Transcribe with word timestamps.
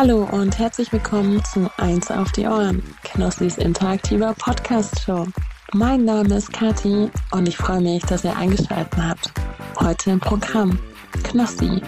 Hallo 0.00 0.28
und 0.30 0.56
herzlich 0.60 0.92
willkommen 0.92 1.42
zu 1.44 1.68
Eins 1.76 2.08
auf 2.08 2.30
die 2.30 2.46
Ohren, 2.46 2.84
Knossis 3.02 3.58
interaktiver 3.58 4.32
Podcast-Show. 4.32 5.26
Mein 5.72 6.04
Name 6.04 6.36
ist 6.36 6.52
Kathi 6.52 7.10
und 7.32 7.48
ich 7.48 7.56
freue 7.56 7.80
mich, 7.80 8.04
dass 8.04 8.22
ihr 8.22 8.36
eingeschaltet 8.36 8.96
habt. 8.96 9.32
Heute 9.80 10.12
im 10.12 10.20
Programm 10.20 10.78
Knossi, 11.24 11.82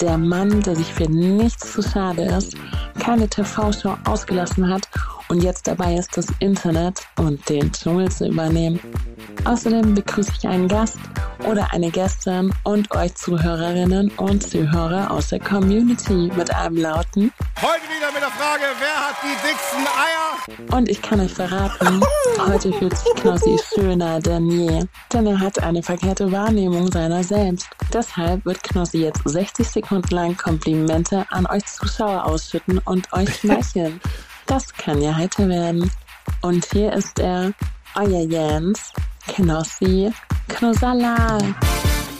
der 0.00 0.16
Mann, 0.16 0.60
der 0.60 0.76
sich 0.76 0.94
für 0.94 1.10
nichts 1.10 1.72
zu 1.72 1.82
schade 1.82 2.26
ist, 2.26 2.54
keine 3.00 3.28
TV-Show 3.28 3.96
ausgelassen 4.04 4.72
hat 4.72 4.88
und 5.28 5.42
jetzt 5.42 5.66
dabei 5.66 5.94
ist, 5.94 6.16
das 6.16 6.26
Internet 6.40 7.00
und 7.18 7.48
den 7.48 7.70
Dschungel 7.72 8.10
zu 8.10 8.26
übernehmen. 8.28 8.80
Außerdem 9.44 9.94
begrüße 9.94 10.32
ich 10.38 10.48
einen 10.48 10.68
Gast 10.68 10.98
oder 11.46 11.72
eine 11.72 11.90
Gästin 11.90 12.52
und 12.64 12.90
euch 12.94 13.14
Zuhörerinnen 13.14 14.10
und 14.16 14.42
Zuhörer 14.42 15.10
aus 15.10 15.28
der 15.28 15.40
Community 15.40 16.30
mit 16.36 16.54
einem 16.54 16.76
lauten 16.76 17.32
Heute 17.60 17.82
wieder 17.88 18.12
mit 18.12 18.22
der 18.22 18.30
Frage, 18.30 18.64
wer 18.78 19.08
hat 19.08 19.16
die 19.22 19.48
dicksten 19.48 19.86
Eier? 19.86 20.76
Und 20.76 20.88
ich 20.88 21.02
kann 21.02 21.20
euch 21.20 21.32
verraten, 21.32 22.00
heute 22.38 22.72
fühlt 22.72 22.96
sich 22.96 23.14
Knossi 23.16 23.58
schöner 23.74 24.20
denn 24.20 24.48
je, 24.48 24.84
denn 25.12 25.26
er 25.26 25.40
hat 25.40 25.62
eine 25.62 25.82
verkehrte 25.82 26.30
Wahrnehmung 26.30 26.90
seiner 26.92 27.24
selbst. 27.24 27.68
Deshalb 27.92 28.44
wird 28.44 28.62
Knossi 28.62 28.98
jetzt 28.98 29.22
60 29.24 29.68
Sekunden 29.68 30.14
lang 30.14 30.36
Komplimente 30.36 31.26
an 31.30 31.46
euch 31.46 31.64
Zuschauer 31.66 32.24
ausschütten 32.24 32.78
und 32.84 33.12
euch 33.12 33.34
schmeicheln. 33.40 34.00
Das 34.48 34.72
kann 34.72 35.00
ja 35.02 35.14
heiter 35.14 35.46
werden. 35.46 35.90
Und 36.40 36.64
hier 36.72 36.92
ist 36.94 37.18
er, 37.18 37.52
euer 37.94 38.22
Jens, 38.22 38.92
Knossi 39.26 40.10
Knossala. 40.48 41.38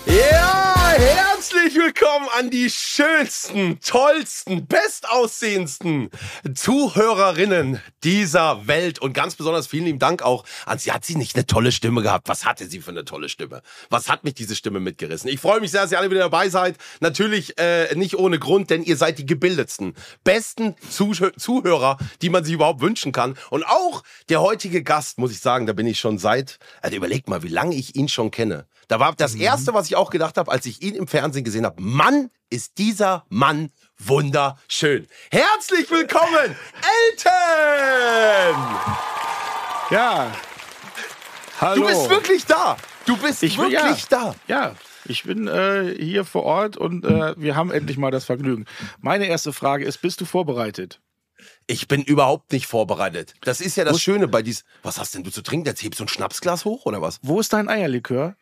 Ja, 0.08 0.94
herzlich 0.96 1.74
willkommen 1.74 2.28
an 2.38 2.48
die 2.48 2.70
schönsten, 2.70 3.78
tollsten, 3.80 4.66
bestaussehendsten 4.66 6.08
Zuhörerinnen 6.54 7.82
dieser 8.04 8.66
Welt 8.66 9.00
und 9.00 9.12
ganz 9.12 9.34
besonders 9.34 9.66
vielen 9.66 9.84
lieben 9.84 9.98
Dank 9.98 10.22
auch 10.22 10.44
an 10.64 10.78
sie. 10.78 10.92
Hat 10.92 11.04
sie 11.04 11.16
nicht 11.16 11.36
eine 11.36 11.44
tolle 11.44 11.72
Stimme 11.72 12.00
gehabt? 12.00 12.26
Was 12.26 12.46
hatte 12.46 12.66
sie 12.66 12.80
für 12.80 12.90
eine 12.90 13.04
tolle 13.04 13.28
Stimme? 13.28 13.60
Was 13.90 14.08
hat 14.08 14.24
mich 14.24 14.32
diese 14.32 14.56
Stimme 14.56 14.80
mitgerissen? 14.80 15.28
Ich 15.28 15.40
freue 15.40 15.60
mich 15.60 15.72
sehr, 15.72 15.82
dass 15.82 15.92
ihr 15.92 15.98
alle 15.98 16.10
wieder 16.10 16.20
dabei 16.20 16.48
seid. 16.48 16.78
Natürlich 17.00 17.58
äh, 17.58 17.94
nicht 17.94 18.16
ohne 18.18 18.38
Grund, 18.38 18.70
denn 18.70 18.82
ihr 18.82 18.96
seid 18.96 19.18
die 19.18 19.26
gebildetsten, 19.26 19.94
besten 20.24 20.74
Zuh 20.88 21.12
Zuhörer, 21.36 21.98
die 22.22 22.30
man 22.30 22.44
sich 22.44 22.54
überhaupt 22.54 22.80
wünschen 22.80 23.12
kann. 23.12 23.36
Und 23.50 23.66
auch 23.66 24.02
der 24.30 24.40
heutige 24.40 24.82
Gast, 24.82 25.18
muss 25.18 25.32
ich 25.32 25.40
sagen, 25.40 25.66
da 25.66 25.74
bin 25.74 25.86
ich 25.86 26.00
schon 26.00 26.16
seit, 26.16 26.58
also 26.80 26.96
überlegt 26.96 27.28
mal, 27.28 27.42
wie 27.42 27.48
lange 27.48 27.74
ich 27.74 27.94
ihn 27.94 28.08
schon 28.08 28.30
kenne. 28.30 28.66
Da 28.88 28.98
war 28.98 29.14
das 29.14 29.34
erste, 29.34 29.74
was 29.74 29.86
ich 29.86 29.96
auch 29.96 30.08
gedacht 30.08 30.38
habe, 30.38 30.50
als 30.50 30.64
ich 30.64 30.80
ihn 30.82 30.94
im 30.94 31.06
Fernsehen 31.06 31.44
gesehen 31.44 31.66
habe. 31.66 31.80
Mann, 31.82 32.30
ist 32.48 32.78
dieser 32.78 33.26
Mann 33.28 33.70
wunderschön. 33.98 35.06
Herzlich 35.30 35.90
willkommen, 35.90 36.56
Elton! 37.12 37.34
Ja. 39.90 40.32
Hallo. 41.60 41.82
Du 41.82 41.86
bist 41.86 42.08
wirklich 42.08 42.46
da. 42.46 42.78
Du 43.04 43.18
bist 43.18 43.42
Ich 43.42 43.58
bin- 43.58 43.70
wirklich 43.70 44.06
da. 44.06 44.34
Ja, 44.46 44.74
ich 45.04 45.24
bin 45.24 45.48
äh, 45.48 45.94
hier 45.98 46.24
vor 46.24 46.44
Ort 46.44 46.78
und 46.78 47.04
äh, 47.04 47.34
wir 47.38 47.56
haben 47.56 47.70
endlich 47.70 47.98
mal 47.98 48.10
das 48.10 48.24
Vergnügen. 48.24 48.64
Meine 49.00 49.26
erste 49.26 49.52
Frage 49.52 49.84
ist, 49.84 49.98
bist 49.98 50.20
du 50.22 50.24
vorbereitet? 50.24 51.00
Ich 51.66 51.88
bin 51.88 52.02
überhaupt 52.02 52.52
nicht 52.52 52.66
vorbereitet. 52.66 53.34
Das 53.42 53.60
ist 53.60 53.76
ja 53.76 53.84
das 53.84 54.00
Schöne 54.00 54.28
bei 54.28 54.40
dies. 54.40 54.64
Was 54.82 54.98
hast 54.98 55.14
denn 55.14 55.24
du 55.24 55.30
zu 55.30 55.42
trinken? 55.42 55.66
Jetzt 55.66 55.82
hebst 55.82 56.00
du 56.00 56.04
ein 56.04 56.08
Schnapsglas 56.08 56.64
hoch 56.64 56.86
oder 56.86 57.02
was? 57.02 57.18
Wo 57.22 57.38
ist 57.38 57.52
dein 57.52 57.68
Eierlikör? 57.68 58.34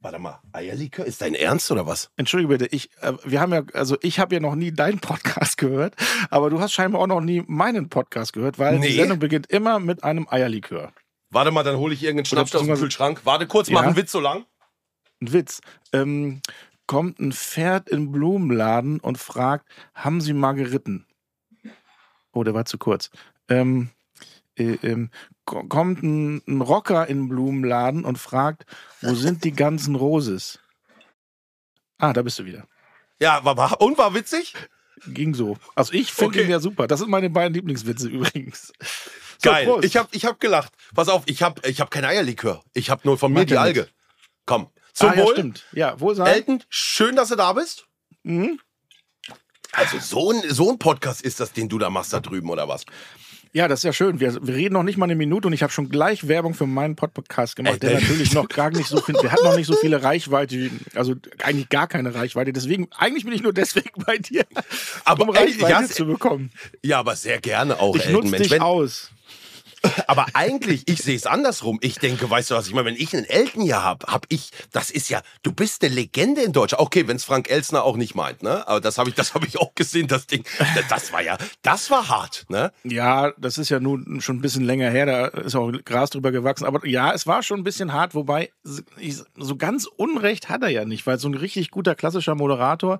Warte 0.00 0.20
mal, 0.20 0.40
Eierlikör? 0.52 1.04
Ist 1.04 1.20
dein 1.22 1.34
Ernst 1.34 1.70
oder 1.72 1.86
was? 1.86 2.10
Entschuldige 2.16 2.48
bitte, 2.48 2.66
ich, 2.66 2.88
äh, 3.00 3.14
wir 3.24 3.40
haben 3.40 3.52
ja, 3.52 3.62
also 3.72 3.96
ich 4.00 4.20
habe 4.20 4.34
ja 4.34 4.40
noch 4.40 4.54
nie 4.54 4.70
deinen 4.72 5.00
Podcast 5.00 5.58
gehört, 5.58 5.96
aber 6.30 6.50
du 6.50 6.60
hast 6.60 6.72
scheinbar 6.72 7.00
auch 7.02 7.06
noch 7.08 7.20
nie 7.20 7.42
meinen 7.48 7.88
Podcast 7.88 8.32
gehört, 8.32 8.58
weil 8.60 8.78
Nee. 8.78 8.88
die 8.88 8.94
Sendung 8.94 9.18
beginnt 9.18 9.48
immer 9.50 9.80
mit 9.80 10.04
einem 10.04 10.28
Eierlikör. 10.30 10.92
Warte 11.30 11.50
mal, 11.50 11.64
dann 11.64 11.76
hole 11.76 11.92
ich 11.94 12.02
irgendeinen 12.04 12.26
Schnaps 12.26 12.54
aus 12.54 12.64
dem 12.64 12.74
Kühlschrank. 12.76 13.22
Warte 13.24 13.46
kurz, 13.48 13.70
mach 13.70 13.82
Ja. 13.82 13.88
einen 13.88 13.96
Witz 13.96 14.12
so 14.12 14.20
lang. 14.20 14.46
Ein 15.20 15.32
Witz. 15.32 15.60
Ähm, 15.92 16.42
kommt 16.86 17.18
ein 17.18 17.32
Pferd 17.32 17.88
in 17.88 18.04
den 18.06 18.12
Blumenladen 18.12 19.00
und 19.00 19.18
fragt, 19.18 19.68
haben 19.94 20.20
Sie 20.20 20.32
mal 20.32 20.52
geritten? 20.52 21.06
Oh, 22.32 22.44
der 22.44 22.54
war 22.54 22.64
zu 22.66 22.78
kurz. 22.78 23.10
Ähm, 23.48 23.90
äh, 24.56 24.78
ähm, 24.84 25.10
kommt 25.68 26.02
ein, 26.02 26.42
ein 26.46 26.60
Rocker 26.60 27.06
in 27.06 27.22
den 27.22 27.28
Blumenladen 27.28 28.04
und 28.04 28.18
fragt, 28.18 28.64
wo 29.00 29.14
sind 29.14 29.44
die 29.44 29.52
ganzen 29.52 29.94
Roses? 29.94 30.58
Ah, 31.98 32.12
da 32.12 32.22
bist 32.22 32.38
du 32.38 32.44
wieder. 32.44 32.66
Ja, 33.20 33.44
war, 33.44 33.56
war, 33.56 33.80
und 33.80 33.98
war 33.98 34.14
witzig? 34.14 34.54
Ging 35.06 35.34
so. 35.34 35.56
Also 35.74 35.92
ich 35.92 36.12
finde 36.12 36.38
Okay. 36.38 36.44
ihn 36.44 36.50
ja 36.50 36.60
super. 36.60 36.86
Das 36.86 37.00
sind 37.00 37.10
meine 37.10 37.30
beiden 37.30 37.54
Lieblingswitze 37.54 38.08
übrigens. 38.10 38.72
So, 39.38 39.50
Geil. 39.50 39.66
Prost. 39.66 39.84
Ich 39.84 39.96
hab, 39.96 40.14
ich 40.14 40.24
hab 40.24 40.40
gelacht. 40.40 40.72
Pass 40.94 41.08
auf, 41.08 41.22
ich 41.26 41.42
hab, 41.42 41.64
ich 41.66 41.80
hab 41.80 41.90
kein 41.90 42.04
Eierlikör. 42.04 42.62
Ich 42.74 42.90
hab 42.90 43.04
nur 43.04 43.18
von 43.18 43.32
mir 43.32 43.40
Macht 43.40 43.50
die 43.50 43.54
ja 43.54 43.62
Alge. 43.62 43.88
Komm. 44.46 44.68
Zum 44.92 45.10
ah, 45.10 45.14
ja, 45.14 45.24
Wohl. 45.24 45.32
stimmt. 45.34 45.66
Ja, 45.72 46.00
wohl 46.00 46.14
sein. 46.16 46.26
Elton, 46.26 46.64
schön, 46.68 47.14
dass 47.14 47.28
du 47.28 47.36
da 47.36 47.52
bist. 47.52 47.86
Mhm. 48.24 48.58
Also 49.72 49.98
so 49.98 50.32
ein, 50.32 50.42
so 50.48 50.70
ein 50.70 50.78
Podcast 50.78 51.22
ist 51.22 51.40
das, 51.40 51.52
den 51.52 51.68
du 51.68 51.78
da 51.78 51.90
machst 51.90 52.12
da 52.12 52.20
drüben, 52.20 52.50
oder 52.50 52.68
was? 52.68 52.84
Ja, 53.52 53.66
das 53.68 53.80
ist 53.80 53.84
ja 53.84 53.92
schön. 53.92 54.20
Wir, 54.20 54.34
wir 54.46 54.54
reden 54.54 54.74
noch 54.74 54.82
nicht 54.82 54.98
mal 54.98 55.04
eine 55.06 55.14
Minute 55.14 55.46
und 55.48 55.52
ich 55.54 55.62
habe 55.62 55.72
schon 55.72 55.88
gleich 55.88 56.28
Werbung 56.28 56.54
für 56.54 56.66
meinen 56.66 56.96
Podcast 56.96 57.56
gemacht, 57.56 57.74
Ey, 57.74 57.80
der 57.80 57.90
der- 57.92 58.00
natürlich 58.00 58.32
noch 58.34 58.48
gar 58.48 58.70
nicht 58.70 58.86
so 58.88 59.00
viel, 59.00 59.14
der 59.22 59.32
hat 59.32 59.42
noch 59.42 59.56
nicht 59.56 59.66
so 59.66 59.74
viele 59.80 60.02
Reichweite, 60.02 60.70
also 60.94 61.14
eigentlich 61.42 61.68
gar 61.68 61.86
keine 61.88 62.14
Reichweite. 62.14 62.52
Deswegen, 62.52 62.88
eigentlich 62.96 63.24
bin 63.24 63.32
ich 63.32 63.42
nur 63.42 63.52
deswegen 63.52 63.90
bei 64.06 64.18
dir, 64.18 64.44
Aber 65.04 65.22
um 65.28 65.34
ey, 65.34 65.44
Reichweite 65.44 65.70
ja, 65.70 65.88
zu 65.88 66.06
bekommen. 66.06 66.50
Ja, 66.82 66.98
aber 66.98 67.16
sehr 67.16 67.40
gerne 67.40 67.80
auch, 67.80 67.96
Ich 67.96 68.08
nutze 68.08 68.28
Mensch, 68.30 68.42
dich 68.44 68.50
wenn, 68.52 68.62
aus. 68.62 69.10
Aber 70.06 70.26
eigentlich, 70.34 70.82
ich 70.86 71.02
sehe 71.02 71.16
es 71.16 71.26
andersrum. 71.26 71.78
Ich 71.82 71.96
denke, 71.98 72.28
weißt 72.28 72.50
du 72.50 72.54
was, 72.54 72.66
ich 72.66 72.74
meine, 72.74 72.86
wenn 72.86 72.96
ich 72.96 73.14
einen 73.14 73.24
Elton 73.24 73.62
hier 73.62 73.82
hab, 73.82 74.06
hab 74.10 74.26
ich, 74.28 74.50
das 74.72 74.90
ist 74.90 75.08
ja, 75.08 75.22
du 75.42 75.52
bist 75.52 75.82
eine 75.84 75.94
Legende 75.94 76.42
in 76.42 76.52
Deutschland. 76.52 76.82
Okay, 76.82 77.06
wenn 77.08 77.16
es 77.16 77.24
Frank 77.24 77.50
Elsner 77.50 77.84
auch 77.84 77.96
nicht 77.96 78.14
meint, 78.14 78.42
ne? 78.42 78.66
Aber 78.66 78.80
das 78.80 78.98
habe 78.98 79.08
ich, 79.10 79.14
das 79.16 79.34
habe 79.34 79.46
ich 79.46 79.58
auch 79.58 79.74
gesehen, 79.74 80.06
das 80.08 80.26
Ding. 80.26 80.44
Das, 80.74 80.88
das 80.88 81.12
war 81.12 81.22
ja, 81.22 81.36
das 81.62 81.90
war 81.90 82.08
hart, 82.08 82.44
ne? 82.48 82.72
Ja, 82.84 83.32
das 83.38 83.58
ist 83.58 83.68
ja 83.68 83.80
nun 83.80 84.20
schon 84.20 84.36
ein 84.36 84.40
bisschen 84.40 84.64
länger 84.64 84.90
her, 84.90 85.06
da 85.06 85.26
ist 85.26 85.54
auch 85.54 85.70
Gras 85.84 86.10
drüber 86.10 86.32
gewachsen. 86.32 86.64
Aber 86.66 86.86
ja, 86.86 87.12
es 87.12 87.26
war 87.26 87.42
schon 87.42 87.60
ein 87.60 87.64
bisschen 87.64 87.92
hart, 87.92 88.14
wobei 88.14 88.50
ich- 88.98 89.18
so 89.36 89.56
ganz 89.56 89.86
Unrecht 89.86 90.48
hat 90.48 90.62
er 90.62 90.68
ja 90.68 90.84
nicht, 90.84 91.06
weil 91.06 91.18
so 91.18 91.28
ein 91.28 91.34
richtig 91.34 91.70
guter 91.70 91.94
klassischer 91.94 92.34
Moderator, 92.34 92.98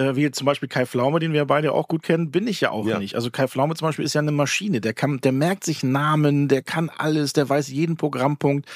äh, 0.00 0.16
wie 0.16 0.30
zum 0.30 0.46
Beispiel 0.46 0.68
Kai 0.68 0.86
Pflaume, 0.86 1.20
den 1.20 1.32
wir 1.32 1.44
beide 1.44 1.72
auch 1.72 1.86
gut 1.88 2.02
kennen, 2.02 2.30
bin 2.30 2.46
ich 2.46 2.60
ja 2.60 2.70
auch 2.70 2.86
Ja. 2.86 2.98
nicht. 2.98 3.14
Also 3.14 3.30
Kai 3.30 3.46
Pflaume 3.46 3.74
zum 3.74 3.86
Beispiel 3.88 4.04
ist 4.04 4.14
ja 4.14 4.20
eine 4.20 4.32
Maschine, 4.32 4.80
der 4.80 4.94
kann, 4.94 5.20
der 5.20 5.32
merkt 5.32 5.64
sich 5.64 5.82
Namen, 5.82 6.48
der 6.48 6.62
kann 6.62 6.90
alles, 6.96 7.32
der 7.32 7.48
weiß 7.48 7.68
jeden 7.68 7.96
Programmpunkt. 7.96 8.68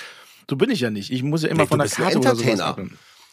So 0.49 0.57
bin 0.57 0.71
ich 0.71 0.81
ja 0.81 0.91
nicht. 0.91 1.11
Ich 1.11 1.23
muss 1.23 1.43
ja 1.43 1.49
immer 1.49 1.63
Nee, 1.63 1.69
von 1.69 1.79
der 1.79 1.85
bist 1.85 1.99
ein 1.99 2.03
Karte 2.05 2.19
oder 2.19 2.37
sowas 2.37 2.49
Entertainer. 2.51 2.91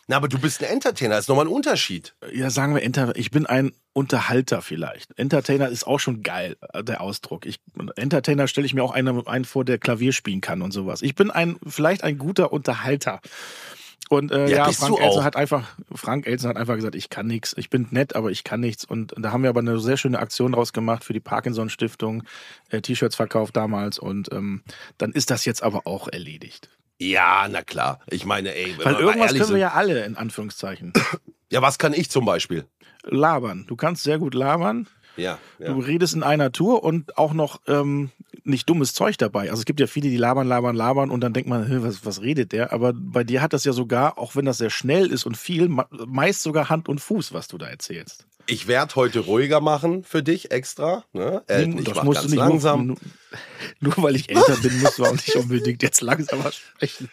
Na, 0.07 0.17
aber 0.17 0.27
du 0.27 0.39
bist 0.39 0.61
ein 0.63 0.69
Entertainer, 0.69 1.15
das 1.15 1.25
ist 1.25 1.29
nochmal 1.29 1.45
ein 1.45 1.51
Unterschied. 1.51 2.15
Ja, 2.33 2.49
sagen 2.49 2.73
wir, 2.73 2.81
Enter 2.83 3.13
ich 3.15 3.31
bin 3.31 3.45
ein 3.45 3.71
Unterhalter 3.93 4.61
vielleicht. 4.61 5.17
Entertainer 5.17 5.69
ist 5.69 5.85
auch 5.85 5.99
schon 5.99 6.23
geil, 6.23 6.57
äh, 6.73 6.83
der 6.83 7.01
Ausdruck. 7.01 7.45
Ich, 7.45 7.59
Entertainer 7.95 8.47
stelle 8.47 8.65
ich 8.65 8.73
mir 8.73 8.83
auch 8.83 8.91
einen, 8.91 9.25
einen 9.27 9.45
vor, 9.45 9.63
der 9.63 9.77
Klavier 9.77 10.11
spielen 10.11 10.41
kann 10.41 10.61
und 10.61 10.71
sowas. 10.71 11.01
Ich 11.01 11.15
bin 11.15 11.29
ein, 11.31 11.57
vielleicht 11.67 12.03
ein 12.03 12.17
guter 12.17 12.51
Unterhalter. 12.51 13.21
Und 14.11 14.29
äh, 14.33 14.49
Ja, 14.49 14.67
ja, 14.67 14.71
Frank 14.73 14.99
Elsen 14.99 15.23
hat 15.23 15.37
einfach, 15.37 15.69
Frank 15.95 16.27
Elsen 16.27 16.49
hat 16.49 16.57
einfach 16.57 16.75
gesagt, 16.75 16.95
ich 16.95 17.09
kann 17.09 17.27
nichts. 17.27 17.53
Ich 17.57 17.69
bin 17.69 17.87
nett, 17.91 18.13
aber 18.13 18.29
ich 18.29 18.43
kann 18.43 18.59
nichts. 18.59 18.83
Und 18.83 19.13
da 19.17 19.31
haben 19.31 19.41
wir 19.43 19.49
aber 19.49 19.61
eine 19.61 19.79
sehr 19.79 19.95
schöne 19.95 20.19
Aktion 20.19 20.51
draus 20.51 20.73
gemacht 20.73 21.05
für 21.05 21.13
die 21.13 21.21
Parkinson-Stiftung, 21.21 22.23
äh, 22.69 22.81
T-Shirts 22.81 23.15
verkauft 23.15 23.55
damals. 23.55 23.99
Und 23.99 24.29
ähm, 24.33 24.63
dann 24.97 25.13
ist 25.13 25.31
das 25.31 25.45
jetzt 25.45 25.63
aber 25.63 25.87
auch 25.87 26.09
erledigt. 26.09 26.69
Ja, 26.99 27.47
na 27.49 27.61
klar. 27.61 28.01
Ich 28.09 28.25
meine, 28.25 28.53
ey, 28.53 28.75
wenn 28.77 28.85
Weil 28.85 28.95
irgendwas 28.95 29.27
können 29.29 29.39
wir 29.39 29.45
sind- 29.45 29.57
ja 29.59 29.71
alle, 29.71 30.03
in 30.03 30.17
Anführungszeichen. 30.17 30.91
ja, 31.49 31.61
was 31.61 31.77
kann 31.79 31.93
ich 31.93 32.09
zum 32.09 32.25
Beispiel? 32.25 32.65
labern. 33.03 33.63
Du 33.67 33.75
kannst 33.75 34.03
sehr 34.03 34.19
gut 34.19 34.33
labern. 34.35 34.87
Ja, 35.21 35.39
ja. 35.59 35.73
Du 35.73 35.79
redest 35.79 36.13
in 36.13 36.23
einer 36.23 36.51
Tour 36.51 36.83
und 36.83 37.17
auch 37.17 37.33
noch 37.33 37.61
ähm, 37.67 38.11
nicht 38.43 38.69
dummes 38.69 38.93
Zeug 38.93 39.17
dabei. 39.17 39.49
Also 39.49 39.61
es 39.61 39.65
gibt 39.65 39.79
ja 39.79 39.87
viele, 39.87 40.09
die 40.09 40.17
labern, 40.17 40.47
labern, 40.47 40.75
labern 40.75 41.11
und 41.11 41.21
dann 41.21 41.33
denkt 41.33 41.49
man, 41.49 41.67
"Hä, 41.67 41.77
was, 41.81 42.05
was 42.05 42.21
redet 42.21 42.51
der? 42.51 42.73
Aber 42.73 42.93
bei 42.93 43.23
dir 43.23 43.41
hat 43.41 43.53
das 43.53 43.63
ja 43.63 43.73
sogar, 43.73 44.17
auch 44.17 44.35
wenn 44.35 44.45
das 44.45 44.57
sehr 44.57 44.69
schnell 44.69 45.11
ist 45.11 45.25
und 45.25 45.37
viel, 45.37 45.69
meist 45.69 46.41
sogar 46.41 46.69
Hand 46.69 46.89
und 46.89 46.99
Fuß, 46.99 47.33
was 47.33 47.47
du 47.47 47.57
da 47.57 47.67
erzählst. 47.67 48.25
Ich 48.47 48.67
werde 48.67 48.95
heute 48.95 49.19
ruhiger 49.19 49.61
machen 49.61 50.03
für 50.03 50.23
dich 50.23 50.51
extra. 50.51 51.05
Ne? 51.13 51.43
Elton, 51.47 51.77
ich 51.77 51.85
das 51.85 52.03
musst 52.03 52.23
du 52.23 52.27
nicht 52.27 52.37
langsam. 52.37 52.87
Nur, 52.87 52.97
nur 53.79 53.93
weil 53.97 54.15
ich 54.15 54.29
älter 54.29 54.57
bin, 54.57 54.79
musst 54.81 54.97
du 54.97 55.05
auch 55.05 55.11
nicht 55.11 55.35
unbedingt 55.35 55.83
jetzt 55.83 56.01
langsamer 56.01 56.51
sprechen. 56.51 57.09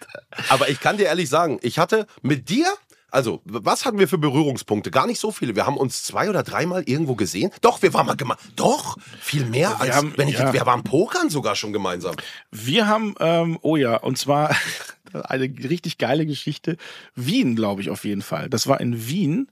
Aber 0.48 0.68
ich 0.68 0.80
kann 0.80 0.96
dir 0.96 1.04
ehrlich 1.04 1.28
sagen, 1.28 1.58
ich 1.62 1.78
hatte 1.78 2.06
mit 2.22 2.48
dir, 2.48 2.66
also 3.10 3.40
was 3.44 3.84
hatten 3.84 3.98
wir 3.98 4.08
für 4.08 4.18
Berührungspunkte? 4.18 4.90
Gar 4.90 5.06
nicht 5.06 5.18
so 5.20 5.30
viele. 5.32 5.54
Wir 5.56 5.66
haben 5.66 5.76
uns 5.76 6.02
zwei 6.02 6.28
oder 6.28 6.42
dreimal 6.42 6.82
irgendwo 6.86 7.14
gesehen. 7.14 7.50
Doch, 7.60 7.80
wir 7.82 7.94
waren 7.94 8.06
mal 8.06 8.16
gemeinsam. 8.16 8.46
Doch, 8.56 8.96
viel 9.20 9.44
mehr 9.46 9.70
Wir 9.70 9.80
als 9.80 9.96
haben- 9.96 10.12
wenn 10.16 10.28
ich. 10.28 10.38
ja. 10.38 10.52
Wir 10.52 10.66
waren 10.66 10.84
pokern 10.84 11.30
sogar 11.30 11.56
schon 11.56 11.72
gemeinsam. 11.72 12.14
Wir 12.50 12.86
haben, 12.86 13.14
ähm, 13.20 13.58
oh 13.62 13.76
ja, 13.76 13.96
und 13.96 14.18
zwar 14.18 14.54
eine 15.12 15.44
richtig 15.44 15.98
geile 15.98 16.26
Geschichte. 16.26 16.76
Wien, 17.14 17.56
glaube 17.56 17.80
ich, 17.80 17.90
auf 17.90 18.04
jeden 18.04 18.22
Fall. 18.22 18.48
Das 18.50 18.66
war 18.66 18.80
in 18.80 19.08
Wien. 19.08 19.48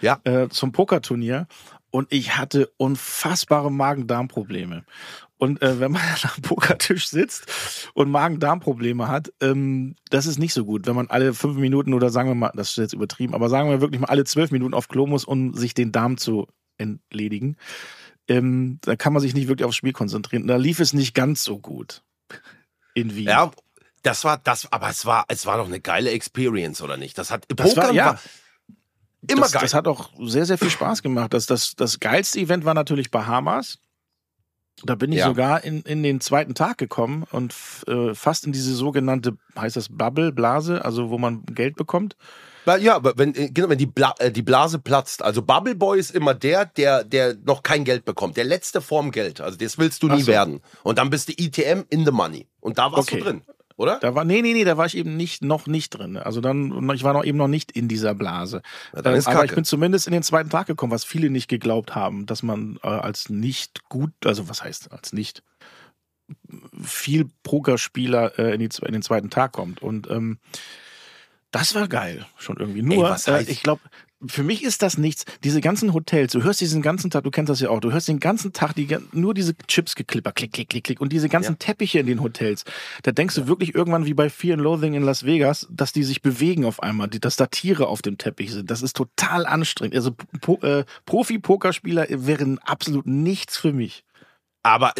Ja. 0.00 0.20
äh, 0.24 0.48
zum 0.48 0.72
Pokerturnier. 0.72 1.46
und 1.90 2.06
ich 2.12 2.36
hatte 2.36 2.70
unfassbare 2.76 3.72
Magen-Darm-Probleme. 3.72 4.84
Und 5.38 5.62
äh, 5.62 5.80
wenn 5.80 5.92
man 5.92 6.02
am 6.22 6.42
Pokertisch 6.42 7.08
sitzt 7.08 7.90
und 7.94 8.10
Magen-Darm-Probleme 8.10 9.08
hat, 9.08 9.32
ähm, 9.40 9.94
das 10.10 10.26
ist 10.26 10.38
nicht 10.38 10.52
so 10.52 10.64
gut. 10.64 10.86
Wenn 10.86 10.96
man 10.96 11.06
alle 11.08 11.32
fünf 11.32 11.56
Minuten 11.56 11.94
oder 11.94 12.10
sagen 12.10 12.28
wir 12.28 12.34
mal, 12.34 12.52
das 12.54 12.70
ist 12.70 12.76
jetzt 12.76 12.92
übertrieben, 12.92 13.34
aber 13.34 13.48
sagen 13.48 13.70
wir 13.70 13.80
wirklich 13.80 14.00
mal 14.00 14.08
alle 14.08 14.24
zwölf 14.24 14.50
Minuten 14.50 14.74
auf 14.74 14.88
Klo 14.88 15.06
muss, 15.06 15.24
um 15.24 15.54
sich 15.54 15.74
den 15.74 15.92
Darm 15.92 16.18
zu 16.18 16.48
entledigen, 16.76 17.56
ähm, 18.26 18.78
da 18.82 18.96
kann 18.96 19.12
man 19.12 19.22
sich 19.22 19.32
nicht 19.34 19.48
wirklich 19.48 19.64
aufs 19.66 19.76
Spiel 19.76 19.92
konzentrieren. 19.92 20.46
Da 20.46 20.56
lief 20.56 20.80
es 20.80 20.92
nicht 20.92 21.14
ganz 21.14 21.44
so 21.44 21.58
gut 21.58 22.02
in 22.94 23.14
Wien. 23.14 23.28
Ja, 23.28 23.50
das 24.02 24.24
war 24.24 24.38
das, 24.38 24.70
aber 24.72 24.90
es 24.90 25.06
war, 25.06 25.24
es 25.28 25.46
war 25.46 25.56
doch 25.58 25.66
eine 25.66 25.80
geile 25.80 26.10
Experience, 26.10 26.82
oder 26.82 26.96
nicht? 26.96 27.16
Das 27.16 27.30
hat 27.30 27.46
Das 27.48 27.76
war- 27.76 27.84
Pokern 27.84 27.94
ja. 27.94 28.06
war 28.06 28.20
immer 29.28 29.42
das, 29.42 29.52
geil. 29.52 29.62
Das 29.62 29.74
hat 29.74 29.86
auch 29.88 30.10
sehr, 30.20 30.46
sehr 30.46 30.58
viel 30.58 30.70
Spaß 30.70 31.02
gemacht. 31.02 31.32
Das, 31.32 31.46
das, 31.46 31.74
das 31.74 32.00
geilste 32.00 32.38
Event 32.40 32.64
war 32.64 32.74
natürlich 32.74 33.10
Bahamas. 33.10 33.78
Da 34.84 34.94
bin 34.94 35.12
ich 35.12 35.18
Ja. 35.18 35.26
sogar 35.26 35.64
in, 35.64 35.82
in 35.82 36.02
den 36.02 36.20
zweiten 36.20 36.54
Tag 36.54 36.78
gekommen 36.78 37.24
und 37.32 37.54
äh, 37.86 38.14
fast 38.14 38.46
in 38.46 38.52
diese 38.52 38.74
sogenannte, 38.74 39.36
heißt 39.58 39.76
das 39.76 39.88
Bubble, 39.90 40.32
Blase, 40.32 40.84
also 40.84 41.10
wo 41.10 41.18
man 41.18 41.44
Geld 41.46 41.76
bekommt. 41.76 42.16
Ja, 42.80 42.96
aber 42.96 43.14
wenn, 43.16 43.34
äh, 43.34 43.48
genau, 43.48 43.70
wenn 43.70 43.78
die, 43.78 43.86
Bla 43.86 44.14
äh, 44.18 44.30
die 44.30 44.42
Blase 44.42 44.78
platzt, 44.78 45.22
also 45.22 45.40
Bubble 45.40 45.74
Boy 45.74 45.98
ist 45.98 46.10
immer 46.14 46.34
der, 46.34 46.66
der, 46.66 47.02
der 47.02 47.34
noch 47.46 47.62
kein 47.62 47.84
Geld 47.84 48.04
bekommt. 48.04 48.36
Der 48.36 48.44
letzte 48.44 48.82
Form 48.82 49.10
Geld. 49.10 49.40
Also 49.40 49.56
das 49.56 49.78
willst 49.78 50.02
du 50.02 50.08
nie 50.08 50.20
so. 50.20 50.26
werden. 50.30 50.60
Und 50.82 50.98
dann 50.98 51.08
bist 51.08 51.28
du 51.30 51.32
ITM 51.32 51.84
in 51.88 52.04
the 52.04 52.12
money. 52.12 52.46
Und 52.60 52.76
da 52.76 52.92
warst 52.92 53.08
Okay. 53.10 53.20
du 53.20 53.24
drin, 53.24 53.42
oder? 53.78 53.98
Da 54.00 54.14
war, 54.14 54.24
nee, 54.24 54.42
nee, 54.42 54.52
nee, 54.52 54.64
da 54.64 54.76
war 54.76 54.84
ich 54.84 54.96
eben 54.96 55.16
nicht, 55.16 55.42
noch 55.42 55.66
nicht 55.66 55.90
drin. 55.90 56.18
Also 56.18 56.42
dann, 56.42 56.90
ich 56.90 57.04
war 57.04 57.14
noch 57.14 57.24
eben 57.24 57.38
noch 57.38 57.48
nicht 57.48 57.72
in 57.72 57.88
dieser 57.88 58.14
Blase. 58.14 58.60
Ja, 58.94 59.00
dann 59.00 59.14
Ähm, 59.14 59.18
ist 59.18 59.26
aber 59.26 59.36
Kacke. 59.36 59.46
ich 59.46 59.54
bin 59.54 59.64
zumindest 59.64 60.06
in 60.06 60.12
den 60.12 60.22
zweiten 60.22 60.50
Tag 60.50 60.66
gekommen, 60.66 60.92
was 60.92 61.04
viele 61.04 61.30
nicht 61.30 61.48
geglaubt 61.48 61.94
haben, 61.94 62.26
dass 62.26 62.42
man 62.42 62.78
äh, 62.82 62.88
als 62.88 63.30
nicht 63.30 63.88
gut, 63.88 64.10
also 64.26 64.48
was 64.50 64.62
heißt 64.62 64.92
als 64.92 65.14
nicht 65.14 65.42
viel 66.82 67.30
Pokerspieler 67.42 68.38
äh, 68.38 68.54
in, 68.54 68.60
die, 68.60 68.68
in 68.84 68.92
den 68.92 69.02
zweiten 69.02 69.30
Tag 69.30 69.52
kommt. 69.52 69.80
Und 69.82 70.10
ähm, 70.10 70.38
das 71.50 71.74
war 71.74 71.88
geil, 71.88 72.26
schon 72.36 72.56
irgendwie. 72.58 72.82
Nur, 72.82 73.04
was 73.04 73.26
äh, 73.28 73.32
heißt- 73.32 73.48
ich 73.48 73.62
glaube, 73.62 73.80
für 74.26 74.42
mich 74.42 74.64
ist 74.64 74.82
das 74.82 74.98
nichts. 74.98 75.24
Diese 75.44 75.60
ganzen 75.60 75.94
Hotels, 75.94 76.32
du 76.32 76.42
hörst 76.42 76.60
diesen 76.60 76.82
ganzen 76.82 77.10
Tag, 77.10 77.24
du 77.24 77.30
kennst 77.30 77.50
das 77.50 77.60
ja 77.60 77.70
auch, 77.70 77.80
du 77.80 77.92
hörst 77.92 78.08
den 78.08 78.18
ganzen 78.18 78.52
Tag 78.52 78.74
die, 78.74 78.88
nur 79.12 79.32
diese 79.34 79.56
Chips 79.68 79.94
geklipper, 79.94 80.32
klick, 80.32 80.52
klick, 80.52 80.68
klick, 80.68 80.84
klick 80.84 81.00
und 81.00 81.12
diese 81.12 81.28
ganzen 81.28 81.52
Ja. 81.52 81.58
Teppiche 81.58 82.00
in 82.00 82.06
den 82.06 82.20
Hotels. 82.22 82.64
Da 83.02 83.12
denkst 83.12 83.36
du 83.36 83.46
wirklich 83.46 83.74
irgendwann 83.74 84.06
wie 84.06 84.14
bei 84.14 84.28
Fear 84.28 84.54
and 84.54 84.62
Loathing 84.62 84.94
in 84.94 85.02
Las 85.02 85.24
Vegas, 85.24 85.68
dass 85.70 85.92
die 85.92 86.02
sich 86.02 86.22
bewegen 86.22 86.64
auf 86.64 86.82
einmal, 86.82 87.08
dass 87.08 87.36
da 87.36 87.46
Tiere 87.46 87.86
auf 87.86 88.02
dem 88.02 88.18
Teppich 88.18 88.52
sind. 88.52 88.70
Das 88.70 88.82
ist 88.82 88.96
total 88.96 89.46
anstrengend. 89.46 89.94
Also 89.94 90.16
po, 90.40 90.58
äh, 90.62 90.84
Profi-Pokerspieler 91.06 92.06
wären 92.10 92.58
absolut 92.58 93.06
nichts 93.06 93.56
für 93.56 93.72
mich. 93.72 94.04
Aber 94.68 94.92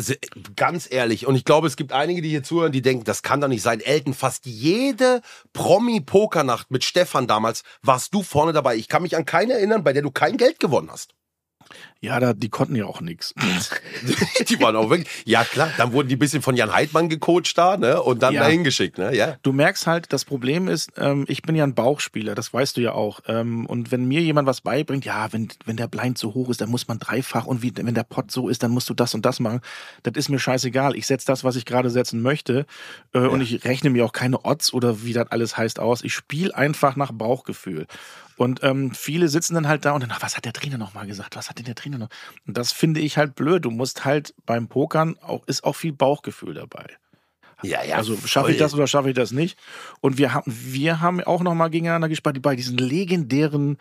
ganz 0.56 0.90
ehrlich, 0.90 1.26
und 1.26 1.34
ich 1.34 1.44
glaube, 1.44 1.66
es 1.66 1.76
gibt 1.76 1.92
einige, 1.92 2.22
die 2.22 2.30
hier 2.30 2.42
zuhören, 2.42 2.72
die 2.72 2.80
denken, 2.80 3.04
das 3.04 3.22
kann 3.22 3.42
doch 3.42 3.48
nicht 3.48 3.60
sein. 3.60 3.80
Elton, 3.80 4.14
fast 4.14 4.46
jede 4.46 5.20
Promi-Pokernacht 5.52 6.70
mit 6.70 6.84
Stefan 6.84 7.26
damals 7.26 7.64
warst 7.82 8.14
du 8.14 8.22
vorne 8.22 8.54
dabei. 8.54 8.76
Ich 8.76 8.88
kann 8.88 9.02
mich 9.02 9.14
an 9.14 9.26
keine 9.26 9.52
erinnern, 9.52 9.84
bei 9.84 9.92
der 9.92 10.00
du 10.00 10.10
kein 10.10 10.38
Geld 10.38 10.58
gewonnen 10.58 10.90
hast. 10.90 11.14
Ja, 12.00 12.20
da, 12.20 12.32
die 12.32 12.48
konnten 12.48 12.76
ja 12.76 12.84
auch 12.86 13.00
nichts. 13.00 13.34
die 14.48 14.60
waren 14.60 14.76
auch 14.76 14.88
wirklich. 14.88 15.08
Ja, 15.24 15.44
klar, 15.44 15.70
dann 15.78 15.92
wurden 15.92 16.08
die 16.08 16.14
ein 16.16 16.18
bisschen 16.20 16.42
von 16.42 16.54
Jan 16.56 16.72
Heidmann 16.72 17.08
gecoacht 17.08 17.56
da, 17.58 17.76
ne? 17.76 18.00
Und 18.00 18.22
dann 18.22 18.34
Ja. 18.34 18.42
dahin 18.42 18.62
geschickt, 18.64 18.98
ne? 18.98 19.14
Ja. 19.16 19.36
Du 19.42 19.52
merkst 19.52 19.86
halt, 19.86 20.12
das 20.12 20.24
Problem 20.24 20.68
ist, 20.68 20.92
ähm, 20.96 21.24
ich 21.28 21.42
bin 21.42 21.56
ja 21.56 21.64
ein 21.64 21.74
Bauchspieler, 21.74 22.34
das 22.36 22.52
weißt 22.52 22.76
du 22.76 22.80
ja 22.80 22.92
auch. 22.92 23.20
Ähm, 23.26 23.66
und 23.66 23.90
wenn 23.90 24.06
mir 24.06 24.20
jemand 24.20 24.46
was 24.46 24.60
beibringt, 24.60 25.04
ja, 25.04 25.32
wenn, 25.32 25.48
wenn 25.64 25.76
der 25.76 25.88
Blind 25.88 26.18
so 26.18 26.34
hoch 26.34 26.48
ist, 26.50 26.60
dann 26.60 26.70
muss 26.70 26.86
man 26.86 26.98
dreifach 27.00 27.46
und 27.46 27.62
wie, 27.62 27.72
wenn 27.76 27.94
der 27.94 28.04
Pot 28.04 28.30
so 28.30 28.48
ist, 28.48 28.62
dann 28.62 28.70
musst 28.70 28.88
du 28.88 28.94
das 28.94 29.14
und 29.14 29.26
das 29.26 29.40
machen. 29.40 29.60
Das 30.04 30.14
ist 30.14 30.28
mir 30.28 30.38
scheißegal. 30.38 30.94
Ich 30.96 31.06
setze 31.06 31.26
das, 31.26 31.42
was 31.42 31.56
ich 31.56 31.64
gerade 31.64 31.90
setzen 31.90 32.22
möchte. 32.22 32.64
Äh, 33.12 33.18
Und 33.20 33.40
ich 33.40 33.64
rechne 33.64 33.90
mir 33.90 34.04
auch 34.04 34.12
keine 34.12 34.44
Odds 34.44 34.72
oder 34.72 35.02
wie 35.02 35.12
das 35.12 35.30
alles 35.32 35.56
heißt 35.56 35.80
aus. 35.80 36.02
Ich 36.04 36.14
spiele 36.14 36.54
einfach 36.54 36.94
nach 36.96 37.10
Bauchgefühl. 37.12 37.86
Und 38.38 38.62
ähm, 38.62 38.92
viele 38.92 39.28
sitzen 39.28 39.54
dann 39.54 39.66
halt 39.68 39.84
da 39.84 39.92
und 39.92 40.00
dann, 40.00 40.12
"Ah, 40.12 40.18
was 40.20 40.36
hat 40.36 40.44
der 40.44 40.52
Trainer 40.52 40.78
noch 40.78 40.94
mal 40.94 41.06
gesagt? 41.06 41.34
Was 41.36 41.50
hat 41.50 41.58
denn 41.58 41.66
der 41.66 41.74
Trainer 41.74 41.98
noch? 41.98 42.08
Und 42.46 42.56
das 42.56 42.72
finde 42.72 43.00
ich 43.00 43.18
halt 43.18 43.34
blöd. 43.34 43.64
Du 43.64 43.70
musst 43.70 44.04
halt 44.04 44.32
beim 44.46 44.68
Pokern 44.68 45.18
auch, 45.20 45.44
ist 45.46 45.64
auch 45.64 45.74
viel 45.74 45.92
Bauchgefühl 45.92 46.54
dabei. 46.54 46.86
Ja, 47.62 47.82
ja. 47.82 47.96
Also 47.96 48.16
schaffe 48.16 48.52
ich 48.52 48.56
das 48.56 48.72
oder 48.74 48.86
schaffe 48.86 49.08
ich 49.08 49.16
das 49.16 49.32
nicht? 49.32 49.58
Und 50.00 50.18
wir 50.18 50.32
haben, 50.32 50.44
wir 50.46 51.00
haben 51.00 51.20
auch 51.24 51.42
noch 51.42 51.54
mal 51.54 51.68
gegeneinander 51.68 52.08
gespielt 52.08 52.40
bei 52.40 52.54
diesen 52.54 52.78
legendären 52.78 53.76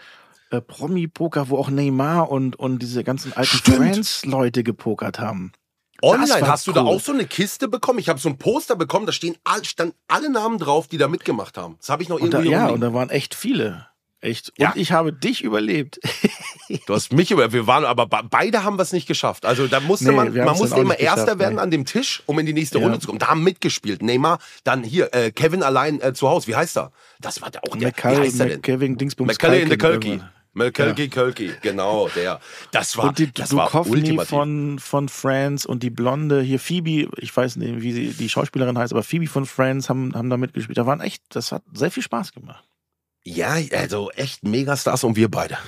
äh, 0.49 0.59
Promi-Poker, 0.59 1.49
wo 1.49 1.57
auch 1.57 1.69
Neymar 1.69 2.31
und, 2.31 2.55
und 2.55 2.79
diese 2.79 3.03
ganzen 3.03 3.33
alten 3.33 3.57
Stimmt. 3.57 3.77
Friends-Leute 3.77 4.63
gepokert 4.63 5.19
haben. 5.19 5.51
Online 6.01 6.47
hast 6.47 6.65
du 6.65 6.71
da 6.71 6.81
cool. 6.81 6.95
auch 6.95 6.99
so 6.99 7.11
eine 7.11 7.25
Kiste 7.25 7.67
bekommen? 7.67 7.99
Ich 7.99 8.09
habe 8.09 8.19
so 8.19 8.29
ein 8.29 8.37
Poster 8.37 8.75
bekommen, 8.75 9.05
da 9.05 9.11
stehen 9.11 9.35
all, 9.43 9.63
standen 9.65 9.95
alle 10.07 10.31
Namen 10.31 10.57
drauf, 10.57 10.87
die 10.87 10.97
da 10.97 11.07
mitgemacht 11.07 11.57
haben. 11.57 11.75
Das 11.79 11.89
habe 11.89 12.01
ich 12.01 12.09
noch 12.09 12.19
Und 12.19 12.33
da, 12.33 12.41
ja, 12.41 12.67
und 12.69 12.81
da 12.81 12.93
waren 12.93 13.09
echt 13.11 13.35
viele. 13.35 13.87
Echt. 14.19 14.51
Ja. 14.57 14.71
Und 14.71 14.77
ich 14.81 14.91
habe 14.91 15.13
dich 15.13 15.43
überlebt. 15.43 15.99
Du 16.85 16.93
hast 16.93 17.13
mich 17.13 17.31
über, 17.31 17.53
wir 17.53 17.65
waren, 17.65 17.85
aber 17.85 18.07
be- 18.07 18.27
beide 18.29 18.65
haben 18.65 18.77
es 18.81 18.91
nicht 18.91 19.07
geschafft. 19.07 19.45
Also 19.45 19.67
da 19.67 19.79
musste 19.79 20.09
Nee, 20.09 20.15
man, 20.17 20.33
man 20.33 20.57
musste 20.57 20.77
immer 20.81 20.99
Erster 20.99 21.39
werden 21.39 21.55
nee. 21.55 21.61
an 21.61 21.71
dem 21.71 21.85
Tisch, 21.85 22.21
um 22.25 22.37
in 22.39 22.45
die 22.45 22.51
nächste 22.51 22.77
Ja. 22.79 22.83
Runde 22.83 22.99
zu 22.99 23.07
kommen. 23.07 23.19
Da 23.19 23.27
haben 23.29 23.41
mitgespielt. 23.41 24.01
Neymar, 24.01 24.39
dann 24.65 24.83
hier, 24.83 25.13
äh, 25.13 25.31
Kevin 25.31 25.63
allein 25.63 26.01
äh, 26.01 26.13
zu 26.13 26.27
Hause. 26.27 26.47
Wie 26.47 26.55
heißt 26.55 26.75
er? 26.77 26.91
Das 27.21 27.41
war 27.41 27.51
der 27.51 27.61
auch 27.63 27.69
der. 27.71 27.79
Wie 27.79 27.85
McCall, 27.85 28.17
heißt 28.17 28.39
er 28.41 28.47
denn? 28.47 28.55
McKevin, 28.57 28.97
Dingsbums. 28.97 29.27
McCully 29.31 29.61
in 29.61 29.69
the 29.69 29.77
Kölki. 29.77 30.07
irgendwann. 30.09 30.29
McCulky, 30.53 31.07
Kölki, 31.07 31.51
genau, 31.61 32.09
der. 32.09 32.41
Das 32.71 32.97
war, 32.97 33.05
Und 33.09 33.19
die 33.19 33.31
das 33.31 33.55
war 33.55 33.67
Duchovny 33.69 34.19
von, 34.25 34.77
von 34.79 35.07
Friends 35.07 35.65
und 35.65 35.83
die 35.83 35.89
Blonde, 35.91 36.41
hier 36.41 36.59
Phoebe, 36.59 37.07
ich 37.17 37.35
weiß 37.37 37.55
nicht, 37.57 37.81
wie 37.81 37.93
sie, 37.93 38.07
die 38.09 38.27
Schauspielerin 38.27 38.77
heißt, 38.77 38.91
aber 38.91 39.03
Phoebe 39.03 39.27
von 39.27 39.45
Friends 39.45 39.87
haben, 39.87 40.13
haben 40.15 40.29
da 40.29 40.35
mitgespielt. 40.35 40.77
Da 40.77 40.85
waren 40.85 40.99
echt, 40.99 41.23
das 41.29 41.51
hat 41.53 41.61
sehr 41.73 41.91
viel 41.91 42.03
Spaß 42.03 42.33
gemacht. 42.33 42.65
Ja, 43.29 43.57
also 43.73 44.09
echt 44.11 44.43
Megastars 44.43 45.03
und 45.03 45.15
wir 45.17 45.29
beide. 45.29 45.57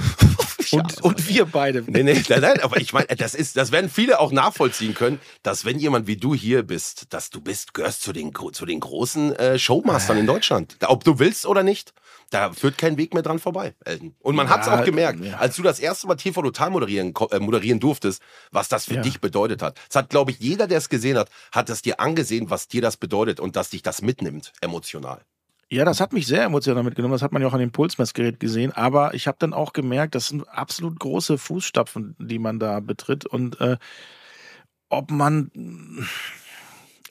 Und, 0.72 1.02
und 1.02 1.28
wir 1.28 1.46
beide. 1.46 1.84
Nee, 1.88 2.04
nee, 2.04 2.22
nein, 2.30 2.42
nein, 2.42 2.60
aber 2.62 2.78
ich 2.78 2.94
meine, 2.94 3.08
das 3.08 3.34
ist, 3.34 3.58
das 3.58 3.72
werden 3.72 3.90
viele 3.90 4.20
auch 4.20 4.32
nachvollziehen 4.32 4.94
können, 4.94 5.20
dass 5.42 5.66
wenn 5.66 5.80
jemand 5.80 6.06
wie 6.06 6.16
du 6.16 6.36
hier 6.36 6.62
bist, 6.62 7.12
dass 7.12 7.32
du 7.32 7.42
bist, 7.42 7.74
gehörst 7.74 8.04
zu 8.04 8.14
den, 8.14 8.32
zu 8.54 8.68
den 8.68 8.80
großen 8.80 9.36
äh, 9.36 9.58
Showmastern 9.58 10.20
in 10.20 10.28
Deutschland. 10.28 10.76
Da, 10.78 10.90
ob 10.90 11.04
du 11.04 11.18
willst 11.18 11.48
oder 11.48 11.64
nicht, 11.64 11.94
da 12.30 12.52
führt 12.54 12.78
kein 12.78 12.98
Weg 12.98 13.16
mehr 13.16 13.24
dran 13.24 13.40
vorbei, 13.40 13.74
Elton. 13.84 14.14
Und 14.20 14.36
man 14.36 14.48
hat's 14.50 14.68
Ja, 14.68 14.80
auch 14.80 14.86
gemerkt, 14.86 15.26
ja. 15.26 15.38
als 15.38 15.56
du 15.56 15.64
das 15.64 15.80
erste 15.80 16.06
Mal 16.06 16.18
TV 16.18 16.40
Total 16.44 16.70
moderieren, 16.70 17.16
äh, 17.32 17.40
moderieren 17.40 17.80
durftest, 17.80 18.22
was 18.52 18.68
das 18.70 18.86
für 18.86 18.94
Ja. 18.96 19.02
dich 19.02 19.22
bedeutet 19.22 19.64
hat. 19.64 19.76
Es 19.90 19.96
hat, 19.96 20.12
glaube 20.12 20.30
ich, 20.30 20.40
jeder, 20.40 20.68
der 20.68 20.78
es 20.78 20.90
gesehen 20.90 21.18
hat, 21.18 21.32
hat 21.52 21.72
es 21.72 21.82
dir 21.82 22.00
angesehen, 22.00 22.52
was 22.52 22.68
dir 22.68 22.84
das 22.84 22.96
bedeutet 22.96 23.40
und 23.40 23.56
dass 23.56 23.72
dich 23.72 23.82
das 23.82 24.04
mitnimmt, 24.04 24.54
emotional. 24.62 25.22
Ja, 25.72 25.86
das 25.86 26.02
hat 26.02 26.14
mich 26.14 26.26
sehr 26.26 26.44
emotional 26.44 26.84
mitgenommen. 26.84 27.12
Das 27.12 27.22
hat 27.22 27.32
man 27.32 27.42
ja 27.44 27.48
auch 27.48 27.54
an 27.54 27.60
dem 27.60 27.72
Pulsmessgerät 27.72 28.40
gesehen. 28.40 28.72
Aber 28.72 29.14
ich 29.14 29.28
habe 29.28 29.38
dann 29.40 29.54
auch 29.54 29.72
gemerkt, 29.74 30.16
das 30.16 30.28
sind 30.28 30.48
absolut 30.50 31.00
große 31.00 31.38
Fußstapfen, 31.38 32.16
die 32.18 32.40
man 32.40 32.58
da 32.60 32.80
betritt. 32.80 33.26
Und 33.26 33.62
äh, 33.62 33.78
ob 34.90 35.12
man. 35.12 35.52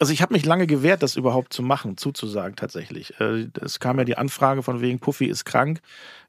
Also 0.01 0.13
ich 0.13 0.23
habe 0.23 0.33
mich 0.33 0.45
lange 0.47 0.69
gewehrt, 0.69 1.03
das 1.03 1.17
überhaupt 1.17 1.53
zu 1.53 1.61
machen, 1.63 1.97
zuzusagen 1.97 2.55
tatsächlich. 2.55 3.19
Äh, 3.21 3.49
Es 3.61 3.81
kam 3.81 3.99
ja 3.99 4.05
die 4.05 4.17
Anfrage 4.17 4.63
von 4.63 4.81
wegen, 4.81 5.01
Puffy 5.01 5.27
ist 5.27 5.45
krank. 5.45 5.81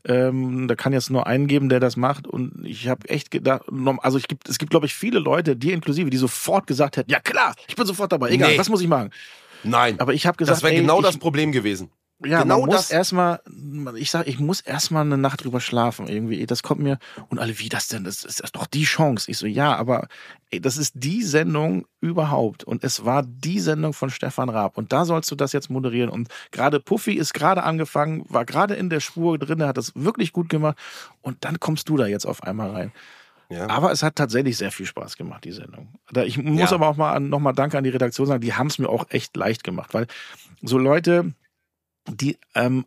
Ähm, 0.05 0.67
da 0.67 0.75
kann 0.75 0.91
jetzt 0.93 1.09
nur 1.12 1.27
einen 1.27 1.48
geben, 1.48 1.69
der 1.69 1.79
das 1.79 1.95
macht. 1.95 2.27
Und 2.27 2.63
ich 2.65 2.88
habe 2.88 3.07
echt 3.09 3.29
gedacht, 3.31 3.63
also 4.01 4.17
ich 4.17 4.27
gibt, 4.27 4.50
es 4.50 4.57
gibt, 4.57 4.71
glaube 4.71 4.86
ich, 4.88 4.95
viele 4.95 5.19
Leute, 5.19 5.55
dir 5.55 5.74
inklusive, 5.74 6.09
die 6.09 6.17
sofort 6.17 6.65
gesagt 6.67 6.98
hätten, 6.98 7.12
ja 7.12 7.19
klar, 7.19 7.53
ich 7.67 7.75
bin 7.75 7.86
sofort 7.86 8.12
dabei, 8.12 8.29
egal, 8.31 8.51
Nee. 8.51 8.57
was 8.57 8.69
muss 8.69 8.81
ich 8.81 8.88
machen? 8.88 9.12
Nein, 9.63 10.00
Aber 10.00 10.13
ich 10.13 10.25
habe 10.25 10.38
gesagt, 10.38 10.57
das 10.57 10.63
wäre 10.63 10.74
ey, 10.74 10.81
genau 10.81 11.00
ich, 11.00 11.05
das 11.05 11.17
Problem 11.17 11.51
gewesen. 11.51 11.91
Ja, 12.25 12.41
Genau 12.43 12.59
man 12.61 12.69
muss 12.69 12.91
erstmal, 12.91 13.39
ich 13.95 14.11
sag, 14.11 14.27
ich 14.27 14.39
muss 14.39 14.59
erstmal 14.61 15.03
eine 15.05 15.17
Nacht 15.17 15.43
drüber 15.43 15.61
schlafen 15.61 16.07
irgendwie. 16.07 16.45
Das 16.45 16.63
kommt 16.63 16.81
mir 16.81 16.99
und 17.29 17.39
alle, 17.39 17.57
wie 17.59 17.69
das 17.69 17.88
denn? 17.88 18.03
Das 18.03 18.23
ist 18.25 18.43
doch 18.53 18.67
die 18.67 18.83
Chance. 18.83 19.31
Ich 19.31 19.38
so, 19.38 19.45
ja, 19.47 19.75
aber 19.75 20.07
ey, 20.51 20.59
das 20.59 20.77
ist 20.77 20.93
die 20.95 21.23
Sendung 21.23 21.85
überhaupt 22.01 22.63
und 22.63 22.83
es 22.83 23.05
war 23.05 23.23
die 23.23 23.59
Sendung 23.59 23.93
von 23.93 24.09
Stefan 24.09 24.49
Raab 24.49 24.77
und 24.77 24.91
da 24.91 25.05
sollst 25.05 25.31
du 25.31 25.35
das 25.35 25.53
jetzt 25.53 25.69
moderieren 25.69 26.09
und 26.09 26.27
gerade 26.51 26.79
Puffy 26.79 27.13
ist 27.13 27.33
gerade 27.33 27.63
angefangen, 27.63 28.25
war 28.27 28.43
gerade 28.45 28.73
in 28.75 28.89
der 28.89 28.99
Spur 28.99 29.38
drin, 29.39 29.63
hat 29.63 29.77
das 29.77 29.93
wirklich 29.95 30.33
gut 30.33 30.49
gemacht 30.49 30.77
und 31.21 31.45
dann 31.45 31.59
kommst 31.59 31.88
du 31.89 31.97
da 31.97 32.05
jetzt 32.07 32.25
auf 32.25 32.43
einmal 32.43 32.71
rein. 32.71 32.91
Ja. 33.51 33.67
Aber 33.67 33.91
es 33.91 34.03
hat 34.03 34.15
tatsächlich 34.15 34.57
sehr 34.57 34.71
viel 34.71 34.85
Spaß 34.85 35.17
gemacht, 35.17 35.43
die 35.43 35.51
Sendung. 35.51 35.88
Da- 36.11 36.23
Ich 36.23 36.38
muss 36.38 36.69
Ja. 36.69 36.75
aber 36.75 36.88
auch 36.88 36.97
mal 36.97 37.13
an- 37.13 37.29
noch 37.29 37.39
mal 37.39 37.53
Danke 37.53 37.77
an 37.79 37.83
die 37.83 37.89
Redaktion 37.89 38.27
sagen, 38.27 38.41
die 38.41 38.53
haben 38.53 38.67
es 38.67 38.77
mir 38.77 38.89
auch 38.89 39.05
echt 39.09 39.35
leicht 39.35 39.63
gemacht, 39.63 39.93
weil 39.93 40.05
so 40.61 40.77
Leute, 40.77 41.33
die 42.09 42.37
ähm, 42.55 42.85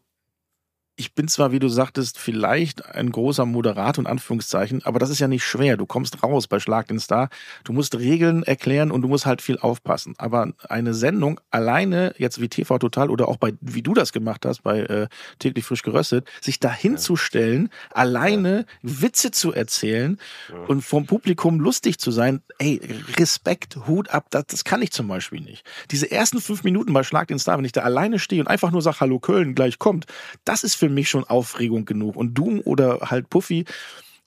ich 0.96 1.14
bin 1.14 1.26
zwar, 1.26 1.52
wie 1.52 1.58
du 1.58 1.68
sagtest, 1.68 2.18
vielleicht 2.18 2.84
ein 2.84 3.10
großer 3.10 3.46
Moderator 3.46 4.04
in 4.04 4.06
Anführungszeichen, 4.06 4.84
aber 4.84 4.98
das 4.98 5.08
ist 5.08 5.20
ja 5.20 5.28
nicht 5.28 5.42
schwer. 5.42 5.78
Du 5.78 5.86
kommst 5.86 6.22
raus 6.22 6.46
bei 6.48 6.60
Schlag 6.60 6.88
den 6.88 7.00
Star. 7.00 7.30
Du 7.64 7.72
musst 7.72 7.98
Regeln 7.98 8.42
erklären 8.42 8.90
und 8.90 9.00
du 9.00 9.08
musst 9.08 9.24
halt 9.24 9.40
viel 9.40 9.58
aufpassen. 9.58 10.14
Aber 10.18 10.52
eine 10.68 10.92
Sendung 10.92 11.40
alleine, 11.50 12.14
jetzt 12.18 12.42
wie 12.42 12.48
TV 12.48 12.78
Total 12.78 13.08
oder 13.08 13.28
auch 13.28 13.38
bei, 13.38 13.54
wie 13.62 13.80
du 13.80 13.94
das 13.94 14.12
gemacht 14.12 14.44
hast, 14.44 14.62
bei 14.62 14.80
äh, 14.80 15.08
täglich 15.38 15.64
frisch 15.64 15.82
geröstet, 15.82 16.28
sich 16.42 16.60
da 16.60 16.70
hinzustellen, 16.70 17.70
ja. 17.72 17.96
alleine 17.96 18.58
ja. 18.58 18.64
Witze 18.82 19.30
zu 19.30 19.52
erzählen 19.54 20.18
ja. 20.50 20.58
und 20.66 20.82
vom 20.82 21.06
Publikum 21.06 21.58
lustig 21.58 21.98
zu 22.00 22.10
sein, 22.10 22.42
ey, 22.58 22.80
Respekt, 23.16 23.78
Hut 23.86 24.10
ab, 24.10 24.26
das, 24.28 24.44
das 24.48 24.64
kann 24.64 24.82
ich 24.82 24.92
zum 24.92 25.08
Beispiel 25.08 25.40
nicht. 25.40 25.64
Diese 25.90 26.10
ersten 26.10 26.40
fünf 26.40 26.64
Minuten 26.64 26.92
bei 26.92 27.02
Schlag 27.02 27.28
den 27.28 27.38
Star, 27.38 27.56
wenn 27.56 27.64
ich 27.64 27.72
da 27.72 27.80
alleine 27.80 28.18
stehe 28.18 28.42
und 28.42 28.48
einfach 28.48 28.72
nur 28.72 28.82
sage, 28.82 29.00
hallo 29.00 29.20
Köln, 29.20 29.54
gleich 29.54 29.78
kommt, 29.78 30.04
das 30.44 30.64
ist 30.64 30.81
für 30.82 30.88
mich 30.88 31.08
schon 31.08 31.22
Aufregung 31.22 31.84
genug. 31.84 32.16
Und 32.16 32.34
Doom 32.34 32.60
oder 32.64 32.98
halt 33.08 33.30
Puffy, 33.30 33.66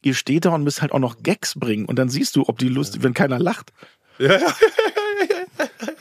ihr 0.03 0.13
steht 0.13 0.45
da 0.45 0.51
und 0.51 0.63
müsst 0.63 0.81
halt 0.81 0.93
auch 0.93 0.99
noch 0.99 1.17
Gags 1.21 1.59
bringen. 1.59 1.85
Und 1.85 1.97
dann 1.99 2.07
siehst 2.07 2.37
du, 2.37 2.47
ob 2.47 2.59
die 2.59 2.69
Lust, 2.69 3.03
wenn 3.03 3.13
keiner 3.13 3.39
lacht. 3.39 3.73
Ja, 4.19 4.39
ja. 4.39 4.53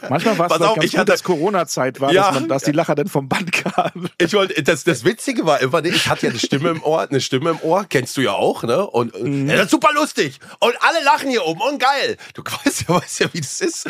Manchmal 0.08 0.38
war 0.38 0.48
es 0.48 0.58
ganz 0.60 0.84
ich 0.84 0.92
gut, 0.92 1.00
hatte, 1.00 1.10
dass 1.10 1.24
Corona-Zeit 1.24 2.00
war, 2.00 2.12
ja, 2.12 2.26
dass, 2.26 2.34
man, 2.34 2.48
dass 2.48 2.62
die 2.62 2.70
Lacher 2.70 2.94
dann 2.94 3.08
vom 3.08 3.28
Band 3.28 3.50
kamen. 3.50 4.08
Ich 4.18 4.32
wollte, 4.34 4.62
das, 4.62 4.84
das 4.84 5.04
Witzige 5.04 5.44
war 5.44 5.60
immer, 5.60 5.84
ich 5.84 6.08
hatte 6.08 6.26
ja 6.26 6.30
eine 6.30 6.38
Stimme 6.38 6.68
im 6.68 6.84
Ohr, 6.84 7.00
eine 7.00 7.20
Stimme 7.20 7.50
im 7.50 7.60
Ohr, 7.62 7.84
kennst 7.88 8.16
du 8.16 8.20
ja 8.20 8.32
auch, 8.32 8.62
ne? 8.62 8.86
Und 8.86 9.20
mhm. 9.20 9.48
ja, 9.48 9.56
das 9.56 9.64
ist 9.64 9.70
super 9.72 9.92
lustig. 9.92 10.38
Und 10.60 10.74
alle 10.80 11.02
lachen 11.02 11.30
hier 11.30 11.44
oben 11.44 11.62
und 11.62 11.80
geil. 11.80 12.16
Du 12.34 12.42
weißt 12.64 12.84
ja, 12.88 12.94
weißt 12.94 13.20
ja, 13.20 13.28
wie 13.32 13.40
das 13.40 13.60
ist. 13.60 13.88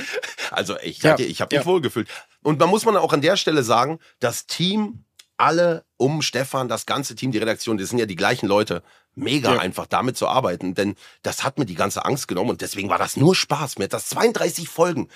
Also 0.51 0.77
ich, 0.83 1.03
ja, 1.03 1.19
ich 1.19 1.43
habe 1.43 1.55
mich 1.55 1.67
ja. 1.67 1.71
wohlgefühlt. 1.71 2.09
Und 2.43 2.59
man 2.59 2.71
muss 2.71 2.87
man 2.87 2.97
auch 2.97 3.13
an 3.13 3.21
der 3.21 3.37
Stelle 3.37 3.63
sagen, 3.63 3.99
das 4.21 4.47
Team 4.47 5.05
alle 5.37 5.85
um 5.97 6.23
Stefan, 6.23 6.69
das 6.69 6.87
ganze 6.87 7.15
Team, 7.15 7.33
die 7.33 7.39
Redaktion, 7.39 7.79
das 7.79 7.91
sind 7.91 7.99
ja 7.99 8.07
die 8.07 8.17
gleichen 8.17 8.47
Leute. 8.47 8.83
Mega 9.17 9.55
ja. 9.55 9.61
einfach 9.61 9.87
damit 9.87 10.17
zu 10.17 10.27
arbeiten, 10.27 10.75
denn 10.75 10.97
das 11.23 11.45
hat 11.45 11.59
mir 11.59 11.67
die 11.67 11.77
ganze 11.77 12.05
Angst 12.05 12.27
genommen 12.27 12.51
und 12.51 12.63
deswegen 12.63 12.89
war 12.89 12.99
das 12.99 13.17
nur 13.17 13.37
Spaß. 13.37 13.79
Mir 13.79 13.85
hat 13.85 13.93
das 13.93 14.09
32 14.09 14.69
Folgen. 14.69 15.09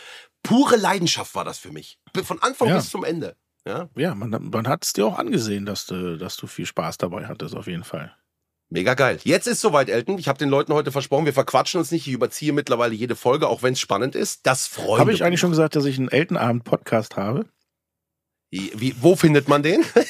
Pure 0.45 0.77
Leidenschaft 0.77 1.35
war 1.35 1.45
das 1.45 1.59
für 1.59 1.73
mich. 1.73 1.99
Von 2.23 2.41
Anfang 2.41 2.69
ja. 2.69 2.77
bis 2.77 2.91
zum 2.91 3.03
Ende. 3.03 3.35
Ja, 3.67 3.89
ja 3.97 4.15
man, 4.15 4.31
man 4.31 4.69
hat 4.69 4.85
es 4.85 4.93
dir 4.93 5.05
auch 5.05 5.19
angesehen, 5.19 5.67
dass 5.67 5.87
du, 5.87 6.17
dass 6.17 6.37
du 6.37 6.47
viel 6.47 6.67
Spaß 6.67 6.99
dabei 6.99 7.27
hattest, 7.27 7.57
auf 7.57 7.67
jeden 7.67 7.83
Fall. 7.83 8.15
Mega 8.71 8.95
geil. 8.95 9.19
Jetzt 9.25 9.47
ist 9.47 9.63
soweit, 9.63 9.89
Elton. 9.89 10.19
Ich 10.19 10.29
habe 10.29 10.39
den 10.39 10.51
Leuten 10.51 10.75
heute 10.75 10.93
versprochen, 10.93 11.25
wir 11.25 11.33
verquatschen 11.33 11.79
uns 11.81 11.91
nicht. 11.91 12.07
Ich 12.07 12.13
überziehe 12.13 12.53
mittlerweile 12.53 12.95
jede 12.95 13.17
Folge, 13.17 13.49
auch 13.49 13.63
wenn 13.63 13.73
es 13.73 13.81
spannend 13.81 14.15
ist. 14.15 14.47
Das 14.47 14.67
freut 14.67 14.91
mich. 14.91 14.99
Habe 15.01 15.13
ich 15.13 15.25
eigentlich 15.25 15.41
schon 15.41 15.51
gesagt, 15.51 15.75
dass 15.75 15.87
ich 15.87 15.99
einen 15.99 16.09
Eltenabend-Podcast 16.09 17.17
habe? 17.17 17.47
Wie, 18.51 18.95
wo 19.01 19.15
findet 19.15 19.49
man 19.49 19.63
den? 19.63 19.85
das 19.95 20.07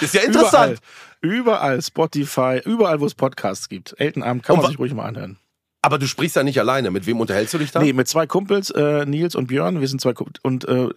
ist 0.00 0.14
ja 0.14 0.22
interessant. 0.22 0.80
Überall, 1.20 1.38
überall, 1.38 1.82
Spotify, 1.82 2.60
überall, 2.64 3.00
wo 3.00 3.06
es 3.06 3.14
Podcasts 3.14 3.68
gibt. 3.68 3.94
Eltenabend 3.98 4.42
kann 4.42 4.56
man 4.56 4.66
sich 4.66 4.78
ruhig 4.78 4.94
mal 4.94 5.04
anhören. 5.04 5.38
Aber 5.82 5.98
du 5.98 6.06
sprichst 6.06 6.36
ja 6.36 6.42
nicht 6.42 6.58
alleine. 6.60 6.90
Mit 6.90 7.06
wem 7.06 7.20
unterhältst 7.20 7.54
du 7.54 7.58
dich 7.58 7.70
da? 7.70 7.80
Nee, 7.80 7.94
mit 7.94 8.06
zwei 8.06 8.26
Kumpels, 8.26 8.70
äh, 8.70 9.06
Nils 9.06 9.34
und 9.34 9.46
Björn. 9.46 9.80
Wir 9.80 9.88
sind 9.88 10.00
zwei 10.00 10.12
Kumpels. 10.12 10.38
Und 10.42 10.68
äh, 10.68 10.88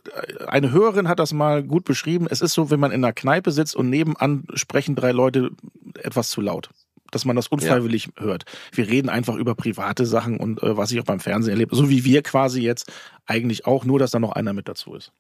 eine 0.48 0.72
Hörerin 0.72 1.08
hat 1.08 1.20
das 1.20 1.32
mal 1.32 1.64
gut 1.64 1.86
beschrieben. 1.86 2.28
Es 2.30 2.42
ist 2.42 2.54
so, 2.54 2.70
wenn 2.70 2.82
man 2.82 2.92
in 2.92 3.04
einer 3.04 3.14
Kneipe 3.14 3.52
sitzt 3.52 3.76
und 3.76 3.90
nebenan 3.90 4.46
sprechen 4.56 4.96
drei 4.96 5.14
Leute 5.14 5.52
etwas 6.00 6.30
zu 6.30 6.42
laut. 6.42 6.70
Dass 7.12 7.24
man 7.24 7.36
das 7.36 7.48
unfreiwillig 7.48 8.10
ja. 8.18 8.24
hört. 8.24 8.44
Wir 8.74 8.88
reden 8.88 9.08
einfach 9.08 9.36
über 9.36 9.56
private 9.56 10.06
Sachen 10.06 10.38
und 10.38 10.62
äh, 10.62 10.76
was 10.76 10.92
ich 10.92 11.00
auch 11.00 11.06
beim 11.06 11.22
Fernsehen 11.22 11.54
erlebe. 11.54 11.76
So 11.76 11.90
wie 11.90 12.04
wir 12.04 12.22
quasi 12.22 12.62
jetzt 12.62 12.92
eigentlich 13.26 13.66
auch, 13.66 13.86
nur 13.86 14.00
dass 14.00 14.12
da 14.12 14.20
noch 14.20 14.34
einer 14.34 14.52
mit 14.52 14.68
dazu 14.68 14.96
ist. 14.96 15.14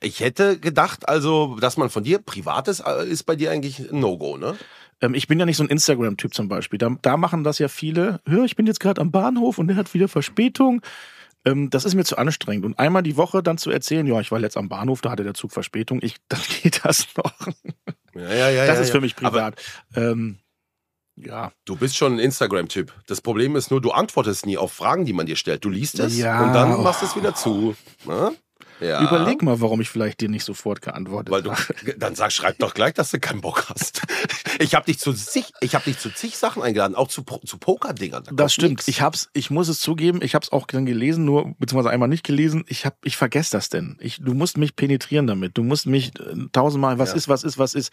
Ich 0.00 0.20
hätte 0.20 0.58
gedacht, 0.58 1.08
also, 1.08 1.56
dass 1.60 1.76
man 1.76 1.90
von 1.90 2.04
dir 2.04 2.18
privates 2.18 2.80
äh, 2.80 3.06
ist 3.08 3.24
bei 3.24 3.36
dir 3.36 3.50
eigentlich 3.50 3.90
ein 3.90 4.00
No-Go, 4.00 4.36
ne? 4.36 4.56
Ähm, 5.00 5.14
ich 5.14 5.28
bin 5.28 5.38
ja 5.38 5.46
nicht 5.46 5.56
so 5.56 5.64
ein 5.64 5.68
Instagram-Typ 5.68 6.34
zum 6.34 6.48
Beispiel. 6.48 6.78
Da, 6.78 6.90
da, 7.02 7.16
machen 7.16 7.44
das 7.44 7.58
ja 7.58 7.68
viele. 7.68 8.20
Hör, 8.26 8.44
ich 8.44 8.56
bin 8.56 8.66
jetzt 8.66 8.80
gerade 8.80 9.00
am 9.00 9.10
Bahnhof 9.10 9.58
und 9.58 9.68
der 9.68 9.76
hat 9.76 9.92
wieder 9.94 10.08
Verspätung. 10.08 10.82
Ähm, 11.44 11.70
das 11.70 11.84
ist 11.84 11.94
mir 11.94 12.04
zu 12.04 12.16
anstrengend. 12.18 12.64
Und 12.64 12.78
einmal 12.78 13.02
die 13.02 13.16
Woche 13.16 13.42
dann 13.42 13.58
zu 13.58 13.70
erzählen, 13.70 14.06
ja, 14.06 14.20
ich 14.20 14.30
war 14.30 14.40
jetzt 14.40 14.56
am 14.56 14.68
Bahnhof, 14.68 15.00
da 15.00 15.10
hatte 15.10 15.24
der 15.24 15.34
Zug 15.34 15.52
Verspätung. 15.52 16.00
Ich, 16.02 16.16
dann 16.28 16.40
geht 16.62 16.84
das 16.84 17.06
noch. 17.16 17.32
Ja, 18.14 18.34
ja, 18.34 18.50
ja. 18.50 18.66
Das 18.66 18.76
ja, 18.76 18.82
ist 18.82 18.90
für 18.90 19.00
mich 19.00 19.16
privat. 19.16 19.60
Ähm, 19.94 20.38
ja. 21.16 21.52
Du 21.64 21.76
bist 21.76 21.96
schon 21.96 22.14
ein 22.14 22.18
Instagram-Typ. 22.18 22.92
Das 23.06 23.20
Problem 23.20 23.56
ist 23.56 23.70
nur, 23.70 23.80
du 23.80 23.90
antwortest 23.90 24.44
nie 24.44 24.58
auf 24.58 24.72
Fragen, 24.72 25.06
die 25.06 25.12
man 25.12 25.26
dir 25.26 25.36
stellt. 25.36 25.64
Du 25.64 25.70
liest 25.70 25.98
es 25.98 26.18
ja. 26.18 26.42
und 26.42 26.52
dann 26.52 26.82
machst 26.82 27.02
du 27.02 27.06
es 27.06 27.16
wieder 27.16 27.34
zu. 27.34 27.74
Na? 28.06 28.32
Ja. 28.80 29.02
Überleg 29.02 29.42
mal, 29.42 29.60
warum 29.60 29.80
ich 29.80 29.88
vielleicht 29.88 30.20
dir 30.20 30.28
nicht 30.28 30.44
sofort 30.44 30.82
geantwortet 30.82 31.32
Weil 31.32 31.42
du, 31.42 31.52
habe. 31.52 31.94
Dann 31.96 32.14
sag, 32.14 32.32
schreib 32.32 32.58
doch 32.58 32.74
gleich, 32.74 32.94
dass 32.94 33.10
du 33.10 33.20
keinen 33.20 33.40
Bock 33.40 33.66
hast. 33.68 34.02
Ich 34.58 34.74
habe 34.74 34.86
dich 34.86 34.98
zu 34.98 35.12
zig, 35.12 35.52
ich 35.60 35.74
habe 35.74 35.84
dich 35.84 35.98
zu 35.98 36.08
zig 36.10 36.38
Sachen 36.38 36.62
eingeladen, 36.62 36.94
auch 36.94 37.08
zu, 37.08 37.22
zu 37.44 37.58
Pokerdingern. 37.58 38.24
Da 38.24 38.32
das 38.32 38.54
stimmt. 38.54 38.70
Nix. 38.70 38.88
Ich 38.88 39.02
hab's, 39.02 39.28
ich 39.34 39.50
muss 39.50 39.68
es 39.68 39.80
zugeben, 39.80 40.22
ich 40.22 40.34
habe 40.34 40.44
es 40.44 40.50
auch 40.50 40.66
dann 40.66 40.86
gelesen, 40.86 41.26
nur 41.26 41.54
beziehungsweise 41.58 41.90
einmal 41.90 42.08
nicht 42.08 42.24
gelesen. 42.24 42.64
Ich 42.66 42.86
hab, 42.86 42.96
ich 43.04 43.18
vergesse 43.18 43.50
das 43.50 43.68
denn. 43.68 43.98
Ich, 44.00 44.16
du 44.18 44.32
musst 44.32 44.56
mich 44.56 44.74
penetrieren 44.74 45.26
damit. 45.26 45.58
Du 45.58 45.62
musst 45.62 45.84
mich 45.84 46.18
äh, 46.18 46.46
tausendmal, 46.52 46.98
was 46.98 47.10
ja. 47.10 47.16
ist, 47.16 47.28
was 47.28 47.44
ist, 47.44 47.58
was 47.58 47.74
ist. 47.74 47.92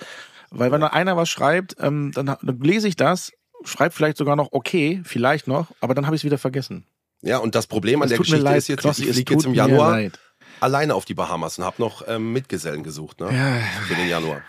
Weil 0.52 0.72
wenn 0.72 0.80
da 0.80 0.88
einer 0.88 1.18
was 1.18 1.28
schreibt, 1.30 1.76
ähm, 1.82 2.14
dann, 2.14 2.28
dann 2.28 2.60
lese 2.62 2.88
ich 2.88 2.96
das, 2.96 3.34
schreibe 3.66 3.94
vielleicht 3.94 4.16
sogar 4.16 4.38
noch 4.38 4.50
okay, 4.52 5.02
vielleicht 5.04 5.48
noch, 5.48 5.68
aber 5.82 5.96
dann 5.96 6.06
habe 6.06 6.16
ich 6.16 6.22
es 6.22 6.26
wieder 6.26 6.38
vergessen. 6.38 6.86
Ja, 7.22 7.38
und 7.38 7.56
das 7.56 7.68
Problem 7.68 8.02
an 8.02 8.10
das 8.10 8.12
der 8.12 8.18
Geschichte 8.20 8.42
leid, 8.42 8.58
ist 8.58 8.68
jetzt, 8.68 8.82
Klaus, 8.82 9.00
ich 9.00 9.10
fliege 9.10 9.34
jetzt 9.34 9.46
im 9.46 9.54
Januar 9.54 10.12
alleine 10.64 10.96
auf 10.96 11.06
die 11.06 11.14
Bahamas 11.14 11.60
und 11.60 11.66
habe 11.66 11.82
noch 11.82 12.08
ähm, 12.08 12.34
Mitgesellen 12.34 12.84
gesucht 12.84 13.20
ne? 13.20 13.28
Ja. 13.32 13.84
für 13.86 13.96
den 13.96 14.08
Januar. 14.08 14.42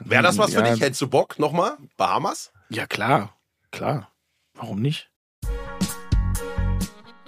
Wäre 0.00 0.22
das 0.22 0.36
was 0.36 0.52
für 0.52 0.60
ja. 0.60 0.72
dich? 0.72 0.80
Hättest 0.80 1.00
du 1.00 1.08
Bock 1.08 1.38
nochmal? 1.38 1.76
Bahamas? 1.96 2.52
Ja, 2.68 2.86
klar. 2.86 3.34
Klar. 3.70 4.10
Warum 4.54 4.80
nicht? 4.80 5.10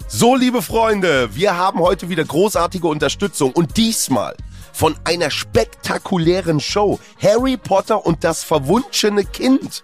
So, 0.07 0.35
liebe 0.35 0.61
Freunde, 0.61 1.33
wir 1.35 1.57
haben 1.57 1.79
heute 1.79 2.09
wieder 2.09 2.23
großartige 2.23 2.87
Unterstützung 2.87 3.51
und 3.51 3.77
diesmal 3.77 4.35
von 4.73 4.95
einer 5.05 5.31
spektakulären 5.31 6.59
Show. 6.59 6.99
Harry 7.21 7.57
Potter 7.57 8.05
und 8.05 8.23
das 8.23 8.43
verwunschene 8.43 9.23
Kind 9.23 9.83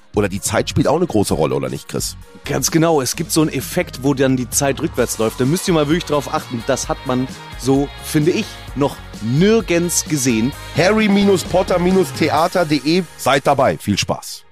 Oder 0.15 0.27
die 0.27 0.41
Zeit 0.41 0.69
spielt 0.69 0.87
auch 0.87 0.97
eine 0.97 1.07
große 1.07 1.33
Rolle, 1.33 1.55
oder 1.55 1.69
nicht, 1.69 1.87
Chris? 1.87 2.17
Ganz 2.43 2.69
genau, 2.71 2.99
es 3.01 3.15
gibt 3.15 3.31
so 3.31 3.41
einen 3.41 3.49
Effekt, 3.51 4.03
wo 4.03 4.13
dann 4.13 4.35
die 4.35 4.49
Zeit 4.49 4.81
rückwärts 4.81 5.17
läuft. 5.19 5.39
Da 5.39 5.45
müsst 5.45 5.67
ihr 5.69 5.73
mal 5.73 5.87
wirklich 5.87 6.03
drauf 6.05 6.33
achten. 6.33 6.61
Das 6.67 6.89
hat 6.89 6.97
man 7.05 7.27
so, 7.59 7.87
finde 8.03 8.31
ich, 8.31 8.45
noch 8.75 8.97
nirgends 9.21 10.03
gesehen. 10.05 10.51
Harry-Potter-Theater.de. 10.75 13.03
Seid 13.17 13.47
dabei. 13.47 13.77
Viel 13.77 13.97
Spaß. 13.97 14.43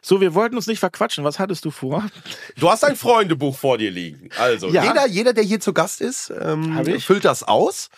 So, 0.00 0.20
wir 0.20 0.34
wollten 0.34 0.56
uns 0.56 0.66
nicht 0.68 0.78
verquatschen. 0.78 1.24
Was 1.24 1.38
hattest 1.38 1.64
du 1.64 1.70
vor? 1.70 2.04
Du 2.58 2.70
hast 2.70 2.84
ein 2.84 2.96
Freundebuch 2.96 3.56
vor 3.56 3.78
dir 3.78 3.90
liegen. 3.90 4.30
Also, 4.38 4.68
Ja. 4.68 4.84
jeder, 4.84 5.06
jeder, 5.08 5.32
der 5.32 5.44
hier 5.44 5.60
zu 5.60 5.72
Gast 5.72 6.00
ist, 6.00 6.32
ähm, 6.40 6.84
füllt 7.00 7.24
das 7.24 7.42
aus. 7.42 7.88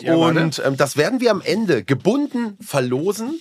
Ja, 0.00 0.14
und 0.14 0.62
ähm, 0.64 0.76
das 0.76 0.96
werden 0.96 1.20
wir 1.20 1.32
am 1.32 1.40
Ende 1.40 1.82
gebunden 1.82 2.56
verlosen 2.60 3.40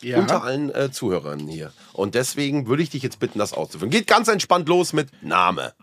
Ja. 0.00 0.18
unter 0.18 0.42
allen 0.42 0.74
äh, 0.74 0.90
Zuhörern 0.90 1.46
hier. 1.48 1.72
Und 1.92 2.14
deswegen 2.14 2.66
würde 2.66 2.82
ich 2.82 2.90
dich 2.90 3.02
jetzt 3.02 3.18
bitten, 3.20 3.38
das 3.38 3.52
auszuführen. 3.52 3.90
Geht 3.90 4.06
ganz 4.06 4.28
entspannt 4.28 4.68
los 4.68 4.92
mit 4.92 5.10
Name. 5.22 5.74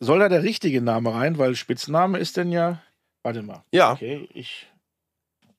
Soll 0.00 0.20
da 0.20 0.28
der 0.28 0.42
richtige 0.42 0.80
Name 0.80 1.12
rein? 1.12 1.38
Weil 1.38 1.56
Spitzname 1.56 2.18
ist 2.18 2.36
denn 2.36 2.52
ja. 2.52 2.82
Warte 3.22 3.42
mal. 3.42 3.64
Ja. 3.72 3.92
Okay, 3.92 4.28
ich, 4.32 4.68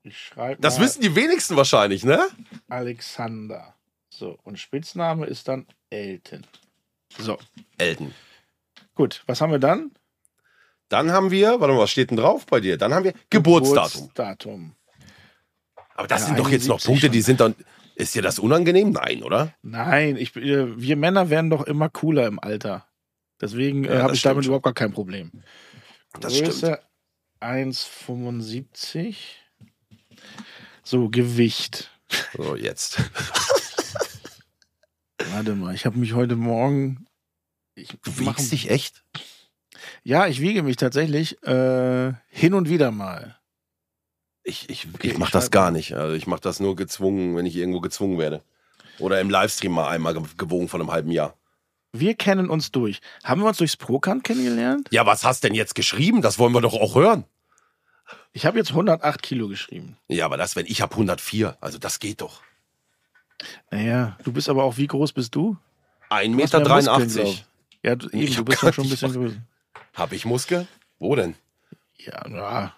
ich 0.04 0.18
schreibe. 0.18 0.62
Das 0.62 0.80
wissen 0.80 1.02
die 1.02 1.16
wenigsten 1.16 1.56
wahrscheinlich, 1.58 2.04
ne? 2.04 2.26
Alexander. 2.70 3.76
So, 4.10 4.38
und 4.44 4.58
Spitzname 4.60 5.26
ist 5.26 5.48
dann 5.48 5.68
Elton. 5.90 6.46
So, 7.18 7.38
Elton. 7.78 8.14
gut. 8.96 9.24
Was 9.28 9.42
haben 9.42 9.52
wir 9.52 9.60
dann? 9.60 9.92
Dann 10.90 11.12
haben 11.12 11.32
wir, 11.32 11.60
warte 11.60 11.74
mal, 11.74 11.82
was 11.82 11.92
steht 11.92 12.10
denn 12.10 12.18
drauf 12.18 12.46
bei 12.46 12.60
dir? 12.60 12.78
Dann 12.78 12.94
haben 12.94 13.04
wir 13.04 13.14
Geburtsdatum. 13.30 14.10
Geburtsdatum. 14.10 14.76
Aber 16.00 16.08
das 16.08 16.26
sind 16.28 16.40
doch 16.40 16.50
jetzt 16.50 16.70
noch 16.70 16.76
71 16.78 16.86
Punkte, 16.88 17.10
die 17.10 17.22
sind 17.22 17.42
dann. 17.42 17.56
Ist 17.96 18.16
dir 18.16 18.22
das 18.22 18.40
unangenehm? 18.40 18.92
Nein, 18.92 19.22
oder? 19.22 19.54
Nein, 19.62 20.16
ich, 20.16 20.34
äh, 20.38 20.80
wir 20.80 20.96
Männer 20.96 21.30
werden 21.30 21.50
doch 21.50 21.64
immer 21.68 21.90
cooler 21.90 22.26
im 22.28 22.40
Alter. 22.40 22.88
Deswegen 23.42 23.84
äh, 23.84 23.96
Ja, 23.96 24.04
habe 24.04 24.16
ich 24.16 24.22
damit 24.22 24.44
stimmt 24.44 24.46
überhaupt 24.46 24.64
gar 24.64 24.74
kein 24.74 24.94
Problem. 24.94 25.44
Das. 26.22 26.40
Größe 26.42 26.80
1,75. 27.42 29.16
So, 30.84 31.10
Gewicht. 31.10 31.92
So, 32.38 32.56
jetzt. 32.56 33.00
Warte 35.34 35.56
mal, 35.56 35.76
ich 35.76 35.86
habe 35.86 35.98
mich 36.00 36.14
heute 36.14 36.38
Morgen. 36.38 37.06
Ich 37.76 37.90
Du 37.90 38.12
mach- 38.24 38.38
wiegst 38.38 38.54
dich 38.54 38.70
echt? 38.70 39.04
Ja, 40.04 40.28
ich 40.28 40.40
wiege 40.40 40.64
mich 40.64 40.78
tatsächlich 40.78 41.44
äh, 41.44 42.14
hin 42.30 42.54
und 42.54 42.70
wieder 42.70 42.92
mal. 42.92 43.36
Ich, 44.50 44.70
ich, 44.70 44.88
Okay, 44.94 45.10
ich 45.12 45.18
mach 45.18 45.28
ich 45.28 45.32
das 45.34 45.52
gar 45.52 45.72
nicht. 45.72 45.94
Also 45.96 46.14
ich 46.16 46.28
mach 46.28 46.40
das 46.40 46.60
nur 46.60 46.76
gezwungen, 46.76 47.36
wenn 47.36 47.46
ich 47.46 47.56
irgendwo 47.56 47.80
gezwungen 47.80 48.18
werde. 48.18 48.42
Oder 49.00 49.22
im 49.22 49.30
Livestream 49.30 49.72
mal 49.72 49.88
einmal 49.88 50.14
ge- 50.14 50.24
gewogen 50.38 50.68
von 50.68 50.82
einem 50.82 50.92
halben 50.92 51.12
Jahr. 51.12 51.36
Wir 51.94 52.16
kennen 52.16 52.50
uns 52.50 52.72
durch. 52.72 53.00
Haben 53.24 53.42
wir 53.42 53.48
uns 53.48 53.58
durchs 53.58 53.78
Prokan 53.78 54.22
kennengelernt? 54.24 54.88
Ja, 54.92 55.06
was 55.06 55.24
hast 55.24 55.44
denn 55.44 55.56
jetzt 55.56 55.74
geschrieben? 55.76 56.22
Das 56.22 56.38
wollen 56.38 56.54
wir 56.54 56.62
doch 56.62 56.74
auch 56.74 56.96
hören. 56.96 57.24
Ich 58.34 58.46
habe 58.46 58.58
jetzt 58.58 58.72
108 58.72 59.22
Kilo 59.24 59.48
geschrieben. 59.48 59.98
Ja, 60.08 60.26
aber 60.26 60.38
das, 60.38 60.56
wenn 60.56 60.66
ich 60.66 60.82
habe 60.82 60.92
104, 60.94 61.58
also 61.62 61.78
das 61.80 62.00
geht 62.00 62.22
doch. 62.22 62.42
Naja, 63.72 64.18
du 64.24 64.32
bist 64.34 64.50
aber 64.50 64.64
auch, 64.64 64.78
wie 64.78 64.88
groß 64.88 65.14
bist 65.14 65.34
du? 65.36 65.58
1,83 66.10 66.10
Du 66.10 66.18
hast 66.20 66.36
Meter. 66.36 66.60
mehr 66.60 66.66
Muskeln, 66.66 66.66
83. 66.66 67.24
glaub. 67.24 67.36
Ja, 67.84 67.96
du, 67.96 68.08
eben, 68.10 68.20
Ich 68.20 68.36
du 68.36 68.46
bist 68.46 68.64
ja 68.64 68.74
schon 68.74 68.86
ein 68.86 68.90
bisschen 68.90 69.14
größer. 69.14 69.36
Hab 69.94 70.12
ich 70.12 70.26
Muskel? 70.26 70.68
Wo 71.00 71.16
denn? 71.16 71.36
Ja, 71.98 72.28
ja. 72.30 72.74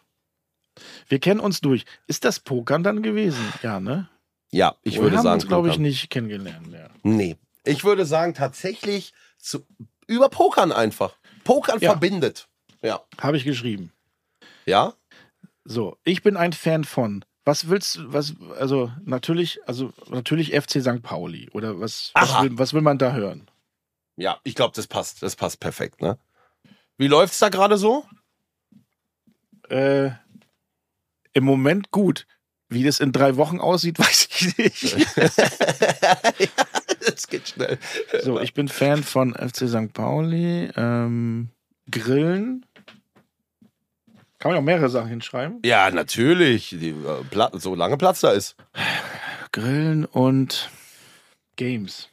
Wir 1.07 1.19
kennen 1.19 1.39
uns 1.39 1.61
durch. 1.61 1.85
Ist 2.07 2.25
das 2.25 2.39
Pokern 2.39 2.83
dann 2.83 3.01
gewesen? 3.03 3.41
Ja, 3.63 3.79
ne? 3.79 4.09
Ja, 4.51 4.75
ich 4.83 4.95
Wir 4.95 5.03
würde 5.03 5.17
haben 5.17 5.23
sagen. 5.23 5.33
uns, 5.41 5.47
glaube 5.47 5.69
ich, 5.69 5.77
nicht 5.79 6.09
kennengelernt. 6.09 6.67
Ja. 6.71 6.89
Nee. 7.03 7.37
Ich 7.63 7.83
würde 7.83 8.05
sagen, 8.05 8.33
tatsächlich 8.33 9.13
zu, 9.37 9.65
über 10.07 10.29
Pokern 10.29 10.71
einfach. 10.71 11.15
Pokern 11.43 11.79
Ja. 11.79 11.91
verbindet. 11.91 12.47
Ja. 12.81 13.01
Habe 13.19 13.37
ich 13.37 13.43
geschrieben. 13.43 13.91
Ja? 14.65 14.93
So, 15.63 15.97
ich 16.03 16.23
bin 16.23 16.37
ein 16.37 16.53
Fan 16.53 16.83
von. 16.83 17.23
Was 17.45 17.69
willst 17.69 17.95
du, 17.95 18.13
was, 18.13 18.35
also 18.59 18.91
natürlich, 19.03 19.59
also 19.67 19.93
natürlich 20.09 20.53
FC 20.59 20.81
St. 20.81 21.01
Pauli. 21.01 21.49
Oder 21.51 21.79
was, 21.79 22.11
was, 22.13 22.41
will, 22.41 22.57
was 22.57 22.73
will 22.73 22.81
man 22.81 22.97
da 22.97 23.13
hören? 23.13 23.49
Ja, 24.15 24.39
ich 24.43 24.53
glaube, 24.55 24.73
das 24.75 24.87
passt. 24.87 25.23
Das 25.23 25.35
passt 25.35 25.59
perfekt, 25.59 26.01
ne? 26.01 26.17
Wie 26.97 27.07
läuft's 27.07 27.39
da 27.39 27.49
gerade 27.49 27.77
so? 27.77 28.05
Äh, 29.69 30.11
Im 31.33 31.43
Moment 31.43 31.91
gut. 31.91 32.27
Wie 32.69 32.83
das 32.85 33.01
in 33.01 33.11
drei 33.11 33.35
Wochen 33.35 33.59
aussieht, 33.59 33.99
weiß 33.99 34.29
ich 34.31 34.57
nicht. 34.57 35.07
das 37.05 37.27
geht 37.27 37.49
schnell. 37.49 37.77
So, 38.23 38.39
ich 38.39 38.53
bin 38.53 38.69
Fan 38.69 39.03
von 39.03 39.33
FC 39.33 39.67
St. 39.67 39.93
Pauli. 39.93 40.71
Ähm, 40.77 41.49
Grillen. 41.89 42.65
Kann 44.39 44.51
man 44.51 44.59
auch 44.59 44.63
mehrere 44.63 44.89
Sachen 44.89 45.09
hinschreiben. 45.09 45.59
Ja, 45.65 45.91
natürlich. 45.91 46.69
Die, 46.69 46.89
äh, 46.91 47.23
Pla 47.29 47.51
so 47.53 47.75
lange 47.75 47.97
Platz 47.97 48.21
da 48.21 48.31
ist. 48.31 48.55
Grillen 49.51 50.05
und 50.05 50.69
Games. 51.57 52.09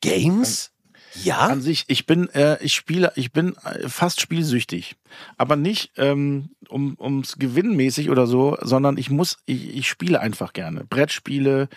Games? 0.00 0.71
Ja? 1.14 1.40
An 1.48 1.60
sich, 1.60 1.84
ich 1.88 2.06
bin, 2.06 2.28
äh, 2.30 2.62
ich 2.62 2.74
spiele, 2.74 3.12
ich 3.16 3.32
bin 3.32 3.54
äh, 3.64 3.88
fast 3.88 4.20
spielsüchtig. 4.20 4.96
Aber 5.36 5.56
nicht 5.56 5.92
ähm, 5.96 6.50
um, 6.68 6.96
ums 6.98 7.36
Gewinnmäßig 7.38 8.10
oder 8.10 8.26
so, 8.26 8.56
sondern 8.62 8.96
ich 8.96 9.10
muss, 9.10 9.38
ich, 9.44 9.76
ich 9.76 9.88
spiele 9.88 10.20
einfach 10.20 10.52
gerne. 10.52 10.84
Brettspiele, 10.84 11.68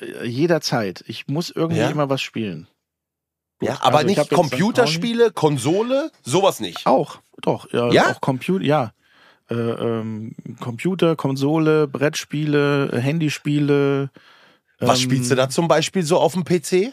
äh, 0.00 0.26
jederzeit. 0.26 1.04
Ich 1.06 1.28
muss 1.28 1.50
irgendwie 1.50 1.80
Ja? 1.82 1.90
immer 1.90 2.10
was 2.10 2.20
spielen. 2.22 2.66
Ja, 3.62 3.74
Gut, 3.74 3.82
aber 3.84 3.98
also 3.98 4.10
ich 4.10 4.16
nicht. 4.16 4.30
Computerspiele, 4.30 5.30
Konsole, 5.30 6.10
sowas 6.22 6.58
nicht. 6.58 6.84
Auch, 6.86 7.20
doch. 7.42 7.72
Ja, 7.72 7.92
Ja? 7.92 8.10
auch 8.10 8.20
Computer, 8.20 8.64
ja. 8.64 8.92
Äh, 9.50 9.54
ähm, 9.54 10.34
Computer, 10.60 11.14
Konsole, 11.14 11.86
Brettspiele, 11.86 12.90
Handyspiele. 13.00 14.10
Was 14.80 14.98
ähm, 14.98 15.04
spielst 15.04 15.30
du 15.30 15.36
da 15.36 15.48
zum 15.48 15.68
Beispiel 15.68 16.02
so 16.02 16.18
auf 16.18 16.32
dem 16.32 16.42
PC? 16.44 16.92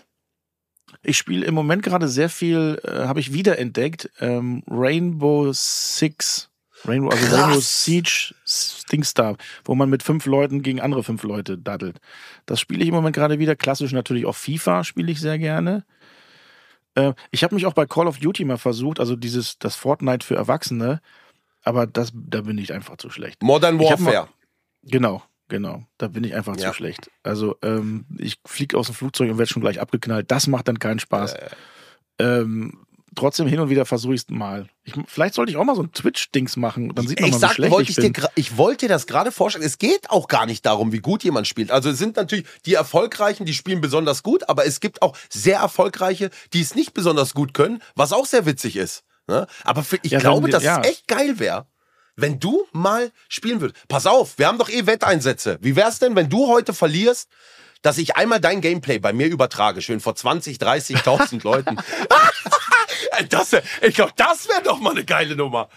Ich 1.04 1.18
spiele 1.18 1.46
im 1.46 1.54
Moment 1.54 1.84
gerade 1.84 2.08
sehr 2.08 2.30
viel, 2.30 2.80
äh, 2.84 3.06
habe 3.08 3.20
ich 3.20 3.34
wiederentdeckt, 3.34 4.10
ähm, 4.20 4.64
Rainbow 4.70 5.52
Six. 5.54 6.50
Rainbow, 6.86 7.10
also 7.10 7.26
Krass. 7.28 7.40
Rainbow 7.42 7.60
Siege 7.60 8.34
Stingstar, 8.46 9.36
wo 9.66 9.76
man 9.76 9.90
mit 9.90 10.02
fünf 10.04 10.26
Leuten 10.26 10.62
gegen 10.62 10.80
andere 10.80 11.04
fünf 11.04 11.24
Leute 11.24 11.58
daddelt. 11.58 12.00
Das 12.46 12.60
spiele 12.60 12.82
ich 12.82 12.88
im 12.88 12.94
Moment 12.96 13.16
gerade 13.16 13.38
wieder. 13.40 13.56
Klassisch 13.56 13.92
natürlich 13.92 14.26
auch 14.26 14.36
FIFA 14.36 14.84
spiele 14.84 15.12
ich 15.12 15.20
sehr 15.20 15.38
gerne. 15.38 15.86
Äh, 16.96 17.14
ich 17.32 17.44
habe 17.44 17.56
mich 17.56 17.66
auch 17.66 17.74
bei 17.74 17.86
Call 17.86 18.08
of 18.08 18.20
Duty 18.20 18.46
mal 18.46 18.58
versucht, 18.58 19.00
also 19.00 19.16
dieses, 19.16 19.60
das 19.60 19.76
Fortnite 19.76 20.26
für 20.26 20.36
Erwachsene, 20.36 21.02
aber 21.64 21.86
das, 21.86 22.12
da 22.14 22.42
bin 22.42 22.58
ich 22.58 22.74
einfach 22.74 22.98
zu 22.98 23.10
schlecht. 23.10 23.44
Modern 23.44 23.80
hab 23.82 24.00
mal- 24.00 24.14
Warfare. 24.14 24.30
Genau, 24.84 25.22
genau. 25.50 25.84
Da 25.98 26.08
bin 26.08 26.24
ich 26.24 26.34
einfach 26.34 26.56
Ja. 26.58 26.70
zu 26.70 26.76
schlecht. 26.76 27.12
Also 27.24 27.58
ähm, 27.62 28.06
ich 28.18 28.38
fliege 28.46 28.78
aus 28.78 28.86
dem 28.88 28.96
Flugzeug 28.96 29.30
und 29.32 29.38
werde 29.38 29.52
schon 29.52 29.62
gleich 29.62 29.82
abgeknallt. 29.82 30.32
Das 30.32 30.48
macht 30.48 30.68
dann 30.68 30.80
keinen 30.80 31.00
Spaß. 31.00 31.34
Äh. 31.34 31.50
Ähm, 32.20 32.86
trotzdem 33.16 33.48
hin 33.48 33.60
und 33.60 33.70
wieder 33.70 33.86
versuche 33.86 34.14
ich 34.14 34.22
es 34.22 34.30
mal. 34.30 34.68
Ich, 34.84 34.94
vielleicht 35.08 35.34
sollte 35.34 35.52
ich 35.52 35.58
auch 35.58 35.64
mal 35.64 35.76
so 35.76 35.84
ein 35.84 35.92
Twitch-Dings 35.92 36.58
machen. 36.58 36.94
Dann 36.96 37.08
sieht 37.08 37.20
man 37.20 37.28
ich, 37.30 37.32
mal, 37.34 37.38
wie 37.38 37.42
sag, 37.42 37.54
schlecht 37.54 37.72
wollte 37.72 37.92
ich 37.92 37.98
ich, 37.98 38.04
dir, 38.04 38.12
bin. 38.12 38.24
ich 38.36 38.58
wollte 38.58 38.86
dir 38.86 38.90
das 38.94 39.08
gerade 39.08 39.32
vorstellen. 39.32 39.66
Es 39.66 39.78
geht 39.78 40.10
auch 40.10 40.28
gar 40.28 40.46
nicht 40.46 40.66
darum, 40.66 40.92
wie 40.92 41.00
gut 41.00 41.24
jemand 41.24 41.48
spielt. 41.48 41.72
Also 41.72 41.90
es 41.90 41.98
sind 41.98 42.16
natürlich 42.18 42.46
die 42.66 42.76
Erfolgreichen, 42.76 43.46
die 43.46 43.54
spielen 43.54 43.82
besonders 43.82 44.24
gut, 44.24 44.48
aber 44.48 44.66
es 44.66 44.80
gibt 44.80 45.02
auch 45.02 45.18
sehr 45.30 45.60
erfolgreiche, 45.60 46.30
die 46.54 46.62
es 46.62 46.76
nicht 46.76 46.94
besonders 46.94 47.34
gut 47.34 47.54
können, 47.54 47.82
was 47.96 48.14
auch 48.14 48.26
sehr 48.26 48.46
witzig 48.46 48.76
ist. 48.76 49.04
Ne? 49.28 49.48
Aber 49.64 49.84
für, 49.84 49.98
ich 50.02 50.12
Ja, 50.12 50.20
glaube, 50.20 50.50
dass 50.50 50.64
ja. 50.64 50.82
es 50.82 50.88
echt 50.90 51.08
geil 51.08 51.40
wäre, 51.40 51.68
wenn 52.22 52.40
du 52.40 52.66
mal 52.72 53.12
spielen 53.28 53.62
würdest. 53.62 53.88
Pass 53.88 54.06
auf, 54.06 54.38
wir 54.38 54.48
haben 54.48 54.58
doch 54.58 54.70
eh 54.70 54.86
Wetteinsätze. 54.86 55.58
Wie 55.62 55.76
wär's 55.76 56.00
denn, 56.00 56.16
wenn 56.16 56.30
du 56.30 56.48
heute 56.48 56.74
verlierst, 56.74 57.30
dass 57.82 57.98
ich 57.98 58.16
einmal 58.18 58.40
dein 58.42 58.60
Gameplay 58.62 59.00
bei 59.00 59.14
mir 59.14 59.28
übertrage, 59.28 59.82
schön 59.82 60.00
vor 60.02 60.16
20, 60.16 60.58
30.000 60.58 61.44
Leuten. 61.44 61.78
das, 63.30 63.52
wär- 63.54 63.64
ich 63.82 63.96
glaube, 63.96 64.14
das 64.18 64.48
wäre 64.50 64.62
doch 64.64 64.80
mal 64.80 64.92
eine 64.92 65.06
geile 65.06 65.36
Nummer. 65.36 65.70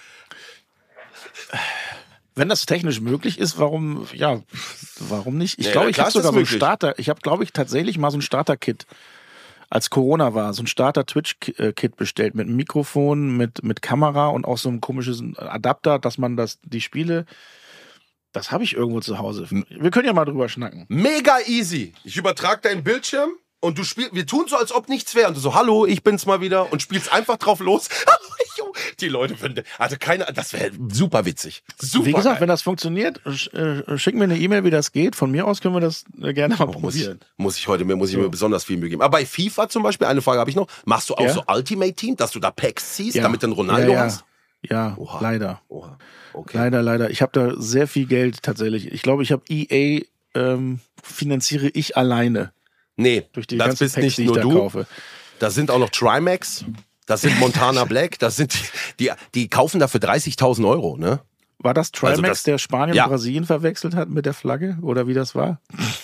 Wenn 2.34 2.48
das 2.48 2.64
technisch 2.64 3.00
möglich 3.00 3.38
ist, 3.38 3.58
warum, 3.58 4.08
ja, 4.14 4.40
warum 4.98 5.36
nicht? 5.36 5.58
Ich 5.58 5.66
Ja, 5.66 5.72
glaube, 5.72 5.90
ich 5.90 6.00
habe 6.00 6.10
sogar 6.10 6.32
so 6.32 6.38
ein 6.38 6.40
möglich. 6.42 6.56
Starter. 6.56 6.98
Ich 6.98 7.10
habe, 7.10 7.20
glaube 7.20 7.44
ich, 7.44 7.52
tatsächlich 7.52 7.98
mal 7.98 8.10
so 8.10 8.16
ein 8.18 8.22
Starter-Kit, 8.22 8.86
als 9.72 9.88
Corona 9.88 10.34
war, 10.34 10.52
so 10.52 10.62
ein 10.62 10.66
Starter-Twitch-Kit 10.66 11.96
bestellt 11.96 12.34
mit 12.34 12.46
einem 12.46 12.56
Mikrofon, 12.56 13.38
mit, 13.38 13.64
mit 13.64 13.80
Kamera 13.80 14.28
und 14.28 14.44
auch 14.44 14.58
so 14.58 14.68
einem 14.68 14.82
komischen 14.82 15.34
Adapter, 15.38 15.98
dass 15.98 16.18
man 16.18 16.36
das, 16.36 16.60
die 16.62 16.82
Spiele, 16.82 17.24
das 18.32 18.52
habe 18.52 18.64
ich 18.64 18.74
irgendwo 18.74 19.00
zu 19.00 19.18
Hause. 19.18 19.46
Wir 19.50 19.90
können 19.90 20.06
ja 20.06 20.12
mal 20.12 20.26
drüber 20.26 20.50
schnacken. 20.50 20.84
Mega 20.88 21.38
easy. 21.46 21.94
Ich 22.04 22.18
übertrage 22.18 22.60
deinen 22.60 22.84
Bildschirm 22.84 23.30
und 23.62 23.78
du 23.78 23.84
spielst, 23.84 24.12
wir 24.12 24.26
tun 24.26 24.46
so, 24.48 24.56
als 24.56 24.72
ob 24.72 24.88
nichts 24.88 25.14
wäre. 25.14 25.28
Und 25.28 25.36
du 25.36 25.40
so, 25.40 25.54
hallo, 25.54 25.86
ich 25.86 26.02
bin's 26.02 26.26
mal 26.26 26.40
wieder 26.40 26.72
und 26.72 26.82
spielst 26.82 27.12
einfach 27.12 27.36
drauf 27.38 27.60
los. 27.60 27.88
Die 29.00 29.08
Leute 29.08 29.36
finden, 29.36 29.64
also 29.78 29.96
keine, 29.98 30.24
das 30.34 30.52
wäre 30.52 30.70
super 30.92 31.24
witzig. 31.24 31.62
Super. 31.80 32.06
Wie 32.06 32.12
gesagt, 32.12 32.34
geil. 32.36 32.40
wenn 32.42 32.48
das 32.48 32.62
funktioniert, 32.62 33.20
sch 33.30 33.48
äh, 33.54 33.98
schick 33.98 34.14
mir 34.14 34.24
eine 34.24 34.38
E-Mail, 34.38 34.64
wie 34.64 34.70
das 34.70 34.92
geht. 34.92 35.16
Von 35.16 35.30
mir 35.30 35.46
aus 35.46 35.60
können 35.60 35.74
wir 35.74 35.80
das 35.80 36.04
äh, 36.20 36.32
gerne 36.32 36.56
mal 36.56 36.66
muss 36.66 36.80
probieren. 36.80 37.20
muss 37.36 37.56
ich 37.56 37.68
heute 37.68 37.84
mir 37.84 37.96
muss 37.96 38.10
ich 38.10 38.16
mir 38.16 38.28
besonders 38.28 38.64
viel 38.64 38.76
Mühe 38.76 38.90
geben. 38.90 39.02
Aber 39.02 39.18
bei 39.18 39.26
FIFA 39.26 39.68
zum 39.68 39.82
Beispiel, 39.82 40.06
eine 40.06 40.22
Frage 40.22 40.40
habe 40.40 40.50
ich 40.50 40.56
noch. 40.56 40.68
Machst 40.84 41.08
du 41.10 41.14
auch 41.14 41.20
Ja. 41.24 41.32
so 41.32 41.42
Ultimate 41.48 41.94
Team, 41.94 42.16
dass 42.16 42.30
du 42.32 42.40
da 42.40 42.50
Packs 42.50 42.94
ziehst, 42.94 43.16
Ja. 43.16 43.22
damit 43.22 43.42
einen 43.44 43.52
Ronaldo 43.52 43.92
ja, 43.92 43.98
ja. 43.98 44.04
hast? 44.04 44.24
Ja, 44.68 44.94
Oha. 44.96 45.18
leider. 45.20 45.60
Oha. 45.68 45.98
Okay. 46.34 46.56
Leider, 46.56 46.82
leider. 46.82 47.10
Ich 47.10 47.20
habe 47.22 47.32
da 47.32 47.54
sehr 47.60 47.86
viel 47.88 48.06
Geld 48.06 48.42
tatsächlich. 48.42 48.92
Ich 48.92 49.02
glaube, 49.02 49.22
ich 49.22 49.32
habe 49.32 49.42
EA 49.48 50.02
ähm, 50.34 50.80
finanziere 51.02 51.68
ich 51.68 51.96
alleine 51.96 52.52
Nee, 52.96 53.26
das 53.34 53.76
bist 53.78 53.94
Packs, 53.94 53.96
nicht 53.96 54.18
nur 54.20 54.34
da 54.36 54.42
du. 54.42 54.52
kaufe. 54.52 54.86
Das 55.38 55.54
sind 55.54 55.70
auch 55.70 55.78
noch 55.78 55.90
Trimax. 55.90 56.64
Das 57.06 57.22
sind 57.22 57.38
Montana 57.40 57.84
Black. 57.86 58.18
Das 58.18 58.36
sind 58.36 58.54
die, 59.00 59.06
die, 59.06 59.10
die 59.34 59.48
kaufen 59.48 59.80
dafür 59.80 60.00
30.000 60.00 60.68
Euro, 60.68 60.96
ne? 60.96 61.20
War 61.58 61.74
das 61.74 61.90
Trimax, 61.92 62.18
Also 62.18 62.22
das- 62.28 62.42
der 62.44 62.58
Spanien 62.58 62.96
Ja. 62.96 63.04
und 63.04 63.10
Brasilien 63.10 63.44
verwechselt 63.44 63.94
hat 63.94 64.08
mit 64.08 64.26
der 64.26 64.34
Flagge 64.34 64.78
oder 64.82 65.06
wie 65.06 65.14
das 65.14 65.34
war? 65.34 65.60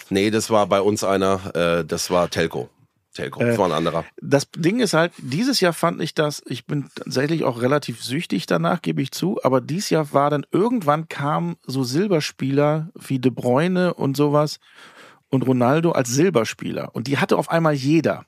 Nee, 0.09 0.31
das 0.31 0.51
war 0.51 0.67
bei 0.67 0.81
uns 0.81 1.05
einer, 1.05 1.55
äh, 1.55 1.85
das 1.85 2.11
war 2.11 2.31
Telco. 2.31 2.69
Telco, 3.15 3.41
das 3.41 3.57
Äh, 3.57 3.59
war 3.59 3.67
ein 3.67 3.73
anderer. 3.73 4.05
Das 4.23 4.49
Ding 4.57 4.79
ist 4.79 4.95
halt, 4.95 5.13
dieses 5.19 5.59
Jahr 5.61 5.73
fand 5.73 6.01
ich 6.01 6.15
das, 6.15 6.41
ich 6.47 6.67
bin 6.67 6.89
tatsächlich 6.95 7.43
auch 7.43 7.61
relativ 7.61 8.03
süchtig 8.05 8.47
danach, 8.47 8.81
gebe 8.83 9.03
ich 9.03 9.11
zu, 9.11 9.41
aber 9.43 9.61
dieses 9.61 9.91
Jahr 9.91 10.13
war 10.13 10.31
dann 10.31 10.47
irgendwann 10.53 11.09
kamen 11.09 11.57
so 11.67 11.83
Silberspieler 11.83 12.91
wie 12.95 13.19
De 13.19 13.33
Bruyne 13.33 13.95
und 13.95 14.17
sowas 14.17 14.61
und 15.31 15.47
Ronaldo 15.47 15.93
als 15.93 16.09
Silberspieler 16.11 16.95
und 16.95 17.07
die 17.07 17.19
hatte 17.19 17.37
auf 17.37 17.51
einmal 17.51 17.75
jeder. 17.75 18.25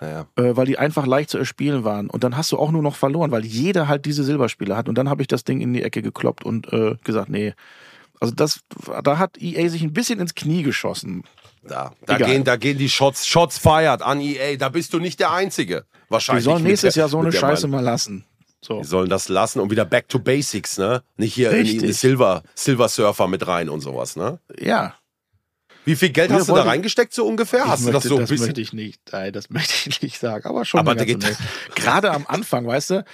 Naja. 0.00 0.26
äh, 0.34 0.56
weil 0.56 0.66
die 0.66 0.78
einfach 0.78 1.06
leicht 1.06 1.30
zu 1.30 1.38
erspielen 1.38 1.84
waren. 1.84 2.10
Und 2.10 2.24
dann 2.24 2.36
hast 2.36 2.50
du 2.50 2.58
auch 2.58 2.72
nur 2.72 2.82
noch 2.82 2.96
verloren, 2.96 3.30
weil 3.30 3.44
jeder 3.44 3.86
halt 3.86 4.04
diese 4.04 4.24
Silberspieler 4.24 4.76
hat. 4.76 4.88
Und 4.88 4.98
dann 4.98 5.08
habe 5.08 5.22
ich 5.22 5.28
das 5.28 5.44
Ding 5.44 5.60
in 5.60 5.72
die 5.72 5.84
Ecke 5.84 6.02
gekloppt 6.02 6.44
und 6.44 6.72
äh, 6.72 6.96
gesagt, 7.04 7.28
nee. 7.28 7.54
Also 8.18 8.34
das, 8.34 8.62
da 9.04 9.18
hat 9.18 9.40
EA 9.40 9.68
sich 9.68 9.82
ein 9.82 9.92
bisschen 9.92 10.18
ins 10.18 10.34
Knie 10.34 10.64
geschossen. 10.64 11.22
Da, 11.62 11.92
da, 12.04 12.16
Egal. 12.16 12.30
gehen, 12.30 12.42
da 12.42 12.56
gehen 12.56 12.78
die 12.78 12.88
Shots, 12.88 13.28
Shots 13.28 13.58
fired 13.58 14.02
an 14.02 14.20
EA. 14.20 14.56
Da 14.56 14.70
bist 14.70 14.92
du 14.92 14.98
nicht 14.98 15.20
der 15.20 15.30
Einzige. 15.30 15.84
Die 15.94 16.10
Wahrscheinlich. 16.10 16.44
sollen 16.46 16.64
mit 16.64 16.70
nächstes 16.72 16.94
der- 16.94 17.02
Jahr 17.02 17.08
so 17.08 17.20
eine 17.20 17.30
Scheiße 17.30 17.68
Meinung. 17.68 17.84
mal 17.84 17.90
lassen. 17.92 18.24
So. 18.60 18.78
Die 18.80 18.84
sollen 18.88 19.08
das 19.08 19.28
lassen 19.28 19.60
und 19.60 19.70
wieder 19.70 19.84
back 19.84 20.08
to 20.08 20.18
basics, 20.18 20.78
ne? 20.78 21.04
Nicht 21.16 21.34
hier 21.34 21.52
in 21.52 21.64
die, 21.64 21.70
in 21.74 21.78
die 21.78 21.86
Richtig. 21.86 22.00
Silver, 22.00 22.42
Silver 22.56 22.88
Surfer 22.88 23.28
mit 23.28 23.46
rein 23.46 23.68
und 23.68 23.82
sowas, 23.82 24.16
ne? 24.16 24.40
Ja. 24.58 24.94
Wie 25.84 25.96
viel 25.96 26.10
Geld 26.10 26.30
hast 26.32 26.48
du 26.48 26.54
da 26.54 26.62
reingesteckt 26.62 27.12
so 27.12 27.26
ungefähr? 27.26 27.66
Hast 27.66 27.86
du 27.86 27.90
das 27.90 28.04
so 28.04 28.14
ein 28.14 28.20
das 28.20 28.30
bisschen? 28.30 28.46
möchte 28.46 28.60
ich 28.60 28.72
nicht, 28.72 29.00
nein, 29.12 29.32
das 29.32 29.50
möchte 29.50 29.88
ich 29.88 30.00
nicht 30.02 30.18
sagen. 30.18 30.46
Aber 30.46 30.64
schon 30.64 30.78
Aber 30.80 30.94
da 30.94 31.04
geht-. 31.04 31.24
Gerade 31.74 32.12
am 32.12 32.26
Anfang, 32.28 32.66
weißt 32.66 32.90
du, 32.90 33.04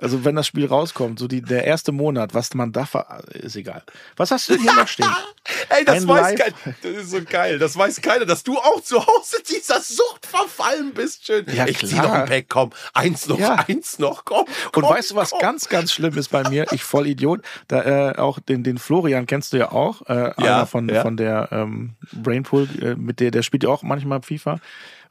also 0.00 0.24
wenn 0.24 0.36
das 0.36 0.46
Spiel 0.46 0.66
rauskommt, 0.66 1.18
so 1.18 1.26
die, 1.26 1.42
der 1.42 1.64
erste 1.64 1.92
Monat, 1.92 2.32
was 2.32 2.54
man 2.54 2.72
da 2.72 2.86
ver 2.86 3.22
ist 3.30 3.56
egal. 3.56 3.82
Was 4.16 4.30
hast 4.30 4.48
du 4.48 4.54
denn 4.54 4.62
hier 4.62 4.74
noch 4.74 4.86
stehen? 4.88 5.08
Ey, 5.70 5.84
das 5.84 6.02
Ein 6.02 6.08
weiß 6.08 6.38
keiner. 6.38 6.54
Das 6.82 6.92
ist 6.92 7.10
so 7.10 7.18
geil. 7.22 7.58
Das 7.58 7.76
weiß 7.76 8.00
keiner, 8.00 8.24
dass 8.24 8.42
du 8.44 8.56
auch 8.58 8.80
zu 8.82 9.04
Hause 9.04 9.38
dieser 9.48 9.80
Sucht 9.80 10.26
verfallen 10.26 10.92
bist. 10.94 11.26
Schön. 11.26 11.46
Ja, 11.52 11.66
ich 11.66 11.78
zieh 11.78 11.94
klar. 11.94 12.02
noch 12.02 12.12
ein 12.12 12.26
Pack, 12.26 12.46
komm. 12.48 12.70
Eins 12.94 13.26
noch, 13.26 13.38
Ja. 13.38 13.64
eins 13.66 13.98
noch, 13.98 14.24
komm. 14.24 14.44
Und 14.74 14.82
komm, 14.82 14.84
weißt 14.84 15.10
du, 15.10 15.14
was 15.16 15.30
komm. 15.30 15.40
ganz, 15.40 15.68
ganz 15.68 15.92
schlimm 15.92 16.16
ist 16.16 16.28
bei 16.28 16.48
mir? 16.48 16.66
Ich 16.72 16.84
voll 16.84 17.06
Idiot. 17.06 17.40
Da, 17.66 18.10
äh, 18.10 18.18
auch 18.18 18.38
den, 18.38 18.62
den 18.62 18.78
Florian 18.78 19.26
kennst 19.26 19.52
du 19.52 19.56
ja 19.56 19.72
auch. 19.72 20.02
Äh, 20.02 20.32
einer 20.36 20.66
von, 20.66 20.88
ja. 20.88 21.02
von 21.02 21.16
der 21.16 21.48
ähm, 21.50 21.94
Brainpool, 22.12 22.68
äh, 22.80 22.94
mit 22.94 23.20
der, 23.20 23.30
der 23.30 23.42
spielt 23.42 23.64
ja 23.64 23.70
auch 23.70 23.82
manchmal 23.82 24.22
FIFA. 24.22 24.60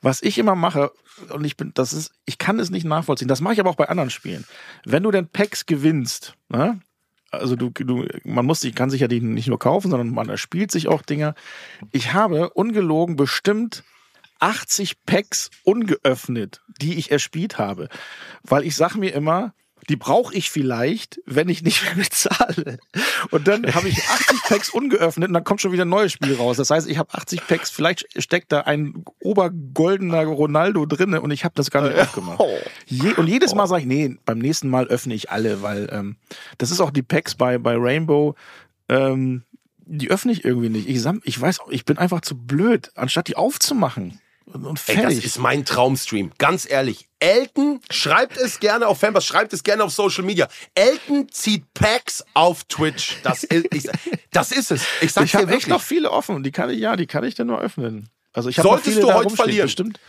Was 0.01 0.21
ich 0.21 0.37
immer 0.37 0.55
mache, 0.55 0.91
und 1.29 1.43
ich 1.43 1.57
bin, 1.57 1.71
das 1.73 1.93
ist, 1.93 2.11
ich 2.25 2.37
kann 2.37 2.59
es 2.59 2.69
nicht 2.69 2.85
nachvollziehen. 2.85 3.27
Das 3.27 3.41
mache 3.41 3.53
ich 3.53 3.59
aber 3.59 3.69
auch 3.69 3.75
bei 3.75 3.89
anderen 3.89 4.09
Spielen. 4.09 4.45
Wenn 4.85 5.03
du 5.03 5.11
denn 5.11 5.27
Packs 5.27 5.65
gewinnst, 5.65 6.35
ne? 6.49 6.79
Also 7.29 7.57
du, 7.57 7.69
du, 7.71 8.05
man 8.23 8.45
muss 8.45 8.61
sich, 8.61 8.73
kann 8.73 8.89
sich 8.89 9.01
ja 9.01 9.09
die 9.09 9.19
nicht 9.19 9.49
nur 9.49 9.59
kaufen, 9.59 9.91
sondern 9.91 10.13
man 10.13 10.29
erspielt 10.29 10.71
sich 10.71 10.87
auch 10.87 11.01
Dinger. 11.01 11.35
Ich 11.91 12.13
habe 12.13 12.51
ungelogen 12.51 13.17
bestimmt 13.17 13.83
80 14.39 15.03
Packs 15.05 15.49
ungeöffnet, 15.63 16.61
die 16.79 16.95
ich 16.95 17.11
erspielt 17.11 17.57
habe. 17.57 17.89
Weil 18.43 18.63
ich 18.63 18.75
sag 18.75 18.95
mir 18.95 19.13
immer, 19.13 19.53
die 19.89 19.95
brauche 19.95 20.33
ich 20.35 20.49
vielleicht, 20.51 21.21
wenn 21.25 21.47
ich 21.49 21.63
nicht 21.63 21.81
mehr 21.83 21.95
bezahle. 21.95 22.77
Und 23.31 23.47
dann 23.47 23.73
habe 23.73 23.87
ich 23.87 23.97
80 24.03 24.41
Packs 24.43 24.69
ungeöffnet 24.69 25.29
und 25.29 25.33
dann 25.33 25.43
kommt 25.43 25.61
schon 25.61 25.71
wieder 25.71 25.85
ein 25.85 25.89
neues 25.89 26.11
Spiel 26.11 26.35
raus. 26.35 26.57
Das 26.57 26.69
heißt, 26.69 26.87
ich 26.89 26.97
habe 26.97 27.13
80 27.13 27.47
Packs, 27.47 27.69
vielleicht 27.69 28.05
steckt 28.21 28.51
da 28.51 28.61
ein 28.61 29.05
obergoldener 29.19 30.25
Ronaldo 30.25 30.85
drinne 30.85 31.21
und 31.21 31.31
ich 31.31 31.43
habe 31.45 31.53
das 31.55 31.71
gar 31.71 31.81
nicht 31.87 31.97
aufgemacht. 31.99 32.39
Je, 32.85 33.13
und 33.13 33.27
jedes 33.27 33.55
Mal 33.55 33.67
sage 33.67 33.81
ich, 33.81 33.87
nee, 33.87 34.15
beim 34.25 34.39
nächsten 34.39 34.69
Mal 34.69 34.87
öffne 34.87 35.13
ich 35.13 35.31
alle, 35.31 35.61
weil 35.61 35.89
ähm, 35.91 36.17
das 36.57 36.71
ist 36.71 36.81
auch 36.81 36.91
die 36.91 37.03
Packs 37.03 37.35
bei, 37.35 37.57
bei 37.57 37.75
Rainbow. 37.77 38.35
Ähm, 38.89 39.43
die 39.85 40.09
öffne 40.09 40.33
ich 40.33 40.43
irgendwie 40.43 40.69
nicht. 40.69 40.89
Ich, 40.89 41.01
sam- 41.01 41.21
ich 41.23 41.39
weiß, 41.39 41.61
auch, 41.61 41.69
ich 41.69 41.85
bin 41.85 41.97
einfach 41.97 42.19
zu 42.21 42.35
blöd, 42.37 42.91
anstatt 42.95 43.29
die 43.29 43.37
aufzumachen. 43.37 44.19
Und, 44.53 44.65
und 44.65 44.79
Ey, 44.87 44.95
das 44.95 45.03
fertig. 45.03 45.25
ist 45.25 45.39
mein 45.39 45.65
Traumstream. 45.65 46.31
Ganz 46.37 46.69
ehrlich. 46.69 47.07
Elton, 47.19 47.81
schreibt 47.89 48.37
es 48.37 48.59
gerne 48.59 48.87
auf 48.87 48.99
Fanbus, 48.99 49.25
schreibt 49.25 49.51
es 49.51 49.63
gerne 49.63 49.83
auf 49.83 49.91
Social 49.91 50.23
Media. 50.23 50.47
Elton 50.73 51.29
zieht 51.29 51.73
Packs 51.73 52.23
auf 52.33 52.63
Twitch. 52.65 53.17
Das 53.23 53.43
ist, 53.43 53.67
ich, 53.73 53.89
das 54.31 54.51
ist 54.51 54.71
es. 54.71 54.83
Ich 55.01 55.15
ich 55.17 55.35
habe 55.35 55.51
echt 55.53 55.67
noch 55.67 55.81
viele 55.81 56.11
offen. 56.11 56.43
Die 56.43 56.51
kann 56.51 56.69
ich, 56.69 56.79
ja, 56.79 56.95
die 56.95 57.07
kann 57.07 57.23
ich 57.23 57.35
dann 57.35 57.47
nur 57.47 57.59
öffnen. 57.59 58.09
Also 58.31 58.49
ich 58.49 58.57
habe 58.57 58.67
noch 58.67 58.75
Solltest 58.75 58.97
viele 58.97 59.07
du 59.07 59.13
heute 59.13 59.35
verlieren? 59.35 59.65
Bestimmt. 59.65 59.99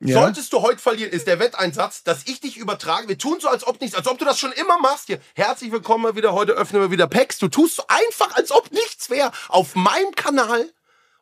Ja. 0.00 0.20
Solltest 0.20 0.52
du 0.52 0.60
heute 0.62 0.78
verlieren, 0.78 1.12
ist 1.12 1.28
der 1.28 1.38
Wetteinsatz, 1.38 2.02
dass 2.02 2.26
ich 2.26 2.40
dich 2.40 2.56
übertrage. 2.56 3.08
Wir 3.08 3.16
tun 3.16 3.38
so, 3.40 3.48
als 3.48 3.64
ob 3.64 3.80
nichts, 3.80 3.96
als 3.96 4.08
ob 4.08 4.18
du 4.18 4.24
das 4.24 4.40
schon 4.40 4.50
immer 4.52 4.78
machst 4.80 5.06
hier. 5.06 5.20
Herzlich 5.34 5.70
willkommen 5.70 6.02
mal 6.02 6.16
wieder. 6.16 6.32
Heute 6.32 6.52
öffnen 6.52 6.82
wir 6.82 6.90
wieder 6.90 7.06
Packs. 7.06 7.38
Du 7.38 7.46
tust 7.46 7.76
so 7.76 7.84
einfach, 7.86 8.34
als 8.34 8.50
ob 8.50 8.72
nichts 8.72 9.08
wäre, 9.10 9.30
auf 9.48 9.76
meinem 9.76 10.12
Kanal 10.16 10.68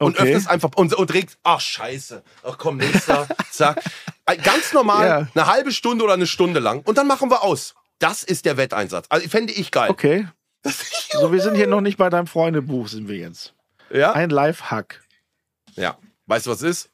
und 0.01 0.19
Okay. 0.19 0.29
öffnest 0.29 0.49
einfach 0.49 0.71
und, 0.77 0.93
und 0.95 1.15
regst. 1.15 1.39
Ach, 1.45 1.61
scheiße. 1.61 2.23
Ach 2.43 2.59
komm, 2.59 2.79
nächster. 2.79 3.29
Zack. 3.51 3.83
Äh, 4.27 4.37
Ganz 4.39 4.73
normal, 4.73 5.07
Ja. 5.07 5.29
eine 5.35 5.47
halbe 5.47 5.71
Stunde 5.73 6.03
oder 6.05 6.15
eine 6.15 6.27
Stunde 6.27 6.59
lang. 6.61 6.81
Und 6.85 6.99
dann 6.99 7.07
machen 7.07 7.31
wir 7.31 7.43
aus. 7.43 7.75
Das 7.99 8.23
ist 8.25 8.45
der 8.47 8.57
Wetteinsatz. 8.57 9.07
Also 9.11 9.29
fände 9.29 9.53
ich 9.53 9.71
geil. 9.71 9.91
Okay. 9.91 10.27
So, 11.13 11.33
wir 11.33 11.41
sind 11.41 11.55
hier 11.55 11.67
noch 11.67 11.81
nicht 11.81 11.97
bei 11.97 12.11
deinem 12.11 12.27
Freundebuch, 12.27 12.87
sind 12.89 13.09
wir 13.09 13.17
jetzt. 13.17 13.55
Ja? 13.93 14.13
Ein 14.13 14.31
Live-Hack. 14.31 15.03
ja. 15.77 15.97
Weißt 16.27 16.47
du, 16.47 16.51
was 16.51 16.63
ist? 16.63 16.91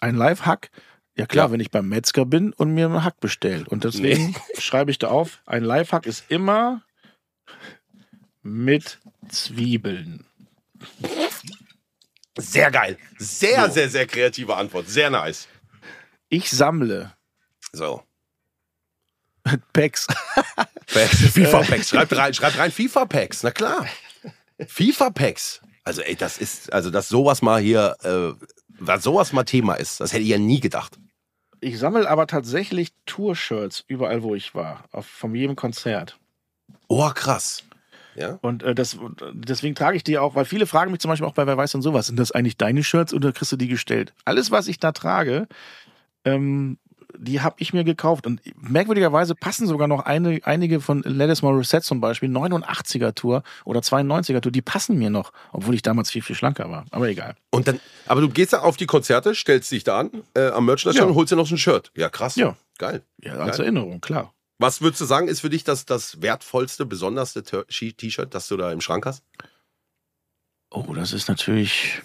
Ein 0.00 0.16
Live-Hack? 0.16 0.70
Ja 1.16 1.26
klar, 1.26 1.46
Ja. 1.46 1.52
wenn 1.52 1.60
ich 1.60 1.70
beim 1.70 1.88
Metzger 1.88 2.24
bin 2.26 2.52
und 2.52 2.74
mir 2.74 2.86
einen 2.86 3.04
Hack 3.04 3.20
bestellt. 3.20 3.68
Und 3.68 3.84
deswegen 3.84 4.34
schreibe 4.58 4.90
ich 4.90 4.98
da 4.98 5.08
auf, 5.08 5.40
ein 5.46 5.62
Live-Hack 5.64 6.06
ist 6.06 6.24
immer 6.28 6.82
mit 8.42 8.98
Zwiebeln. 9.28 10.26
Sehr 12.38 12.70
geil. 12.70 12.96
Sehr, 13.18 13.70
sehr, 13.70 13.88
sehr 13.88 14.06
kreative 14.06 14.56
Antwort. 14.56 14.88
Sehr 14.88 15.10
nice. 15.10 15.48
Ich 16.28 16.50
sammle 16.50 17.12
So. 17.72 18.02
Packs. 19.72 20.06
Packs, 20.86 21.16
FIFA-Packs. 21.34 21.88
Schreibt 21.90 22.16
rein, 22.16 22.32
schreibt 22.32 22.58
rein 22.58 22.70
FIFA-Packs. 22.70 23.42
Na 23.42 23.50
klar. 23.50 23.86
FIFA-Packs. 24.66 25.60
Also, 25.84 26.00
ey, 26.02 26.14
das 26.14 26.38
ist, 26.38 26.72
also, 26.72 26.90
dass 26.90 27.08
sowas 27.08 27.42
mal 27.42 27.60
hier, 27.60 27.96
äh, 28.02 28.44
was 28.78 29.02
sowas 29.02 29.32
mal 29.32 29.44
Thema 29.44 29.74
ist, 29.74 30.00
das 30.00 30.12
hätte 30.12 30.22
ich 30.22 30.28
ja 30.28 30.38
nie 30.38 30.60
gedacht. 30.60 30.96
Ich 31.60 31.78
sammle 31.78 32.08
aber 32.08 32.26
tatsächlich 32.26 32.92
Tour-Shirts 33.06 33.84
überall, 33.86 34.22
wo 34.22 34.34
ich 34.34 34.54
war. 34.54 34.84
Auf, 34.92 35.06
von 35.06 35.34
jedem 35.34 35.56
Konzert. 35.56 36.18
Oh, 36.88 37.08
krass. 37.10 37.64
Ja? 38.14 38.38
Und 38.42 38.62
äh, 38.62 38.74
das, 38.74 38.98
deswegen 39.32 39.74
trage 39.74 39.96
ich 39.96 40.04
die 40.04 40.18
auch, 40.18 40.34
weil 40.34 40.44
viele 40.44 40.66
fragen 40.66 40.90
mich 40.90 41.00
zum 41.00 41.08
Beispiel 41.10 41.26
auch 41.26 41.34
bei 41.34 41.46
Wer 41.46 41.56
weiß 41.56 41.74
und 41.74 41.82
sowas, 41.82 42.06
sind 42.06 42.18
das 42.18 42.32
eigentlich 42.32 42.56
deine 42.56 42.82
Shirts 42.84 43.14
oder 43.14 43.32
kriegst 43.32 43.52
du 43.52 43.56
die 43.56 43.68
gestellt? 43.68 44.12
Alles, 44.24 44.50
was 44.50 44.68
ich 44.68 44.78
da 44.78 44.92
trage, 44.92 45.48
ähm, 46.24 46.78
die 47.18 47.40
habe 47.42 47.56
ich 47.58 47.72
mir 47.74 47.84
gekauft. 47.84 48.26
Und 48.26 48.40
merkwürdigerweise 48.56 49.34
passen 49.34 49.66
sogar 49.66 49.86
noch 49.86 50.06
eine, 50.06 50.40
einige 50.44 50.80
von 50.80 51.02
Ladis 51.04 51.42
Morissette 51.42 51.84
zum 51.84 52.00
Beispiel, 52.00 52.30
89er 52.30 53.14
Tour 53.14 53.42
oder 53.64 53.80
92er 53.80 54.40
Tour, 54.40 54.50
die 54.52 54.62
passen 54.62 54.98
mir 54.98 55.10
noch, 55.10 55.32
obwohl 55.52 55.74
ich 55.74 55.82
damals 55.82 56.10
viel, 56.10 56.22
viel 56.22 56.36
schlanker 56.36 56.70
war. 56.70 56.86
Aber 56.90 57.08
egal. 57.08 57.34
Und 57.50 57.68
dann, 57.68 57.80
aber 58.06 58.22
du 58.22 58.28
gehst 58.30 58.54
da 58.54 58.60
auf 58.60 58.76
die 58.78 58.86
Konzerte, 58.86 59.34
stellst 59.34 59.70
dich 59.70 59.84
da 59.84 59.98
an, 60.00 60.10
äh, 60.34 60.48
am 60.48 60.64
Merchandise 60.64 61.02
Ja. 61.02 61.08
und 61.08 61.14
holst 61.14 61.32
dir 61.32 61.36
noch 61.36 61.46
so 61.46 61.54
ein 61.54 61.58
Shirt. 61.58 61.90
Ja, 61.94 62.08
krass. 62.08 62.36
Ja. 62.36 62.56
Geil. 62.78 63.02
Ja, 63.22 63.34
als 63.34 63.58
Geil. 63.58 63.66
Erinnerung, 63.66 64.00
klar. 64.00 64.32
Was 64.58 64.80
würdest 64.80 65.00
du 65.00 65.04
sagen, 65.06 65.28
ist 65.28 65.40
für 65.40 65.50
dich 65.50 65.64
das, 65.64 65.86
das 65.86 66.22
wertvollste, 66.22 66.86
besonderste 66.86 67.42
T-Shirt, 67.42 68.34
das 68.34 68.48
du 68.48 68.56
da 68.56 68.70
im 68.70 68.80
Schrank 68.80 69.06
hast? 69.06 69.24
Oh, 70.70 70.94
das 70.94 71.12
ist 71.12 71.28
natürlich. 71.28 72.00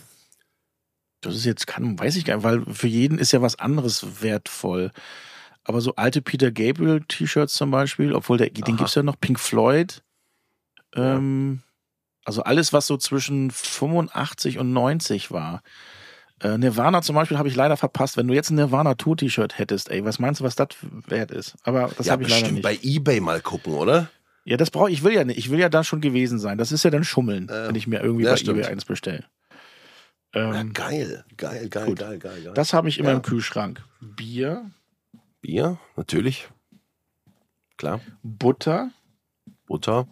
Das 1.21 1.35
ist 1.35 1.45
jetzt, 1.45 1.67
kann, 1.67 1.97
weiß 1.97 2.15
ich 2.15 2.25
gar 2.25 2.35
nicht, 2.35 2.43
weil 2.43 2.65
für 2.73 2.87
jeden 2.87 3.17
ist 3.17 3.31
ja 3.31 3.41
was 3.41 3.57
anderes 3.59 4.21
wertvoll. 4.21 4.91
Aber 5.63 5.81
so 5.81 5.95
alte 5.95 6.21
Peter 6.21 6.51
Gabriel 6.51 7.03
T-Shirts 7.07 7.53
zum 7.53 7.71
Beispiel, 7.71 8.13
obwohl 8.13 8.37
der, 8.37 8.49
den 8.49 8.63
Aha. 8.63 8.75
gibt's 8.77 8.95
ja 8.95 9.03
noch, 9.03 9.19
Pink 9.19 9.39
Floyd. 9.39 10.01
Ähm, 10.95 11.61
also 12.23 12.43
alles, 12.43 12.73
was 12.73 12.87
so 12.87 12.97
zwischen 12.97 13.51
85 13.51 14.59
und 14.59 14.73
90 14.73 15.31
war. 15.31 15.61
Äh, 16.41 16.57
Nirvana 16.57 17.01
zum 17.01 17.15
Beispiel 17.15 17.37
habe 17.37 17.47
ich 17.49 17.55
leider 17.55 17.77
verpasst. 17.77 18.15
Wenn 18.17 18.27
du 18.27 18.33
jetzt 18.33 18.49
ein 18.51 18.55
Nirvana 18.55 18.93
Tour 18.95 19.17
T-Shirt 19.17 19.57
hättest, 19.57 19.89
ey, 19.89 20.05
was 20.05 20.19
meinst 20.19 20.39
du, 20.41 20.43
was 20.45 20.55
das 20.55 20.67
wert 21.07 21.31
ist? 21.31 21.55
Aber 21.63 21.91
das 21.97 22.07
ja, 22.07 22.13
habe 22.13 22.23
ich 22.23 22.29
leider 22.29 22.51
nicht. 22.51 22.61
bei 22.63 22.77
Ebay 22.81 23.19
mal 23.19 23.41
gucken, 23.41 23.73
oder? 23.73 24.09
Ja, 24.45 24.55
das 24.55 24.69
brauche 24.71 24.91
ich. 24.91 25.03
will 25.03 25.13
ja 25.13 25.23
nicht. 25.25 25.37
Ich 25.37 25.49
will 25.49 25.59
ja 25.59 25.67
da 25.69 25.83
schon 25.83 25.99
gewesen 25.99 26.37
sein. 26.39 26.57
Das 26.57 26.71
ist 26.71 26.83
ja 26.83 26.89
dann 26.91 27.03
Schummeln, 27.03 27.49
Äh, 27.49 27.67
wenn 27.69 27.75
ich 27.75 27.87
mir 27.87 28.01
irgendwie 28.01 28.25
ja, 28.25 28.31
bei 28.31 28.37
stimmt. 28.37 28.59
eBay 28.59 28.71
eins 28.71 28.85
bestelle. 28.85 29.25
Ja, 30.35 30.53
Ähm, 30.59 30.73
geil, 30.73 31.25
geil, 31.37 31.67
geil, 31.69 31.85
gut. 31.87 31.99
geil, 31.99 32.19
geil, 32.19 32.41
geil. 32.43 32.53
das 32.53 32.73
habe 32.73 32.87
ich 32.89 32.99
immer 32.99 33.09
Ja. 33.09 33.15
im 33.15 33.21
Kühlschrank. 33.23 33.83
Bier, 33.99 34.69
Bier, 35.41 35.79
natürlich. 35.95 36.47
Klar. 37.77 38.01
Butter. 38.23 38.91
Butter, 39.65 40.07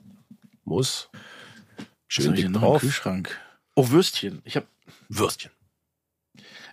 muss. 0.63 1.09
Was 1.77 1.85
Schön 2.07 2.33
dick 2.35 2.51
drauf. 2.53 2.81
Kühlschrank? 2.81 3.37
Oh, 3.75 3.89
Würstchen. 3.89 4.41
Ich 4.45 4.55
habe 4.55 4.65
Würstchen. 5.09 5.51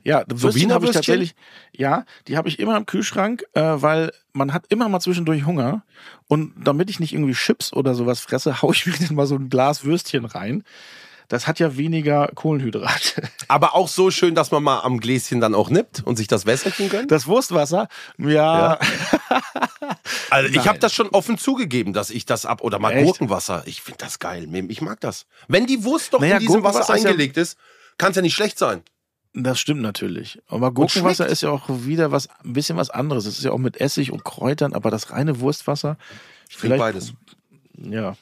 Ja, 0.05 0.25
Wiener 0.29 0.75
habe 0.75 0.87
ich 0.87 0.93
tatsächlich. 0.93 1.35
Ja, 1.73 2.05
die 2.27 2.37
habe 2.37 2.49
ich 2.49 2.59
immer 2.59 2.77
im 2.77 2.87
Kühlschrank, 2.87 3.45
äh, 3.55 3.61
weil 3.63 4.13
man 4.33 4.53
hat 4.53 4.65
immer 4.69 4.89
mal 4.89 5.01
zwischendurch 5.01 5.47
Hunger. 5.47 5.83
Und 6.29 6.55
damit 6.57 6.91
ich 6.91 7.01
nicht 7.01 7.13
irgendwie 7.13 7.35
Chips 7.35 7.73
oder 7.73 7.95
sowas 7.95 8.21
fresse, 8.21 8.63
hau 8.63 8.73
ich 8.73 8.87
mir 8.87 8.95
dann 8.99 9.15
mal 9.15 9.27
so 9.27 9.37
ein 9.37 9.49
Glas 9.49 9.85
Würstchen 9.85 10.25
rein. 10.25 10.65
Das 11.29 11.47
hat 11.47 11.59
ja 11.61 11.79
weniger 11.79 12.29
Kohlenhydrate. 12.35 13.23
Aber 13.49 13.75
auch 13.75 13.89
so 13.89 14.11
schön, 14.11 14.35
dass 14.35 14.51
man 14.51 14.63
mal 14.63 14.81
am 14.81 15.01
Gläschen 15.01 15.41
dann 15.41 15.55
auch 15.55 15.71
nippt 15.71 16.03
und 16.05 16.17
sich 16.17 16.27
das 16.27 16.45
Wässerchen 16.45 16.91
gönnt. 16.91 17.11
Das 17.11 17.27
Wurstwasser, 17.27 17.89
ja, 18.19 18.79
Also 20.31 20.49
ich 20.53 20.67
habe 20.67 20.79
das 20.79 20.93
schon 20.95 21.09
offen 21.09 21.39
zugegeben, 21.39 21.93
dass 21.93 22.11
ich 22.11 22.27
das 22.27 22.47
ab 22.47 22.61
oder 22.63 22.79
mal 22.79 22.93
Echt? 22.93 23.05
Gurkenwasser. 23.07 23.63
Ich 23.67 23.83
finde 23.83 23.99
das 23.99 24.19
geil. 24.19 24.49
Ich 24.69 24.81
mag 24.81 25.01
das. 25.01 25.27
Wenn 25.49 25.67
die 25.67 25.85
Wurst 25.85 26.13
doch 26.13 26.21
Naja, 26.21 26.35
in 26.35 26.41
diesem 26.41 26.65
Wasser 26.65 26.81
ja- 26.81 26.95
eingelegt 26.95 27.37
ist, 27.37 27.57
kann 27.99 28.11
es 28.11 28.17
ja 28.17 28.23
nicht 28.23 28.35
schlecht 28.35 28.59
sein. 28.59 28.83
Das 29.35 29.59
stimmt 29.59 29.81
natürlich. 29.83 30.41
Aber 30.49 30.73
Gurkenwasser 30.73 31.27
ist 31.27 31.43
ja 31.43 31.51
auch 31.51 31.69
wieder 31.69 32.13
was, 32.13 32.29
ein 32.45 32.53
bisschen 32.53 32.77
was 32.77 32.91
anderes. 32.91 33.27
Es 33.27 33.39
ist 33.39 33.45
ja 33.45 33.53
auch 33.53 33.59
mit 33.59 33.81
Essig 33.81 34.13
und 34.13 34.25
Kräutern, 34.25 34.75
aber 34.75 34.91
das 34.91 35.11
reine 35.11 35.41
Wurstwasser, 35.41 35.97
Ich 36.49 36.57
finde 36.59 36.77
Vielleicht- 36.77 36.95
beides. 36.95 37.15
ja. 37.79 38.17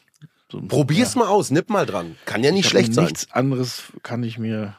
So, 0.53 0.61
Probier's 0.63 1.15
mal 1.15 1.29
aus, 1.29 1.51
nipp 1.53 1.71
mal 1.71 1.87
dran. 1.87 2.17
Kann 2.27 2.43
ja 2.43 2.51
nicht 2.51 2.65
Ich 2.65 2.71
schlecht 2.71 2.93
sein. 2.95 3.05
Nichts 3.05 3.31
anderes 3.31 3.85
kann 4.03 4.23
ich 4.25 4.37
mir 4.39 4.75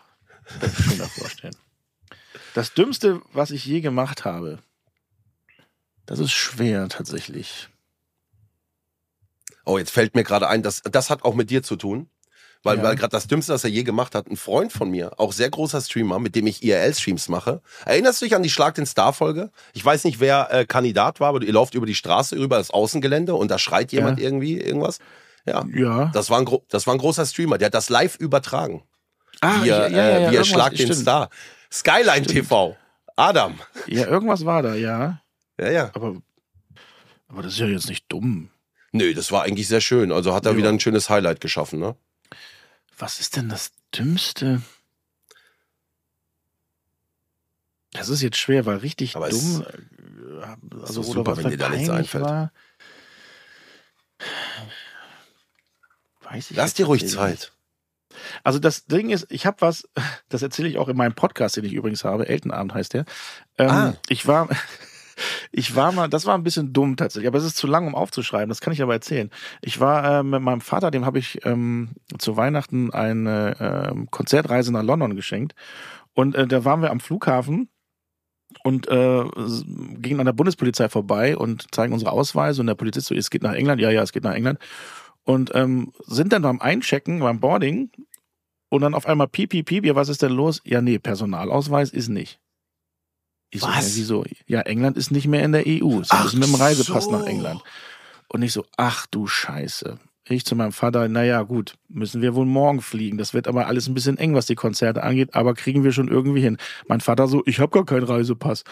vorstellen. 1.15 1.55
Das 2.53 2.73
Dümmste, 2.73 3.21
was 3.31 3.51
ich 3.51 3.65
je 3.65 3.79
gemacht 3.79 4.25
habe, 4.25 4.59
das 6.05 6.19
ist 6.19 6.31
schwer 6.33 6.89
tatsächlich. 6.89 7.69
Oh, 9.63 9.77
jetzt 9.77 9.91
fällt 9.91 10.15
mir 10.15 10.23
gerade 10.25 10.49
ein, 10.49 10.61
das, 10.63 10.81
das 10.81 11.09
hat 11.09 11.23
auch 11.23 11.35
mit 11.35 11.49
dir 11.49 11.63
zu 11.63 11.77
tun. 11.77 12.09
Weil, 12.63 12.77
Ja. 12.77 12.83
weil 12.83 12.95
gerade 12.95 13.11
das 13.11 13.25
Dümmste, 13.27 13.53
was 13.53 13.63
er 13.63 13.69
je 13.71 13.83
gemacht 13.83 14.13
hat, 14.13 14.27
ein 14.27 14.37
Freund 14.37 14.71
von 14.71 14.89
mir, 14.91 15.19
auch 15.19 15.33
sehr 15.33 15.49
großer 15.49 15.81
Streamer, 15.81 16.19
mit 16.19 16.35
dem 16.35 16.45
ich 16.45 16.63
IRL-Streams 16.63 17.27
mache. 17.29 17.61
Erinnerst 17.85 18.21
du 18.21 18.25
dich 18.25 18.35
an 18.35 18.43
die 18.43 18.49
Schlag 18.51 18.75
den 18.75 18.85
Star-Folge? 18.85 19.49
Ich 19.73 19.83
weiß 19.83 20.03
nicht, 20.03 20.19
wer 20.19 20.47
äh, 20.53 20.65
Kandidat 20.65 21.19
war, 21.19 21.29
aber 21.29 21.41
ihr 21.41 21.53
lauft 21.53 21.73
über 21.73 21.85
die 21.87 21.95
Straße, 21.95 22.35
über 22.35 22.57
das 22.57 22.69
Außengelände 22.69 23.33
und 23.33 23.49
da 23.49 23.57
schreit 23.57 23.91
jemand 23.91 24.19
Ja. 24.19 24.25
irgendwie 24.25 24.59
irgendwas. 24.59 24.99
Ja. 25.45 25.65
Ja. 25.73 26.11
Das 26.13 26.29
war, 26.29 26.39
ein, 26.39 26.47
das 26.69 26.85
war 26.85 26.93
ein 26.93 26.99
großer 26.99 27.25
Streamer, 27.25 27.57
der 27.57 27.65
hat 27.67 27.73
das 27.73 27.89
live 27.89 28.15
übertragen. 28.17 28.83
ah, 29.41 29.63
wir, 29.63 29.85
äh, 29.87 29.91
wir 29.91 30.21
irgendwas- 30.21 30.47
Schlag 30.47 30.75
den 30.75 30.85
stimmt. 30.85 31.01
Star. 31.01 31.29
Skyline 31.71 32.27
TV. 32.27 32.77
Adam. 33.15 33.55
Ja, 33.87 34.05
irgendwas 34.05 34.45
war 34.45 34.61
da, 34.61 34.75
ja. 34.75 35.19
Ja, 35.59 35.71
ja. 35.71 35.91
Aber, 35.95 36.15
aber 37.27 37.41
das 37.41 37.53
ist 37.53 37.59
ja 37.59 37.65
jetzt 37.67 37.89
nicht 37.89 38.05
dumm. 38.07 38.49
Nö, 38.91 39.13
das 39.15 39.31
war 39.31 39.43
eigentlich 39.43 39.67
sehr 39.67 39.81
schön. 39.81 40.11
Also 40.11 40.33
hat 40.33 40.45
er 40.45 40.51
Ja. 40.51 40.57
wieder 40.57 40.69
ein 40.69 40.79
schönes 40.79 41.09
Highlight 41.09 41.41
geschaffen, 41.41 41.79
ne? 41.79 41.95
Was 43.01 43.19
ist 43.19 43.35
denn 43.35 43.49
das 43.49 43.71
Dümmste? 43.95 44.61
Das 47.93 48.09
ist 48.09 48.21
jetzt 48.21 48.37
schwer, 48.37 48.67
weil 48.67 48.77
richtig 48.77 49.15
Aber 49.15 49.27
es 49.27 49.39
dumm. 49.39 49.65
äh, 49.65 50.77
ist 50.77 50.83
Also, 50.83 51.01
oder 51.01 51.11
super, 51.11 51.31
was 51.31 51.43
wenn 51.43 51.49
dir 51.49 51.57
da 51.57 51.69
nichts 51.69 51.89
einfällt. 51.89 52.23
War, 52.23 52.53
weiß 56.21 56.51
ich 56.51 56.57
Lass 56.57 56.75
dir 56.75 56.85
ruhig 56.85 57.07
Zeit. 57.09 57.51
Also 58.43 58.59
das 58.59 58.85
Ding 58.85 59.09
ist, 59.09 59.25
ich 59.31 59.47
habe 59.47 59.61
was, 59.61 59.89
das 60.29 60.43
erzähle 60.43 60.69
ich 60.69 60.77
auch 60.77 60.87
in 60.87 60.95
meinem 60.95 61.15
Podcast, 61.15 61.57
den 61.57 61.65
ich 61.65 61.73
übrigens 61.73 62.03
habe, 62.03 62.29
Eltenabend 62.29 62.75
heißt 62.75 62.93
der. 62.93 63.05
Ähm, 63.57 63.69
Ah. 63.69 63.93
Ich 64.09 64.27
war, 64.27 64.47
ich 65.51 65.75
war 65.75 65.91
mal, 65.91 66.07
das 66.07 66.25
war 66.25 66.35
ein 66.35 66.43
bisschen 66.43 66.73
dumm 66.73 66.97
tatsächlich, 66.97 67.27
aber 67.27 67.37
es 67.37 67.45
ist 67.45 67.57
zu 67.57 67.67
lang, 67.67 67.87
um 67.87 67.95
aufzuschreiben, 67.95 68.49
das 68.49 68.61
kann 68.61 68.73
ich 68.73 68.81
aber 68.81 68.93
erzählen. 68.93 69.29
Ich 69.61 69.79
war 69.79 70.19
äh, 70.19 70.23
mit 70.23 70.41
meinem 70.41 70.61
Vater, 70.61 70.91
dem 70.91 71.05
habe 71.05 71.19
ich 71.19 71.45
ähm, 71.45 71.91
zu 72.17 72.37
Weihnachten 72.37 72.91
eine 72.91 73.55
ähm, 73.59 74.09
Konzertreise 74.11 74.71
nach 74.71 74.83
London 74.83 75.15
geschenkt 75.15 75.55
und 76.13 76.35
äh, 76.35 76.47
da 76.47 76.65
waren 76.65 76.81
wir 76.81 76.91
am 76.91 76.99
Flughafen 76.99 77.69
und 78.63 78.87
äh, 78.87 79.23
gingen 79.99 80.19
an 80.19 80.25
der 80.25 80.33
Bundespolizei 80.33 80.89
vorbei 80.89 81.37
und 81.37 81.73
zeigen 81.73 81.93
unsere 81.93 82.11
Ausweise 82.11 82.61
und 82.61 82.67
der 82.67 82.75
Polizist 82.75 83.07
so, 83.07 83.15
es 83.15 83.29
geht 83.29 83.43
nach 83.43 83.53
England, 83.53 83.81
ja, 83.81 83.89
ja, 83.89 84.01
es 84.01 84.11
geht 84.11 84.23
nach 84.23 84.33
England 84.33 84.59
und 85.23 85.51
ähm, 85.53 85.93
sind 86.05 86.33
dann 86.33 86.41
beim 86.41 86.59
Einchecken, 86.59 87.19
beim 87.19 87.39
Boarding 87.39 87.91
und 88.69 88.81
dann 88.81 88.93
auf 88.93 89.05
einmal 89.05 89.27
piep, 89.27 89.51
piep, 89.51 89.67
piep, 89.67 89.85
ja, 89.85 89.95
was 89.95 90.09
ist 90.09 90.21
denn 90.21 90.31
los? 90.31 90.61
Ja, 90.65 90.81
nee, 90.81 90.99
Personalausweis 90.99 91.91
ist 91.91 92.09
nicht. 92.09 92.39
Ich 93.51 93.61
so, 93.61 93.67
Was? 93.67 93.91
ja, 93.95 93.95
wieso? 94.01 94.25
Ja, 94.47 94.61
England 94.61 94.97
ist 94.97 95.11
nicht 95.11 95.27
mehr 95.27 95.43
in 95.43 95.51
der 95.51 95.63
EU. 95.67 96.01
Sie 96.01 96.07
Ach 96.09 96.23
müssen 96.23 96.39
mit 96.39 96.47
dem 96.47 96.55
Reisepass 96.55 97.05
so. 97.05 97.11
nach 97.11 97.25
England. 97.25 97.61
Und 98.29 98.41
ich 98.41 98.53
so, 98.53 98.65
ach 98.77 99.05
du 99.07 99.27
Scheiße. 99.27 99.99
Ich 100.29 100.45
zu 100.45 100.55
meinem 100.55 100.71
Vater, 100.71 101.09
naja, 101.09 101.41
gut, 101.41 101.73
müssen 101.89 102.21
wir 102.21 102.35
wohl 102.35 102.45
morgen 102.45 102.81
fliegen. 102.81 103.17
Das 103.17 103.33
wird 103.33 103.47
aber 103.47 103.67
alles 103.67 103.87
ein 103.89 103.93
bisschen 103.93 104.17
eng, 104.17 104.33
was 104.35 104.45
die 104.45 104.55
Konzerte 104.55 105.03
angeht, 105.03 105.33
aber 105.35 105.53
kriegen 105.53 105.83
wir 105.83 105.91
schon 105.91 106.07
irgendwie 106.07 106.41
hin. 106.41 106.57
Mein 106.87 107.01
Vater 107.01 107.27
so, 107.27 107.43
ich 107.45 107.59
habe 107.59 107.71
gar 107.71 107.85
keinen 107.85 108.03
Reisepass. 108.03 108.63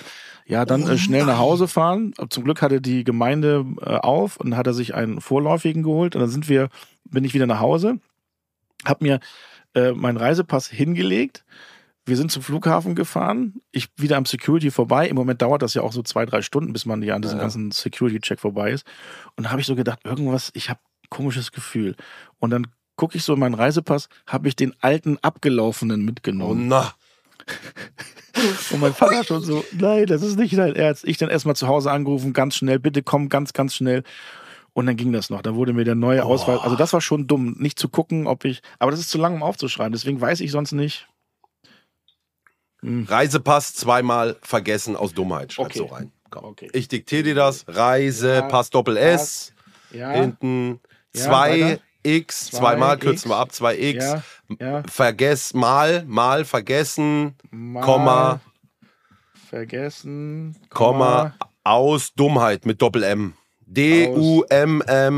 Ja, 0.46 0.63
dann 0.63 0.84
Oh 0.84 0.92
äh, 0.92 0.98
schnell 0.98 1.26
nach. 1.26 1.39
Hause 1.39 1.68
fahren. 1.68 2.13
Zum 2.30 2.46
Glück 2.46 2.62
hatte 2.62 2.80
die 2.80 3.04
Gemeinde 3.04 3.65
äh, 3.82 3.96
auf 3.96 4.38
und 4.38 4.56
hat 4.56 4.68
er 4.68 4.74
sich 4.74 4.96
einen 4.96 5.20
vorläufigen 5.20 5.84
geholt. 5.84 6.15
Und 6.15 6.22
dann 6.22 6.30
sind 6.30 6.48
wir, 6.48 6.70
bin 7.04 7.26
ich 7.26 7.34
wieder 7.34 7.48
nach 7.48 7.60
Hause, 7.60 8.00
hab 8.86 9.02
mir 9.02 9.20
äh, 9.76 9.92
meinen 9.92 10.18
Reisepass 10.18 10.68
hingelegt. 10.68 11.44
Wir 12.10 12.17
sind 12.17 12.32
zum 12.32 12.43
Flughafen 12.43 12.95
gefahren. 12.95 13.62
Ich 13.72 13.88
wieder 13.98 14.17
am 14.17 14.26
Security 14.26 14.72
vorbei. 14.72 15.08
Im 15.08 15.15
Moment 15.15 15.41
dauert 15.41 15.62
das 15.62 15.74
ja 15.76 15.82
auch 15.84 15.93
so 15.93 16.02
zwei, 16.04 16.26
drei 16.26 16.41
Stunden, 16.41 16.74
bis 16.74 16.86
man 16.86 17.02
ja 17.04 17.15
an 17.15 17.22
diesem 17.22 17.38
Ja. 17.38 17.43
ganzen 17.43 17.72
Security-Check 17.72 18.39
vorbei 18.39 18.72
ist. 18.72 18.86
Und 19.38 19.45
da 19.45 19.52
habe 19.52 19.62
ich 19.62 19.67
so 19.67 19.76
gedacht, 19.76 20.00
irgendwas, 20.04 20.52
ich 20.54 20.69
habe 20.69 20.80
komisches 21.10 21.52
Gefühl. 21.52 21.95
Und 22.39 22.50
dann 22.52 22.67
gucke 22.95 23.17
ich 23.17 23.24
so 23.24 23.34
in 23.34 23.39
meinen 23.39 23.54
Reisepass, 23.56 24.10
habe 24.28 24.48
ich 24.50 24.56
den 24.56 24.76
alten 24.82 25.17
abgelaufenen 25.22 26.02
Oh 26.02 26.06
mitgenommen. 26.06 26.67
na. 26.67 26.93
Und 28.72 28.80
mein 28.80 28.93
Vater 28.93 29.24
schon 29.24 29.41
so, 29.43 29.65
nein, 29.74 30.06
das 30.06 30.22
ist 30.22 30.38
nicht 30.38 30.58
dein 30.58 30.76
Ernst. 30.76 31.04
Ich 31.08 31.17
dann 31.17 31.30
erstmal 31.30 31.56
zu 31.56 31.67
Hause 31.67 31.91
angerufen, 31.91 32.32
ganz 32.34 32.56
schnell, 32.56 32.80
bitte 32.80 33.04
komm, 33.04 33.28
ganz, 33.30 33.54
ganz 33.54 33.76
schnell. 33.76 34.04
Und 34.74 34.86
dann 34.86 34.95
ging 34.95 35.12
das 35.12 35.30
noch. 35.30 35.41
Dann 35.41 35.56
wurde 35.56 35.74
mir 35.74 35.84
der 35.84 35.95
neue 35.95 36.24
Ausweis. 36.24 36.60
Also 36.62 36.76
das 36.78 36.93
war 36.93 37.02
schon 37.02 37.28
dumm, 37.28 37.56
nicht 37.60 37.78
zu 37.80 37.89
gucken, 37.89 38.28
ob 38.28 38.45
ich. 38.45 38.62
Aber 38.78 38.91
das 38.91 39.00
ist 39.02 39.10
zu 39.10 39.17
lang, 39.17 39.34
um 39.34 39.43
aufzuschreiben. 39.43 39.91
Deswegen 39.91 40.22
weiß 40.22 40.39
ich 40.39 40.52
sonst 40.52 40.72
nicht. 40.72 41.09
Hm. 42.82 43.06
Reisepass 43.06 43.74
zweimal 43.76 44.38
vergessen 44.42 44.96
aus 44.96 45.13
Dummheit. 45.13 45.54
Schreib 45.54 45.65
Okay. 45.68 45.78
so 45.80 45.86
rein. 45.86 46.12
Komm. 46.30 46.46
Okay. 46.46 46.70
Ich 46.74 46.88
diktiere 46.88 47.24
dir 47.24 47.36
das. 47.36 47.65
Reisepass 47.68 48.70
Doppel 48.70 48.98
S. 48.98 49.54
Ja, 49.92 50.12
Hinten 50.12 50.80
Ja, 51.15 51.24
2 51.24 51.62
weiter. 51.62 51.82
X. 52.04 52.46
Zwei 52.52 52.58
Zweimal 52.60 52.96
X. 52.96 53.04
kürzen 53.04 53.30
wir 53.32 53.38
ab. 53.38 53.52
2 53.52 53.78
X. 53.78 54.06
ja, 54.06 54.24
ja. 54.60 54.84
Vergess 54.89 55.54
mal, 55.54 56.04
mal 56.08 56.46
vergessen, 56.46 57.36
Mal 57.52 57.82
Komma, 57.82 58.39
Vergessen. 59.50 60.56
Komma, 60.70 61.34
aus 61.63 62.13
Dummheit 62.13 62.65
mit 62.65 62.82
Doppel 62.82 63.04
M. 63.04 63.34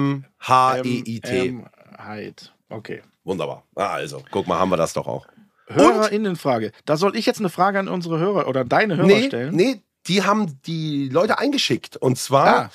D-U-M-M-H-E-I-T. 0.01 1.47
M, 1.47 1.65
Heid. 1.97 2.53
Okay. 2.69 3.01
Wunderbar. 3.23 3.63
Ah, 3.75 3.89
also, 3.91 4.23
guck 4.31 4.47
mal, 4.47 4.57
haben 4.59 4.69
wir 4.71 4.77
das 4.77 4.93
doch 4.93 5.07
auch. 5.07 5.27
HörerInnenfrage. 5.73 6.71
Da 6.85 6.97
soll 6.97 7.15
ich 7.15 7.25
jetzt 7.25 7.39
eine 7.39 7.49
Frage 7.49 7.79
an 7.79 7.87
unsere 7.87 8.19
Hörer 8.19 8.47
oder 8.47 8.63
deine 8.65 8.97
Hörer 8.97 9.07
Nee, 9.07 9.27
stellen. 9.27 9.55
nee, 9.55 9.81
die 10.07 10.23
haben 10.23 10.61
die 10.65 11.09
Leute 11.09 11.37
eingeschickt. 11.39 11.97
Und 11.97 12.17
zwar 12.17 12.47
Ah. 12.47 12.69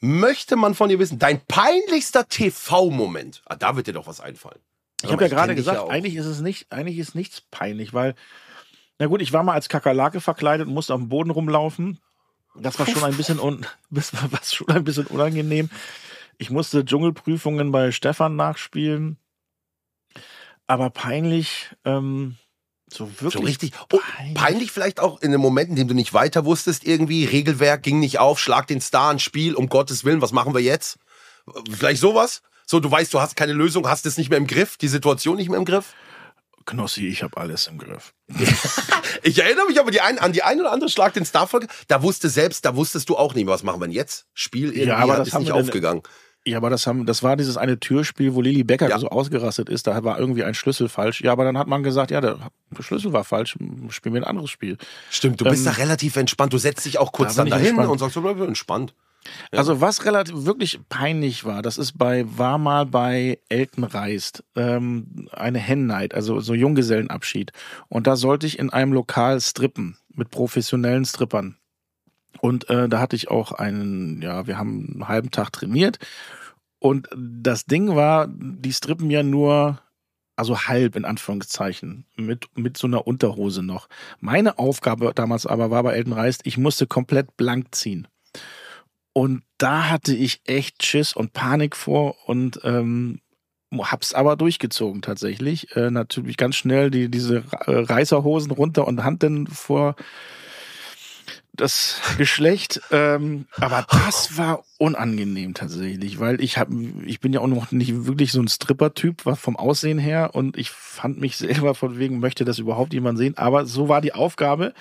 möchte 0.00 0.56
man 0.56 0.74
von 0.74 0.88
dir 0.88 0.98
wissen, 0.98 1.18
dein 1.18 1.40
peinlichster 1.46 2.28
TV-Moment. 2.28 3.42
Ah, 3.46 3.56
da 3.56 3.76
wird 3.76 3.86
dir 3.86 3.92
doch 3.92 4.06
was 4.06 4.20
einfallen. 4.20 4.60
Ich 5.02 5.10
habe 5.12 5.22
ja 5.24 5.28
gerade 5.28 5.54
gesagt, 5.54 5.78
auch. 5.78 5.90
eigentlich 5.90 6.16
ist 6.16 6.26
es 6.26 6.40
nicht, 6.40 6.72
eigentlich 6.72 6.98
ist 6.98 7.14
nichts 7.14 7.42
peinlich, 7.42 7.92
weil, 7.92 8.14
na 8.98 9.06
gut, 9.06 9.20
ich 9.20 9.32
war 9.34 9.42
mal 9.42 9.52
als 9.52 9.68
Kakerlake 9.68 10.20
verkleidet 10.20 10.66
und 10.66 10.72
musste 10.74 10.94
auf 10.94 11.00
dem 11.00 11.08
Boden 11.10 11.30
rumlaufen. 11.30 11.98
Das 12.56 12.78
war 12.78 12.86
schon 12.86 13.02
ein 13.04 13.16
bisschen, 13.16 13.38
un, 13.40 13.66
das 13.90 14.14
war 14.14 14.28
schon 14.42 14.68
ein 14.70 14.84
bisschen 14.84 15.06
unangenehm. 15.06 15.68
Ich 16.38 16.50
musste 16.50 16.84
Dschungelprüfungen 16.84 17.70
bei 17.70 17.92
Stefan 17.92 18.36
nachspielen. 18.36 19.18
Aber 20.66 20.90
peinlich, 20.90 21.70
ähm, 21.84 22.36
so 22.90 23.08
wirklich. 23.20 23.32
So 23.32 23.40
richtig. 23.40 23.72
Oh, 23.92 23.98
peinlich 24.34 24.70
vielleicht 24.72 25.00
auch 25.00 25.20
in 25.20 25.32
dem 25.32 25.40
Moment, 25.40 25.70
in 25.70 25.76
dem 25.76 25.88
du 25.88 25.94
nicht 25.94 26.12
weiter 26.14 26.44
wusstest, 26.44 26.84
irgendwie, 26.84 27.24
Regelwerk 27.24 27.82
ging 27.82 28.00
nicht 28.00 28.18
auf, 28.18 28.38
schlag 28.38 28.66
den 28.66 28.80
Star 28.80 29.12
ins 29.12 29.22
Spiel, 29.22 29.54
um 29.54 29.68
Gottes 29.68 30.04
Willen, 30.04 30.20
was 30.22 30.32
machen 30.32 30.54
wir 30.54 30.60
jetzt? 30.60 30.98
Vielleicht 31.70 32.00
sowas? 32.00 32.42
So, 32.66 32.80
du 32.80 32.90
weißt, 32.90 33.12
du 33.12 33.20
hast 33.20 33.36
keine 33.36 33.52
Lösung, 33.52 33.88
hast 33.88 34.06
es 34.06 34.16
nicht 34.16 34.30
mehr 34.30 34.38
im 34.38 34.46
Griff, 34.46 34.76
die 34.78 34.88
Situation 34.88 35.36
nicht 35.36 35.50
mehr 35.50 35.58
im 35.58 35.66
Griff? 35.66 35.92
Knossi, 36.64 37.06
ich 37.08 37.22
habe 37.22 37.36
alles 37.36 37.66
im 37.66 37.78
Griff. 37.78 38.14
Ich 39.22 39.38
erinnere 39.42 39.66
mich 39.66 39.80
aber 39.80 39.90
die 39.90 40.02
ein, 40.02 40.18
an 40.18 40.32
die 40.32 40.42
ein 40.42 40.60
oder 40.60 40.70
andere 40.70 40.90
Schlag 40.90 41.14
den 41.14 41.24
Star-Folge. 41.24 41.66
Da 41.88 42.02
wusste 42.02 42.28
selbst, 42.28 42.64
da 42.66 42.76
wusstest 42.76 43.08
du 43.08 43.16
auch 43.16 43.34
nicht, 43.34 43.46
was 43.46 43.62
machen 43.62 43.80
wir 43.80 43.86
denn 43.86 43.94
jetzt? 43.94 44.26
Spiel 44.34 44.66
irgendwie 44.66 44.88
Ja, 44.88 44.96
aber 44.98 45.16
das 45.16 45.28
ist 45.28 45.34
nicht 45.38 45.46
wir 45.46 45.54
dann- 45.54 45.62
aufgegangen. 45.64 46.02
Ja, 46.46 46.58
aber 46.58 46.68
das 46.68 46.86
haben, 46.86 47.06
das 47.06 47.22
war 47.22 47.36
dieses 47.36 47.56
eine 47.56 47.80
Türspiel, 47.80 48.34
wo 48.34 48.42
Lilly 48.42 48.64
Becker 48.64 48.88
Ja. 48.90 48.98
so 48.98 49.08
ausgerastet 49.08 49.70
ist. 49.70 49.86
Da 49.86 50.04
war 50.04 50.18
irgendwie 50.18 50.44
ein 50.44 50.52
Schlüssel 50.54 50.90
falsch. 50.90 51.22
Ja, 51.22 51.32
aber 51.32 51.44
dann 51.44 51.56
hat 51.56 51.66
man 51.68 51.82
gesagt, 51.82 52.10
ja, 52.10 52.20
der 52.20 52.38
Schlüssel 52.80 53.12
war 53.14 53.24
falsch. 53.24 53.56
Spielen 53.88 54.14
wir 54.14 54.20
ein 54.20 54.28
anderes 54.28 54.50
Spiel. 54.50 54.76
Stimmt, 55.10 55.40
du 55.40 55.44
bist 55.46 55.66
Ähm, 55.66 55.72
da 55.72 55.78
relativ 55.82 56.16
entspannt. 56.16 56.52
Du 56.52 56.58
setzt 56.58 56.84
dich 56.84 56.98
auch 56.98 57.12
kurz 57.12 57.34
da 57.34 57.42
dann 57.42 57.50
dahin 57.50 57.68
entspannt. 57.68 57.88
und 57.90 57.98
sagst, 57.98 58.20
bleib 58.20 58.38
entspannt. 58.40 58.94
Ja. 59.52 59.58
Also 59.60 59.80
was 59.80 60.04
relativ 60.04 60.44
wirklich 60.44 60.80
peinlich 60.90 61.46
war, 61.46 61.62
das 61.62 61.78
ist 61.78 61.96
bei 61.96 62.26
war 62.36 62.58
mal 62.58 62.84
bei 62.84 63.38
Elton 63.48 63.84
Reist 63.84 64.44
ähm, 64.54 65.30
eine 65.32 65.58
Hen 65.58 65.86
Night, 65.86 66.12
also 66.14 66.40
so 66.40 66.52
Junggesellenabschied. 66.52 67.52
Und 67.88 68.06
da 68.06 68.16
sollte 68.16 68.46
ich 68.46 68.58
in 68.58 68.68
einem 68.68 68.92
Lokal 68.92 69.40
strippen 69.40 69.96
mit 70.12 70.30
professionellen 70.30 71.06
Strippern. 71.06 71.56
Und 72.40 72.68
äh, 72.70 72.88
da 72.88 73.00
hatte 73.00 73.16
ich 73.16 73.30
auch 73.30 73.52
einen, 73.52 74.22
ja, 74.22 74.46
wir 74.46 74.58
haben 74.58 74.90
einen 74.92 75.08
halben 75.08 75.30
Tag 75.30 75.52
trainiert. 75.52 75.98
Und 76.78 77.08
das 77.16 77.64
Ding 77.64 77.94
war, 77.94 78.28
die 78.28 78.72
strippen 78.72 79.10
ja 79.10 79.22
nur, 79.22 79.80
also 80.36 80.60
halb 80.62 80.96
in 80.96 81.04
Anführungszeichen, 81.04 82.04
mit, 82.16 82.46
mit 82.56 82.76
so 82.76 82.86
einer 82.86 83.06
Unterhose 83.06 83.62
noch. 83.62 83.88
Meine 84.20 84.58
Aufgabe 84.58 85.12
damals 85.14 85.46
aber 85.46 85.70
war 85.70 85.82
bei 85.82 85.94
Elton 85.94 86.12
Reist, 86.12 86.42
ich 86.44 86.58
musste 86.58 86.86
komplett 86.86 87.36
blank 87.36 87.74
ziehen. 87.74 88.08
Und 89.14 89.44
da 89.58 89.88
hatte 89.88 90.14
ich 90.14 90.42
echt 90.44 90.84
Schiss 90.84 91.14
und 91.14 91.32
Panik 91.32 91.76
vor 91.76 92.16
und 92.26 92.60
ähm, 92.64 93.20
hab's 93.72 94.12
aber 94.12 94.36
durchgezogen 94.36 95.02
tatsächlich. 95.02 95.74
Äh, 95.76 95.90
natürlich 95.90 96.36
ganz 96.36 96.56
schnell 96.56 96.90
die, 96.90 97.08
diese 97.08 97.44
Reißerhosen 97.50 98.50
runter 98.50 98.86
und 98.86 99.04
Hand 99.04 99.22
dann 99.22 99.46
vor 99.46 99.96
das 101.56 102.00
Geschlecht. 102.18 102.80
Ähm, 102.90 103.46
aber 103.56 103.86
das 103.88 104.36
war 104.36 104.64
unangenehm 104.78 105.54
tatsächlich, 105.54 106.18
weil 106.18 106.40
ich 106.40 106.58
hab, 106.58 106.68
ich 107.04 107.20
bin 107.20 107.32
ja 107.32 107.40
auch 107.40 107.46
noch 107.46 107.70
nicht 107.70 108.06
wirklich 108.06 108.32
so 108.32 108.40
ein 108.40 108.48
Stripper-Typ, 108.48 109.24
was 109.24 109.38
vom 109.38 109.56
Aussehen 109.56 109.98
her 109.98 110.34
und 110.34 110.56
ich 110.56 110.70
fand 110.70 111.20
mich 111.20 111.36
selber 111.38 111.74
von 111.74 111.98
wegen, 111.98 112.18
möchte 112.18 112.44
das 112.44 112.58
überhaupt 112.58 112.92
jemand 112.92 113.18
sehen. 113.18 113.36
Aber 113.38 113.66
so 113.66 113.88
war 113.88 114.00
die 114.00 114.14
Aufgabe 114.14 114.74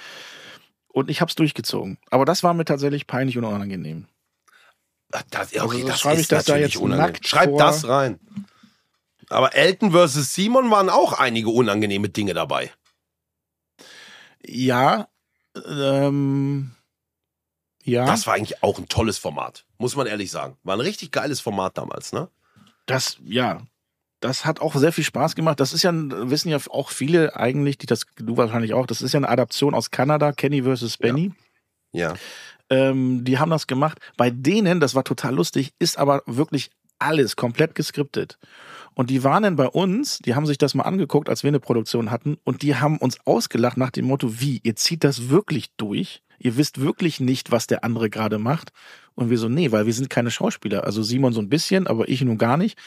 und 0.88 1.10
ich 1.10 1.22
hab's 1.22 1.36
durchgezogen. 1.36 1.98
Aber 2.10 2.26
das 2.26 2.44
war 2.44 2.54
mir 2.54 2.66
tatsächlich 2.66 3.08
peinlich 3.08 3.38
und 3.38 3.46
unangenehm. 3.46 4.08
Das, 5.30 5.52
ja, 5.52 5.64
okay, 5.64 5.76
Also 5.76 5.88
das 5.88 6.00
schreibe 6.00 6.22
ich 6.22 6.28
das 6.28 6.46
da 6.46 6.58
jetzt 6.58 6.76
unangenehm. 6.76 7.06
nackt 7.14 7.28
Schreib 7.28 7.50
vor? 7.50 7.60
das 7.60 7.88
rein. 7.88 8.20
Aber 9.30 9.56
Elton 9.56 9.92
versus 9.92 10.34
Simon 10.34 10.70
waren 10.72 10.90
auch 10.90 11.14
einige 11.14 11.50
unangenehme 11.50 12.10
Dinge 12.10 12.34
dabei. 12.34 12.72
Ja, 14.46 15.08
ähm, 15.66 16.72
ja, 17.84 18.06
Das 18.06 18.28
war 18.28 18.36
eigentlich 18.36 18.64
auch 18.64 18.80
ein 18.80 18.88
tolles 18.88 19.18
Format, 19.18 19.66
muss 19.78 19.96
man 19.96 20.08
ehrlich 20.08 20.32
sagen. 20.32 20.58
War 20.64 20.76
ein 20.76 20.82
richtig 20.82 21.12
geiles 21.12 21.42
Format 21.42 21.78
damals, 21.78 22.14
ne? 22.14 22.30
das, 22.86 23.18
ja, 23.24 23.62
das 24.20 24.46
hat 24.46 24.62
auch 24.62 24.76
sehr 24.76 24.94
viel 24.94 25.04
Spaß 25.04 25.36
gemacht. 25.36 25.60
Das 25.60 25.74
ist 25.74 25.84
ja, 25.84 25.92
wissen 25.94 26.50
ja 26.50 26.58
auch 26.70 26.90
viele 26.90 27.36
eigentlich, 27.36 27.78
die 27.78 27.86
das, 27.86 28.06
du 28.16 28.38
wahrscheinlich 28.38 28.74
auch, 28.74 28.88
das 28.88 29.02
ist 29.02 29.14
ja 29.14 29.20
eine 29.20 29.30
Adaption 29.30 29.74
aus 29.74 29.92
Kanada, 29.92 30.32
Kenny 30.32 30.64
versus 30.64 30.98
Benny. 30.98 31.34
Ja. 31.92 32.14
Ähm, 32.70 33.24
die 33.26 33.38
haben 33.38 33.52
das 33.52 33.68
gemacht. 33.68 34.00
Bei 34.18 34.30
denen, 34.30 34.80
das 34.80 34.96
war 34.96 35.04
total 35.04 35.36
lustig, 35.36 35.74
ist 35.80 35.98
aber 35.98 36.24
wirklich 36.26 36.72
alles 37.04 37.36
komplett 37.36 37.76
geskriptet. 37.76 38.38
Und 38.96 39.10
die 39.10 39.24
waren 39.24 39.44
dann 39.44 39.56
bei 39.56 39.68
uns, 39.68 40.20
die 40.20 40.36
haben 40.36 40.46
sich 40.46 40.58
das 40.58 40.76
mal 40.76 40.84
angeguckt, 40.84 41.28
als 41.28 41.44
wir 41.44 41.50
eine 41.50 41.60
Produktion 41.60 42.12
hatten, 42.12 42.38
und 42.44 42.62
die 42.62 42.76
haben 42.76 42.98
uns 42.98 43.18
ausgelacht 43.26 43.78
nach 43.78 43.90
dem 43.90 44.06
Motto, 44.06 44.40
wie, 44.40 44.60
ihr 44.64 44.76
zieht 44.76 45.04
das 45.04 45.30
wirklich 45.30 45.72
durch? 45.78 46.22
Ihr 46.40 46.58
wisst 46.58 46.82
wirklich 46.82 47.20
nicht, 47.20 47.52
was 47.52 47.68
der 47.68 47.84
andere 47.84 48.10
gerade 48.10 48.38
macht? 48.38 48.72
Und 49.16 49.30
wir 49.30 49.38
so, 49.38 49.50
nee, 49.50 49.72
weil 49.72 49.86
wir 49.86 49.94
sind 49.94 50.10
keine 50.10 50.32
Schauspieler. 50.32 50.84
Also 50.84 51.02
Simon 51.02 51.34
so 51.34 51.42
ein 51.42 51.50
bisschen, 51.50 51.88
aber 51.88 52.10
ich 52.10 52.22
nun 52.22 52.38
gar 52.38 52.58
nicht. 52.58 52.78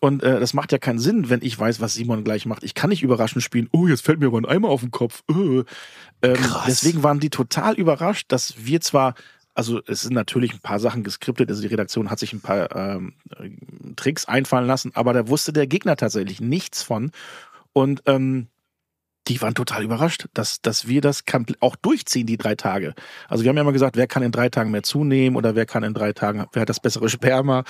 Und 0.00 0.22
äh, 0.24 0.40
das 0.40 0.52
macht 0.52 0.72
ja 0.72 0.78
keinen 0.78 0.98
Sinn, 0.98 1.30
wenn 1.30 1.42
ich 1.42 1.56
weiß, 1.56 1.80
was 1.80 1.94
Simon 1.94 2.24
gleich 2.24 2.44
macht. 2.44 2.64
Ich 2.64 2.74
kann 2.74 2.90
nicht 2.90 3.04
überraschend 3.04 3.44
spielen. 3.44 3.68
Oh, 3.70 3.86
jetzt 3.86 4.04
fällt 4.04 4.18
mir 4.18 4.26
aber 4.26 4.38
ein 4.38 4.46
Eimer 4.46 4.68
auf 4.68 4.80
den 4.80 4.90
Kopf. 4.90 5.22
Äh. 5.30 5.62
Ähm, 6.22 6.34
Krass. 6.34 6.64
deswegen 6.66 7.02
waren 7.02 7.20
die 7.20 7.30
total 7.30 7.74
überrascht, 7.74 8.26
dass 8.28 8.54
wir 8.58 8.80
zwar, 8.80 9.14
also 9.54 9.80
es 9.86 10.02
sind 10.02 10.14
natürlich 10.14 10.52
ein 10.52 10.60
paar 10.60 10.80
Sachen 10.80 11.02
geskriptet, 11.02 11.48
also 11.48 11.62
die 11.62 11.68
Redaktion 11.68 12.10
hat 12.10 12.18
sich 12.18 12.32
ein 12.32 12.40
paar 12.40 12.74
ähm, 12.74 13.14
äh, 13.38 13.50
Tricks 13.96 14.24
einfallen 14.24 14.66
lassen, 14.66 14.92
aber 14.94 15.12
da 15.12 15.28
wusste 15.28 15.52
der 15.52 15.66
Gegner 15.66 15.96
tatsächlich 15.96 16.40
nichts 16.40 16.82
von. 16.82 17.10
Und 17.72 18.02
ähm, 18.06 18.48
die 19.28 19.40
waren 19.40 19.54
total 19.54 19.84
überrascht, 19.84 20.26
dass, 20.34 20.60
dass 20.62 20.88
wir 20.88 21.00
das 21.00 21.22
auch 21.60 21.76
durchziehen, 21.76 22.26
die 22.26 22.36
drei 22.36 22.54
Tage. 22.56 22.94
Also 23.28 23.44
wir 23.44 23.50
haben 23.50 23.56
ja 23.56 23.62
immer 23.62 23.72
gesagt, 23.72 23.96
wer 23.96 24.08
kann 24.08 24.22
in 24.22 24.32
drei 24.32 24.48
Tagen 24.48 24.70
mehr 24.70 24.82
zunehmen 24.82 25.36
oder 25.36 25.54
wer 25.54 25.66
kann 25.66 25.84
in 25.84 25.94
drei 25.94 26.12
Tagen, 26.12 26.44
wer 26.52 26.62
hat 26.62 26.68
das 26.68 26.80
bessere 26.80 27.08
Sperma. 27.08 27.64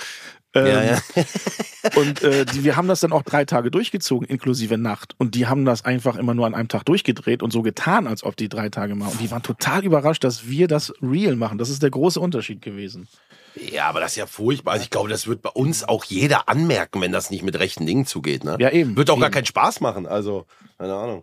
Ähm, 0.55 0.65
Ja, 0.67 0.83
ja. 0.83 1.01
und 1.95 2.21
äh, 2.23 2.45
die, 2.45 2.63
wir 2.63 2.75
haben 2.75 2.87
das 2.87 2.99
dann 2.99 3.11
auch 3.11 3.23
drei 3.23 3.45
Tage 3.45 3.71
durchgezogen, 3.71 4.27
inklusive 4.27 4.77
Nacht. 4.77 5.15
Und 5.17 5.35
die 5.35 5.47
haben 5.47 5.65
das 5.65 5.83
einfach 5.85 6.15
immer 6.15 6.33
nur 6.33 6.45
an 6.45 6.53
einem 6.55 6.67
Tag 6.67 6.85
durchgedreht 6.85 7.41
und 7.43 7.51
so 7.51 7.61
getan, 7.61 8.07
als 8.07 8.23
ob 8.23 8.35
die 8.37 8.49
drei 8.49 8.69
Tage 8.69 8.95
machen. 8.95 9.13
Und 9.13 9.21
die 9.21 9.31
waren 9.31 9.41
total 9.43 9.83
überrascht, 9.83 10.23
dass 10.23 10.47
wir 10.47 10.67
das 10.67 10.93
real 11.01 11.35
machen. 11.35 11.57
Das 11.57 11.69
ist 11.69 11.81
der 11.83 11.89
große 11.89 12.19
Unterschied 12.19 12.61
gewesen. 12.61 13.07
Ja, 13.55 13.87
aber 13.89 13.99
das 13.99 14.11
ist 14.13 14.17
ja 14.17 14.25
furchtbar. 14.25 14.73
Also 14.73 14.83
ich 14.83 14.89
glaube, 14.89 15.09
das 15.09 15.27
wird 15.27 15.41
bei 15.41 15.49
uns 15.51 15.83
auch 15.83 16.03
jeder 16.05 16.49
anmerken, 16.49 17.01
wenn 17.01 17.11
das 17.11 17.29
nicht 17.29 17.43
mit 17.43 17.57
rechten 17.59 17.85
Dingen 17.85 18.05
zugeht. 18.05 18.43
Ne? 18.43 18.57
Ja, 18.59 18.69
eben, 18.71 18.95
Wird 18.95 19.09
auch 19.11 19.19
gar 19.19 19.27
eben. 19.27 19.33
keinen 19.33 19.45
Spaß 19.45 19.79
machen. 19.81 20.07
Also, 20.07 20.45
keine 20.79 20.93
Ahnung. 20.95 21.21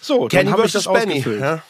So, 0.00 0.26
Kenny 0.26 0.44
dann 0.44 0.52
habe 0.52 0.66
ich 0.66 0.72
das 0.72 0.84
Benny. 0.84 1.14
ausgefüllt. 1.18 1.40
Ja. 1.40 1.62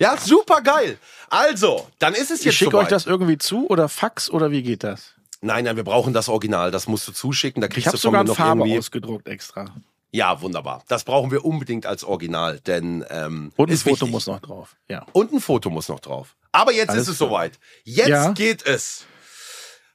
ja, 0.00 0.16
super 0.16 0.62
geil. 0.62 0.96
Also, 1.28 1.86
dann 2.00 2.14
ist 2.14 2.30
es 2.30 2.40
Ich 2.40 2.46
jetzt 2.46 2.54
schicke 2.56 2.70
soweit. 2.72 2.84
euch 2.84 2.88
das 2.90 3.06
irgendwie 3.06 3.38
zu 3.38 3.68
oder 3.68 3.88
Fax 3.88 4.30
oder 4.30 4.50
wie 4.50 4.62
geht 4.62 4.82
das? 4.84 5.14
Nein, 5.42 5.64
nein, 5.64 5.76
wir 5.76 5.84
brauchen 5.84 6.12
das 6.12 6.28
Original. 6.28 6.70
Das 6.70 6.86
musst 6.86 7.08
du 7.08 7.12
zuschicken. 7.12 7.60
Da 7.62 7.68
Ich 7.68 7.74
kriegst 7.74 7.86
habe 7.88 7.96
du 7.96 8.00
von 8.02 8.08
sogar 8.12 8.24
noch 8.24 8.36
Farbe 8.36 8.60
irgendwie. 8.62 8.78
ausgedruckt 8.78 9.26
extra. 9.28 9.66
Ja, 10.12 10.40
wunderbar. 10.42 10.82
Das 10.88 11.04
brauchen 11.04 11.30
wir 11.30 11.44
unbedingt 11.44 11.86
als 11.86 12.02
Original, 12.04 12.58
denn 12.60 13.04
ähm, 13.10 13.52
Und 13.56 13.70
ein 13.70 13.72
ist 13.72 13.84
Foto 13.84 13.92
wichtig. 14.00 14.10
muss 14.10 14.26
noch 14.26 14.40
drauf. 14.40 14.76
Ja. 14.88 15.06
Und 15.12 15.32
ein 15.32 15.40
Foto 15.40 15.70
muss 15.70 15.88
noch 15.88 16.00
drauf. 16.00 16.34
Aber 16.52 16.72
jetzt 16.72 16.90
Alles 16.90 17.02
ist 17.04 17.08
es 17.10 17.16
klar. 17.18 17.28
soweit. 17.28 17.58
Jetzt 17.84 18.08
Ja. 18.08 18.32
geht 18.32 18.66
es 18.66 19.04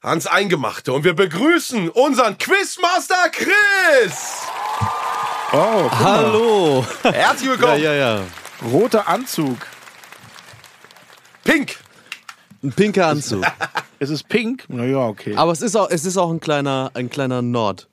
ans 0.02 0.26
Eingemachte 0.26 0.94
und 0.94 1.04
wir 1.04 1.14
begrüßen 1.16 1.90
unseren 1.90 2.38
Quizmaster 2.38 3.30
Chris. 3.32 4.18
Oh, 5.52 5.90
guck 5.90 5.92
mal. 5.92 6.00
Hallo! 6.00 6.86
Herzlich 7.04 7.50
Ja, 7.50 7.52
willkommen. 7.60 7.82
ja, 7.84 7.94
ja. 7.94 8.22
Roter 8.72 9.08
Anzug. 9.08 9.58
Pink. 11.44 11.78
Ein 12.66 12.72
pinker 12.72 13.08
Anzug. 13.08 13.46
Es 13.98 14.10
ist 14.10 14.28
pink. 14.28 14.66
Na 14.68 14.84
ja, 14.84 15.08
okay. 15.08 15.36
Aber 15.36 15.54
es 15.54 15.62
ist 15.62 15.78
auch, 15.78 15.90
es 15.90 16.04
ist 16.04 16.18
auch 16.18 16.30
ein 16.30 16.42
kleiner, 16.42 16.92
ein 16.96 17.10
kleiner 17.10 17.42
Nord. 17.42 17.88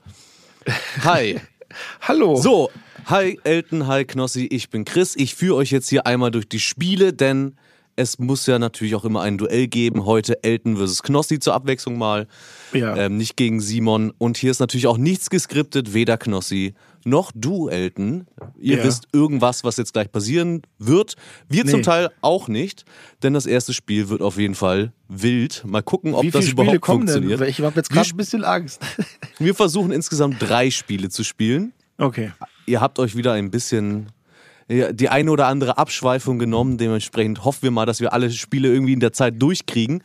Hi. 1.05 1.41
Hallo. 2.01 2.35
So, 2.35 2.71
hi 3.07 3.39
Elton, 3.45 3.87
hi 3.87 4.05
Knossi, 4.05 4.47
ich 4.47 4.69
bin 4.69 4.85
Chris. 4.85 5.15
Ich 5.15 5.37
führe 5.37 5.55
euch 5.55 5.71
jetzt 5.71 5.89
hier 5.89 6.05
einmal 6.05 6.33
durch 6.33 6.49
die 6.49 6.59
Spiele, 6.59 7.13
denn 7.13 7.57
es 7.97 8.19
muss 8.19 8.47
ja 8.47 8.59
natürlich 8.59 8.95
auch 8.95 9.05
immer 9.05 9.21
ein 9.23 9.39
Duell 9.39 9.69
geben. 9.69 10.05
Heute 10.07 10.43
Elton 10.43 10.77
versus 10.77 11.03
Knossi 11.03 11.39
zur 11.39 11.55
Abwechslung 11.55 11.99
mal. 11.99 12.27
Ja. 12.73 12.97
Ähm, 12.97 13.17
nicht 13.17 13.37
gegen 13.37 13.61
Simon. 13.61 14.13
Und 14.19 14.37
hier 14.37 14.51
ist 14.51 14.61
natürlich 14.61 14.87
auch 14.87 14.99
nichts 14.99 15.29
geskriptet, 15.31 15.93
weder 15.95 16.17
Knossi 16.19 16.75
noch 17.05 17.33
du, 17.35 17.69
Elton. 17.69 18.27
Ihr 18.59 18.79
Ja. 18.79 18.85
wisst 18.85 19.09
irgendwas, 19.13 19.65
was 19.65 19.77
jetzt 19.77 19.93
gleich 19.93 20.11
passieren 20.13 20.63
wird. 20.79 21.17
Wir 21.49 21.67
zum 21.67 21.81
Nee. 21.81 21.85
Teil 21.85 22.11
auch 22.21 22.47
nicht, 22.49 22.85
denn 23.23 23.35
das 23.35 23.45
erste 23.47 23.75
Spiel 23.75 24.09
wird 24.09 24.23
auf 24.23 24.39
jeden 24.39 24.55
Fall 24.55 24.93
wild. 25.09 25.65
Mal 25.67 25.83
gucken, 25.83 26.15
ob 26.15 26.23
Wie 26.23 26.31
das 26.31 26.45
Spiele 26.45 26.63
überhaupt 26.63 26.81
kommen 26.81 27.07
denn? 27.07 27.15
funktioniert. 27.25 27.51
Ich 27.51 27.61
habe 27.61 27.75
jetzt 27.77 27.91
gerade 27.91 28.09
ein 28.09 28.17
bisschen 28.17 28.45
Angst. 28.45 28.81
Wir 29.39 29.55
versuchen 29.55 29.91
insgesamt 29.91 30.37
drei 30.41 30.71
Spiele 30.71 31.09
zu 31.09 31.25
spielen. 31.25 31.73
Okay. 31.99 32.31
Ihr 32.67 32.81
habt 32.81 32.99
euch 33.01 33.17
wieder 33.17 33.33
ein 33.33 33.51
bisschen 33.51 34.07
die 34.93 35.09
eine 35.09 35.31
oder 35.31 35.47
andere 35.47 35.77
Abschweifung 35.79 36.39
genommen. 36.39 36.79
Dementsprechend 36.79 37.45
hoffen 37.45 37.63
wir 37.63 37.71
mal, 37.71 37.87
dass 37.87 38.01
wir 38.01 38.13
alle 38.13 38.31
Spiele 38.31 38.69
irgendwie 38.69 38.93
in 38.93 39.01
der 39.01 39.13
Zeit 39.13 39.41
durchkriegen. 39.41 40.03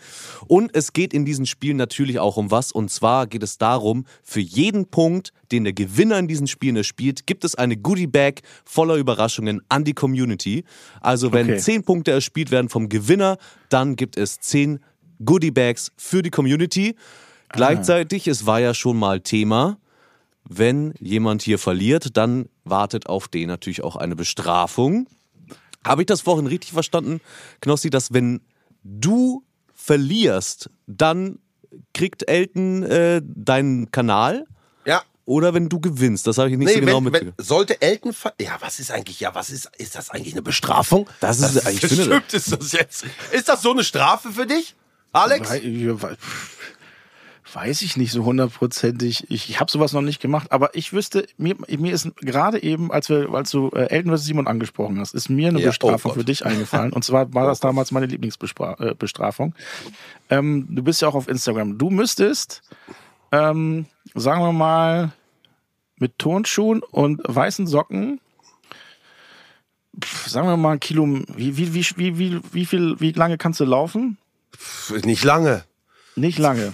Und 0.47 0.75
es 0.75 0.93
geht 0.93 1.13
in 1.13 1.25
diesen 1.25 1.45
Spielen 1.45 1.77
natürlich 1.77 2.19
auch 2.19 2.38
um 2.38 2.51
was. 2.51 2.71
Und 2.71 2.91
zwar 2.91 3.27
geht 3.27 3.43
es 3.43 3.58
darum, 3.58 4.06
für 4.23 4.39
jeden 4.39 4.88
Punkt, 4.88 5.32
den 5.51 5.63
der 5.63 5.73
Gewinner 5.73 6.19
in 6.19 6.27
diesen 6.27 6.47
Spielen 6.47 6.75
erspielt, 6.75 7.25
gibt 7.25 7.43
es 7.45 7.56
eine 7.56 7.77
Goodie-Bag 7.77 8.41
voller 8.65 8.95
Überraschungen 8.95 9.62
an 9.69 9.84
die 9.84 9.93
Community. 9.93 10.63
Also 11.01 11.32
wenn 11.32 11.47
Okay. 11.47 11.58
zehn 11.60 11.84
Punkte 11.84 12.12
erspielt 12.12 12.51
werden 12.51 12.69
vom 12.69 12.89
Gewinner, 12.89 13.38
dann 13.69 13.95
gibt 13.95 14.17
es 14.17 14.39
zehn 14.39 14.80
Goodie-Bags 15.23 15.91
für 15.97 16.21
die 16.21 16.30
Community. 16.30 16.95
Gleichzeitig, 17.49 18.27
es 18.27 18.45
war 18.45 18.60
ja 18.60 18.73
schon 18.73 18.97
mal 18.97 19.21
Thema, 19.21 19.77
wenn 20.49 20.93
jemand 20.99 21.41
hier 21.41 21.60
verliert, 21.60 22.17
dann 22.17 22.49
wartet 22.69 23.08
auf 23.08 23.27
den 23.27 23.47
natürlich 23.47 23.84
auch 23.84 23.95
eine 23.95 24.15
Bestrafung. 24.15 25.08
Habe 25.86 26.01
ich 26.01 26.06
das 26.08 26.21
vorhin 26.21 26.47
richtig 26.47 26.73
verstanden, 26.73 27.21
Knossi, 27.62 27.89
dass 27.89 28.12
wenn 28.13 28.41
du 28.84 29.43
verlierst, 29.73 30.69
dann 30.86 31.39
kriegt 31.94 32.27
Elton 32.27 32.83
äh, 32.83 33.21
deinen 33.23 33.92
Kanal 33.92 34.46
Ja. 34.85 35.04
oder 35.25 35.54
wenn 35.54 35.69
du 35.69 35.79
gewinnst. 35.79 36.27
Das 36.27 36.37
habe 36.37 36.50
ich 36.50 36.58
nicht 36.58 36.69
so 36.69 36.73
Nee, 36.75 36.79
genau 36.81 36.98
wenn, 36.98 37.06
wenn, 37.06 37.12
mitbekommen. 37.12 37.35
sollte 37.48 37.81
Elton 37.81 38.13
Ja, 38.42 38.58
was 38.60 38.79
ist 38.79 38.92
eigentlich, 38.92 39.19
ja, 39.19 39.33
was 39.35 39.50
ist, 39.50 39.69
ist 39.77 39.96
das 39.96 40.10
eigentlich 40.10 40.33
eine 40.33 40.42
Bestrafung? 40.42 41.08
Das 41.19 41.39
ist- 41.39 41.67
ich 41.69 41.79
finde 41.79 41.96
bestimmt 41.96 42.33
ist 42.33 42.52
das 42.52 42.71
jetzt. 42.71 43.06
Ist 43.31 43.48
das 43.50 43.62
so 43.62 43.71
eine 43.71 43.83
Strafe 43.83 44.31
für 44.31 44.46
dich, 44.46 44.75
Alex? 45.13 45.50
Wei- 45.52 46.17
Weiß 47.60 47.81
ich 47.81 47.97
nicht 47.97 48.12
so 48.12 48.23
hundertprozentig. 48.23 49.31
Ich, 49.31 49.49
ich 49.49 49.60
habe 49.60 49.71
sowas 49.71 49.91
noch 49.91 50.03
nicht 50.03 50.21
gemacht, 50.21 50.51
aber 50.51 50.75
ich 50.75 50.93
wüsste, 50.93 51.25
mir, 51.37 51.55
mir 51.67 51.91
ist 51.91 52.15
gerade 52.17 52.62
eben, 52.62 52.91
als 52.91 53.10
wir, 53.10 53.33
als 53.33 53.49
du 53.49 53.69
äh, 53.69 53.89
Elton 53.89 54.15
vs. 54.15 54.25
Simon 54.25 54.45
angesprochen 54.45 54.99
hast, 54.99 55.15
ist 55.15 55.27
mir 55.27 55.47
eine 55.47 55.60
Ja, 55.60 55.65
oh 55.65 55.69
Bestrafung 55.69 56.12
Gott. 56.12 56.19
für 56.19 56.23
dich 56.23 56.45
eingefallen. 56.45 56.93
Und 56.93 57.03
zwar 57.03 57.33
war 57.33 57.47
das 57.47 57.60
damals 57.62 57.89
meine 57.89 58.05
Lieblingsbestrafung. 58.05 59.55
Äh, 60.29 60.35
ähm, 60.35 60.67
du 60.69 60.83
bist 60.83 61.01
ja 61.01 61.08
auch 61.08 61.15
auf 61.15 61.27
Instagram. 61.27 61.79
Du 61.79 61.89
müsstest, 61.89 62.62
ähm, 63.31 63.87
sagen 64.13 64.41
wir 64.41 64.53
mal, 64.53 65.12
mit 65.97 66.19
Turnschuhen 66.19 66.83
und 66.83 67.23
weißen 67.25 67.65
Socken, 67.65 68.21
sagen 70.27 70.47
wir 70.47 70.58
mal 70.58 70.73
ein 70.73 70.79
Kilo, 70.79 71.08
wie, 71.35 71.58
wie, 71.58 71.73
wie, 71.73 71.83
wie, 71.95 72.19
wie, 72.19 72.39
wie 72.51 72.65
viel, 72.67 72.99
wie 72.99 73.13
lange 73.13 73.39
kannst 73.39 73.60
du 73.60 73.65
laufen? 73.65 74.19
Nicht 75.03 75.23
lange. 75.23 75.63
Nicht 76.15 76.37
lange. 76.37 76.73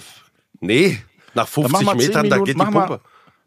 Nee, 0.64 1.00
nach 1.34 1.50
Dann 1.50 1.66
50 1.70 1.88
zehn 1.88 1.98
Metern, 1.98 2.30
da 2.30 2.38
geht 2.40 2.48
die 2.56 2.58
mach 2.58 2.66
Pumpe. 2.72 2.90
Mal, 2.90 3.00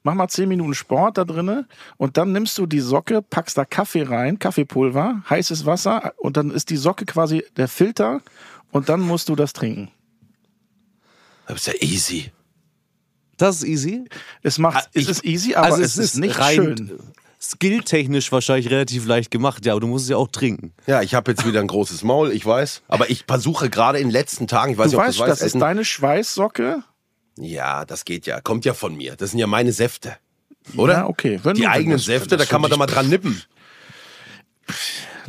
mach 0.03 0.15
mal 0.15 0.29
10 0.29 0.49
Minuten 0.49 0.75
Sport 0.75 1.19
da 1.19 1.25
drinne 1.25 1.67
und 1.97 2.17
dann 2.17 2.33
nimmst 2.33 2.57
du 2.59 2.67
die 2.67 2.81
Socke, 2.81 3.23
packst 3.23 3.57
da 3.59 3.65
Kaffee 3.65 4.03
rein, 4.03 4.39
Kaffeepulver, 4.39 5.23
heißes 5.29 5.67
Wasser 5.67 6.13
und 6.19 6.37
dann 6.37 6.51
ist 6.51 6.71
die 6.71 6.77
Socke 6.77 7.07
quasi 7.07 7.45
der 7.57 7.69
Filter 7.69 8.21
und 8.71 8.89
dann 8.89 9.01
musst 9.01 9.29
du 9.29 9.37
das 9.37 9.53
trinken. 9.53 9.91
Das 11.47 11.59
ist 11.59 11.67
ja 11.69 11.75
easy. 11.81 12.31
Das 13.37 13.57
ist 13.57 13.65
easy. 13.65 14.05
Es 14.43 14.59
macht, 14.59 14.77
Ah, 14.79 14.89
es 14.95 15.03
ich- 15.03 15.09
ist 15.11 15.25
easy, 15.25 15.55
aber 15.55 15.67
also 15.67 15.83
es, 15.83 15.97
ist 15.99 16.17
nicht 16.17 16.39
rein 16.39 16.55
schön. 16.55 16.99
skilltechnisch 17.41 18.33
wahrscheinlich 18.33 18.71
relativ 18.71 19.07
leicht 19.07 19.31
gemacht, 19.31 19.65
ja, 19.67 19.73
aber 19.73 19.81
du 19.81 19.87
musst 19.87 20.05
es 20.05 20.11
ja 20.11 20.17
auch 20.17 20.29
trinken. 20.29 20.73
Ja, 20.87 21.03
ich 21.03 21.15
habe 21.15 21.31
jetzt 21.31 21.47
wieder 21.47 21.61
ein 21.61 21.67
großes 21.67 22.03
Maul, 22.03 22.33
ich 22.33 22.45
weiß. 22.47 22.83
Aber 22.89 23.11
ich 23.11 23.25
versuche 23.29 23.69
gerade 23.71 23.99
in 23.99 24.09
den 24.09 24.13
letzten 24.13 24.47
Tagen, 24.49 24.73
ich 24.73 24.79
weiß 24.79 24.91
Du 24.91 24.97
nicht, 24.97 25.01
ob 25.03 25.09
weißt, 25.09 25.19
du 25.21 25.25
das 25.25 25.41
weißt, 25.43 25.55
ist 25.55 25.61
deine 25.61 25.85
Schweißsocke. 25.85 26.83
Ja, 27.39 27.85
das 27.85 28.05
geht 28.05 28.27
ja. 28.27 28.41
Kommt 28.41 28.65
ja 28.65 28.75
von 28.75 28.97
mir. 28.97 29.17
Das 29.17 29.31
sind 29.31 29.39
ja 29.39 29.47
meine 29.47 29.73
Säfte. 29.73 30.17
Oder? 30.77 30.93
Ja, 30.95 31.07
okay. 31.07 31.39
Wenn 31.43 31.55
Die 31.55 31.67
eigenen 31.67 31.99
das- 31.99 32.07
Säfte, 32.07 32.31
wenn 32.33 32.39
da 32.39 32.45
das 32.45 32.49
kann 32.49 32.61
man 32.61 32.71
da 32.71 32.77
mal 32.77 32.87
dran 32.87 33.09
nippen. 33.09 33.43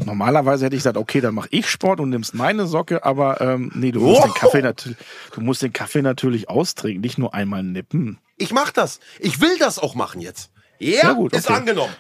Normalerweise 0.03 0.65
hätte 0.65 0.75
ich 0.75 0.79
gesagt, 0.81 0.97
okay, 0.97 1.21
dann 1.21 1.33
mache 1.33 1.47
ich 1.51 1.69
Sport 1.69 1.99
und 1.99 2.09
nimmst 2.09 2.33
meine 2.35 2.67
Socke, 2.67 3.03
aber 3.03 3.41
ähm, 3.41 3.71
nee, 3.73 3.91
du 3.91 3.99
musst, 3.99 4.23
den 4.23 4.33
Kaffee 4.33 4.61
natürlich, 4.61 4.97
du 5.33 5.41
musst 5.41 5.61
den 5.63 5.73
Kaffee 5.73 6.01
natürlich 6.03 6.49
austrinken, 6.49 7.01
nicht 7.01 7.17
nur 7.17 7.33
einmal 7.33 7.63
nippen. 7.63 8.19
Ich 8.37 8.51
mach 8.51 8.71
das. 8.71 8.99
Ich 9.19 9.41
will 9.41 9.57
das 9.57 9.79
auch 9.79 9.95
machen 9.95 10.21
jetzt. 10.21 10.51
Ja, 10.79 11.01
Ja, 11.03 11.13
gut, 11.13 11.33
ist 11.33 11.45
okay. 11.49 11.57
angenommen. 11.59 11.93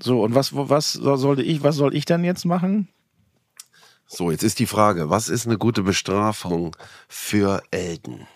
So, 0.00 0.22
und 0.22 0.34
was, 0.34 0.50
was 0.54 0.92
sollte 0.92 1.42
ich, 1.42 1.62
was 1.64 1.74
soll 1.76 1.94
ich 1.94 2.04
denn 2.04 2.24
jetzt 2.24 2.44
machen? 2.44 2.88
So, 4.06 4.30
jetzt 4.30 4.44
ist 4.44 4.58
die 4.60 4.66
Frage, 4.66 5.10
was 5.10 5.28
ist 5.28 5.46
eine 5.46 5.58
gute 5.58 5.82
Bestrafung 5.82 6.76
für 7.08 7.62
Elden? 7.72 8.26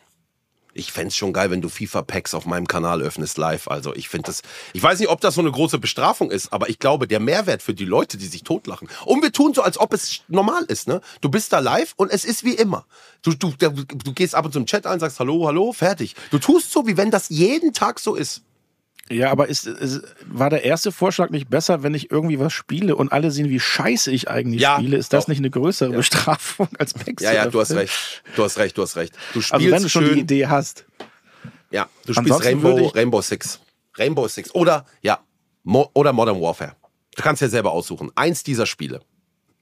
Ich 0.78 0.92
fänd's 0.92 1.16
schon 1.16 1.32
geil, 1.32 1.50
wenn 1.50 1.60
du 1.60 1.68
FIFA-Packs 1.68 2.34
auf 2.34 2.46
meinem 2.46 2.68
Kanal 2.68 3.02
öffnest 3.02 3.36
live. 3.36 3.66
Also 3.66 3.94
ich 3.96 4.08
finde 4.08 4.26
das, 4.26 4.42
ich 4.72 4.82
weiß 4.82 5.00
nicht, 5.00 5.08
ob 5.08 5.20
das 5.20 5.34
so 5.34 5.40
eine 5.40 5.50
große 5.50 5.78
Bestrafung 5.78 6.30
ist, 6.30 6.52
aber 6.52 6.68
ich 6.68 6.78
glaube, 6.78 7.08
der 7.08 7.18
Mehrwert 7.18 7.62
für 7.62 7.74
die 7.74 7.84
Leute, 7.84 8.16
die 8.16 8.26
sich 8.26 8.44
totlachen. 8.44 8.88
Und 9.04 9.20
wir 9.22 9.32
tun 9.32 9.54
so, 9.54 9.62
als 9.62 9.78
ob 9.78 9.92
es 9.92 10.20
normal 10.28 10.64
ist, 10.68 10.86
ne? 10.86 11.00
Du 11.20 11.30
bist 11.30 11.52
da 11.52 11.58
live 11.58 11.94
und 11.96 12.12
es 12.12 12.24
ist 12.24 12.44
wie 12.44 12.54
immer. 12.54 12.86
Du, 13.22 13.34
du, 13.34 13.52
du 13.58 14.12
gehst 14.12 14.36
ab 14.36 14.44
und 14.44 14.52
zu 14.52 14.60
im 14.60 14.66
Chat 14.66 14.86
ein, 14.86 15.00
sagst 15.00 15.18
Hallo, 15.18 15.46
hallo, 15.46 15.72
fertig. 15.72 16.14
Du 16.30 16.38
tust 16.38 16.70
so, 16.70 16.86
wie 16.86 16.96
wenn 16.96 17.10
das 17.10 17.28
jeden 17.28 17.72
Tag 17.72 17.98
so 17.98 18.14
ist. 18.14 18.42
Ja, 19.10 19.30
aber 19.30 19.48
ist, 19.48 19.66
ist, 19.66 20.02
war 20.26 20.50
der 20.50 20.64
erste 20.64 20.92
Vorschlag 20.92 21.30
nicht 21.30 21.48
besser, 21.48 21.82
wenn 21.82 21.94
ich 21.94 22.10
irgendwie 22.10 22.38
was 22.38 22.52
spiele 22.52 22.94
und 22.96 23.10
alle 23.10 23.30
sehen, 23.30 23.48
wie 23.48 23.58
scheiße 23.60 24.10
ich 24.10 24.28
eigentlich 24.28 24.60
Ja, 24.60 24.76
spiele? 24.76 24.96
Ist 24.96 25.12
das 25.12 25.24
doch. 25.24 25.28
nicht 25.28 25.38
eine 25.38 25.50
größere 25.50 25.90
Bestrafung 25.92 26.68
als 26.78 26.94
Max? 26.94 27.22
Ja, 27.22 27.32
ja, 27.32 27.46
du 27.46 27.60
hast 27.60 27.72
recht. 27.72 28.22
Du 28.36 28.44
hast 28.44 28.58
recht, 28.58 28.76
du 28.76 28.82
hast 28.82 28.96
recht. 28.96 29.14
Du 29.32 29.40
spielst 29.40 29.54
Also 29.54 29.70
wenn 29.70 29.82
du 29.82 29.88
schon 29.88 30.04
schön. 30.04 30.14
die 30.14 30.20
Idee 30.20 30.46
hast. 30.46 30.84
Ja, 31.70 31.88
du 32.06 32.12
spielst 32.14 32.44
Rainbow, 32.44 32.78
ich- 32.78 32.94
Rainbow 32.94 33.20
Six. 33.22 33.60
Rainbow 33.96 34.28
Six. 34.28 34.54
Oder, 34.54 34.84
ja, 35.02 35.18
Mo 35.64 35.90
oder 35.94 36.12
Modern 36.12 36.40
Warfare. 36.40 36.72
Du 37.16 37.22
kannst 37.22 37.42
ja 37.42 37.48
selber 37.48 37.72
aussuchen. 37.72 38.10
Eins 38.14 38.42
dieser 38.42 38.64
Spiele. 38.66 39.00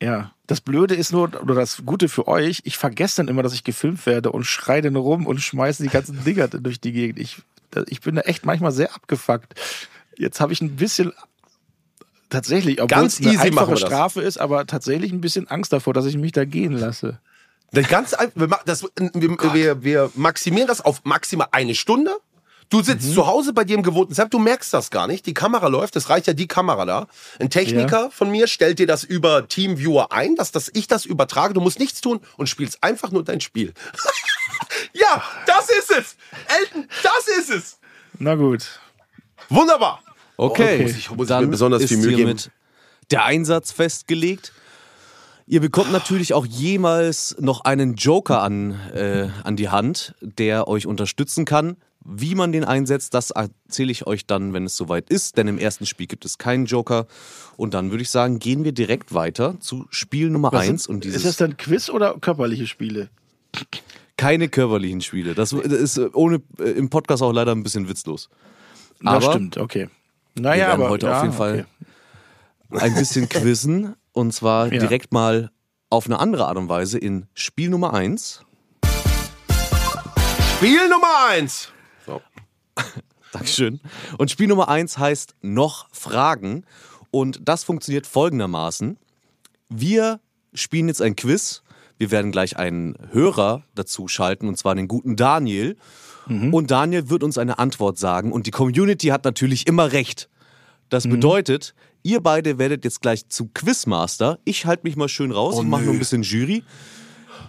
Ja, 0.03 0.33
das 0.47 0.61
Blöde 0.61 0.95
ist 0.95 1.11
nur, 1.13 1.31
oder 1.43 1.55
das 1.55 1.83
Gute 1.87 2.09
für 2.11 2.29
euch, 2.29 2.61
ich 2.65 2.77
vergesse 2.77 3.17
dann 3.17 3.29
immer, 3.29 3.43
dass 3.43 3.55
ich 3.55 3.65
gefilmt 3.65 4.05
werde 4.05 4.31
und 4.31 4.45
schreie 4.45 4.83
dann 4.83 4.95
rum 4.95 5.27
und 5.27 5.41
schmeiße 5.41 5.83
die 5.83 5.89
ganzen 5.89 6.23
Dinger 6.23 6.49
durch 6.49 6.81
die 6.81 6.93
Gegend. 6.93 7.19
Ich, 7.19 7.39
ich 7.89 8.01
bin 8.01 8.17
da 8.17 8.23
echt 8.23 8.45
manchmal 8.47 8.73
sehr 8.73 8.95
abgefuckt. 8.95 9.55
Jetzt 10.17 10.41
habe 10.41 10.53
ich 10.53 10.61
ein 10.61 10.77
bisschen 10.77 11.13
tatsächlich, 12.31 12.81
obwohl 12.81 12.97
Ganz 12.97 13.21
es 13.21 13.27
eine 13.27 13.39
einfache. 13.41 13.77
Strafe 13.77 14.23
ist, 14.23 14.39
aber 14.39 14.67
tatsächlich 14.67 15.13
ein 15.13 15.21
bisschen 15.21 15.49
Angst 15.49 15.73
davor, 15.73 15.95
dass 15.95 16.07
ich 16.07 16.17
mich 16.17 16.33
da 16.33 16.45
gehen 16.45 16.73
lasse. 16.73 17.21
Ganz, 17.73 18.17
wir, 18.35 18.49
das, 18.65 18.85
wir, 18.97 19.55
wir, 19.55 19.83
wir 19.83 20.11
maximieren 20.15 20.69
das 20.69 20.81
auf 20.81 21.05
maximal 21.05 21.49
eine 21.53 21.75
Stunde. 21.75 22.11
Du 22.69 22.83
sitzt 22.83 23.15
zu 23.15 23.27
Hause 23.29 23.53
bei 23.53 23.65
dir 23.65 23.77
im 23.77 23.85
gewohnten 23.85 24.13
Setup, 24.15 24.31
du 24.31 24.39
merkst 24.41 24.75
das 24.75 24.91
gar 24.91 25.07
nicht. 25.07 25.25
Die 25.27 25.35
Kamera 25.35 25.69
läuft, 25.69 25.95
es 25.95 26.09
reicht 26.11 26.27
ja 26.27 26.33
die 26.33 26.49
Kamera 26.49 26.85
da. 26.85 27.07
Ein 27.39 27.49
Techniker 27.49 28.11
von 28.11 28.29
mir 28.31 28.49
stellt 28.49 28.81
dir 28.81 28.89
das 28.89 29.05
über 29.05 29.47
Teamviewer 29.47 30.11
ein, 30.11 30.35
dass, 30.35 30.51
dass 30.51 30.71
ich 30.75 30.89
das 30.89 31.05
übertrage. 31.05 31.55
Du 31.55 31.61
musst 31.61 31.79
nichts 31.79 32.01
tun 32.01 32.21
und 32.37 32.49
spielst 32.49 32.83
einfach 32.83 33.13
nur 33.13 33.23
dein 33.23 33.41
Spiel. 33.41 33.73
ja, 34.93 35.23
das 35.47 35.69
ist 35.71 35.91
es. 35.91 36.17
Elton, 36.61 36.89
das 37.03 37.29
ist 37.39 37.51
es. 37.51 37.79
Na 38.19 38.35
gut. 38.35 38.81
Wunderbar. 39.49 40.03
Okay, 40.37 40.79
Oh, 40.81 40.83
muss 40.83 40.91
ich- 40.97 41.11
muss 41.11 41.25
ich 41.25 41.29
dann 41.29 41.45
mir 41.45 41.51
besonders 41.51 41.83
ist 41.83 41.89
viel 41.89 41.99
Mühe 41.99 42.15
hiermit 42.17 42.51
der 43.11 43.25
Einsatz 43.25 43.73
festgelegt. 43.73 44.53
Ihr 45.47 45.61
bekommt 45.61 45.93
natürlich 45.93 46.35
auch 46.35 46.45
jemals 46.45 47.37
noch 47.39 47.61
einen 47.65 47.95
Joker 47.95 48.43
an, 48.43 48.73
äh, 48.93 49.29
an 49.45 49.55
die 49.57 49.69
Hand, 49.69 50.15
der 50.21 50.67
euch 50.67 50.87
unterstützen 50.87 51.45
kann. 51.45 51.77
Wie 52.09 52.35
man 52.35 52.51
den 52.53 52.65
einsetzt, 52.65 53.15
das 53.15 53.31
erzähle 53.31 53.93
ich 53.93 54.07
euch 54.09 54.27
dann, 54.27 54.53
wenn 54.55 54.65
es 54.65 54.77
soweit 54.77 55.09
ist, 55.09 55.37
denn 55.39 55.47
im 55.49 55.59
ersten 55.59 55.87
Spiel 55.87 56.07
gibt 56.09 56.25
es 56.25 56.39
keinen 56.39 56.67
Joker. 56.67 57.07
Und 57.57 57.75
dann 57.75 57.91
würde 57.93 58.03
ich 58.03 58.11
sagen, 58.11 58.39
gehen 58.41 58.65
wir 58.65 58.73
direkt 58.73 59.15
weiter 59.15 59.59
zu 59.61 59.87
Spiel 59.91 60.31
Nummer 60.31 60.51
Was 60.53 60.67
1 60.69 60.85
sind- 60.85 60.95
und 60.95 61.05
dieses 61.05 61.19
ist 61.19 61.27
das 61.27 61.37
dann 61.37 61.57
Quiz 61.57 61.89
oder 61.91 62.17
körperliche 62.21 62.67
Spiele? 62.67 63.09
Keine 64.17 64.49
körperlichen 64.49 65.01
Spiele. 65.01 65.35
Das 65.35 65.53
ist 65.53 65.99
äh, 65.99 66.09
ohne 66.13 66.41
äh, 66.59 66.71
im 66.71 66.89
Podcast 66.91 67.23
auch 67.23 67.33
leider 67.33 67.53
ein 67.53 67.63
bisschen 67.63 67.89
witzlos. 67.89 68.29
Das 69.01 69.15
Aber 69.25 69.33
stimmt, 69.33 69.59
okay. 69.59 69.89
wir 70.35 70.43
Naja, 70.43 70.69
werden 70.69 70.81
aber 70.83 70.91
heute 70.91 71.07
ja, 71.07 71.17
auf 71.19 71.23
jeden 71.25 71.35
Fall 71.35 71.67
okay. 72.71 72.83
ein 72.83 72.95
bisschen 72.95 73.29
quizzen. 73.29 73.95
Und 74.13 74.33
zwar 74.33 74.73
Ja. 74.73 74.81
direkt 74.81 75.13
mal 75.13 75.51
auf 75.91 76.07
eine 76.07 76.19
andere 76.19 76.47
Art 76.47 76.57
und 76.57 76.69
Weise 76.69 76.99
in 76.99 77.27
Spiel 77.35 77.69
Nummer 77.69 77.93
1. 77.95 78.43
Spiel 80.57 80.89
Nummer 80.89 81.27
eins. 81.29 81.69
So. 82.07 82.23
Dankeschön. 83.33 83.81
Und 84.17 84.31
Spiel 84.31 84.47
Nummer 84.49 84.69
1 84.71 84.97
heißt 84.97 85.35
noch 85.43 85.89
Fragen. 85.93 86.65
Und 87.11 87.41
das 87.45 87.63
funktioniert 87.65 88.07
folgendermaßen. 88.07 88.97
Wir 89.69 90.21
spielen 90.55 90.89
jetzt 90.89 91.03
ein 91.03 91.15
Quiz. 91.17 91.63
Wir 91.99 92.11
werden 92.11 92.33
gleich 92.33 92.57
einen 92.57 92.95
Hörer 93.13 93.63
dazu 93.75 94.09
schalten, 94.09 94.49
und 94.49 94.57
zwar 94.59 94.75
den 94.75 94.89
guten 94.89 95.17
Daniel. 95.17 95.77
Und 96.29 96.73
Daniel 96.73 97.09
wird 97.09 97.23
uns 97.23 97.39
eine 97.39 97.61
Antwort 97.61 97.99
sagen. 97.99 98.33
Und 98.33 98.47
die 98.49 98.51
Community 98.51 99.09
hat 99.09 99.25
natürlich 99.25 99.69
immer 99.69 99.93
recht. 99.93 100.29
Das 100.89 101.07
bedeutet, 101.09 101.73
ihr 102.03 102.21
beide 102.21 102.59
werdet 102.59 102.85
jetzt 102.85 103.01
gleich 103.01 103.29
zum 103.29 103.55
Quizmaster. 103.55 104.39
Ich 104.45 104.67
halte 104.67 104.83
mich 104.85 104.97
mal 104.97 105.09
schön 105.09 105.31
raus. 105.31 105.57
ich 105.61 105.65
mache 105.65 105.83
nur 105.83 105.93
ein 105.95 105.99
bisschen 106.01 106.23
Jury. 106.25 106.65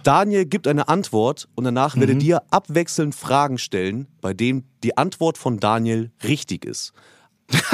Daniel 0.04 0.44
gibt 0.46 0.68
eine 0.68 0.86
Antwort 0.88 1.48
und 1.56 1.64
danach 1.64 1.96
werdet 1.96 2.22
ihr 2.22 2.42
abwechselnd 2.50 3.16
Fragen 3.16 3.58
stellen, 3.58 4.06
bei 4.20 4.32
denen 4.32 4.64
die 4.84 4.96
Antwort 4.96 5.38
von 5.38 5.58
Daniel 5.58 6.12
richtig 6.22 6.64
ist. 6.64 6.92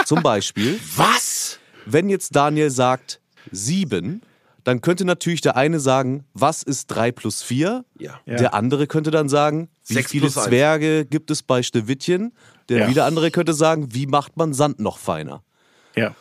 Zum 0.07 0.23
Beispiel, 0.23 0.81
Was? 0.97 1.59
wenn 1.85 2.09
jetzt 2.09 2.35
Daniel 2.35 2.71
sagt 2.71 3.21
sieben, 3.53 4.23
dann 4.65 4.81
könnte 4.81 5.05
natürlich 5.05 5.41
der 5.43 5.57
eine 5.57 5.79
sagen, 5.79 6.25
was 6.33 6.63
ist 6.63 6.87
drei 6.87 7.13
plus 7.13 7.43
vier? 7.43 7.85
Ja. 7.99 8.21
Ja. 8.27 8.37
Der 8.37 8.55
andere 8.55 8.87
könnte 8.87 9.11
dann 9.11 9.29
sagen, 9.29 9.69
wie 9.87 10.03
viele 10.03 10.23
plus 10.23 10.37
eins. 10.39 10.47
Zwerge 10.47 11.05
gibt 11.05 11.31
es 11.31 11.43
bei 11.43 11.63
Schneewittchen? 11.63 12.33
Der 12.69 12.79
Ja. 12.81 12.89
wieder 12.89 13.05
andere 13.05 13.31
könnte 13.31 13.53
sagen, 13.53 13.89
wie 13.95 14.07
macht 14.07 14.37
man 14.37 14.55
Sand 14.55 14.81
noch 14.81 14.99
feiner? 14.99 15.43
Ja. 15.95 16.15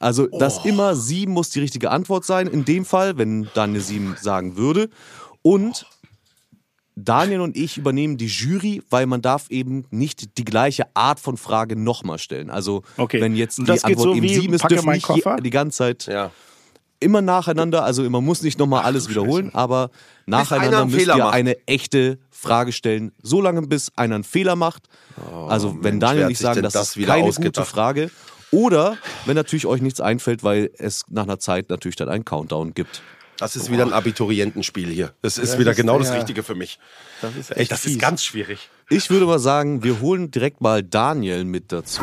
Also, 0.00 0.28
Oh. 0.30 0.38
das 0.38 0.64
immer 0.64 0.94
sieben 0.94 1.32
muss 1.32 1.50
die 1.50 1.58
richtige 1.60 1.90
Antwort 1.90 2.24
sein. 2.24 2.46
In 2.46 2.64
dem 2.64 2.84
Fall, 2.84 3.18
wenn 3.18 3.48
Daniel 3.54 3.80
sieben 3.80 4.16
sagen 4.20 4.56
würde. 4.56 4.90
Und 5.42 5.86
Daniel 6.94 7.40
und 7.40 7.56
ich 7.56 7.78
übernehmen 7.78 8.16
die 8.16 8.26
Jury, 8.26 8.82
weil 8.90 9.06
man 9.06 9.22
darf 9.22 9.50
eben 9.50 9.86
nicht 9.90 10.36
die 10.38 10.44
gleiche 10.44 10.84
Art 10.94 11.20
von 11.20 11.36
Frage 11.36 11.76
nochmal 11.76 12.18
stellen. 12.18 12.50
Also, 12.50 12.82
Okay. 12.96 13.20
wenn 13.20 13.36
jetzt 13.36 13.58
die 13.58 13.70
Antwort 13.70 13.98
so 13.98 14.14
eben 14.14 14.22
wie 14.22 14.34
sieben 14.34 14.54
ist, 14.54 14.62
packe 14.62 14.74
dürfen 14.74 14.90
nicht 14.92 15.08
die 15.44 15.50
ganze 15.50 15.78
Zeit. 15.78 16.06
Ja. 16.06 16.30
Immer 17.00 17.22
nacheinander, 17.22 17.84
also 17.84 18.08
man 18.10 18.24
muss 18.24 18.42
nicht 18.42 18.58
nochmal 18.58 18.84
alles 18.84 19.08
wiederholen, 19.08 19.50
aber 19.54 19.90
nacheinander 20.26 20.80
einen 20.82 20.90
müsst 20.90 21.00
Fehler 21.00 21.16
ihr 21.16 21.24
macht. 21.24 21.34
eine 21.34 21.66
echte 21.66 22.18
Frage 22.30 22.72
stellen, 22.72 23.12
so 23.22 23.40
lange 23.40 23.62
bis 23.62 23.92
einer 23.96 24.16
einen 24.16 24.24
Fehler 24.24 24.56
macht. 24.56 24.84
also 25.48 25.74
wenn 25.82 25.98
Mensch, 25.98 26.00
Daniel 26.00 26.28
sich 26.28 26.38
sagen, 26.38 26.62
das, 26.62 26.72
das 26.72 26.88
ist 26.90 26.96
wieder 26.96 27.14
keine 27.14 27.30
gute? 27.32 27.64
Frage. 27.64 28.10
Oder 28.50 28.96
wenn 29.26 29.34
natürlich 29.36 29.66
euch 29.66 29.82
nichts 29.82 30.00
einfällt, 30.00 30.42
weil 30.42 30.70
es 30.78 31.04
nach 31.10 31.24
einer 31.24 31.38
Zeit 31.38 31.68
natürlich 31.70 31.96
dann 31.96 32.08
einen 32.08 32.24
Countdown 32.24 32.72
gibt. 32.74 33.02
Das 33.38 33.54
ist 33.54 33.70
wieder 33.70 33.84
ein 33.84 33.92
Abiturientenspiel 33.92 34.88
hier. 34.88 35.12
Das 35.22 35.38
ist 35.38 35.52
Das 35.52 35.58
wieder 35.60 35.70
ist- 35.72 35.76
genau 35.76 35.98
das 35.98 36.08
ja. 36.08 36.14
Richtige 36.14 36.42
für 36.42 36.54
mich. 36.56 36.78
Das 37.22 37.36
ist 37.36 37.56
Echt, 37.56 37.70
das 37.70 37.84
ist 37.86 38.00
ganz 38.00 38.24
schwierig. 38.24 38.68
Ich 38.88 39.10
würde 39.10 39.26
mal 39.26 39.38
sagen, 39.38 39.84
wir 39.84 40.00
holen 40.00 40.30
direkt 40.30 40.60
mal 40.60 40.82
Daniel 40.82 41.44
mit 41.44 41.70
dazu. 41.70 42.02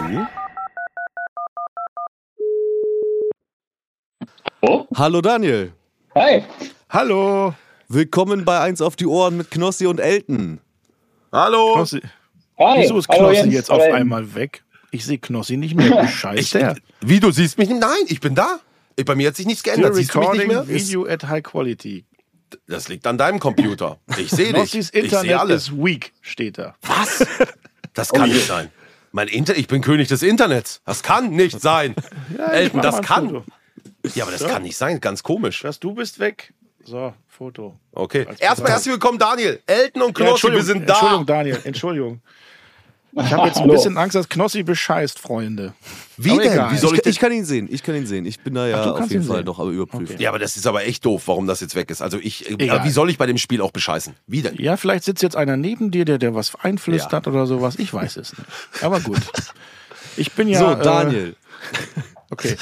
Oh, 4.67 4.87
Hallo 4.95 5.21
Daniel. 5.21 5.73
hi. 6.15 6.43
Hallo. 6.89 7.53
Willkommen 7.87 8.45
bei 8.45 8.59
Eins 8.61 8.81
auf 8.81 8.95
die 8.95 9.05
Ohren 9.05 9.37
mit 9.37 9.51
Knossi 9.51 9.85
und 9.85 9.99
Elton. 9.99 10.59
Hallo. 11.31 11.73
Knossi. 11.75 12.01
Hi. 12.57 12.79
Wieso 12.81 12.97
ist 12.97 13.07
Hallo, 13.09 13.27
Knossi 13.27 13.41
Jens. 13.41 13.53
jetzt 13.53 13.69
auf 13.71 13.81
Hallo, 13.83 13.93
einmal 13.93 14.33
weg? 14.33 14.63
Ich 14.89 15.05
sehe 15.05 15.19
Knossi 15.19 15.57
nicht 15.57 15.75
mehr. 15.75 15.91
Wie 16.01 16.05
Ich, 16.05 16.15
scheiße 16.15 16.57
der. 16.57 16.75
wie, 17.01 17.19
du 17.19 17.29
siehst 17.29 17.59
mich 17.59 17.69
nicht? 17.69 17.79
Nein, 17.79 17.91
ich 18.07 18.19
bin 18.21 18.33
da. 18.33 18.59
Ich, 18.95 19.05
bei 19.05 19.13
mir 19.13 19.27
hat 19.27 19.35
sich 19.35 19.45
nichts 19.45 19.61
geändert. 19.61 19.93
Siehst 19.93 20.15
du 20.15 20.19
mich 20.19 20.29
nicht 20.31 20.41
recording 20.41 20.65
mehr? 20.67 20.67
video 20.67 21.05
at 21.05 21.27
high 21.27 21.43
quality. 21.43 22.05
Das 22.67 22.87
liegt 22.87 23.05
an 23.05 23.19
deinem 23.19 23.39
Computer. 23.39 23.99
Ich 24.17 24.31
sehe 24.31 24.45
dich. 24.53 24.71
Knossis 24.71 24.85
Ich 24.87 24.91
sehe 24.93 25.01
Internet 25.03 25.35
alles. 25.39 25.63
ist 25.67 25.77
weak, 25.77 26.11
steht 26.21 26.57
da. 26.57 26.75
Was? 26.81 27.23
Das 27.93 28.09
kann 28.11 28.29
nicht 28.29 28.47
sein. 28.47 28.71
Mein 29.11 29.27
Inter 29.27 29.55
ich 29.55 29.67
bin 29.67 29.81
König 29.81 30.07
des 30.07 30.23
Internets. 30.23 30.81
Das 30.85 31.03
kann 31.03 31.29
nicht 31.29 31.61
sein. 31.61 31.93
Elton, 32.51 32.77
mach 32.81 32.83
das 32.83 33.01
kann. 33.03 33.27
Foto. 33.29 33.43
Ja, 34.13 34.23
aber 34.25 34.31
das 34.31 34.45
kann 34.45 34.63
nicht 34.63 34.77
sein. 34.77 34.99
Ganz 35.01 35.23
komisch. 35.23 35.61
Das, 35.61 35.79
du 35.79 35.93
bist 35.95 36.19
weg. 36.19 36.53
So, 36.83 37.13
Foto. 37.27 37.75
Okay. 37.93 38.27
Als 38.27 38.39
Erstmal 38.39 38.71
herzlich 38.73 38.93
willkommen, 38.93 39.17
Daniel. 39.17 39.59
Elton 39.65 40.03
und 40.03 40.19
Ja, 40.19 40.25
Knossi, 40.27 40.51
wir 40.51 40.61
sind 40.63 40.87
Entschuldigung, 40.87 41.25
da. 41.25 41.33
Daniel, 41.37 41.59
Entschuldigung. 41.63 42.21
Ich 43.17 43.31
habe 43.31 43.47
jetzt 43.47 43.57
ein 43.59 43.69
bisschen 43.69 43.97
Angst, 43.97 44.13
dass 44.15 44.27
Knossi 44.27 44.61
bescheißt, 44.63 45.19
Freunde. 45.19 45.73
Wie 46.17 46.31
Aber 46.31 46.41
denn? 46.43 46.51
egal. 46.51 46.71
Wie 46.73 46.77
soll 46.77 46.95
ich 46.95 46.99
ich, 46.99 47.07
ich 47.13 47.19
kann 47.19 47.31
ihn 47.31 47.45
sehen, 47.45 47.69
ich 47.71 47.81
kann 47.81 47.95
ihn 47.95 48.05
sehen. 48.05 48.25
Ich 48.25 48.41
bin 48.41 48.53
da 48.55 48.67
ja 48.67 48.83
Ach, 48.83 48.99
auf 49.01 49.09
jeden 49.09 49.23
Fall 49.23 49.37
sehen. 49.37 49.45
noch 49.45 49.57
am 49.57 49.71
Überprüfen. 49.71 50.19
Ja, 50.19 50.29
aber 50.29 50.37
das 50.37 50.57
ist 50.57 50.67
aber 50.67 50.83
echt 50.85 51.05
doof, 51.05 51.23
warum 51.27 51.47
das 51.47 51.61
jetzt 51.61 51.75
weg 51.75 51.89
ist. 51.89 52.01
Also 52.01 52.19
ich, 52.21 52.51
äh, 52.51 52.83
wie 52.83 52.89
soll 52.89 53.09
ich 53.09 53.17
bei 53.17 53.25
dem 53.25 53.37
Spiel 53.37 53.61
auch 53.61 53.71
bescheißen? 53.71 54.13
Wie 54.27 54.41
denn? 54.41 54.55
Ja, 54.57 54.75
vielleicht 54.75 55.05
sitzt 55.05 55.23
jetzt 55.23 55.37
einer 55.37 55.55
neben 55.55 55.91
dir, 55.91 56.03
der, 56.03 56.17
der 56.17 56.35
was 56.35 56.55
einflüstert 56.55 57.25
oder 57.27 57.47
sowas. 57.47 57.75
Ich 57.79 57.93
weiß 57.93 58.17
es 58.17 58.37
nicht. 58.37 58.49
Aber 58.83 58.99
gut. 58.99 59.21
Ich 60.17 60.33
bin 60.33 60.49
ja. 60.49 60.59
so, 60.59 60.71
Äh, 60.71 60.83
Daniel, 60.83 61.35
okay. 62.31 62.55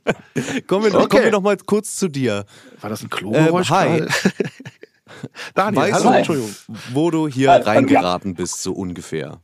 kommen 0.66 0.84
wir, 0.84 0.92
noch, 0.92 1.00
Okay. 1.02 1.08
kommen 1.08 1.24
wir 1.24 1.30
noch 1.32 1.42
mal 1.42 1.56
kurz 1.56 1.96
zu 1.96 2.08
dir. 2.08 2.44
War 2.80 2.90
das 2.90 3.02
ein 3.02 3.10
Klogeräusch? 3.10 3.70
Ähm, 3.70 3.76
hi. 3.76 4.06
Daniel, 5.54 5.82
Weißt 5.82 5.94
hallo, 5.94 6.10
du, 6.10 6.16
Entschuldigung. 6.16 6.54
wo 6.92 7.10
du 7.10 7.28
hier 7.28 7.50
Hi, 7.52 7.60
reingeraten 7.62 8.34
bist, 8.34 8.62
so 8.62 8.72
ungefähr? 8.72 9.40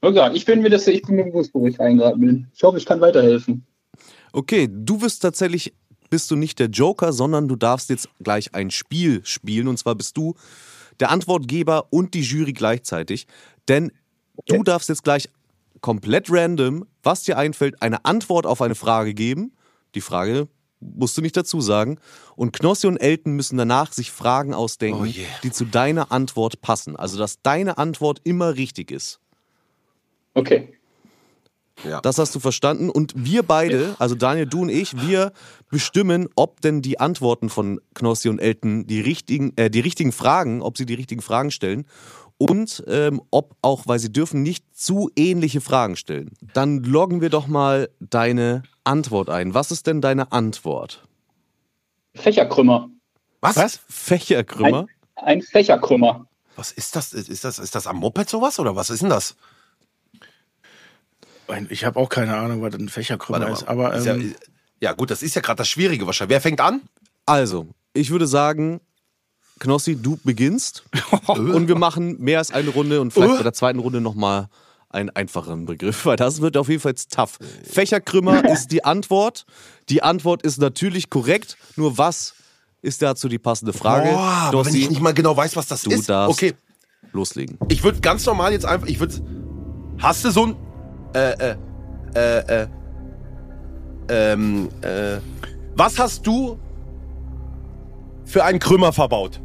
Gesagt, 0.00 0.34
ich 0.36 0.44
bin 0.46 0.62
mir 0.62 0.70
das, 0.70 0.86
ich 0.86 1.02
bin 1.02 1.16
mir 1.16 1.24
bewusst, 1.24 1.50
wo 1.52 1.66
ich 1.66 1.78
reingeraten 1.78 2.20
bin. 2.20 2.46
Ich 2.54 2.62
hoffe, 2.62 2.78
ich 2.78 2.86
kann 2.86 3.00
weiterhelfen. 3.00 3.66
Okay, 4.32 4.68
du 4.70 5.02
wirst 5.02 5.20
tatsächlich, 5.22 5.74
bist 6.08 6.30
du 6.30 6.36
nicht 6.36 6.58
der 6.58 6.68
Joker, 6.68 7.12
sondern 7.12 7.48
du 7.48 7.56
darfst 7.56 7.90
jetzt 7.90 8.08
gleich 8.22 8.54
ein 8.54 8.70
Spiel 8.70 9.20
spielen. 9.24 9.68
Und 9.68 9.76
zwar 9.78 9.94
bist 9.96 10.16
du 10.16 10.34
der 11.00 11.10
Antwortgeber 11.10 11.88
und 11.90 12.14
die 12.14 12.22
Jury 12.22 12.52
gleichzeitig. 12.52 13.26
Denn 13.68 13.92
du 14.46 14.62
darfst 14.62 14.88
jetzt 14.88 15.04
gleich 15.04 15.28
komplett 15.80 16.28
random, 16.30 16.86
was 17.02 17.22
dir 17.22 17.38
einfällt, 17.38 17.82
eine 17.82 18.04
Antwort 18.04 18.46
auf 18.46 18.62
eine 18.62 18.74
Frage 18.74 19.14
geben. 19.14 19.52
Die 19.94 20.00
Frage 20.00 20.48
musst 20.80 21.16
du 21.16 21.22
nicht 21.22 21.36
dazu 21.36 21.60
sagen. 21.60 21.98
Und 22.36 22.52
Knossi 22.52 22.86
und 22.86 22.96
Elton 22.96 23.34
müssen 23.34 23.58
danach 23.58 23.92
sich 23.92 24.10
Fragen 24.10 24.54
ausdenken, 24.54 25.02
Oh 25.02 25.04
je. 25.04 25.26
die 25.42 25.50
zu 25.50 25.64
deiner 25.64 26.10
Antwort 26.10 26.60
passen. 26.60 26.96
Also, 26.96 27.18
dass 27.18 27.42
deine 27.42 27.78
Antwort 27.78 28.20
immer 28.24 28.56
richtig 28.56 28.90
ist. 28.90 29.20
Okay. 30.34 30.74
Das 32.02 32.18
hast 32.18 32.34
du 32.34 32.40
verstanden. 32.40 32.90
Und 32.90 33.14
wir 33.16 33.42
beide, 33.42 33.96
also 33.98 34.14
Daniel, 34.14 34.46
du 34.46 34.62
und 34.62 34.68
ich, 34.68 35.00
wir 35.00 35.32
bestimmen, 35.70 36.28
ob 36.34 36.60
denn 36.60 36.82
die 36.82 37.00
Antworten 37.00 37.48
von 37.48 37.80
Knossi 37.94 38.28
und 38.28 38.38
Elton 38.38 38.86
die 38.86 39.00
richtigen, 39.00 39.56
äh, 39.56 39.70
die 39.70 39.80
richtigen 39.80 40.12
Fragen, 40.12 40.62
ob 40.62 40.76
sie 40.76 40.86
die 40.86 40.94
richtigen 40.94 41.22
Fragen 41.22 41.50
stellen. 41.50 41.86
Und 42.42 42.82
ähm, 42.86 43.20
ob 43.30 43.54
auch, 43.60 43.86
weil 43.86 43.98
sie 43.98 44.10
dürfen 44.10 44.42
nicht 44.42 44.64
zu 44.74 45.10
ähnliche 45.14 45.60
Fragen 45.60 45.94
stellen. 45.94 46.32
Dann 46.54 46.82
loggen 46.82 47.20
wir 47.20 47.28
doch 47.28 47.46
mal 47.46 47.90
deine 48.00 48.62
Antwort 48.82 49.28
ein. 49.28 49.52
Was 49.52 49.70
ist 49.70 49.86
denn 49.86 50.00
deine 50.00 50.32
Antwort? 50.32 51.06
Fächerkrümmer. 52.14 52.88
Was? 53.42 53.56
Was? 53.56 53.80
Fächerkrümmer? 53.90 54.86
Ein 55.16 55.42
Fächerkrümmer. 55.42 56.26
Was 56.56 56.72
ist 56.72 56.96
das? 56.96 57.12
Ist 57.12 57.44
das, 57.44 57.58
ist 57.58 57.74
das 57.74 57.86
am 57.86 57.96
Moped 57.96 58.30
sowas 58.30 58.58
oder 58.58 58.74
was 58.74 58.88
ist 58.88 59.02
denn 59.02 59.10
das? 59.10 59.36
Ich 61.68 61.84
habe 61.84 62.00
auch 62.00 62.08
keine 62.08 62.38
Ahnung, 62.38 62.62
was 62.62 62.72
ein 62.72 62.88
Fächerkrümmer 62.88 63.50
ist. 63.50 63.68
Aber 63.68 63.92
Ist 63.92 64.06
ähm, 64.06 64.30
ja, 64.80 64.88
ja 64.88 64.92
gut, 64.94 65.10
das 65.10 65.22
ist 65.22 65.34
ja 65.34 65.42
gerade 65.42 65.58
das 65.58 65.68
Schwierige 65.68 66.06
wahrscheinlich. 66.06 66.36
Wer 66.36 66.40
fängt 66.40 66.62
an? 66.62 66.80
Also, 67.26 67.66
ich 67.92 68.10
würde 68.10 68.26
sagen, 68.26 68.80
Knossi, 69.60 69.96
du 69.96 70.18
beginnst. 70.24 70.84
und 71.28 71.68
wir 71.68 71.78
machen 71.78 72.20
mehr 72.20 72.38
als 72.38 72.50
eine 72.50 72.70
Runde 72.70 73.00
und 73.00 73.12
vielleicht 73.12 73.36
bei 73.36 73.42
der 73.44 73.52
zweiten 73.52 73.78
Runde 73.78 74.00
nochmal 74.00 74.48
einen 74.88 75.10
einfacheren 75.10 75.66
Begriff, 75.66 76.04
weil 76.04 76.16
das 76.16 76.40
wird 76.40 76.56
auf 76.56 76.68
jeden 76.68 76.80
Fall 76.80 76.92
jetzt 76.92 77.12
tough. 77.12 77.38
Fächerkrümmer 77.62 78.44
ist 78.50 78.72
die 78.72 78.84
Antwort. 78.84 79.46
Die 79.88 80.02
Antwort 80.02 80.42
ist 80.42 80.58
natürlich 80.58 81.10
korrekt. 81.10 81.56
Nur 81.76 81.96
was 81.96 82.34
ist 82.82 83.00
dazu 83.02 83.28
die 83.28 83.38
passende 83.38 83.72
Frage? 83.72 84.08
Boah, 84.10 84.48
aber 84.48 84.66
wenn 84.66 84.74
ich 84.74 84.90
nicht 84.90 85.00
mal 85.00 85.14
genau 85.14 85.36
weiß, 85.36 85.54
was 85.54 85.68
das 85.68 85.82
du 85.82 85.90
ist. 85.90 86.08
darfst 86.08 86.36
Okay, 86.36 86.54
loslegen. 87.12 87.56
ich 87.68 87.84
würde 87.84 88.00
ganz 88.00 88.26
normal 88.26 88.52
jetzt 88.52 88.64
einfach, 88.66 88.88
ich 88.88 88.98
würde, 88.98 89.14
hast 89.98 90.24
du 90.24 90.30
so 90.30 90.46
ein, 90.46 90.56
äh, 91.14 91.52
äh, 91.52 91.56
äh, 92.14 92.62
äh, 92.62 92.68
ähm, 94.08 94.68
äh, 94.80 95.18
was 95.76 95.98
hast 95.98 96.26
du 96.26 96.58
für 98.24 98.44
einen 98.44 98.58
Krümmer 98.58 98.92
verbaut? 98.92 99.40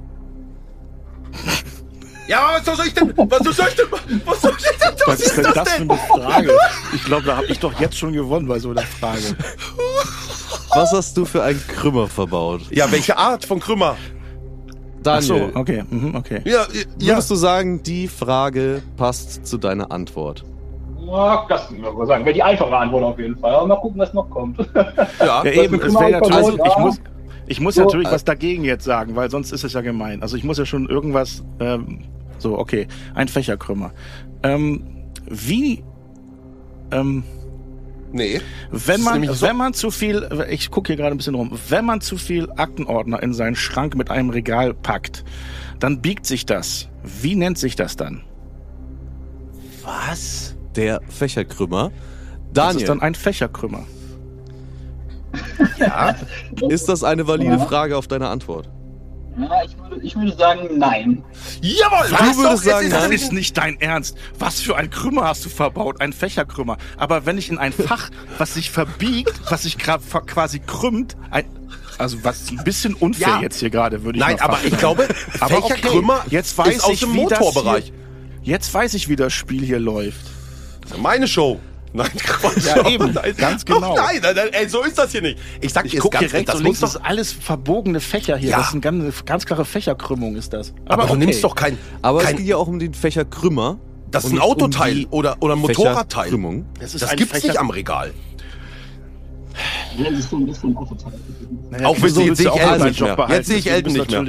Ja, 2.27 2.49
was 2.55 2.65
soll 2.77 2.87
ich 2.87 2.93
denn, 2.93 3.13
was 3.15 3.55
soll 3.55 3.67
ich 3.69 3.75
denn, 3.75 3.85
was 4.25 4.41
soll 4.41 4.51
ich 4.57 4.65
denn, 4.65 4.91
was 4.91 5.07
was 5.07 5.19
ist 5.19 5.25
ist 5.27 5.37
denn 5.37 5.43
das 5.43 5.53
das 5.53 5.69
für 5.73 5.79
denn? 5.79 5.91
eine 5.91 5.99
Frage? 6.23 6.57
Ich 6.93 7.05
glaube, 7.05 7.23
da 7.23 7.37
habe 7.37 7.45
ich 7.47 7.59
doch 7.59 7.79
jetzt 7.79 7.97
schon 7.97 8.13
gewonnen 8.13 8.47
bei 8.47 8.57
so 8.57 8.71
einer 8.71 8.81
Frage. 8.81 9.35
Was 10.73 10.91
hast 10.91 11.15
du 11.17 11.25
für 11.25 11.43
einen 11.43 11.61
Krümmer 11.67 12.07
verbaut? 12.07 12.61
Ja, 12.71 12.91
welche 12.91 13.15
Art 13.17 13.45
von 13.45 13.59
Krümmer? 13.59 13.95
Ach 15.07 15.21
so, 15.21 15.35
Daniel, 15.35 15.51
okay. 15.55 15.83
Mhm, 15.87 16.15
okay. 16.15 16.41
Ja, 16.45 16.65
ja. 16.97 17.13
würdest 17.13 17.29
du 17.29 17.35
sagen, 17.35 17.83
die 17.83 18.07
Frage 18.07 18.81
passt 18.97 19.45
zu 19.45 19.59
deiner 19.59 19.91
Antwort? 19.91 20.43
Ja, 21.05 21.45
das 21.47 21.67
kann 21.67 21.79
man 21.95 22.07
sagen. 22.07 22.25
Wäre 22.25 22.33
die 22.33 22.41
einfache 22.41 22.75
Antwort 22.75 23.03
auf 23.03 23.19
jeden 23.19 23.37
Fall. 23.37 23.53
Aber 23.53 23.67
mal 23.67 23.75
gucken, 23.75 23.99
was 23.99 24.11
noch 24.15 24.27
kommt. 24.31 24.57
ja. 25.19 25.43
Ja, 25.43 25.45
eben, 25.45 25.79
es 25.79 25.93
wäre 25.93 26.11
natürlich, 26.11 26.35
Also, 26.35 26.65
ich 26.65 26.77
muss, 26.77 26.99
ich 27.47 27.59
muss 27.59 27.75
so, 27.75 27.81
natürlich 27.83 28.07
äh, 28.07 28.11
was 28.11 28.23
dagegen 28.23 28.63
jetzt 28.63 28.83
sagen, 28.83 29.15
weil 29.15 29.29
sonst 29.29 29.51
ist 29.51 29.63
es 29.63 29.73
ja 29.73 29.81
gemein. 29.81 30.21
Also 30.21 30.37
ich 30.37 30.43
muss 30.43 30.57
ja 30.57 30.65
schon 30.65 30.87
irgendwas, 30.89 31.43
ähm, 31.59 31.99
so, 32.37 32.57
okay, 32.57 32.87
ein 33.13 33.27
Fächerkrümmer. 33.27 33.91
Ähm, 34.43 34.83
wie, 35.29 35.83
ähm, 36.91 37.23
Nee. 38.11 38.39
wenn 38.71 39.01
man, 39.01 39.23
so- 39.33 39.45
wenn 39.45 39.57
man 39.57 39.73
zu 39.73 39.91
viel, 39.91 40.27
ich 40.49 40.71
gucke 40.71 40.87
hier 40.87 40.95
gerade 40.95 41.13
ein 41.13 41.17
bisschen 41.17 41.35
rum, 41.35 41.51
wenn 41.69 41.83
man 41.85 42.01
zu 42.01 42.17
viel 42.17 42.49
Aktenordner 42.55 43.21
in 43.21 43.33
seinen 43.33 43.55
Schrank 43.55 43.95
mit 43.95 44.09
einem 44.09 44.29
Regal 44.29 44.73
packt, 44.73 45.23
dann 45.79 46.01
biegt 46.01 46.25
sich 46.25 46.45
das. 46.45 46.87
Wie 47.03 47.35
nennt 47.35 47.57
sich 47.57 47.75
das 47.75 47.95
dann? 47.95 48.21
Was? 49.83 50.55
Der 50.75 51.01
Fächerkrümmer. 51.09 51.91
Das 52.53 52.65
Daniel, 52.67 52.81
ist 52.83 52.89
dann 52.89 53.01
ein 53.01 53.15
Fächerkrümmer. 53.15 53.83
Ja. 55.77 56.15
ist 56.69 56.87
das 56.89 57.03
eine 57.03 57.27
valide 57.27 57.55
Ja. 57.57 57.65
Frage 57.65 57.97
auf 57.97 58.07
deine 58.07 58.29
Antwort? 58.29 58.69
Ja, 59.37 59.63
ich, 59.65 59.77
würde, 59.77 60.01
ich 60.01 60.15
würde 60.15 60.33
sagen, 60.37 60.77
nein. 60.77 61.21
Jawohl! 61.61 62.09
Was? 62.09 62.19
Du 62.19 62.37
würdest 62.37 62.65
doch, 62.65 62.71
sagen, 62.71 62.89
Das 62.89 63.05
ist, 63.09 63.23
ist 63.23 63.31
nicht 63.33 63.57
dein 63.57 63.79
Ernst. 63.81 64.17
Was 64.39 64.61
für 64.61 64.77
ein 64.77 64.89
Krümmer 64.89 65.25
hast 65.25 65.43
du 65.43 65.49
verbaut? 65.49 65.99
Ein 65.99 66.13
Fächerkrümmer. 66.13 66.77
Aber 66.95 67.25
wenn 67.25 67.37
ich 67.37 67.49
in 67.49 67.57
ein 67.57 67.73
Fach, 67.87 68.11
was 68.37 68.53
sich 68.53 68.71
verbiegt, 68.71 69.33
was 69.49 69.63
sich 69.63 69.77
quasi 69.77 70.59
krümmt, 70.59 71.17
ein, 71.31 71.43
also 71.97 72.23
was 72.23 72.49
ein 72.49 72.63
bisschen 72.63 72.93
unfair 72.93 73.27
Ja. 73.27 73.41
jetzt 73.41 73.59
hier 73.59 73.69
gerade, 73.69 74.03
würde 74.05 74.19
ich 74.19 74.25
Nein, 74.25 74.37
mal 74.37 74.43
aber 74.43 74.59
ich 74.63 74.77
glaube, 74.77 75.05
Aber 75.41 75.57
okay, 75.57 75.73
Fächerkrümmer 75.73 76.23
jetzt 76.29 76.57
weiß 76.57 76.75
ist 76.77 76.83
aus 76.85 76.91
ich, 76.93 76.99
dem 77.01 77.13
wie 77.15 77.25
das 77.25 77.39
Motorbereich. 77.39 77.85
Hier, 78.41 78.53
jetzt 78.53 78.73
weiß 78.73 78.93
ich, 78.93 79.09
wie 79.09 79.17
das 79.17 79.33
Spiel 79.33 79.65
hier 79.65 79.79
läuft. 79.79 80.21
Meine 80.97 81.27
Show. 81.27 81.59
Nein, 81.95 82.09
Quatsch. 82.17 82.65
Ja, 82.65 82.87
eben. 82.89 83.13
Nein. 83.13 83.33
Ganz 83.37 83.63
genau. 83.65 83.95
Nein, 83.95 84.19
nein, 84.21 84.35
nein, 84.35 84.47
ey, 84.51 84.67
so 84.67 84.83
ist 84.83 84.97
das 84.97 85.11
hier 85.11 85.21
nicht. 85.21 85.39
Ich 85.61 85.71
sag 85.71 85.85
Ich 85.85 85.91
dir 85.93 85.99
gucke 86.01 86.19
hier 86.19 86.31
rechts 86.33 86.47
das 86.51 86.55
und 86.59 86.63
links, 86.65 86.79
das 86.81 86.93
doch, 86.93 86.99
ist 86.99 87.05
alles 87.05 87.31
verbogene 87.31 87.99
Fächer 88.01 88.37
hier. 88.37 88.49
Ja. 88.49 88.57
Das 88.57 88.67
ist 88.67 88.73
eine 88.73 88.81
ganz, 88.81 89.25
ganz 89.25 89.45
klare 89.45 89.63
Fächerkrümmung, 89.65 90.35
ist 90.35 90.51
das. 90.53 90.73
aber, 90.85 91.03
du 91.03 91.09
okay. 91.13 91.19
nimmst 91.19 91.43
doch 91.43 91.55
kein, 91.55 91.77
Aber 92.01 92.19
es 92.19 92.25
kein 92.25 92.37
geht 92.37 92.47
ja 92.47 92.57
auch 92.57 92.67
um 92.67 92.79
den 92.79 92.93
Fächerkrümmer. 92.93 93.79
das 94.11 94.25
ist 94.25 94.31
ein 94.33 94.39
Autoteil 94.39 95.05
um 95.05 95.13
oder, 95.19 95.37
oder 95.39 95.53
ein 95.55 95.59
Motorradteil. 95.59 96.31
Das 96.79 96.93
ist 96.93 97.01
Das 97.01 97.09
ein 97.11 97.17
gibt's 97.17 97.33
Fächer- 97.33 97.47
nicht 97.47 97.59
am 97.59 97.69
Regal. 97.69 98.13
Ja, 99.97 100.09
das 100.09 100.19
ist 100.19 100.29
so 100.29 100.35
ein 100.35 100.45
bisschen 100.45 100.75
aufgeteilt. 100.75 101.13
Naja, 101.71 101.87
Auch 101.87 101.95
wieso 102.01 102.21
jetzt 102.21 102.37
sehe 102.37 102.47
du 102.49 102.55
ich 102.55 102.61
Elton 102.61 102.87
nicht 102.87 102.99
mehr. 103.01 103.27
Jetzt 103.29 103.47
sehe 103.47 103.57
ich 103.57 103.63
Du 103.63 103.69
Elton 103.71 103.93
nicht 103.93 104.11
mehr. 104.11 104.23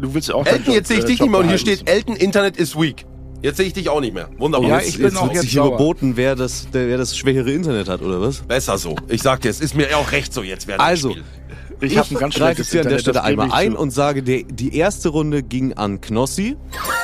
Du 0.00 0.14
willst 0.14 0.32
auch 0.32 0.46
Elton, 0.46 0.74
jetzt 0.74 0.88
sehe 0.88 0.98
ich 0.98 1.04
dich 1.04 1.20
nicht 1.20 1.30
mehr 1.30 1.40
und 1.40 1.48
hier 1.48 1.58
steht 1.58 1.88
Elton, 1.88 2.14
Internet 2.14 2.56
is 2.56 2.76
weak. 2.76 3.04
Jetzt 3.44 3.58
sehe 3.58 3.66
ich 3.66 3.74
dich 3.74 3.90
auch 3.90 4.00
nicht 4.00 4.14
mehr. 4.14 4.30
Wunderbar. 4.38 4.68
Ja, 4.70 4.78
Jetzt- 4.78 4.88
ich 4.88 4.96
bin 4.96 5.04
jetzt 5.04 5.16
auch 5.18 5.24
wird 5.24 5.34
jetzt 5.34 5.42
sich 5.42 5.52
sauer. 5.52 5.66
überboten, 5.68 6.16
wer 6.16 6.34
das, 6.34 6.66
der, 6.70 6.88
wer 6.88 6.96
das 6.96 7.14
schwächere 7.14 7.50
Internet 7.52 7.90
hat, 7.90 8.00
oder 8.00 8.18
was? 8.18 8.38
Besser 8.38 8.78
so. 8.78 8.96
Ich 9.08 9.20
sag 9.20 9.42
dir, 9.42 9.50
es 9.50 9.60
ist 9.60 9.74
mir 9.74 9.94
auch 9.98 10.12
recht 10.12 10.32
so 10.32 10.42
jetzt 10.42 10.66
während 10.66 10.82
Also, 10.82 11.10
Spiel. 11.10 11.24
Ich, 11.82 11.92
Ich 11.92 11.98
habe 11.98 12.08
ein 12.10 12.18
ganz 12.18 12.36
greife 12.36 12.62
hier 12.62 12.80
an 12.80 12.88
der 12.88 12.98
Stelle 13.00 13.22
einmal 13.22 13.52
ein 13.52 13.76
und 13.76 13.90
sage, 13.90 14.22
die, 14.22 14.44
die 14.44 14.74
erste 14.74 15.10
Runde 15.10 15.42
ging 15.42 15.74
an 15.74 16.00
Knossi. 16.00 16.56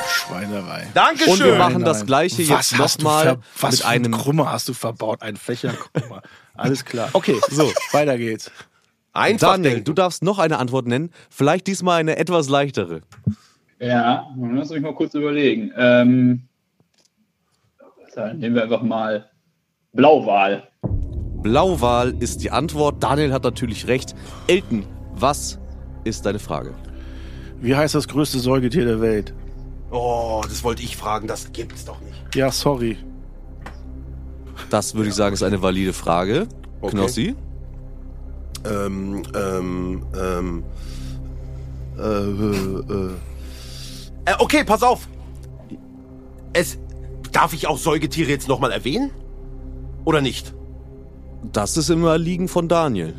Schweinerei. 0.09 0.87
Dankeschön. 0.95 1.33
Und 1.33 1.43
wir 1.43 1.55
machen 1.57 1.85
das 1.85 1.99
nein. 1.99 2.07
gleiche 2.07 2.49
was 2.49 2.71
jetzt 2.71 3.03
nochmal 3.03 3.37
mit 3.69 3.85
einem. 3.85 4.11
Krümmer 4.13 4.51
hast 4.51 4.67
du 4.67 4.73
verbaut? 4.73 5.21
Ein 5.21 5.37
Fächerkrümmer. 5.37 6.23
Alles 6.55 6.85
klar. 6.85 7.09
Okay, 7.13 7.35
so, 7.51 7.71
weiter 7.91 8.17
geht's. 8.17 8.49
Einfach 9.13 9.51
Daniel, 9.51 9.71
denken. 9.73 9.85
du 9.85 9.93
darfst 9.93 10.23
noch 10.23 10.39
eine 10.39 10.57
Antwort 10.57 10.87
nennen. 10.87 11.11
Vielleicht 11.29 11.67
diesmal 11.67 11.99
eine 11.99 12.17
etwas 12.17 12.49
leichtere. 12.49 13.01
Ja, 13.81 14.27
lass 14.37 14.69
mich 14.69 14.81
mal 14.81 14.93
kurz 14.93 15.15
überlegen. 15.15 15.71
Ähm, 15.75 16.43
dann 18.13 18.37
nehmen 18.37 18.53
wir 18.53 18.63
einfach 18.63 18.83
mal 18.83 19.25
Blauwal. 19.93 20.67
Blauwal 21.41 22.13
ist 22.19 22.43
die 22.43 22.51
Antwort. 22.51 23.01
Daniel 23.01 23.33
hat 23.33 23.43
natürlich 23.43 23.87
recht. 23.87 24.13
Elton, 24.45 24.85
was 25.15 25.59
ist 26.03 26.27
deine 26.27 26.37
Frage? 26.37 26.75
Wie 27.59 27.75
heißt 27.75 27.95
das 27.95 28.07
größte 28.07 28.37
Säugetier 28.37 28.85
der 28.85 29.01
Welt? 29.01 29.33
Oh, 29.89 30.41
das 30.43 30.63
wollte 30.63 30.83
ich 30.83 30.95
fragen. 30.95 31.27
Das 31.27 31.51
gibt's 31.51 31.83
doch 31.83 31.99
nicht. 32.01 32.35
Ja, 32.35 32.51
sorry. 32.51 32.97
Das 34.69 34.93
würde 34.93 35.09
ich 35.09 35.15
sagen, 35.15 35.33
ist 35.33 35.41
eine 35.41 35.61
valide 35.61 35.93
Frage. 35.93 36.47
Okay. 36.81 36.95
Knossi? 36.95 37.35
Ähm, 38.63 39.23
ähm, 39.35 40.05
ähm. 40.15 40.63
Äh, 41.97 42.03
äh, 42.03 42.93
äh, 42.93 43.09
okay, 44.39 44.63
pass 44.63 44.83
auf. 44.83 45.07
Es. 46.53 46.77
Darf 47.31 47.53
ich 47.53 47.67
auch 47.67 47.77
Säugetiere 47.77 48.29
jetzt 48.29 48.47
nochmal 48.47 48.71
erwähnen? 48.71 49.11
Oder 50.03 50.19
nicht? 50.21 50.53
Das 51.53 51.77
ist 51.77 51.89
immer 51.89 52.17
Liegen 52.17 52.47
von 52.49 52.67
Daniel. 52.67 53.13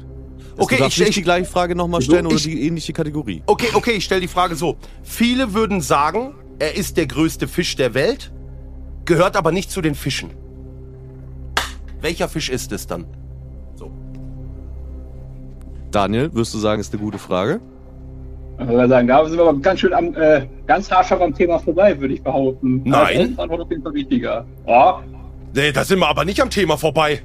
Okay, 0.59 0.77
du 0.77 0.83
darfst 0.83 0.99
ich- 0.99 1.01
nicht 1.01 1.09
ich- 1.11 1.15
die 1.17 1.23
gleiche 1.23 1.47
Frage 1.51 1.75
nochmal 1.75 2.03
stellen 2.03 2.27
oder 2.27 2.37
Ich- 2.37 2.43
die 2.43 2.67
ähnliche 2.67 2.93
Kategorie. 2.93 3.43
Okay, 3.47 3.69
okay, 3.73 3.93
ich 3.93 4.05
stelle 4.05 4.21
die 4.21 4.29
Frage 4.29 4.55
so. 4.55 4.77
Viele 5.03 5.55
würden 5.55 5.81
sagen, 5.81 6.35
er 6.59 6.77
ist 6.77 6.99
der 6.99 7.07
größte 7.07 7.49
Fisch 7.49 7.75
der 7.77 7.95
Welt, 7.95 8.31
gehört 9.07 9.35
aber 9.37 9.51
nicht 9.51 9.71
zu 9.71 9.81
den 9.81 9.95
Fischen. 9.95 10.31
Welcher 12.03 12.29
Fisch 12.29 12.51
ist 12.51 12.71
es 12.73 12.87
dann? 12.87 13.07
So. 13.77 13.91
Daniel, 15.91 16.35
wirst 16.35 16.53
du 16.53 16.59
sagen, 16.59 16.81
ist 16.81 16.93
eine 16.93 17.03
gute 17.03 17.19
Frage? 17.19 17.61
Ich 18.63 18.69
würde 18.69 18.89
sagen, 18.89 19.09
da 19.09 19.25
sind 19.25 19.39
wir 19.39 19.49
aber 19.49 19.59
ganz 19.59 19.81
schön 19.81 19.93
am, 19.93 20.15
äh, 20.15 20.47
ganz 20.67 20.91
haarscharf 20.91 21.21
am 21.21 21.35
Thema 21.35 21.59
vorbei, 21.59 21.99
würde 22.01 22.15
ich 22.15 22.23
behaupten. 22.23 22.83
Nein. 22.85 22.95
Also, 22.95 23.13
Eltern 23.21 23.41
Antwort 23.41 23.61
auf 23.63 23.71
jeden 23.71 23.83
Fall 23.83 23.95
wichtiger. 23.95 24.45
Ja. 24.67 25.03
Nee, 25.55 25.73
da 25.73 25.85
sind 25.85 25.99
wir 25.99 26.09
aber 26.09 26.25
nicht 26.25 26.41
am 26.41 26.51
Thema 26.51 26.77
vorbei. 26.77 27.21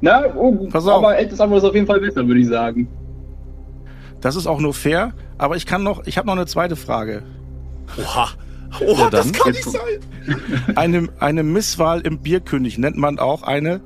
Na, 0.00 0.24
oh, 0.34 0.68
Pass 0.70 0.86
auf. 0.86 0.98
aber 0.98 1.16
Eltern 1.16 1.40
Antwort 1.40 1.62
ist 1.62 1.68
auf 1.68 1.74
jeden 1.74 1.86
Fall 1.86 2.00
besser, 2.00 2.26
würde 2.26 2.40
ich 2.40 2.48
sagen. 2.48 2.88
Das 4.20 4.36
ist 4.36 4.46
auch 4.46 4.60
nur 4.60 4.74
fair, 4.74 5.12
aber 5.38 5.56
ich 5.56 5.66
kann 5.66 5.82
noch, 5.82 6.06
ich 6.06 6.18
habe 6.18 6.26
noch 6.26 6.34
eine 6.34 6.46
zweite 6.46 6.76
Frage. 6.76 7.22
Oha. 7.98 8.28
Oha, 8.80 9.02
Ja, 9.04 9.10
das 9.10 9.32
kann 9.32 9.52
nicht 9.52 9.64
sein. 9.64 9.80
Eine, 10.76 11.08
eine 11.18 11.42
Misswahl 11.42 12.00
im 12.02 12.20
Bierkönig 12.20 12.78
nennt 12.78 12.96
man 12.96 13.18
auch 13.18 13.42
eine. 13.42 13.80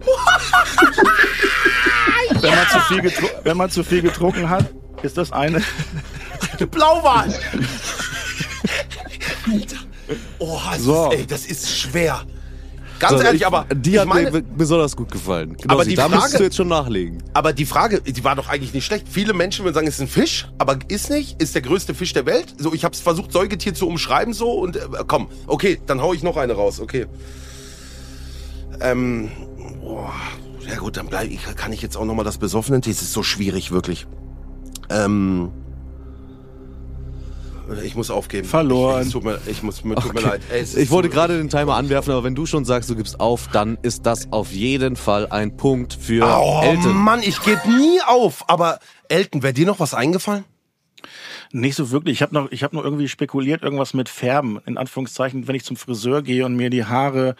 wenn, 2.40 2.50
man 2.50 2.66
zu 2.66 2.80
viel 2.80 3.02
wenn 3.44 3.56
man 3.58 3.68
zu 3.70 3.84
viel 3.84 4.00
getrunken 4.00 4.48
hat, 4.48 4.64
ist 5.02 5.16
das 5.16 5.32
eine. 5.32 5.62
Blauwal. 6.70 7.32
Alter. 9.50 9.76
Oha, 10.38 10.72
das, 10.74 10.82
So. 10.82 11.10
ist, 11.10 11.18
ey, 11.18 11.26
das 11.26 11.46
ist 11.46 11.78
schwer. 11.78 12.22
Ganz 12.98 13.12
So, 13.18 13.22
ehrlich, 13.22 13.40
ich- 13.42 13.46
aber 13.46 13.64
Die 13.74 13.98
hat 13.98 14.06
meine, 14.06 14.30
mir 14.30 14.42
besonders 14.42 14.94
gut 14.94 15.10
gefallen. 15.10 15.56
Knossi, 15.56 15.68
Aber 15.70 15.84
die 15.86 15.94
da 15.94 16.08
Frage- 16.08 16.16
musst 16.22 16.38
du 16.38 16.42
jetzt 16.42 16.56
schon 16.56 16.68
nachlegen. 16.68 17.22
aber 17.32 17.52
die 17.54 17.64
Frage, 17.64 18.02
die 18.02 18.22
war 18.24 18.36
doch 18.36 18.48
eigentlich 18.50 18.74
nicht 18.74 18.84
schlecht. 18.84 19.06
Viele 19.10 19.32
Menschen 19.32 19.64
würden 19.64 19.74
sagen, 19.74 19.86
es 19.86 19.94
ist 19.94 20.00
ein 20.02 20.08
Fisch, 20.08 20.48
aber 20.58 20.78
ist 20.88 21.08
nicht, 21.08 21.40
ist 21.40 21.54
der 21.54 21.62
größte 21.62 21.94
Fisch 21.94 22.12
der 22.12 22.26
Welt. 22.26 22.54
So, 22.58 22.74
ich 22.74 22.84
habe 22.84 22.94
es 22.94 23.00
versucht, 23.00 23.32
Säugetier 23.32 23.72
zu 23.72 23.86
umschreiben 23.88 24.34
so 24.34 24.50
und 24.52 24.76
äh, 24.76 24.80
komm, 25.06 25.28
okay, 25.46 25.80
dann 25.86 26.02
hau 26.02 26.12
ich 26.12 26.22
noch 26.22 26.36
eine 26.36 26.52
raus, 26.52 26.78
okay. 26.80 27.06
Ähm, 28.82 29.30
boah, 29.80 30.12
ja 30.68 30.76
gut, 30.76 30.96
dann 30.98 31.06
bleib 31.06 31.30
ich, 31.30 31.40
kann 31.56 31.72
ich 31.72 31.80
jetzt 31.80 31.96
auch 31.96 32.04
noch 32.04 32.14
mal 32.14 32.24
das 32.24 32.36
Besoffenen. 32.38 32.82
Das 32.82 33.00
ist 33.00 33.12
so 33.12 33.22
schwierig 33.22 33.70
wirklich. 33.70 34.06
Ähm, 34.90 35.50
ich 37.84 37.94
muss 37.94 38.10
aufgeben. 38.10 38.48
Verloren. 38.48 39.06
Ich, 39.06 39.12
tut 39.12 39.22
mir, 39.22 39.38
ich 39.46 39.62
muss, 39.62 39.84
mir 39.84 39.94
tut 39.94 40.12
mir 40.12 40.20
leid. 40.22 40.40
Ey, 40.50 40.62
Ich 40.62 40.90
wollte 40.90 41.08
so- 41.08 41.14
gerade 41.14 41.38
den 41.38 41.48
Timer 41.48 41.76
anwerfen, 41.76 42.12
aber 42.12 42.24
wenn 42.24 42.34
du 42.34 42.44
schon 42.44 42.64
sagst, 42.64 42.90
du 42.90 42.96
gibst 42.96 43.20
auf, 43.20 43.46
dann 43.52 43.78
ist 43.82 44.06
das 44.06 44.32
auf 44.32 44.50
jeden 44.50 44.96
Fall 44.96 45.28
ein 45.28 45.56
Punkt 45.56 45.92
für 45.94 46.24
Oh 46.26 46.60
Elton. 46.64 46.96
Mann, 46.96 47.20
ich 47.22 47.40
gebe 47.42 47.60
nie 47.68 48.00
auf. 48.08 48.44
Aber 48.48 48.80
Elton, 49.08 49.42
wäre 49.44 49.52
dir 49.52 49.66
noch 49.66 49.78
was 49.78 49.94
eingefallen? 49.94 50.44
Nicht 51.52 51.76
so 51.76 51.90
wirklich. 51.92 52.14
Ich 52.14 52.22
habe 52.22 52.34
noch, 52.34 52.50
ich 52.50 52.62
habe 52.64 52.74
nur 52.74 52.84
irgendwie 52.84 53.08
spekuliert, 53.08 53.62
irgendwas 53.62 53.94
mit 53.94 54.08
Färben. 54.08 54.58
In 54.66 54.76
Anführungszeichen, 54.76 55.46
wenn 55.46 55.54
ich 55.54 55.64
zum 55.64 55.76
Friseur 55.76 56.22
gehe 56.22 56.44
und 56.46 56.56
mir 56.56 56.70
die 56.70 56.84
Haare 56.84 57.36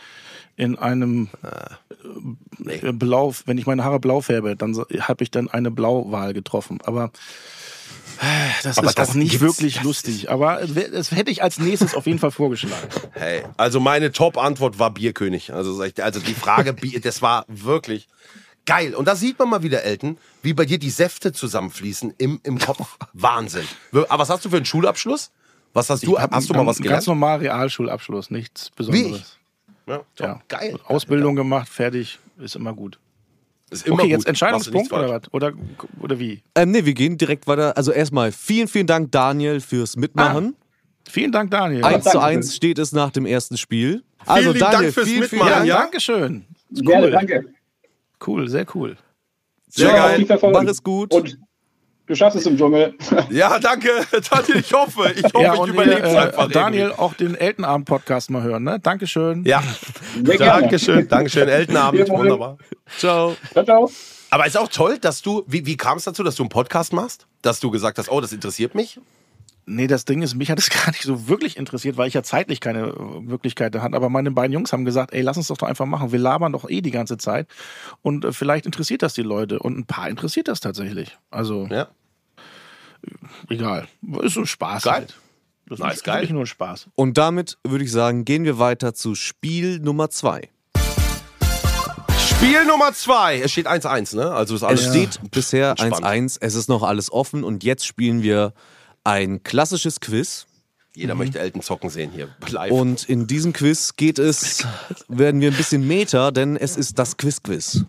in 0.60 0.78
einem 0.78 1.28
äh, 1.42 2.92
Blau, 2.92 3.34
wenn 3.46 3.56
ich 3.56 3.66
meine 3.66 3.82
Haare 3.82 3.98
blau 3.98 4.20
färbe, 4.20 4.56
dann 4.56 4.76
habe 4.76 5.24
ich 5.24 5.30
dann 5.30 5.48
eine 5.48 5.70
Blauwahl 5.70 6.34
getroffen. 6.34 6.80
Aber 6.84 7.12
äh, 8.20 8.50
das 8.62 8.76
Aber 8.76 8.88
ist 8.88 8.98
das 8.98 9.10
auch 9.10 9.14
nicht 9.14 9.40
wirklich 9.40 9.82
lustig. 9.82 10.30
Aber 10.30 10.60
das 10.66 11.12
hätte 11.12 11.30
ich 11.30 11.42
als 11.42 11.58
nächstes 11.58 11.94
auf 11.94 12.06
jeden 12.06 12.18
Fall 12.18 12.30
vorgeschlagen. 12.30 12.88
Hey, 13.12 13.42
also 13.56 13.80
meine 13.80 14.12
Top-Antwort 14.12 14.78
war 14.78 14.90
Bierkönig. 14.90 15.52
Also, 15.52 15.82
ich 15.82 16.02
also 16.02 16.20
die 16.20 16.34
Frage, 16.34 16.74
das 16.74 17.22
war 17.22 17.44
wirklich 17.48 18.08
geil. 18.66 18.94
Und 18.94 19.08
da 19.08 19.16
sieht 19.16 19.38
man 19.38 19.48
mal 19.48 19.62
wieder, 19.62 19.82
Elton, 19.82 20.18
wie 20.42 20.52
bei 20.52 20.64
dir 20.64 20.78
die 20.78 20.90
Säfte 20.90 21.32
zusammenfließen 21.32 22.14
im, 22.18 22.40
im 22.44 22.58
Kopf. 22.58 22.98
Wahnsinn. 23.14 23.66
Aber 23.92 24.18
was 24.18 24.28
hast 24.28 24.44
du 24.44 24.50
für 24.50 24.56
einen 24.56 24.66
Schulabschluss? 24.66 25.30
Was 25.72 25.88
hast 25.88 26.06
du? 26.06 26.16
Ich 26.16 26.22
hab 26.22 26.32
Hast 26.32 26.50
du 26.50 26.54
mal 26.54 26.66
was 26.66 26.78
gelernt? 26.78 26.96
Ganz 26.96 27.06
normal 27.06 27.38
Realschulabschluss, 27.38 28.30
nichts 28.30 28.70
Besonderes. 28.70 29.39
Ja, 29.90 29.96
top. 30.14 30.26
Ja. 30.26 30.40
Geil. 30.48 30.78
Ausbildung 30.86 31.34
gemacht, 31.36 31.68
fertig, 31.68 32.18
ist 32.38 32.54
immer 32.56 32.72
gut. 32.72 32.98
Ist 33.70 33.86
immer 33.86 33.94
okay, 33.96 34.02
gut. 34.04 34.10
jetzt 34.12 34.26
Entscheidungspunkt 34.26 34.92
oder 34.92 35.08
was? 35.08 35.22
Oder, 35.32 35.52
oder 36.00 36.18
wie? 36.18 36.42
Ähm, 36.54 36.70
nee, 36.72 36.84
wir 36.84 36.94
gehen 36.94 37.18
direkt 37.18 37.46
weiter. 37.46 37.76
Also 37.76 37.92
erstmal 37.92 38.32
vielen, 38.32 38.68
vielen 38.68 38.86
Dank, 38.86 39.12
Daniel, 39.12 39.60
fürs 39.60 39.96
Mitmachen. 39.96 40.56
Vielen 41.08 41.32
Dank, 41.32 41.50
Daniel. 41.50 41.84
1 41.84 41.92
danke 41.92 42.04
zu 42.04 42.10
schön. 42.12 42.20
1 42.20 42.56
steht 42.56 42.78
es 42.78 42.92
nach 42.92 43.10
dem 43.10 43.26
ersten 43.26 43.56
Spiel. 43.56 44.02
Also 44.26 44.52
Dank 44.52 44.72
Daniel, 44.72 44.92
fürs 44.92 45.08
vielen, 45.08 45.22
vielen 45.24 45.40
Mitmachen, 45.42 45.52
Dank. 45.58 45.66
ja, 45.66 45.74
ja? 45.74 45.80
danke 45.82 46.00
schön. 46.00 46.44
Ist 46.70 46.84
Gerne, 46.86 47.06
Cool. 47.06 47.10
danke. 47.10 47.44
Cool, 48.26 48.48
sehr 48.48 48.66
cool. 48.74 48.96
Sehr 49.68 49.88
Ja, 49.88 50.16
geil. 50.16 50.26
Mach 50.52 50.64
es 50.64 50.82
gut. 50.82 51.12
Und 51.14 51.38
du 52.10 52.16
schaffst 52.16 52.36
es 52.36 52.46
im 52.46 52.56
Dschungel. 52.58 52.94
Ja, 53.30 53.58
danke. 53.60 53.88
Daniel, 54.30 54.58
ich 54.58 54.72
hoffe. 54.72 55.12
Ich 55.16 55.24
hoffe, 55.32 55.42
Ja, 55.42 55.54
ich 55.54 55.66
überlebe 55.66 56.02
es 56.02 56.12
äh, 56.12 56.18
einfach. 56.18 56.50
Daniel, 56.50 56.82
irgendwie. 56.86 56.98
auch 57.00 57.14
den 57.14 57.34
Eltenabend-Podcast 57.36 58.30
mal 58.30 58.42
hören, 58.42 58.64
ne? 58.64 58.80
Dankeschön. 58.80 59.44
Ja, 59.44 59.62
Sehr 60.14 60.36
gerne. 60.36 60.60
Dankeschön. 60.62 61.08
Dankeschön. 61.08 61.48
Eltenabend. 61.48 62.08
Wunderbar. 62.08 62.58
Ciao. 62.98 63.36
Ciao, 63.52 63.64
ciao. 63.64 63.90
Aber 64.30 64.46
ist 64.46 64.58
auch 64.58 64.68
toll, 64.68 64.98
dass 64.98 65.22
du, 65.22 65.44
wie, 65.46 65.66
wie 65.66 65.76
kam 65.76 65.98
es 65.98 66.04
dazu, 66.04 66.22
dass 66.24 66.34
du 66.34 66.42
einen 66.42 66.50
Podcast 66.50 66.92
machst? 66.92 67.26
Dass 67.42 67.60
du 67.60 67.70
gesagt 67.70 67.98
hast, 67.98 68.10
oh, 68.10 68.20
das 68.20 68.32
interessiert 68.32 68.74
mich? 68.74 69.00
Nee, 69.66 69.86
das 69.86 70.04
Ding 70.04 70.22
ist, 70.22 70.34
mich 70.34 70.50
hat 70.50 70.58
es 70.58 70.68
gar 70.84 70.88
nicht 70.90 71.02
so 71.02 71.28
wirklich 71.28 71.56
interessiert, 71.56 71.96
weil 71.96 72.08
ich 72.08 72.14
ja 72.14 72.24
zeitlich 72.24 72.60
keine 72.60 72.88
äh, 72.88 73.20
Möglichkeit 73.20 73.76
hatte. 73.76 73.94
Aber 73.94 74.08
meine 74.08 74.32
beiden 74.32 74.52
Jungs 74.52 74.72
haben 74.72 74.84
gesagt, 74.84 75.12
ey, 75.12 75.22
lass 75.22 75.36
uns 75.36 75.46
das 75.46 75.58
doch 75.58 75.68
einfach 75.68 75.86
machen. 75.86 76.10
Wir 76.10 76.18
labern 76.18 76.52
doch 76.52 76.68
eh 76.68 76.80
die 76.80 76.90
ganze 76.90 77.18
Zeit. 77.18 77.46
Und 78.02 78.24
äh, 78.24 78.32
vielleicht 78.32 78.66
interessiert 78.66 79.02
das 79.02 79.14
die 79.14 79.22
Leute. 79.22 79.60
Und 79.60 79.78
ein 79.78 79.84
paar 79.84 80.08
interessiert 80.08 80.48
das 80.48 80.58
tatsächlich. 80.60 81.16
Also, 81.30 81.68
Ja. 81.70 81.88
Egal. 83.48 83.86
Ist 84.22 84.34
so 84.34 84.40
ein 84.40 84.46
Spaß 84.46 84.82
Geil. 84.84 84.92
halt. 84.94 85.14
Das 85.66 85.78
Nice, 85.78 85.96
ist 85.98 86.04
geil. 86.04 86.26
nur 86.30 86.42
ein 86.42 86.46
Spaß. 86.46 86.88
Und 86.96 87.16
damit 87.16 87.56
würde 87.62 87.84
ich 87.84 87.92
sagen, 87.92 88.24
gehen 88.24 88.44
wir 88.44 88.58
weiter 88.58 88.92
zu 88.92 89.14
Spiel 89.14 89.78
Nummer 89.78 90.10
2. 90.10 90.48
Spiel 92.18 92.64
Nummer 92.64 92.92
zwei. 92.92 93.38
Es 93.40 93.52
steht 93.52 93.68
1-1, 93.68 94.16
ne? 94.16 94.32
Also 94.32 94.54
ist 94.54 94.62
alles 94.62 94.86
Es 94.86 94.88
steht 94.90 95.20
bisher 95.30 95.70
Entspannt. 95.78 96.04
1-1. 96.04 96.38
Es 96.40 96.54
ist 96.54 96.68
noch 96.68 96.82
alles 96.82 97.12
offen 97.12 97.44
und 97.44 97.62
jetzt 97.64 97.86
spielen 97.86 98.22
wir 98.22 98.54
ein 99.04 99.42
klassisches 99.42 100.00
Quiz. 100.00 100.46
Jeder 100.94 101.14
möchte 101.14 101.38
Elton 101.38 101.62
zocken 101.62 101.90
sehen 101.90 102.10
hier. 102.10 102.28
Live. 102.48 102.72
Und 102.72 103.08
in 103.08 103.26
diesem 103.26 103.52
Quiz 103.52 103.94
geht 103.94 104.18
es, 104.18 104.66
werden 105.08 105.40
wir 105.40 105.50
ein 105.50 105.56
bisschen 105.56 105.86
Meta, 105.86 106.30
denn 106.30 106.56
es 106.56 106.76
ist 106.76 106.98
das 106.98 107.16
Quiz-Quiz. 107.16 107.84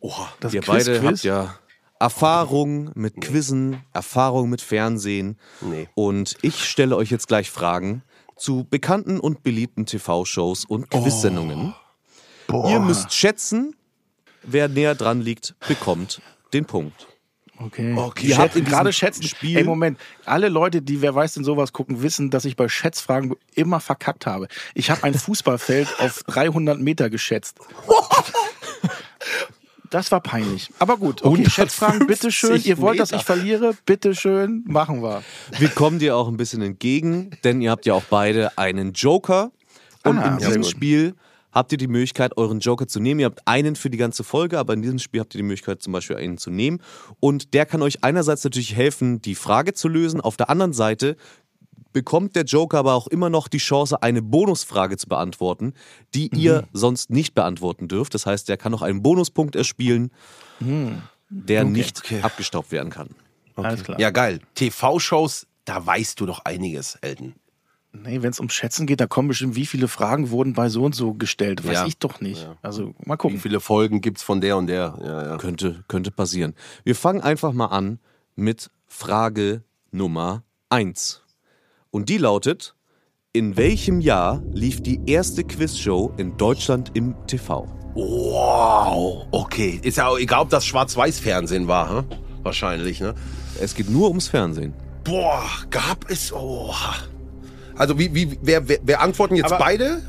Oha. 0.00 0.28
Das 0.40 0.52
Ihr 0.54 0.60
beide 0.60 1.00
Quiz-Quiz? 1.00 1.04
habt 1.20 1.24
ja 1.24 1.54
Erfahrung 2.00 2.90
mit 2.94 3.20
Quizzen, 3.20 3.82
Erfahrung 3.92 4.50
mit 4.50 4.60
Fernsehen. 4.60 5.38
Nee. 5.60 5.88
Und 5.94 6.36
ich 6.42 6.64
stelle 6.64 6.96
euch 6.96 7.10
jetzt 7.10 7.28
gleich 7.28 7.50
Fragen 7.50 8.02
zu 8.36 8.66
bekannten 8.68 9.20
und 9.20 9.42
beliebten 9.42 9.86
TV-Shows 9.86 10.64
und 10.64 10.90
Quizsendungen. 10.90 11.74
Ihr 12.50 12.80
müsst 12.80 13.12
schätzen, 13.14 13.74
wer 14.42 14.68
näher 14.68 14.94
dran 14.94 15.20
liegt, 15.20 15.54
bekommt 15.68 16.20
den 16.52 16.64
Punkt. 16.66 17.06
Okay. 17.56 17.94
Okay. 17.96 18.26
Ihr 18.26 18.38
habt 18.38 18.54
Schätzen- 18.54 18.64
gerade 18.68 18.92
schätzen. 18.92 19.22
Spiel- 19.22 19.56
Ey, 19.58 19.62
Moment. 19.64 19.96
Alle 20.24 20.48
Leute, 20.48 20.82
die 20.82 21.00
wer 21.00 21.14
weiß 21.14 21.34
denn 21.34 21.44
sowas 21.44 21.72
gucken, 21.72 22.02
wissen, 22.02 22.30
dass 22.30 22.44
ich 22.44 22.56
bei 22.56 22.68
Schätzfragen 22.68 23.36
immer 23.54 23.78
verkackt 23.78 24.26
habe. 24.26 24.48
Ich 24.74 24.90
habe 24.90 25.04
ein 25.04 25.14
Fußballfeld 25.14 26.00
auf 26.00 26.24
300 26.24 26.80
Meter 26.80 27.08
geschätzt. 27.10 27.58
Das 29.90 30.10
war 30.10 30.20
peinlich. 30.20 30.70
Aber 30.78 30.96
gut, 30.96 31.22
okay, 31.22 31.44
150 31.44 31.52
Schätzfragen, 31.54 32.06
bitteschön. 32.06 32.60
Ihr 32.64 32.78
wollt, 32.78 32.98
dass 32.98 33.10
Meter. 33.10 33.20
ich 33.20 33.26
verliere? 33.26 33.74
Bitteschön, 33.86 34.64
machen 34.66 35.02
wir. 35.02 35.22
Wir 35.58 35.68
kommen 35.68 35.98
dir 35.98 36.16
auch 36.16 36.28
ein 36.28 36.36
bisschen 36.36 36.62
entgegen, 36.62 37.30
denn 37.44 37.60
ihr 37.60 37.70
habt 37.70 37.86
ja 37.86 37.94
auch 37.94 38.04
beide 38.08 38.56
einen 38.58 38.92
Joker. 38.92 39.52
Und 40.04 40.18
Ah, 40.18 40.32
in 40.32 40.38
diesem. 40.38 40.64
Spiel 40.64 41.14
habt 41.52 41.70
ihr 41.72 41.78
die 41.78 41.86
Möglichkeit, 41.86 42.36
euren 42.36 42.58
Joker 42.60 42.88
zu 42.88 42.98
nehmen. 42.98 43.20
Ihr 43.20 43.26
habt 43.26 43.46
einen 43.46 43.76
für 43.76 43.88
die 43.88 43.96
ganze 43.96 44.24
Folge, 44.24 44.58
aber 44.58 44.74
in 44.74 44.82
diesem 44.82 44.98
Spiel 44.98 45.20
habt 45.20 45.34
ihr 45.34 45.38
die 45.38 45.44
Möglichkeit, 45.44 45.82
zum 45.82 45.92
Beispiel 45.92 46.16
einen 46.16 46.36
zu 46.36 46.50
nehmen. 46.50 46.80
Und 47.20 47.54
der 47.54 47.64
kann 47.64 47.80
euch 47.80 48.02
einerseits 48.02 48.42
natürlich 48.42 48.74
helfen, 48.74 49.22
die 49.22 49.34
Frage 49.36 49.72
zu 49.72 49.88
lösen. 49.88 50.20
Auf 50.20 50.36
der 50.36 50.50
anderen 50.50 50.72
Seite 50.72 51.16
bekommt 51.94 52.36
der 52.36 52.44
Joker 52.44 52.76
aber 52.78 52.92
auch 52.92 53.06
immer 53.06 53.30
noch 53.30 53.48
die 53.48 53.56
Chance, 53.58 54.02
eine 54.02 54.20
Bonusfrage 54.20 54.98
zu 54.98 55.08
beantworten, 55.08 55.72
die 56.12 56.28
Mhm. 56.30 56.38
ihr 56.38 56.64
sonst 56.74 57.08
nicht 57.08 57.34
beantworten 57.34 57.88
dürft. 57.88 58.12
Das 58.14 58.26
heißt, 58.26 58.48
der 58.50 58.58
kann 58.58 58.72
noch 58.72 58.82
einen 58.82 59.02
Bonuspunkt 59.02 59.56
erspielen, 59.56 60.10
der 61.30 61.64
nicht 61.64 61.98
Okay. 62.00 62.20
abgestaubt 62.22 62.70
werden 62.72 62.90
kann. 62.90 63.08
Alles 63.56 63.82
klar. 63.84 63.98
Ja, 63.98 64.10
geil. 64.10 64.40
TV-Shows, 64.54 65.46
da 65.64 65.84
weißt 65.84 66.20
du 66.20 66.26
doch 66.26 66.40
einiges, 66.44 66.96
Elton. 67.00 67.34
Nee, 67.92 68.22
wenn 68.22 68.30
es 68.30 68.40
um 68.40 68.48
Schätzen 68.50 68.86
geht, 68.88 69.00
da 69.00 69.06
kommen 69.06 69.28
bestimmt, 69.28 69.54
wie 69.54 69.66
viele 69.66 69.86
Fragen 69.86 70.30
wurden 70.30 70.52
bei 70.52 70.68
so 70.68 70.82
und 70.84 70.96
so 70.96 71.14
gestellt. 71.14 71.64
Weiß 71.64 71.74
Ja. 71.74 71.86
ich 71.86 71.96
doch 71.98 72.20
nicht. 72.20 72.48
Also 72.60 72.92
mal 73.06 73.14
Wie 73.14 73.18
gucken. 73.18 73.38
viele 73.40 73.60
Folgen 73.60 74.00
gibt's 74.00 74.24
von 74.24 74.40
der 74.40 74.56
und 74.56 74.66
der? 74.66 74.98
Ja, 75.00 75.22
ja. 75.28 75.36
Könnte, 75.36 75.84
könnte 75.86 76.10
passieren. 76.10 76.54
Wir 76.82 76.96
fangen 76.96 77.20
einfach 77.20 77.52
mal 77.52 77.66
an 77.66 78.00
mit 78.34 78.68
Frage 78.88 79.62
Nummer 79.92 80.42
1. 80.70 81.22
Und 81.94 82.08
die 82.08 82.18
lautet: 82.18 82.74
In 83.32 83.56
welchem 83.56 84.00
Jahr 84.00 84.42
lief 84.52 84.82
die 84.82 85.00
erste 85.06 85.44
Quizshow 85.44 86.12
in 86.16 86.36
Deutschland 86.36 86.90
im 86.94 87.14
TV? 87.28 87.68
Wow. 87.94 89.26
Okay. 89.30 89.78
Ist 89.80 89.98
ja 89.98 90.08
auch 90.08 90.18
egal, 90.18 90.40
ob 90.40 90.50
das 90.50 90.66
Schwarz-Weiß-Fernsehen 90.66 91.68
war, 91.68 91.98
hm? 91.98 92.04
Wahrscheinlich, 92.42 93.00
ne? 93.00 93.14
Es 93.60 93.76
geht 93.76 93.88
nur 93.88 94.08
ums 94.08 94.26
Fernsehen. 94.26 94.74
Boah, 95.04 95.44
gab 95.70 96.10
es. 96.10 96.32
Oh. 96.32 96.74
Also, 97.76 97.96
wie, 97.96 98.12
wie, 98.12 98.40
wer, 98.42 98.68
wer, 98.68 98.78
wer 98.82 99.00
antworten 99.00 99.36
jetzt 99.36 99.52
Aber- 99.52 99.64
beide? 99.64 100.02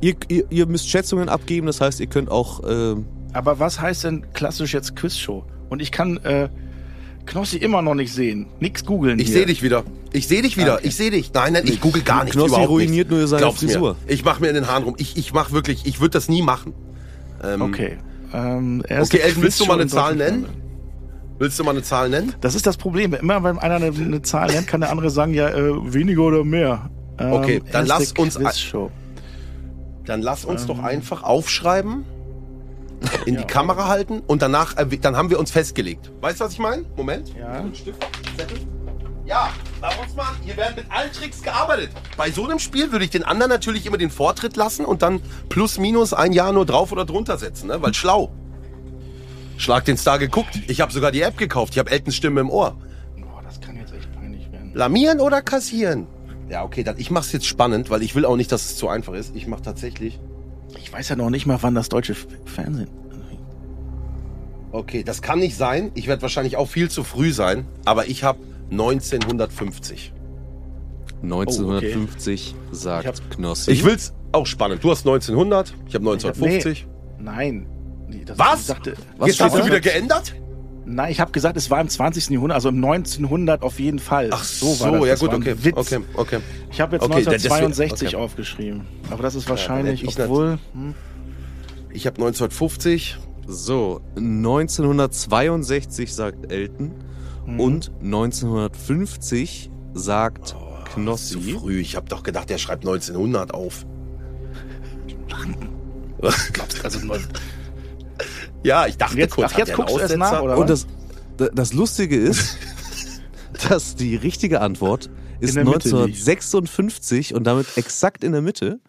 Ihr, 0.00 0.14
ihr, 0.28 0.46
ihr 0.50 0.64
müsst 0.66 0.88
Schätzungen 0.88 1.28
abgeben, 1.28 1.66
das 1.66 1.82
heißt, 1.82 2.00
ihr 2.00 2.06
könnt 2.06 2.30
auch. 2.30 2.64
Äh, 2.64 2.94
Aber 3.34 3.58
was 3.58 3.78
heißt 3.78 4.04
denn 4.04 4.32
klassisch 4.32 4.72
jetzt 4.72 4.96
Quizshow? 4.96 5.44
Und 5.68 5.82
ich 5.82 5.92
kann 5.92 6.16
äh, 6.18 6.48
Knossi 7.26 7.56
immer 7.58 7.82
noch 7.82 7.94
nicht 7.94 8.12
sehen. 8.12 8.46
Nix 8.60 8.84
googeln 8.84 9.18
Ich 9.18 9.30
sehe 9.30 9.46
dich 9.46 9.62
wieder. 9.62 9.84
Ich 10.12 10.28
sehe 10.28 10.42
dich 10.42 10.56
wieder. 10.56 10.74
Okay. 10.76 10.88
Ich 10.88 10.96
sehe 10.96 11.10
dich. 11.10 11.32
Nein, 11.32 11.52
nein, 11.52 11.64
ich 11.66 11.80
google 11.80 12.02
gar 12.02 12.24
nichts. 12.24 12.36
Knossi 12.36 12.50
überhaupt 12.50 12.70
ruiniert 12.70 13.10
nur 13.10 13.26
seine 13.26 13.40
Glaub's 13.42 13.60
Frisur. 13.60 13.96
Mir. 14.06 14.12
Ich 14.12 14.24
mache 14.24 14.40
mir 14.40 14.48
in 14.48 14.54
den 14.54 14.66
Haaren 14.68 14.84
rum. 14.84 14.94
Ich, 14.98 15.16
ich 15.16 15.32
mache 15.32 15.52
wirklich, 15.52 15.84
ich 15.86 16.00
würde 16.00 16.12
das 16.12 16.28
nie 16.28 16.42
machen. 16.42 16.72
Ähm, 17.42 17.62
Okay. 17.62 17.98
Ähm, 18.32 18.82
Okay, 18.88 19.18
Elton, 19.18 19.42
willst 19.42 19.60
du 19.60 19.66
mal 19.66 19.74
eine 19.74 19.86
Zahl 19.88 20.16
nennen? 20.16 20.46
Willst 21.38 21.58
du 21.58 21.64
mal 21.64 21.72
eine 21.72 21.82
Zahl 21.82 22.08
nennen? 22.08 22.34
Das 22.40 22.54
ist 22.54 22.66
das 22.66 22.76
Problem. 22.76 23.12
Immer 23.12 23.42
wenn 23.44 23.58
einer 23.58 23.74
eine, 23.76 23.86
eine 23.86 24.22
Zahl 24.22 24.50
nennt, 24.52 24.66
kann 24.66 24.80
der 24.80 24.90
andere 24.90 25.10
sagen, 25.10 25.34
ja, 25.34 25.48
äh, 25.50 25.92
weniger 25.92 26.22
oder 26.22 26.44
mehr. 26.44 26.88
Ähm, 27.18 27.32
Okay, 27.32 27.62
dann 27.72 27.86
lass 27.86 28.12
uns-. 28.12 28.38
Dann 30.06 30.22
lass 30.22 30.44
uns 30.44 30.62
Ähm. 30.62 30.68
doch 30.68 30.78
einfach 30.78 31.22
aufschreiben, 31.24 32.04
in 33.26 33.36
die 33.36 33.44
Kamera 33.44 33.88
halten 33.88 34.22
und 34.26 34.42
danach, 34.42 34.76
äh, 34.76 34.86
dann 34.98 35.16
haben 35.16 35.30
wir 35.30 35.38
uns 35.38 35.50
festgelegt. 35.50 36.10
Weißt 36.20 36.40
du, 36.40 36.44
was 36.44 36.52
ich 36.52 36.58
meine? 36.58 36.84
Moment. 36.96 37.34
Ja. 37.36 37.64
Stift, 37.72 38.06
Zettel. 38.36 38.58
Ja, 39.26 39.50
bei 39.80 39.88
uns 40.00 40.14
mal, 40.14 40.26
hier 40.44 40.56
werden 40.56 40.76
mit 40.76 40.84
allen 40.88 41.10
Tricks 41.10 41.42
gearbeitet. 41.42 41.90
Bei 42.16 42.30
so 42.30 42.44
einem 42.44 42.60
Spiel 42.60 42.92
würde 42.92 43.04
ich 43.04 43.10
den 43.10 43.24
anderen 43.24 43.50
natürlich 43.50 43.84
immer 43.84 43.98
den 43.98 44.10
Vortritt 44.10 44.56
lassen 44.56 44.84
und 44.84 45.02
dann 45.02 45.20
plus 45.48 45.78
minus 45.78 46.14
ein 46.14 46.32
Jahr 46.32 46.52
nur 46.52 46.64
drauf 46.64 46.92
oder 46.92 47.04
drunter 47.04 47.36
setzen, 47.36 47.66
ne? 47.66 47.82
weil 47.82 47.92
schlau. 47.92 48.30
Schlag 49.56 49.84
den 49.84 49.96
Star 49.96 50.20
geguckt. 50.20 50.60
Ich 50.68 50.80
habe 50.80 50.92
sogar 50.92 51.10
die 51.10 51.22
App 51.22 51.38
gekauft. 51.38 51.72
Ich 51.72 51.78
habe 51.78 51.90
Eltons 51.90 52.14
Stimme 52.14 52.40
im 52.40 52.50
Ohr. 52.50 52.76
Boah, 53.16 53.42
das 53.42 53.60
kann 53.60 53.76
jetzt 53.76 53.92
echt 53.92 54.12
peinlich 54.14 54.52
werden. 54.52 54.72
Lamieren 54.74 55.20
oder 55.20 55.42
kassieren? 55.42 56.06
Ja, 56.48 56.62
okay, 56.62 56.84
dann 56.84 56.96
ich 56.98 57.10
mach's 57.10 57.32
jetzt 57.32 57.46
spannend, 57.46 57.90
weil 57.90 58.02
ich 58.02 58.14
will 58.14 58.24
auch 58.24 58.36
nicht, 58.36 58.52
dass 58.52 58.64
es 58.66 58.76
zu 58.76 58.88
einfach 58.88 59.14
ist. 59.14 59.34
Ich 59.34 59.48
mach 59.48 59.60
tatsächlich. 59.60 60.20
Ich 60.86 60.92
weiß 60.92 61.08
ja 61.08 61.16
noch 61.16 61.30
nicht 61.30 61.46
mal, 61.46 61.58
wann 61.62 61.74
das 61.74 61.88
deutsche 61.88 62.14
Fernsehen. 62.44 62.86
Okay, 64.70 65.02
das 65.02 65.20
kann 65.20 65.40
nicht 65.40 65.56
sein. 65.56 65.90
Ich 65.94 66.06
werde 66.06 66.22
wahrscheinlich 66.22 66.56
auch 66.56 66.68
viel 66.68 66.88
zu 66.88 67.02
früh 67.02 67.32
sein, 67.32 67.66
aber 67.84 68.06
ich 68.06 68.22
habe 68.22 68.38
1950. 68.70 70.12
1950 71.22 72.54
sagt 72.70 73.04
Ich 73.04 73.08
hab- 73.08 73.30
Knossi. 73.30 73.72
Ich 73.72 73.84
will's 73.84 74.12
auch 74.30 74.46
spannend. 74.46 74.84
Du 74.84 74.92
hast 74.92 75.00
1900, 75.04 75.74
ich 75.88 75.94
habe 75.96 76.04
1950. 76.08 76.86
Nein. 77.18 77.66
Nee, 78.08 78.22
das- 78.24 78.38
Was? 78.38 78.60
Ich 78.60 78.66
dachte, 78.68 78.94
Was 79.18 79.28
Jetzt 79.30 79.40
hast 79.40 79.56
du 79.56 79.66
wieder 79.66 79.80
geändert? 79.80 80.36
Nein, 80.88 81.10
ich 81.10 81.18
habe 81.20 81.32
gesagt, 81.32 81.56
es 81.56 81.68
war 81.68 81.80
im 81.80 81.88
20. 81.88 82.30
Jahrhundert, 82.30 82.54
also 82.54 82.68
im 82.68 82.76
1900 82.76 83.62
auf 83.62 83.80
jeden 83.80 83.98
Fall. 83.98 84.30
Ach 84.32 84.44
so, 84.44 84.66
war 84.80 84.92
das. 84.92 85.00
ja 85.00 85.06
Das 85.14 85.20
gut, 85.20 85.28
war 85.30 85.34
ein 85.36 85.42
okay, 85.42 85.56
Witz. 85.58 85.76
okay, 85.76 85.98
okay. 86.14 86.38
Ich 86.70 86.80
habe 86.80 86.94
jetzt 86.96 87.02
Okay, 87.04 87.24
da- 87.24 87.30
deswegen- 87.32 87.54
1962 87.54 88.08
okay. 88.08 88.16
aufgeschrieben. 88.16 88.82
Aber 89.10 89.22
das 89.24 89.34
ist 89.34 89.48
wahrscheinlich, 89.48 90.02
hätte 90.02 90.10
ich 90.12 90.20
obwohl. 90.20 90.58
Hm, 90.72 90.94
Ich 91.90 92.06
habe 92.06 92.16
1950. 92.16 93.18
So, 93.48 94.00
1962 94.16 96.14
sagt 96.14 96.52
Elton 96.52 96.92
Mhm. 97.46 97.60
und 97.60 97.92
1950 98.02 99.70
sagt 99.94 100.48
Zu 100.48 100.56
Knossi. 100.94 101.40
früh. 101.40 101.80
Ich 101.80 101.96
habe 101.96 102.08
doch 102.08 102.22
gedacht, 102.22 102.48
der 102.50 102.58
schreibt 102.58 102.84
1900 102.84 103.52
auf. 103.54 103.86
glaubst 106.52 106.78
du, 106.78 106.84
also 106.84 106.98
Ja, 108.62 108.86
ich 108.86 108.96
dachte 108.96 109.14
Und 109.14 109.18
jetzt- 109.20 109.34
kurz, 109.34 109.52
ach, 109.54 109.58
jetzt 109.58 109.72
guckst 109.74 109.94
du 109.94 110.00
erst 110.00 110.16
nach, 110.16 110.40
oder? 110.42 110.58
Und 110.58 110.68
das, 110.70 110.86
das 111.36 111.72
Lustige 111.72 112.16
ist, 112.16 112.56
dass 113.68 113.94
die 113.94 114.16
richtige 114.16 114.60
Antwort 114.60 115.08
ist 115.40 115.54
der 115.56 115.64
Mitte 115.64 115.88
liegt. 115.88 115.94
1956 115.94 117.34
und 117.34 117.44
damit 117.44 117.76
exakt 117.76 118.24
in 118.24 118.32
der 118.32 118.42
Mitte. 118.42 118.80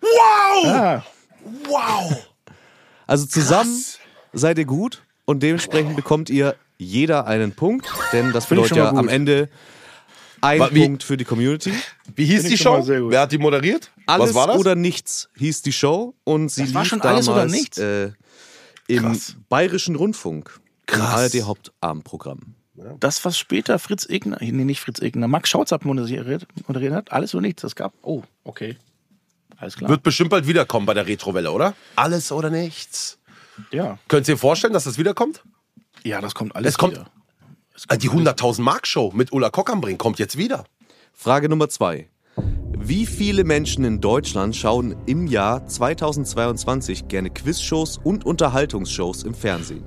ah, 0.66 1.02
Wow! 1.70 2.28
Also 3.06 3.26
zusammen 3.26 3.72
Krass. 3.74 4.00
seid 4.34 4.58
ihr 4.58 4.66
gut 4.66 5.04
und 5.26 5.44
dementsprechend 5.44 5.96
bekommt 5.96 6.30
ihr 6.30 6.56
jeder 6.78 7.26
einen 7.28 7.54
Punkt, 7.54 7.88
denn 8.14 8.32
das 8.34 8.48
bedeutet 8.48 8.78
ja 8.78 8.90
schon 8.90 8.98
am. 8.98 9.08
Ende 9.08 9.50
ein 10.42 10.60
Wa- 10.60 10.70
wie- 10.72 10.82
Punkt 10.84 11.04
für 11.04 11.18
die 11.18 11.24
Community. 11.26 11.74
Wie 12.16 12.26
hieß 12.26 12.44
die 12.44 12.58
schon 12.58 12.84
Show? 12.86 13.10
Wer 13.10 13.22
hat 13.22 13.32
die 13.32 13.38
moderiert? 13.38 13.92
Alles 14.06 14.30
Was 14.30 14.36
war 14.36 14.48
das? 14.48 14.58
oder 14.58 14.76
nichts 14.76 15.30
hieß 15.38 15.62
die 15.64 15.72
Show 15.72 16.14
und 16.24 16.50
sie 16.52 16.64
Das 16.66 16.74
war 16.74 16.82
lief 16.84 16.90
schon 16.90 17.02
alles 17.02 17.26
damals 17.26 17.50
oder 17.50 17.52
nichts? 17.58 17.78
Äh, 17.78 18.12
im 18.88 19.04
Krass. 19.04 19.36
Bayerischen 19.50 19.96
Rundfunk. 19.96 20.60
Krass. 20.86 21.34
Im 21.34 21.42
ARD 21.42 21.48
Hauptabendprogramm. 21.48 22.56
das, 23.00 23.24
was 23.26 23.38
später 23.38 23.78
Fritz 23.80 24.08
Egner, 24.10 24.38
nee, 24.40 24.52
nicht 24.52 24.80
Fritz 24.80 25.00
Egner, 25.02 25.28
Max 25.28 25.50
Schautz 25.50 25.72
moderiert, 25.84 26.48
moderiert 26.68 26.94
hat, 26.94 27.12
alles 27.12 27.34
oder 27.36 27.42
nichts, 27.42 27.62
das 27.64 27.76
gab. 27.76 27.94
Oh, 28.02 28.24
okay. 28.44 28.78
Alles 29.58 29.76
klar. 29.76 29.90
Wird 29.90 30.04
bestimmt 30.04 30.30
bald 30.30 30.48
wiederkommen 30.48 30.86
bei 30.86 30.94
der 30.94 31.08
Retrowelle, 31.08 31.52
oder? 31.52 31.74
Alles 31.96 32.32
oder 32.32 32.50
nichts. 32.50 33.18
ja. 33.72 33.98
Könnt 34.08 34.28
ihr 34.28 34.36
euch 34.36 34.40
vorstellen, 34.40 34.74
dass 34.74 34.84
das 34.86 34.98
wiederkommt? 34.98 35.44
ja, 36.04 36.22
das 36.22 36.36
kommt 36.36 36.56
alles 36.56 36.70
Es 36.74 36.78
kommt- 36.78 36.94
wieder. 36.94 37.10
Äh, 37.90 37.98
Die 37.98 38.10
100.000 38.10 38.62
Mark 38.62 38.88
Show 38.88 39.12
mit 39.14 39.32
Ulla 39.34 39.50
Kockambring 39.50 39.98
kommt 39.98 40.20
jetzt 40.20 40.38
wieder. 40.38 40.66
Frage 41.14 41.50
Nummer 41.50 41.70
zwei. 41.70 42.10
Wie 42.88 43.06
viele 43.06 43.44
Menschen 43.44 43.84
in 43.84 44.00
Deutschland 44.00 44.56
schauen 44.56 44.96
im 45.08 45.28
Jahr 45.28 45.68
2022 45.68 47.10
gerne 47.10 47.30
Quizshows 47.30 48.00
und 48.02 48.26
Unterhaltungsshows 48.26 49.24
im 49.24 49.34
Fernsehen? 49.34 49.84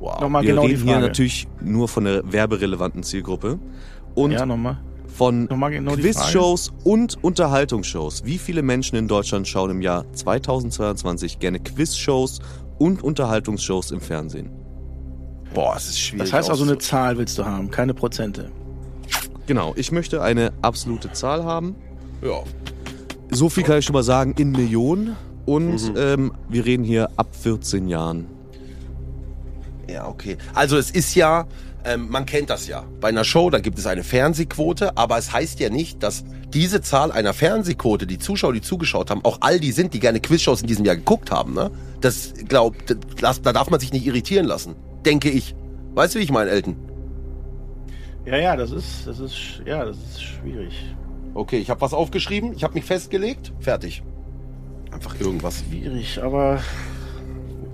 Wow. 0.00 0.18
Nochmal 0.18 0.42
Wir 0.42 0.52
genau 0.52 0.62
die 0.62 0.72
reden 0.72 0.84
hier 0.84 1.00
natürlich 1.00 1.46
nur 1.60 1.88
von 1.88 2.04
der 2.04 2.32
werberelevanten 2.32 3.02
Zielgruppe. 3.02 3.58
Und 4.14 4.30
ja, 4.30 4.46
nochmal. 4.46 4.78
von 5.06 5.44
Nochmal 5.44 5.72
genau 5.72 5.94
die 5.94 6.00
Quizshows 6.00 6.72
und 6.82 7.22
Unterhaltungsshows. 7.22 8.24
Wie 8.24 8.38
viele 8.38 8.62
Menschen 8.62 8.96
in 8.96 9.06
Deutschland 9.06 9.46
schauen 9.46 9.70
im 9.72 9.82
Jahr 9.82 10.10
2022 10.14 11.40
gerne 11.40 11.60
Quizshows 11.60 12.40
und 12.78 13.04
Unterhaltungsshows 13.04 13.90
im 13.90 14.00
Fernsehen? 14.00 14.50
Boah, 15.52 15.74
es 15.76 15.90
ist 15.90 16.00
schwierig. 16.00 16.30
Das 16.30 16.32
heißt 16.32 16.48
also, 16.48 16.64
eine 16.64 16.78
Zahl 16.78 17.18
willst 17.18 17.36
du 17.36 17.44
haben, 17.44 17.70
keine 17.70 17.92
Prozente. 17.92 18.50
Genau, 19.46 19.72
ich 19.76 19.92
möchte 19.92 20.22
eine 20.22 20.52
absolute 20.62 21.12
Zahl 21.12 21.44
haben. 21.44 21.74
Ja. 22.22 22.42
So 23.30 23.48
viel 23.48 23.64
kann 23.64 23.78
ich 23.78 23.84
schon 23.84 23.94
mal 23.94 24.02
sagen, 24.02 24.34
in 24.38 24.52
Millionen. 24.52 25.16
Und 25.44 25.90
Mhm. 25.90 25.94
ähm, 25.96 26.32
wir 26.48 26.64
reden 26.64 26.84
hier 26.84 27.10
ab 27.16 27.34
14 27.34 27.88
Jahren. 27.88 28.26
Ja, 29.90 30.06
okay. 30.06 30.36
Also 30.54 30.76
es 30.76 30.90
ist 30.90 31.14
ja, 31.16 31.46
ähm, 31.84 32.08
man 32.08 32.26
kennt 32.26 32.48
das 32.50 32.68
ja. 32.68 32.84
Bei 33.00 33.08
einer 33.08 33.24
Show, 33.24 33.50
da 33.50 33.58
gibt 33.58 33.78
es 33.78 33.86
eine 33.86 34.04
Fernsehquote, 34.04 34.96
aber 34.96 35.18
es 35.18 35.32
heißt 35.32 35.58
ja 35.58 35.68
nicht, 35.68 36.02
dass 36.02 36.24
diese 36.54 36.80
Zahl 36.80 37.10
einer 37.10 37.32
Fernsehquote, 37.34 38.06
die 38.06 38.18
Zuschauer, 38.18 38.52
die 38.52 38.60
zugeschaut 38.60 39.10
haben, 39.10 39.24
auch 39.24 39.38
all 39.40 39.58
die 39.58 39.72
sind, 39.72 39.92
die 39.94 40.00
gerne 40.00 40.20
Quizshows 40.20 40.60
in 40.60 40.68
diesem 40.68 40.84
Jahr 40.84 40.96
geguckt 40.96 41.30
haben. 41.32 41.54
Ne? 41.54 41.70
Das 42.00 42.34
glaubt, 42.48 42.94
da 43.20 43.52
darf 43.52 43.70
man 43.70 43.80
sich 43.80 43.92
nicht 43.92 44.06
irritieren 44.06 44.46
lassen, 44.46 44.76
denke 45.04 45.28
ich. 45.30 45.54
Weißt 45.94 46.14
du, 46.14 46.20
wie 46.20 46.22
ich 46.22 46.30
meine, 46.30 46.50
Elton? 46.50 46.76
Ja, 48.24 48.36
ja, 48.36 48.56
das 48.56 48.70
ist, 48.70 49.06
das 49.06 49.18
ist, 49.18 49.62
ja, 49.66 49.84
das 49.84 49.96
ist 49.96 50.22
schwierig. 50.22 50.72
Okay, 51.34 51.58
ich 51.58 51.70
habe 51.70 51.80
was 51.80 51.92
aufgeschrieben, 51.94 52.52
ich 52.54 52.62
habe 52.62 52.74
mich 52.74 52.84
festgelegt, 52.84 53.52
fertig. 53.60 54.02
Einfach 54.92 55.18
irgendwas. 55.18 55.64
Schwierig, 55.68 56.22
aber 56.22 56.60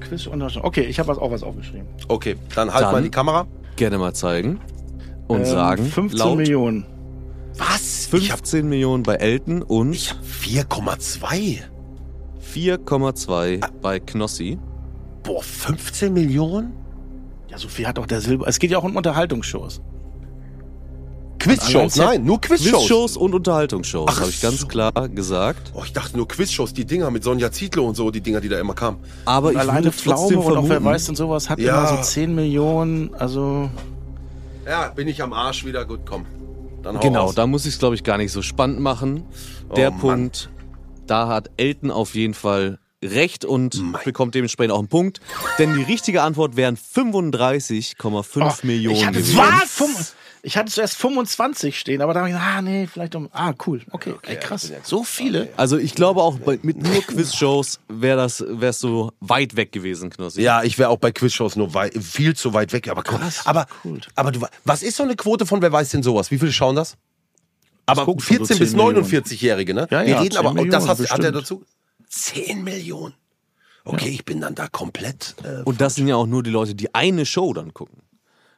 Quiz 0.00 0.26
unterscheiden. 0.26 0.66
Okay, 0.66 0.82
ich 0.82 0.98
habe 0.98 1.08
was 1.08 1.18
auch 1.18 1.30
was 1.30 1.42
aufgeschrieben. 1.42 1.86
Okay, 2.08 2.36
dann 2.54 2.72
halt 2.72 2.84
Dann- 2.84 2.92
mal 2.92 3.02
die 3.02 3.10
Kamera. 3.10 3.46
Gerne 3.76 3.98
mal 3.98 4.14
zeigen. 4.14 4.60
Und 5.26 5.40
Ähm, 5.40 5.44
sagen, 5.46 5.84
15 5.84 6.18
laut 6.18 6.36
Millionen. 6.38 6.86
Was? 7.58 8.08
Ich 8.14 8.30
habe 8.30 8.38
15 8.38 8.68
Millionen 8.68 9.02
bei 9.02 9.16
Elton 9.16 9.62
und 9.62 9.92
ich 9.92 10.10
hab 10.12 10.18
4,2. 10.24 11.58
4,2 12.40 13.60
bei 13.82 14.00
Knossi. 14.00 14.58
Boah, 15.22 15.42
15 15.42 16.12
Millionen? 16.12 16.72
Ja, 17.48 17.58
so 17.58 17.68
viel 17.68 17.86
hat 17.86 17.98
auch 17.98 18.06
der 18.06 18.20
Silber. 18.20 18.46
Es 18.48 18.58
geht 18.58 18.70
ja 18.70 18.78
auch 18.78 18.84
um 18.84 18.96
Unterhaltungsshows. 18.96 19.82
Quizshows? 21.38 21.96
Nein, 21.96 22.24
nur 22.24 22.40
Quizshows. 22.40 22.80
Quizshows 22.82 23.16
und 23.16 23.34
Unterhaltungsshows, 23.34 24.08
Ach 24.10 24.20
habe 24.20 24.30
ich 24.30 24.40
ganz 24.40 24.60
so. 24.60 24.66
klar 24.66 24.92
gesagt. 25.08 25.72
Oh, 25.74 25.82
ich 25.84 25.92
dachte 25.92 26.16
nur 26.16 26.26
Quizshows, 26.28 26.72
die 26.74 26.84
Dinger 26.84 27.10
mit 27.10 27.24
Sonja 27.24 27.50
Zietlow 27.52 27.86
und 27.86 27.94
so, 27.96 28.10
die 28.10 28.20
Dinger, 28.20 28.40
die 28.40 28.48
da 28.48 28.58
immer 28.58 28.74
kamen. 28.74 28.98
Aber 29.24 29.48
Und 29.48 29.54
ich 29.54 29.60
alleine 29.60 29.92
Pflaume 29.92 30.38
und 30.38 30.56
auch 30.56 30.68
wer 30.68 30.82
weiß 30.82 31.08
und 31.10 31.16
sowas 31.16 31.48
hat 31.48 31.58
Ja. 31.58 31.78
immer 31.88 31.96
so 31.98 32.02
10 32.02 32.34
Millionen. 32.34 33.14
Also, 33.14 33.70
Ja, 34.66 34.88
bin 34.88 35.08
ich 35.08 35.22
am 35.22 35.32
Arsch 35.32 35.64
wieder. 35.64 35.84
Gut, 35.86 36.00
komm. 36.06 36.26
Dann 36.82 36.96
hau 36.96 37.00
Genau, 37.00 37.24
raus. 37.26 37.34
da 37.34 37.46
muss 37.46 37.64
ich 37.66 37.74
es, 37.74 37.78
glaube 37.78 37.94
ich, 37.94 38.04
gar 38.04 38.18
nicht 38.18 38.32
so 38.32 38.42
spannend 38.42 38.80
machen. 38.80 39.24
Der 39.76 39.90
Oh. 39.92 39.98
Punkt, 39.98 40.50
da 41.06 41.26
hat 41.28 41.50
Elton 41.56 41.90
auf 41.90 42.14
jeden 42.14 42.34
Fall 42.34 42.78
recht 43.02 43.44
und 43.44 43.80
Mein- 43.80 44.02
bekommt 44.04 44.34
dementsprechend 44.34 44.72
auch 44.72 44.78
einen 44.80 44.88
Punkt. 44.88 45.20
Denn 45.58 45.74
die 45.74 45.82
richtige 45.82 46.22
Antwort 46.22 46.56
wären 46.56 46.76
35,5 46.76 48.60
Oh, 48.62 48.66
Millionen 48.66 48.96
ich 48.96 49.06
hatte, 49.06 49.18
gewesen. 49.18 49.36
Ich 50.48 50.56
hatte 50.56 50.72
zuerst 50.72 50.96
25 50.96 51.78
stehen, 51.78 52.00
aber 52.02 52.14
da 52.14 52.20
habe 52.20 52.30
ich 52.30 52.34
gesagt, 52.34 52.50
ah, 52.56 52.62
nee, 52.62 52.86
vielleicht 52.86 53.14
um. 53.14 53.28
Ah, 53.32 53.52
cool. 53.66 53.82
Okay, 53.92 54.14
ey, 54.26 54.36
krass. 54.36 54.68
ja- 54.68 54.78
So 54.82 55.04
viele. 55.04 55.48
Also 55.56 55.76
ich 55.78 55.94
glaube 55.94 56.20
auch 56.22 56.38
bei, 56.38 56.58
mit 56.62 56.78
nur 56.82 57.02
Quizshows 57.02 57.78
wäre 57.88 58.16
das 58.16 58.44
wär's 58.48 58.80
so 58.80 59.12
weit 59.20 59.54
weg 59.56 59.70
gewesen, 59.72 60.10
Knossi. 60.10 60.42
Ja, 60.42 60.62
ich 60.62 60.78
wäre 60.78 60.88
auch 60.88 60.98
bei 60.98 61.12
Quizshows 61.12 61.54
nur 61.56 61.74
wei 61.74 61.90
viel 61.92 62.34
zu 62.34 62.54
weit 62.54 62.72
weg. 62.72 62.88
Aber 62.88 63.02
komm, 63.02 63.20
Krass, 63.20 63.46
aber, 63.46 63.66
cool. 63.84 64.00
aber 64.14 64.32
du, 64.32 64.40
was 64.64 64.82
ist 64.82 64.96
so 64.96 65.02
eine 65.04 65.14
Quote 65.16 65.46
von, 65.46 65.62
wer 65.62 65.70
weiß 65.70 65.90
denn 65.90 66.02
sowas? 66.02 66.30
Wie 66.30 66.38
viele 66.38 66.52
schauen 66.52 66.74
das? 66.76 66.96
Aber 67.86 68.04
gucken 68.04 68.20
schon 68.22 68.38
so 68.38 68.44
14 68.46 68.58
bis 68.58 68.70
10 68.72 68.76
Millionen. 68.78 69.04
49-Jährige, 69.06 69.74
ne? 69.74 69.86
Ja, 69.90 70.00
Wir 70.00 70.08
ja, 70.08 70.18
reden 70.20 70.32
10 70.32 70.38
aber, 70.38 70.50
und 70.50 70.56
das 70.70 70.82
Millionen, 70.84 70.88
hat, 71.08 71.10
hat 71.10 71.24
er 71.24 71.32
dazu? 71.32 71.64
10 72.08 72.64
Millionen. 72.64 73.14
Okay, 73.84 74.08
ich 74.10 74.24
bin 74.24 74.40
dann 74.40 74.54
da 74.54 74.68
komplett. 74.68 75.34
Äh, 75.44 75.62
Und 75.64 75.80
das 75.80 75.94
sind 75.94 76.08
ja 76.08 76.16
auch 76.16 76.26
nur 76.26 76.42
die 76.42 76.50
Leute, 76.50 76.74
die 76.74 76.94
eine 76.94 77.24
Show 77.24 77.52
dann 77.54 77.72
gucken. 77.72 78.02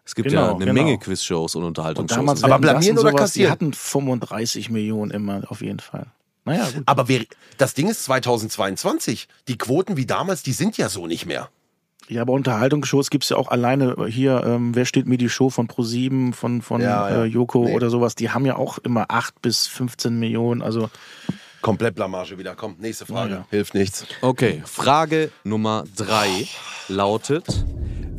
Es 0.04 0.14
gibt 0.14 0.30
ja 0.32 0.40
Genau, 0.40 0.56
eine 0.56 0.64
genau. 0.64 0.72
Menge 0.72 0.98
Quizshows 0.98 1.54
und 1.54 1.64
Unterhaltungsshows. 1.64 2.42
Aber 2.44 2.58
blamieren 2.58 2.98
oder 2.98 3.10
sowas, 3.10 3.32
Die 3.32 3.40
kassieren? 3.44 3.50
hatten 3.52 3.72
35 3.72 4.70
Millionen 4.70 5.10
immer, 5.10 5.42
auf 5.48 5.60
jeden 5.62 5.80
Fall. 5.80 6.06
Naja, 6.44 6.68
gut. 6.70 6.82
aber 6.86 7.06
wer, 7.08 7.20
das 7.58 7.74
Ding 7.74 7.88
ist 7.88 8.02
2022. 8.04 9.28
Die 9.48 9.58
Quoten 9.58 9.96
wie 9.96 10.06
damals, 10.06 10.42
die 10.42 10.52
sind 10.52 10.76
ja 10.78 10.88
so 10.88 11.06
nicht 11.06 11.26
mehr. 11.26 11.48
Ja, 12.08 12.22
aber 12.22 12.32
Unterhaltungsshows 12.32 13.10
gibt's 13.10 13.28
ja 13.28 13.36
auch 13.36 13.48
alleine 13.48 13.94
hier, 14.08 14.42
ähm, 14.44 14.74
wer 14.74 14.84
steht 14.84 15.06
mir 15.06 15.16
die 15.18 15.28
Show 15.28 15.48
von 15.50 15.68
Pro7, 15.68 16.32
von, 16.32 16.60
von 16.60 16.80
Ja, 16.80 17.08
ja. 17.08 17.22
Äh, 17.22 17.26
Joko 17.26 17.66
Nee. 17.66 17.74
oder 17.74 17.88
sowas, 17.88 18.16
die 18.16 18.30
haben 18.30 18.44
ja 18.46 18.56
auch 18.56 18.78
immer 18.78 19.06
8 19.10 19.40
bis 19.42 19.68
15 19.68 20.18
Millionen. 20.18 20.60
Also 20.62 20.90
Komplett 21.60 21.94
Blamage 21.94 22.38
wieder. 22.38 22.56
Komm, 22.56 22.76
nächste 22.78 23.04
Frage. 23.06 23.34
Ja. 23.34 23.46
Hilft 23.50 23.74
nichts. 23.74 24.06
Okay, 24.22 24.62
Frage 24.64 25.30
Nummer 25.44 25.84
drei 25.94 26.48
lautet: 26.88 27.44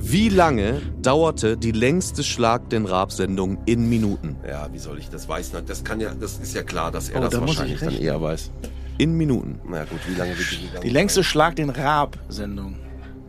Wie 0.04 0.30
lange 0.30 0.82
dauerte 1.02 1.58
die 1.58 1.72
längste 1.72 2.24
Schlag 2.24 2.70
den 2.70 2.86
Raab-Sendung 2.86 3.60
in 3.66 3.88
Minuten? 3.88 4.36
Ja, 4.47 4.68
wie 4.72 4.80
soll 4.80 4.99
ich 4.99 5.10
das 5.10 5.28
weiß? 5.30 5.52
Das 5.66 5.84
kann 5.84 5.99
ja, 6.02 6.14
das 6.14 6.38
ist 6.39 6.54
ja 6.56 6.64
klar, 6.64 6.91
dass 6.91 7.10
er 7.10 7.20
Oh, 7.20 7.24
das 7.24 7.32
da 7.32 7.39
muss 7.41 7.52
ich 7.52 7.58
wahrscheinlich 7.60 7.80
dann 7.80 7.97
eher 7.97 8.22
weiß. 8.22 8.52
In 8.97 9.14
Minuten. 9.16 9.60
Na 9.70 9.86
gut, 9.86 9.99
wie 10.08 10.16
lange 10.16 10.38
wird 10.38 10.52
die 10.52 10.66
gegangen 10.66 10.82
die 10.84 10.89
längste 10.89 11.24
Schlag 11.24 11.56
den 11.56 11.70
Raab-Sendung. 11.70 12.76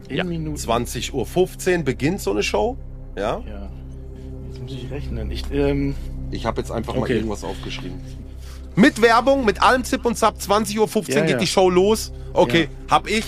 In 0.08 0.16
Ja, 0.16 0.24
Minuten. 0.24 0.56
20.15 0.56 1.12
Uhr 1.78 1.84
beginnt 1.84 2.20
so 2.20 2.30
eine 2.32 2.42
Show. 2.42 2.76
Ja. 3.16 3.40
Ja. 3.46 3.70
Jetzt 4.48 4.62
muss 4.62 4.72
ich 4.72 4.90
rechnen. 4.90 5.30
Ich, 5.30 5.44
ähm, 5.52 5.94
Ich 6.30 6.46
habe 6.46 6.60
jetzt 6.60 6.70
einfach 6.70 6.94
mal 6.94 7.02
Okay. 7.02 7.16
irgendwas 7.16 7.44
aufgeschrieben. 7.44 8.00
Mit 8.74 9.02
Werbung, 9.02 9.44
mit 9.44 9.62
allem 9.62 9.84
Zip 9.84 10.04
und 10.06 10.16
Zap, 10.16 10.38
20.15 10.38 10.78
Uhr 10.78 10.88
Ja, 11.14 11.20
geht 11.20 11.30
ja. 11.32 11.36
die 11.38 11.46
Show 11.46 11.68
los. 11.68 12.12
Okay, 12.32 12.68
hab 12.88 13.06
ich 13.08 13.24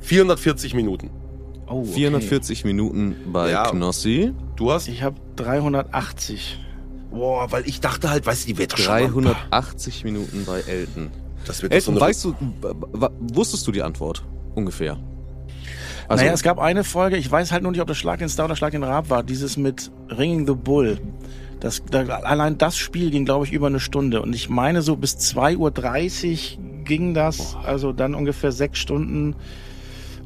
440 0.00 0.74
Minuten. 0.74 1.10
Oh, 1.72 1.80
okay. 1.80 1.92
440 1.92 2.64
Minuten 2.64 3.16
bei 3.32 3.50
Ja. 3.50 3.64
Knossi. 3.64 4.32
Du 4.56 4.70
hast? 4.70 4.88
Ich 4.88 5.02
habe 5.02 5.16
380. 5.36 6.58
Boah, 7.10 7.50
weil 7.52 7.66
ich 7.68 7.80
dachte 7.80 8.10
halt, 8.10 8.24
weißt 8.26 8.44
du, 8.44 8.46
die 8.52 8.58
wird 8.58 8.72
doch 8.72 8.78
schon 8.78 8.94
mal- 9.24 9.34
380 9.50 10.04
Minuten 10.04 10.44
bei 10.46 10.60
Elton. 10.60 11.10
Das 11.46 11.60
wird 11.62 11.72
so 11.72 11.76
Elton, 11.76 11.94
eine 11.94 12.00
weißt 12.00 12.24
du, 12.24 12.34
wusstest 13.34 13.66
du 13.66 13.72
die 13.72 13.82
Antwort? 13.82 14.24
Ungefähr. 14.54 14.96
Also, 16.08 16.22
naja, 16.24 16.34
es 16.34 16.42
gab 16.42 16.58
eine 16.58 16.84
Folge, 16.84 17.16
ich 17.16 17.30
weiß 17.30 17.52
halt 17.52 17.62
nur 17.62 17.72
nicht, 17.72 17.80
ob 17.80 17.88
das 17.88 17.96
Schlag 17.96 18.18
den 18.18 18.28
Star 18.28 18.46
oder 18.46 18.56
Schlag 18.56 18.72
den 18.72 18.82
Raab 18.82 19.10
war, 19.10 19.22
dieses 19.22 19.56
mit 19.56 19.90
Ringing 20.10 20.46
the 20.46 20.54
Bull. 20.54 20.98
Das, 21.60 21.82
da, 21.90 22.00
allein 22.02 22.58
das 22.58 22.76
Spiel 22.76 23.10
ging, 23.10 23.24
glaube 23.24 23.46
ich, 23.46 23.52
über 23.52 23.68
eine 23.68 23.78
Stunde. 23.80 24.20
Und 24.20 24.34
ich 24.34 24.48
meine, 24.48 24.82
so 24.82 24.96
bis 24.96 25.16
2.30 25.16 26.58
Uhr 26.58 26.84
ging 26.84 27.14
das. 27.14 27.56
Also 27.64 27.92
dann 27.92 28.14
ungefähr 28.14 28.50
sechs 28.52 28.78
Stunden 28.78 29.36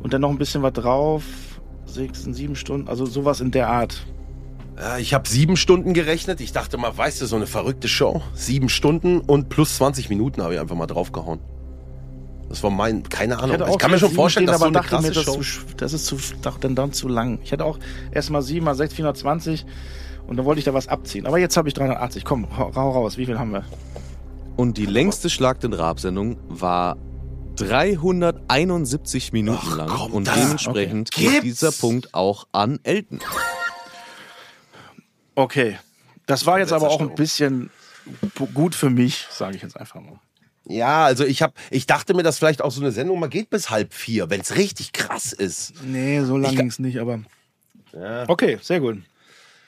und 0.06 0.12
dann 0.12 0.20
noch 0.20 0.30
ein 0.30 0.38
bisschen 0.38 0.62
was 0.62 0.72
drauf. 0.72 1.24
Sechs, 1.84 2.22
sieben 2.22 2.54
Stunden, 2.54 2.86
also 2.86 3.06
sowas 3.06 3.40
in 3.40 3.50
der 3.50 3.68
Art. 3.68 4.06
Ich 5.00 5.14
habe 5.14 5.28
sieben 5.28 5.56
Stunden 5.56 5.94
gerechnet. 5.94 6.40
Ich 6.40 6.52
dachte 6.52 6.78
mal, 6.78 6.96
weißt 6.96 7.22
du, 7.22 7.26
so 7.26 7.34
eine 7.34 7.48
verrückte 7.48 7.88
Show. 7.88 8.22
Sieben 8.32 8.68
Stunden 8.68 9.18
und 9.18 9.48
plus 9.48 9.74
20 9.78 10.08
Minuten 10.08 10.44
habe 10.44 10.54
ich 10.54 10.60
einfach 10.60 10.76
mal 10.76 10.86
draufgehauen. 10.86 11.40
Das 12.48 12.62
war 12.62 12.70
mein, 12.70 13.02
keine 13.02 13.40
Ahnung. 13.40 13.60
Ich, 13.68 13.78
kann 13.78 13.90
mir 13.90 13.98
schon 13.98 14.12
vorstellen, 14.12 14.46
stehen, 14.46 14.52
dass 14.52 14.60
so 14.60 14.66
aber 14.66 14.78
eine 14.78 14.86
krasse 14.86 15.08
mir, 15.08 15.12
das, 15.12 15.24
Show... 15.24 15.40
zu, 15.40 15.74
das 15.76 15.92
ist 15.92 16.06
zu, 16.06 16.18
doch, 16.40 16.58
dann, 16.58 16.76
dann 16.76 16.92
zu 16.92 17.08
lang. 17.08 17.40
Ich 17.42 17.50
hatte 17.50 17.64
auch 17.64 17.80
erst 18.12 18.30
mal 18.30 18.42
sieben 18.42 18.64
mal 18.64 18.76
sechs, 18.76 18.94
420 18.94 19.66
und 20.28 20.36
dann 20.36 20.46
wollte 20.46 20.60
ich 20.60 20.64
da 20.66 20.72
was 20.72 20.86
abziehen. 20.86 21.26
Aber 21.26 21.38
jetzt 21.38 21.56
habe 21.56 21.66
ich 21.66 21.74
380. 21.74 22.24
Komm, 22.24 22.46
hau, 22.56 22.70
raus. 22.70 23.18
Wie 23.18 23.26
viel 23.26 23.40
haben 23.40 23.50
wir? 23.50 23.64
Und 24.56 24.78
die 24.78 24.86
längste 24.86 25.30
Schlag 25.30 25.58
den 25.58 25.72
Raab-Sendung 25.72 26.36
war 26.48 26.96
371 27.56 29.32
Minuten 29.32 29.58
Ach, 29.62 29.76
lang. 29.76 29.88
komm, 29.88 30.12
und 30.12 30.28
dementsprechend 30.34 31.10
okay. 31.14 31.28
geht 31.30 31.42
dieser 31.44 31.72
Punkt 31.72 32.14
auch 32.14 32.46
an 32.52 32.78
Elton. 32.82 33.20
Okay. 35.34 35.78
Das 36.26 36.46
war 36.46 36.58
jetzt 36.58 36.72
aber 36.72 36.88
auch 36.88 37.00
ein 37.00 37.14
bisschen 37.14 37.70
gut 38.54 38.74
für 38.74 38.90
mich, 38.90 39.26
sage 39.30 39.56
ich 39.56 39.62
jetzt 39.62 39.76
einfach 39.78 40.00
mal. 40.00 40.18
Ja, 40.68 41.04
also 41.04 41.24
ich 41.24 41.42
hab, 41.42 41.54
ich 41.70 41.86
dachte 41.86 42.12
mir, 42.14 42.24
dass 42.24 42.38
vielleicht 42.38 42.60
auch 42.62 42.72
so 42.72 42.80
eine 42.80 42.90
Sendung 42.90 43.20
mal 43.20 43.28
geht 43.28 43.50
bis 43.50 43.70
halb 43.70 43.94
vier, 43.94 44.30
wenn 44.30 44.40
es 44.40 44.56
richtig 44.56 44.92
krass 44.92 45.32
ist. 45.32 45.74
Nee, 45.84 46.22
so 46.22 46.36
lang 46.36 46.50
Ich- 46.52 46.58
ging 46.58 46.66
es 46.68 46.78
nicht, 46.80 46.98
aber. 46.98 47.20
Okay, 48.26 48.58
sehr 48.60 48.80
gut. 48.80 48.98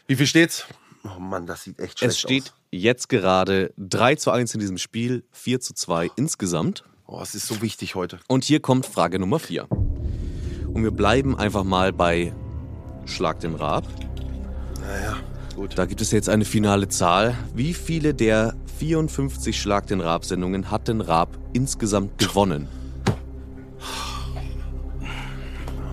Wie 0.09 0.17
viel 0.17 0.27
steht's? 0.27 0.67
Oh 1.05 1.21
Mann, 1.21 1.47
das 1.47 1.63
sieht 1.63 1.79
echt 1.79 1.99
schlecht 2.01 2.13
Es 2.13 2.19
steht 2.19 2.43
aus. 2.45 2.53
jetzt 2.73 3.09
gerade 3.09 3.73
3 3.79 4.17
zu 4.17 4.31
1 4.33 4.53
in 4.55 4.61
diesem 4.61 4.77
Spiel, 4.79 5.25
4 5.33 5.61
zu 5.61 5.73
2 5.75 6.11
insgesamt. 6.17 6.83
Oh, 7.11 7.21
es 7.23 7.35
ist 7.35 7.47
so 7.47 7.63
wichtig 7.63 7.95
heute. 7.95 8.19
Und 8.29 8.45
hier 8.45 8.61
kommt 8.61 8.85
Frage 8.85 9.19
Nummer 9.19 9.39
4. 9.39 9.67
Und 9.71 10.83
wir 10.83 10.91
bleiben 10.91 11.39
einfach 11.39 11.65
mal 11.65 11.91
bei 11.91 12.35
Schlag 13.07 13.41
den 13.41 13.55
Raab. 13.55 13.89
Naja, 14.83 15.17
gut. 15.57 15.79
Da 15.79 15.87
gibt 15.87 16.03
es 16.03 16.11
jetzt 16.11 16.29
eine 16.29 16.45
finale 16.45 16.89
Zahl. 16.89 17.35
Wie 17.55 17.73
viele 17.73 18.13
der 18.13 18.55
54 18.79 19.59
Schlag 19.59 19.87
den 19.87 20.03
Raab-Sendungen 20.03 20.71
hat 20.71 20.89
denn 20.89 21.01
Raab 21.01 21.39
insgesamt 21.55 22.19
gewonnen? 22.19 22.69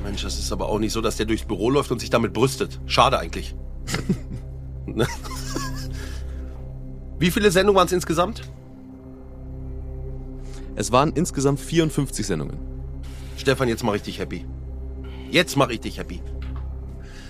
Mensch, 0.04 0.22
das 0.22 0.38
ist 0.38 0.52
aber 0.52 0.68
auch 0.68 0.80
nicht 0.80 0.92
so, 0.92 1.00
dass 1.00 1.16
der 1.16 1.28
durchs 1.28 1.46
Büro 1.46 1.70
läuft 1.70 1.92
und 1.92 2.00
sich 2.00 2.10
damit 2.10 2.34
brüstet. 2.34 2.82
Schade 2.88 3.18
eigentlich. 3.20 3.56
Wie 7.20 7.32
viele 7.32 7.52
Sendungen 7.52 7.78
waren 7.78 7.88
es 7.88 7.94
insgesamt? 7.94 8.42
Es 10.76 10.92
waren 10.92 11.14
insgesamt 11.14 11.60
54 11.60 12.26
Sendungen. 12.26 12.58
Stefan, 13.38 13.68
jetzt 13.68 13.84
mach 13.84 13.94
ich 13.94 14.02
dich 14.02 14.20
happy. 14.20 14.46
Jetzt 15.32 15.56
mach 15.56 15.70
ich 15.70 15.80
dich 15.80 15.98
happy. 15.98 16.22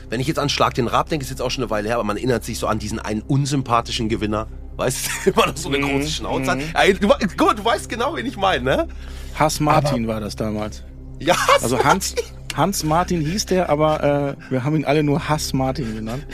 Wenn 0.10 0.20
ich 0.20 0.28
jetzt 0.28 0.40
an 0.40 0.50
Schlag 0.50 0.74
den 0.76 0.88
Rab 0.88 1.10
denke, 1.10 1.24
ist 1.24 1.30
jetzt 1.30 1.42
auch 1.42 1.50
schon 1.52 1.64
eine 1.64 1.70
Weile 1.72 1.88
her, 1.88 1.96
aber 1.96 2.04
man 2.04 2.18
erinnert 2.18 2.44
sich 2.44 2.60
so 2.60 2.68
an 2.68 2.80
diesen 2.80 3.00
einen 3.00 3.22
unsympathischen 3.22 4.10
Gewinner. 4.10 4.48
Weißt 4.78 5.08
du, 5.26 5.30
immer 5.32 5.48
noch 5.48 5.58
so 5.58 5.70
eine 5.70 5.80
große 5.80 6.10
Schnauze 6.10 6.52
hat. 6.52 6.60
Ey, 6.74 6.94
du, 6.94 7.08
mal, 7.08 7.18
du 7.20 7.66
weißt 7.66 7.90
genau, 7.90 8.16
wen 8.16 8.26
ich 8.26 8.38
meine, 8.38 8.64
ne? 8.64 8.88
Hass 9.36 9.60
Martin 9.60 10.08
war 10.08 10.20
das 10.20 10.36
damals. 10.36 10.84
Ja, 11.20 11.36
Also 11.62 11.84
Hans, 11.84 12.16
Hans 12.56 12.84
Martin 12.84 13.22
hieß 13.22 13.48
der, 13.48 13.70
aber 13.70 14.38
äh, 14.48 14.52
wir 14.52 14.64
haben 14.64 14.76
ihn 14.76 14.86
alle 14.86 15.04
nur 15.04 15.28
Hass 15.28 15.54
Martin 15.54 15.96
genannt. 15.96 16.26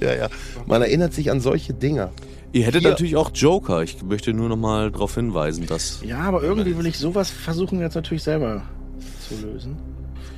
Ja, 0.00 0.14
ja. 0.14 0.28
Man 0.66 0.80
erinnert 0.82 1.12
sich 1.12 1.30
an 1.30 1.40
solche 1.40 1.74
Dinger. 1.74 2.10
Ihr 2.52 2.64
hättet 2.64 2.80
Hier. 2.82 2.90
natürlich 2.90 3.16
auch 3.16 3.30
Joker. 3.32 3.82
Ich 3.82 4.02
möchte 4.02 4.32
nur 4.32 4.48
noch 4.48 4.56
mal 4.56 4.90
darauf 4.90 5.14
hinweisen, 5.14 5.66
dass 5.66 6.00
Ja, 6.02 6.20
aber 6.20 6.42
irgendwie 6.42 6.76
will 6.76 6.86
ich 6.86 6.98
sowas 6.98 7.30
versuchen 7.30 7.80
jetzt 7.80 7.94
natürlich 7.94 8.22
selber 8.24 8.62
zu 9.28 9.34
lösen. 9.46 9.76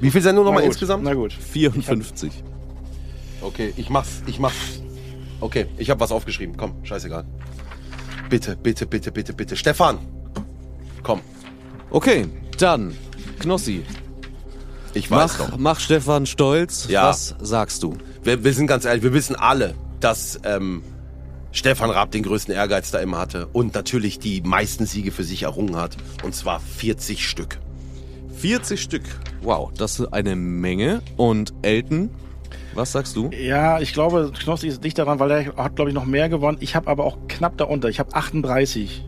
Wie 0.00 0.10
viel 0.10 0.20
Sendungen 0.20 0.52
nochmal 0.52 0.64
insgesamt? 0.64 1.04
Na 1.04 1.14
gut. 1.14 1.32
54. 1.32 2.32
Okay, 3.40 3.72
ich 3.76 3.88
mach's, 3.88 4.22
ich 4.26 4.38
mach's. 4.38 4.82
Okay, 5.40 5.66
ich 5.78 5.90
habe 5.90 6.00
was 6.00 6.12
aufgeschrieben. 6.12 6.56
Komm, 6.56 6.74
scheißegal. 6.84 7.24
Bitte, 8.28 8.56
bitte, 8.56 8.86
bitte, 8.86 9.10
bitte, 9.10 9.32
bitte. 9.32 9.56
Stefan, 9.56 9.98
komm. 11.02 11.20
Okay, 11.90 12.26
dann 12.58 12.94
Knossi. 13.38 13.84
Ich 14.94 15.10
weiß 15.10 15.38
Mach, 15.38 15.50
doch. 15.50 15.58
mach 15.58 15.80
Stefan 15.80 16.26
stolz. 16.26 16.86
Ja. 16.88 17.08
Was 17.08 17.34
sagst 17.40 17.82
du? 17.82 17.96
Wir, 18.22 18.44
wir 18.44 18.52
sind 18.52 18.66
ganz 18.66 18.84
ehrlich, 18.84 19.02
wir 19.02 19.14
wissen 19.14 19.34
alle, 19.36 19.74
dass 20.00 20.38
ähm, 20.44 20.82
Stefan 21.52 21.90
Raab 21.90 22.10
den 22.10 22.22
größten 22.22 22.54
Ehrgeiz 22.54 22.90
da 22.90 22.98
immer 22.98 23.18
hatte 23.18 23.46
und 23.52 23.74
natürlich 23.74 24.18
die 24.18 24.40
meisten 24.40 24.86
Siege 24.86 25.12
für 25.12 25.22
sich 25.22 25.42
errungen 25.42 25.76
hat. 25.76 25.96
Und 26.24 26.34
zwar 26.34 26.60
40 26.60 27.28
Stück. 27.28 27.58
40 28.38 28.80
Stück. 28.80 29.02
Wow, 29.42 29.70
das 29.76 30.00
ist 30.00 30.12
eine 30.14 30.34
Menge. 30.34 31.02
Und 31.18 31.52
Elton, 31.60 32.08
was 32.74 32.92
sagst 32.92 33.16
du? 33.16 33.30
Ja, 33.30 33.80
ich 33.80 33.92
glaube, 33.92 34.32
Knossi 34.36 34.68
ist 34.68 34.82
dicht 34.82 34.96
daran, 34.96 35.18
weil 35.18 35.30
er 35.30 35.56
hat, 35.56 35.76
glaube 35.76 35.90
ich, 35.90 35.94
noch 35.94 36.06
mehr 36.06 36.30
gewonnen. 36.30 36.56
Ich 36.60 36.74
habe 36.74 36.88
aber 36.88 37.04
auch 37.04 37.18
knapp 37.28 37.58
darunter. 37.58 37.90
Ich 37.90 37.98
habe 37.98 38.14
38. 38.14 39.04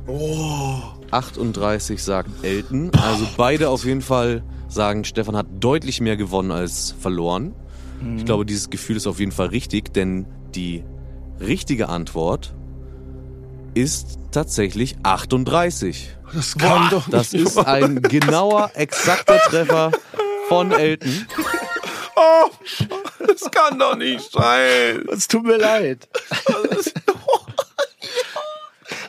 38 1.10 2.02
sagt 2.02 2.28
Elton. 2.44 2.90
Also 3.02 3.26
beide 3.38 3.70
auf 3.70 3.86
jeden 3.86 4.02
Fall 4.02 4.42
sagen, 4.68 5.04
Stefan 5.04 5.34
hat 5.34 5.46
deutlich 5.60 6.02
mehr 6.02 6.18
gewonnen 6.18 6.50
als 6.50 6.94
verloren. 7.00 7.54
Ich 8.18 8.26
glaube, 8.26 8.44
dieses 8.44 8.68
Gefühl 8.68 8.96
ist 8.96 9.06
auf 9.06 9.18
jeden 9.18 9.32
Fall 9.32 9.46
richtig, 9.46 9.94
denn 9.94 10.26
die 10.54 10.84
richtige 11.40 11.88
Antwort 11.88 12.54
ist 13.74 14.18
tatsächlich 14.30 14.96
38. 15.02 16.16
Das 16.32 16.56
kann 16.56 16.90
doch 16.90 17.08
Das 17.08 17.32
ist 17.32 17.58
ein 17.58 18.02
genauer, 18.02 18.70
exakter 18.74 19.38
Treffer 19.38 19.92
von 20.48 20.72
Elton. 20.72 21.26
Oh, 22.16 22.48
das 23.26 23.50
kann 23.50 23.76
doch 23.76 23.96
nicht 23.96 24.30
sein. 24.30 25.04
Es 25.12 25.26
tut 25.26 25.42
mir 25.44 25.56
leid. 25.56 26.08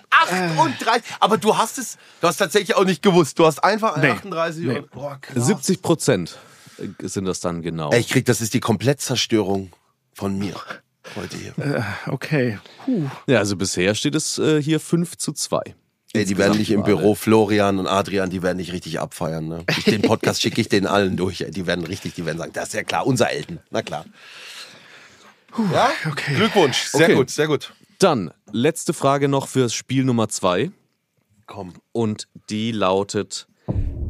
38. 0.10 1.04
Aber 1.20 1.38
du 1.38 1.56
hast 1.56 1.78
es, 1.78 1.98
du 2.22 2.28
hast 2.28 2.38
tatsächlich 2.38 2.76
auch 2.76 2.84
nicht 2.86 3.02
gewusst. 3.04 3.38
Du 3.38 3.46
hast 3.46 3.64
einfach 3.64 3.98
Nee. 3.98 4.10
38 4.10 4.64
Nee. 4.66 4.78
und, 4.80 4.92
boah, 4.92 5.20
krass. 5.22 5.46
70 5.46 5.82
Prozent 5.82 6.38
sind 7.00 7.26
das 7.26 7.40
dann 7.42 7.62
genau. 7.62 7.92
Ey, 7.92 8.00
ich 8.00 8.10
krieg, 8.10 8.26
das 8.26 8.42
ist 8.42 8.54
die 8.54 8.60
Komplettzerstörung 8.60 9.72
von 10.14 10.38
mir 10.38 10.56
heute 11.16 11.38
hier. 11.38 11.53
Okay. 12.08 12.58
Ja, 13.28 13.39
also 13.39 13.56
bisher 13.56 13.95
steht 13.95 14.16
es 14.16 14.38
äh, 14.39 14.62
hier 14.62 14.80
5 14.80 15.18
zu 15.18 15.32
2. 15.34 15.62
Ey, 16.14 16.24
die 16.26 16.38
werden 16.38 16.58
nicht 16.58 16.72
im 16.72 16.84
Büro, 16.84 17.14
Florian 17.14 17.78
und 17.78 17.88
Adrian, 17.88 18.30
die 18.30 18.41
werden 18.41 18.56
nicht 18.58 18.72
richtig 18.72 18.99
abfeiern. 19.01 19.47
Ne? 19.49 19.66
Ich, 19.78 19.84
den 19.84 20.01
Podcast 20.01 20.41
schicke 20.41 20.62
ich 20.62 20.70
denen 20.70 20.88
allen 20.88 21.18
durch. 21.18 21.41
Ey. 21.41 21.51
Die 21.51 21.68
werden 21.68 21.84
richtig, 21.86 22.14
die 22.14 22.26
werden 22.26 22.38
sagen, 22.38 22.53
das 22.53 22.70
ist 22.70 22.74
ja 22.74 22.84
klar, 22.84 23.06
unser 23.06 23.30
Elten. 23.32 23.60
Na 23.70 23.82
klar. 23.82 24.06
Ja, 25.74 25.89
okay. 26.10 26.36
Glückwunsch. 26.36 26.86
Sehr 26.86 27.06
Okay. 27.08 27.16
gut, 27.16 27.30
sehr 27.30 27.47
gut. 27.47 27.74
Dann, 27.99 28.32
letzte 28.51 28.93
Frage 28.93 29.28
noch 29.28 29.47
fürs 29.47 29.74
Spiel 29.74 30.03
Nummer 30.06 30.30
2. 30.30 30.72
Komm. 31.47 31.74
Und 31.91 32.28
die 32.49 32.72
lautet: 32.72 33.47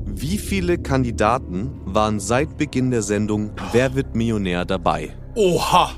Wie 0.05 0.37
viele 0.37 0.77
Kandidaten 0.77 1.71
waren 1.85 2.19
seit 2.19 2.57
Beginn 2.57 2.91
der 2.91 3.01
Sendung 3.03 3.51
Wer 3.71 3.93
wird 3.95 4.15
Millionär 4.15 4.65
dabei? 4.65 5.15
Oha. 5.35 5.91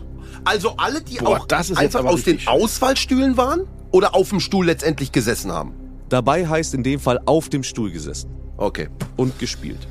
Also 0.48 0.76
alle, 0.78 1.02
die 1.02 1.18
Boah, 1.18 1.40
auch 1.40 1.46
das 1.48 1.70
ist 1.70 1.82
jetzt 1.82 1.96
einfach 1.96 2.10
aus 2.10 2.24
den 2.24 2.40
Auswahlstühlen 2.48 3.36
waren 3.38 3.62
oder 3.92 4.16
auf 4.16 4.30
dem 4.30 4.40
Stuhl 4.40 4.66
letztendlich 4.66 5.12
gesessen 5.12 5.52
haben? 5.52 5.74
Dabei 6.10 6.48
heißt 6.48 6.74
in 6.74 6.84
dem 6.84 7.00
Fall 7.00 7.20
auf 7.26 7.50
dem 7.50 7.64
Stuhl 7.64 7.92
gesessen 7.92 8.30
Okay, 8.56 8.88
und 9.18 9.38
gespielt. 9.40 9.88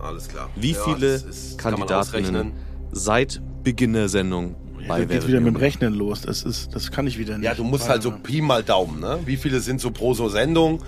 alles 0.00 0.28
klar. 0.28 0.48
Wie 0.54 0.72
Ja, 0.72 0.78
viele 0.84 1.06
ist- 1.14 1.58
Kandidatinnen 1.58 2.52
seit 2.92 3.42
Beginn 3.64 3.92
der 3.94 4.08
Sendung 4.08 4.54
bei 4.76 4.80
Jetzt 4.80 4.88
Wer 4.88 4.98
geht's 4.98 5.10
wird 5.14 5.28
wieder 5.28 5.40
mit 5.40 5.54
dem? 5.54 5.56
Rechnen 5.56 5.94
los. 5.94 6.20
Das, 6.22 6.44
ist, 6.44 6.72
das 6.72 6.92
kann 6.92 7.08
ich 7.08 7.18
wieder 7.18 7.36
nicht. 7.36 7.44
Ja, 7.44 7.54
du 7.54 7.64
musst 7.64 7.88
halt 7.88 8.02
so 8.04 8.12
Pi 8.12 8.40
mal 8.40 8.62
Daumen, 8.62 9.00
ne? 9.00 9.18
Wie 9.24 9.36
viele 9.36 9.58
sind 9.60 9.80
so 9.80 9.90
pro 9.90 10.14
so 10.14 10.28
Sendung? 10.28 10.78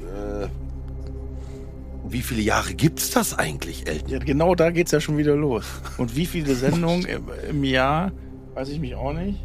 Äh, 0.00 0.46
wie 2.04 2.20
viele 2.20 2.42
Jahre 2.42 2.74
gibt's 2.74 3.10
das 3.10 3.38
eigentlich, 3.38 3.86
Elton? 3.86 4.08
Ja, 4.08 4.18
genau 4.18 4.54
da 4.54 4.70
geht's 4.70 4.90
ja 4.90 5.00
schon 5.00 5.18
wieder 5.18 5.36
los. 5.36 5.64
Und 5.98 6.16
wie 6.16 6.26
viele 6.26 6.54
Sendungen 6.54 7.04
im, 7.04 7.24
im 7.48 7.64
Jahr, 7.64 8.12
weiß 8.54 8.68
ich 8.68 8.80
mich 8.80 8.94
auch 8.94 9.12
nicht. 9.12 9.38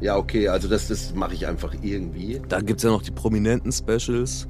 Ja, 0.00 0.16
okay, 0.16 0.48
also 0.48 0.68
das, 0.68 0.88
das 0.88 1.14
mache 1.14 1.34
ich 1.34 1.46
einfach 1.46 1.74
irgendwie. 1.82 2.40
Da 2.48 2.60
gibt 2.60 2.78
es 2.78 2.84
ja 2.84 2.90
noch 2.90 3.02
die 3.02 3.10
prominenten 3.10 3.70
Specials. 3.70 4.48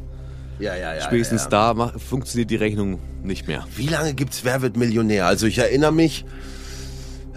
Ja, 0.60 0.76
ja, 0.76 0.94
ja. 0.94 1.00
Spätestens 1.00 1.44
ja, 1.44 1.50
ja. 1.50 1.50
da 1.50 1.74
mach, 1.74 1.98
funktioniert 1.98 2.50
die 2.50 2.56
Rechnung 2.56 3.00
nicht 3.22 3.48
mehr. 3.48 3.66
Wie 3.74 3.88
lange 3.88 4.14
gibt's 4.14 4.44
Wer 4.44 4.62
wird 4.62 4.76
Millionär? 4.76 5.26
Also 5.26 5.46
ich 5.46 5.58
erinnere 5.58 5.92
mich, 5.92 6.24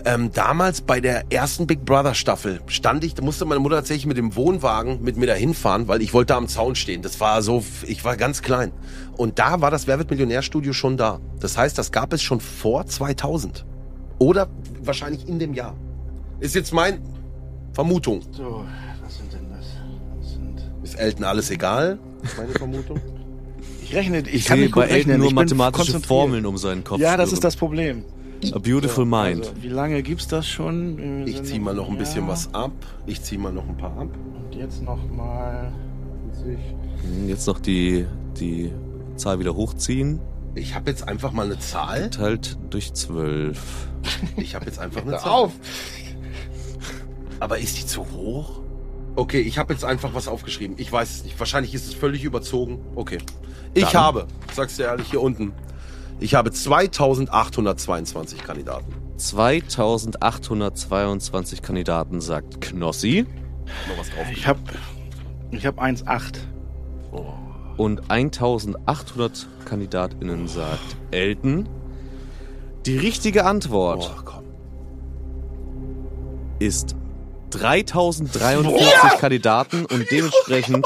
ähm, 0.05 0.31
damals 0.33 0.81
bei 0.81 0.99
der 0.99 1.31
ersten 1.31 1.65
Big 1.67 1.85
Brother 1.85 2.13
Staffel 2.13 2.59
stand 2.67 3.03
ich, 3.03 3.13
da 3.15 3.23
musste 3.23 3.45
meine 3.45 3.59
Mutter 3.59 3.77
tatsächlich 3.77 4.05
mit 4.05 4.17
dem 4.17 4.35
Wohnwagen 4.35 5.01
mit 5.01 5.15
mir 5.17 5.27
dahin 5.27 5.53
fahren, 5.53 5.87
weil 5.87 6.01
ich 6.01 6.13
wollte 6.13 6.33
da 6.33 6.37
am 6.37 6.47
Zaun 6.47 6.75
stehen. 6.75 7.01
Das 7.01 7.19
war 7.19 7.41
so, 7.41 7.63
ich 7.87 8.03
war 8.03 8.17
ganz 8.17 8.41
klein. 8.41 8.71
Und 9.15 9.39
da 9.39 9.61
war 9.61 9.71
das 9.71 9.87
Wer 9.87 9.97
wird 9.99 10.09
Millionär 10.09 10.41
Studio 10.41 10.73
schon 10.73 10.97
da. 10.97 11.19
Das 11.39 11.57
heißt, 11.57 11.77
das 11.77 11.91
gab 11.91 12.11
es 12.13 12.21
schon 12.21 12.39
vor 12.39 12.85
2000. 12.85 13.65
Oder 14.19 14.49
wahrscheinlich 14.81 15.27
in 15.27 15.39
dem 15.39 15.53
Jahr. 15.53 15.75
Ist 16.39 16.55
jetzt 16.55 16.73
mein 16.73 16.99
Vermutung. 17.73 18.21
So, 18.31 18.65
was 19.03 19.17
sind 19.17 19.31
denn 19.33 19.47
das? 19.49 19.65
das 20.21 20.31
sind 20.33 20.71
Ist 20.83 20.95
Elton 20.95 21.23
alles 21.23 21.49
egal? 21.49 21.97
Ist 22.23 22.37
meine 22.37 22.51
Vermutung. 22.51 22.99
ich 23.83 23.95
rechne, 23.95 24.19
ich, 24.19 24.33
Ich 24.33 24.45
kann 24.45 24.59
sehe 24.59 24.69
bei 24.69 24.81
Elton 24.83 24.95
rechnen. 24.95 25.19
nur 25.21 25.33
mathematische. 25.33 25.99
Formeln 26.01 26.45
um 26.45 26.57
seinen 26.57 26.83
Kopf. 26.83 26.99
Ja, 26.99 27.15
das 27.17 27.31
ist 27.31 27.43
das 27.43 27.55
Problem. 27.55 28.03
A 28.51 28.59
Beautiful 28.59 29.05
Mind. 29.05 29.41
Also, 29.47 29.63
wie 29.63 29.69
lange 29.69 30.01
gibt's 30.03 30.27
das 30.27 30.45
schon? 30.47 30.97
Wir 31.25 31.27
Ich 31.27 31.43
zieh 31.43 31.59
mal 31.59 31.73
noch 31.73 31.89
ein 31.89 31.97
bisschen 31.97 32.23
ja, 32.23 32.29
was 32.29 32.53
ab. 32.53 32.71
Ich 33.05 33.21
zieh 33.21 33.37
mal 33.37 33.53
noch 33.53 33.67
ein 33.67 33.77
paar 33.77 33.97
ab. 33.97 34.07
Und 34.35 34.55
jetzt 34.55 34.81
noch 34.83 34.99
mal. 35.11 35.71
Jetzt 37.27 37.47
noch 37.47 37.59
die, 37.59 38.05
die 38.39 38.71
Zahl 39.15 39.39
wieder 39.39 39.55
hochziehen. 39.55 40.19
Ich 40.55 40.75
habe 40.75 40.89
jetzt 40.89 41.07
einfach 41.07 41.31
mal 41.31 41.45
eine 41.45 41.59
Zahl. 41.59 42.09
Teilt 42.09 42.57
durch 42.69 42.93
12. 42.93 43.87
Ich 44.37 44.55
habe 44.55 44.65
jetzt 44.65 44.79
einfach 44.79 45.01
eine 45.05 45.17
Zahl. 45.17 45.49
Aber 47.39 47.57
ist 47.59 47.77
die 47.77 47.85
zu 47.85 48.05
hoch? 48.11 48.61
Okay, 49.15 49.41
ich 49.41 49.57
habe 49.57 49.73
jetzt 49.73 49.85
einfach 49.85 50.13
was 50.13 50.27
aufgeschrieben. 50.27 50.75
Ich 50.79 50.91
weiß 50.91 51.09
es 51.17 51.23
nicht. 51.23 51.39
Wahrscheinlich 51.39 51.73
ist 51.73 51.85
es 51.87 51.93
völlig 51.93 52.23
überzogen. 52.23 52.79
Okay. 52.95 53.19
Ich 53.73 53.85
Dann- 53.85 53.93
habe, 54.01 54.27
sag's 54.53 54.75
dir 54.77 54.83
ehrlich 54.85 55.09
hier 55.09 55.21
unten, 55.21 55.53
ich 56.23 56.33
habe 56.35 56.51
2822 56.51 58.43
Kandidaten. 58.43 58.93
2822 59.17 61.61
Kandidaten, 61.61 62.21
sagt 62.21 62.61
Knossi. 62.61 63.25
Noch 63.89 63.97
was 63.97 64.09
drauf. 64.09 64.27
Ich 64.31 64.47
habe 64.47 64.61
ich 65.51 65.65
hab 65.65 65.81
1,8. 65.81 66.35
Und 67.75 68.09
1800 68.09 69.47
KandidatInnen, 69.65 70.47
sagt 70.47 70.95
Elton. 71.11 71.67
Die 72.85 72.95
richtige 72.97 73.43
Antwort 73.45 74.09
komm. 74.23 74.45
ist 76.59 76.95
3043 77.49 79.19
Kandidaten 79.19 79.85
und 79.85 80.09
dementsprechend 80.09 80.85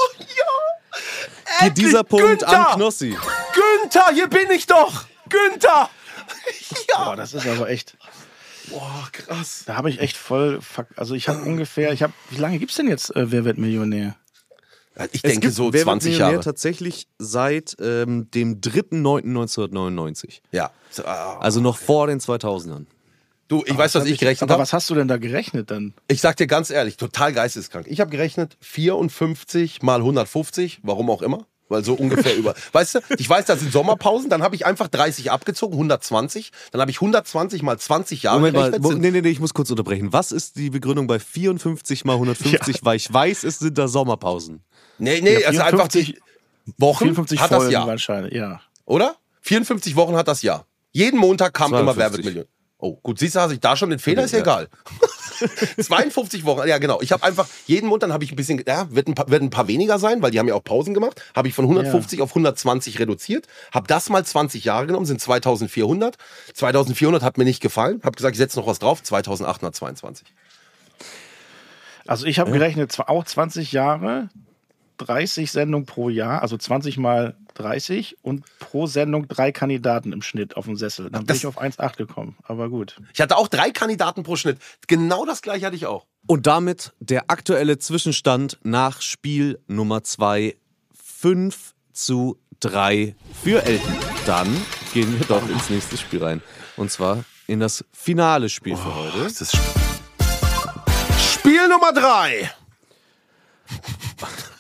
geht 1.60 1.78
dieser 1.78 2.04
Punkt 2.04 2.40
Günther! 2.40 2.72
an 2.72 2.76
Knossi. 2.76 3.16
Günther, 3.54 4.08
hier 4.14 4.28
bin 4.28 4.50
ich 4.52 4.66
doch! 4.66 5.06
Günther! 5.30 5.90
Boah, 6.96 7.16
das 7.16 7.34
ist 7.34 7.48
aber 7.48 7.70
echt. 7.70 7.98
Boah, 8.70 9.08
krass. 9.12 9.64
Da 9.66 9.76
habe 9.76 9.90
ich 9.90 10.00
echt 10.00 10.18
voll. 10.18 10.60
Fuck, 10.62 10.88
also 10.98 11.16
ich 11.16 11.30
habe 11.30 11.42
ungefähr. 11.44 11.94
Ich 11.94 12.04
habe. 12.04 12.14
Wie 12.30 12.38
lange 12.38 12.60
gibt's 12.60 12.76
denn 12.76 12.88
jetzt 12.88 13.16
äh, 13.16 13.32
Wer 13.32 13.46
wird 13.46 13.58
Millionär? 13.58 14.16
Ich 15.12 15.24
Es 15.24 15.30
denke 15.32 15.42
gibt 15.42 15.54
so 15.54 15.66
Wer 15.68 15.74
wird 15.74 15.84
20 15.84 16.12
Millionär 16.12 16.32
Jahre. 16.34 16.44
tatsächlich 16.44 17.08
seit 17.20 17.78
ähm, 17.80 18.30
dem 18.32 18.62
3.9.1999. 18.62 20.40
Ja. 20.52 20.72
So, 20.90 21.06
ah. 21.06 21.38
Also 21.40 21.62
noch 21.62 21.78
vor 21.78 22.08
den 22.08 22.20
2000ern. 22.20 22.86
Du, 23.48 23.64
ich 23.66 23.78
weiß, 23.78 23.96
was 23.96 24.06
ich 24.06 24.20
gerechnet 24.20 24.44
Aber 24.50 24.54
habe. 24.56 24.64
was 24.64 24.74
hast 24.74 24.90
du 24.90 24.96
denn 24.96 25.08
da 25.08 25.16
gerechnet 25.18 25.72
dann? 25.72 25.94
Ich 26.10 26.20
sag 26.20 26.36
dir 26.36 26.48
ganz 26.48 26.70
ehrlich, 26.70 26.98
total 26.98 27.32
geisteskrank. 27.32 27.86
Ich 27.88 28.02
habe 28.02 28.10
gerechnet 28.12 28.58
54 28.60 29.82
mal 29.84 30.00
150, 30.00 30.80
warum 30.84 31.10
auch 31.10 31.22
immer. 31.22 31.46
Weil 31.70 31.84
so 31.84 31.94
ungefähr 31.96 32.36
über. 32.36 32.54
Weißt 32.72 32.96
du, 32.96 33.00
ich 33.18 33.30
weiß, 33.30 33.46
das 33.46 33.60
sind 33.60 33.72
Sommerpausen, 33.74 34.30
dann 34.30 34.42
habe 34.44 34.56
ich 34.56 34.66
einfach 34.66 34.88
30 34.88 35.32
abgezogen, 35.32 35.74
120. 35.74 36.52
Dann 36.72 36.80
habe 36.82 36.92
ich 36.92 36.98
120 36.98 37.62
mal 37.62 37.78
20 37.78 38.24
Jahre 38.24 38.40
Moment 38.40 38.56
mal, 38.56 38.72
sind- 38.72 39.02
nee, 39.02 39.12
nee, 39.12 39.22
nee, 39.22 39.30
ich 39.30 39.40
muss 39.40 39.54
kurz 39.54 39.70
unterbrechen. 39.70 40.14
Was 40.14 40.32
ist 40.32 40.56
die 40.56 40.70
Begründung 40.70 41.08
bei 41.08 41.20
54 41.20 42.06
mal 42.06 42.14
150? 42.14 42.86
Weil 42.86 42.96
ich 42.96 43.12
weiß, 43.14 43.44
es 43.44 43.60
sind 43.60 43.78
da 43.78 43.88
Sommerpausen. 43.88 44.62
Nee, 44.98 45.20
nee, 45.22 45.42
Ja, 45.42 45.48
also 45.50 45.62
einfach 45.62 45.92
54 45.92 46.06
die 46.66 46.74
Wochen 46.78 47.04
54 47.06 47.40
hat 47.42 47.52
das 47.52 47.72
Jahr, 47.72 47.88
wahrscheinlich, 47.88 48.34
ja. 48.34 48.62
oder? 48.86 49.16
54 49.42 49.96
Wochen 49.96 50.16
hat 50.16 50.28
das 50.28 50.42
Jahr. 50.42 50.66
Jeden 50.92 51.20
Montag 51.20 51.54
kam 51.54 51.72
immer 51.74 51.94
52. 51.94 51.98
Wer 51.98 52.12
wird 52.14 52.26
Millionär. 52.26 52.48
Oh, 52.80 52.96
gut, 53.02 53.20
siehst 53.20 53.36
du, 53.36 53.40
hast 53.40 53.52
ich 53.52 53.60
da 53.60 53.76
schon 53.76 53.90
den 53.90 54.00
Fehler, 54.00 54.24
ist 54.24 54.32
ja 54.32 54.38
Ja. 54.40 54.44
egal. 54.44 54.70
52 55.80 56.46
Wochen, 56.46 56.68
ja 56.68 56.78
genau. 56.78 57.02
Ich 57.02 57.12
habe 57.12 57.24
einfach, 57.24 57.48
jeden 57.66 57.88
Montag 57.88 58.12
habe 58.12 58.24
ich 58.24 58.32
ein 58.32 58.36
bisschen, 58.36 58.64
ja, 58.68 58.88
wird 58.92 59.08
ein, 59.08 59.16
paar, 59.16 59.30
wird 59.30 59.42
ein 59.42 59.50
paar 59.50 59.68
weniger 59.68 60.00
sein, 60.00 60.22
weil 60.22 60.32
die 60.32 60.40
haben 60.40 60.48
ja 60.48 60.56
auch 60.56 60.64
Pausen 60.64 60.94
gemacht. 60.94 61.22
Habe 61.36 61.48
ich 61.48 61.54
von 61.54 61.66
150 61.66 62.22
auf 62.22 62.32
120 62.32 63.00
reduziert. 63.00 63.48
Habe 63.72 63.88
das 63.88 64.10
mal 64.10 64.24
20 64.26 64.64
Jahre 64.64 64.88
genommen, 64.88 65.06
sind 65.06 65.22
2400. 65.22 66.18
2400 66.54 67.24
hat 67.24 67.38
mir 67.38 67.46
nicht 67.46 67.62
gefallen. 67.62 68.02
Habe 68.04 68.16
gesagt, 68.16 68.36
ich 68.36 68.40
setze 68.40 68.60
noch 68.60 68.68
was 68.68 68.80
drauf, 68.80 69.04
2822. 69.04 70.28
Also 72.08 72.26
ich 72.26 72.40
habe 72.40 72.52
gerechnet, 72.52 72.92
zwar 72.92 73.10
auch 73.10 73.26
20 73.26 73.74
Jahre, 73.74 74.30
30 74.98 75.52
Sendungen 75.52 75.86
pro 75.86 76.10
Jahr, 76.10 76.42
also 76.42 76.58
20 76.58 76.98
mal 76.98 77.36
30 77.58 78.18
und 78.22 78.44
pro 78.60 78.88
Sendung 78.88 79.28
drei 79.28 79.52
Kandidaten 79.52 80.14
im 80.14 80.22
Schnitt 80.22 80.56
auf 80.58 80.66
dem 80.66 80.76
Sessel. 80.78 81.06
Dann 81.10 81.22
bin 81.22 81.28
Das- 81.28 81.38
ich 81.38 81.46
auf 81.48 81.58
1,8 81.58 81.98
gekommen. 81.98 82.38
Aber 82.44 82.70
gut. 82.70 82.98
Ich 83.14 83.22
hatte 83.22 83.36
auch 83.38 83.48
drei 83.48 83.72
Kandidaten 83.72 84.24
pro 84.24 84.36
Schnitt. 84.36 84.58
Genau 84.88 85.26
das 85.26 85.42
gleiche 85.42 85.66
hatte 85.66 85.76
ich 85.76 85.86
auch. 85.86 86.06
Und 86.28 86.46
damit 86.48 86.94
der 87.00 87.30
aktuelle 87.32 87.78
Zwischenstand 87.80 88.58
nach 88.64 89.02
Spiel 89.02 89.60
Nummer 89.68 90.04
2. 90.04 90.56
5 90.94 91.74
zu 91.94 92.38
3 92.60 93.16
für 93.44 93.64
Elton. 93.64 93.96
Dann 94.26 94.66
gehen 94.94 95.18
wir 95.20 95.26
doch 95.26 95.48
ins 95.50 95.70
nächste 95.70 95.98
Spiel 95.98 96.24
rein. 96.24 96.42
Und 96.76 96.92
zwar 96.92 97.24
in 97.48 97.60
das 97.60 97.84
finale 97.92 98.50
Spiel 98.50 98.76
für 98.76 98.94
heute. 98.96 99.24
Das 99.24 99.42
ist 99.42 99.58
Spiel 101.34 101.68
Nummer 101.70 101.94
drei. 101.94 102.52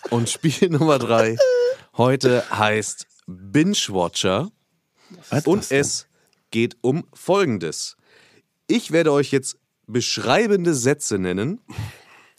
Und 0.09 0.29
Spiel 0.29 0.69
Nummer 0.69 0.99
3 0.99 1.37
heute 1.97 2.43
heißt 2.49 3.07
Binge-Watcher. 3.27 4.51
Und 5.45 5.71
es 5.71 6.07
geht 6.51 6.77
um 6.81 7.05
Folgendes. 7.13 7.97
Ich 8.67 8.91
werde 8.91 9.11
euch 9.11 9.31
jetzt 9.31 9.57
beschreibende 9.87 10.73
Sätze 10.73 11.17
nennen, 11.17 11.61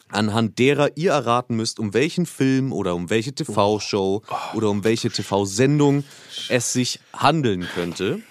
anhand 0.09 0.59
derer 0.59 0.97
ihr 0.97 1.13
erraten 1.13 1.57
müsst, 1.57 1.81
um 1.81 1.95
welchen 1.95 2.27
Film 2.27 2.73
oder 2.73 2.95
um 2.95 3.11
welche 3.11 3.35
TV-Show 3.35 4.23
oder 4.55 4.71
um 4.71 4.85
welche 4.85 5.11
TV-Sendung 5.11 6.05
es 6.49 6.73
sich 6.73 7.01
handeln 7.13 7.67
könnte. 7.75 8.23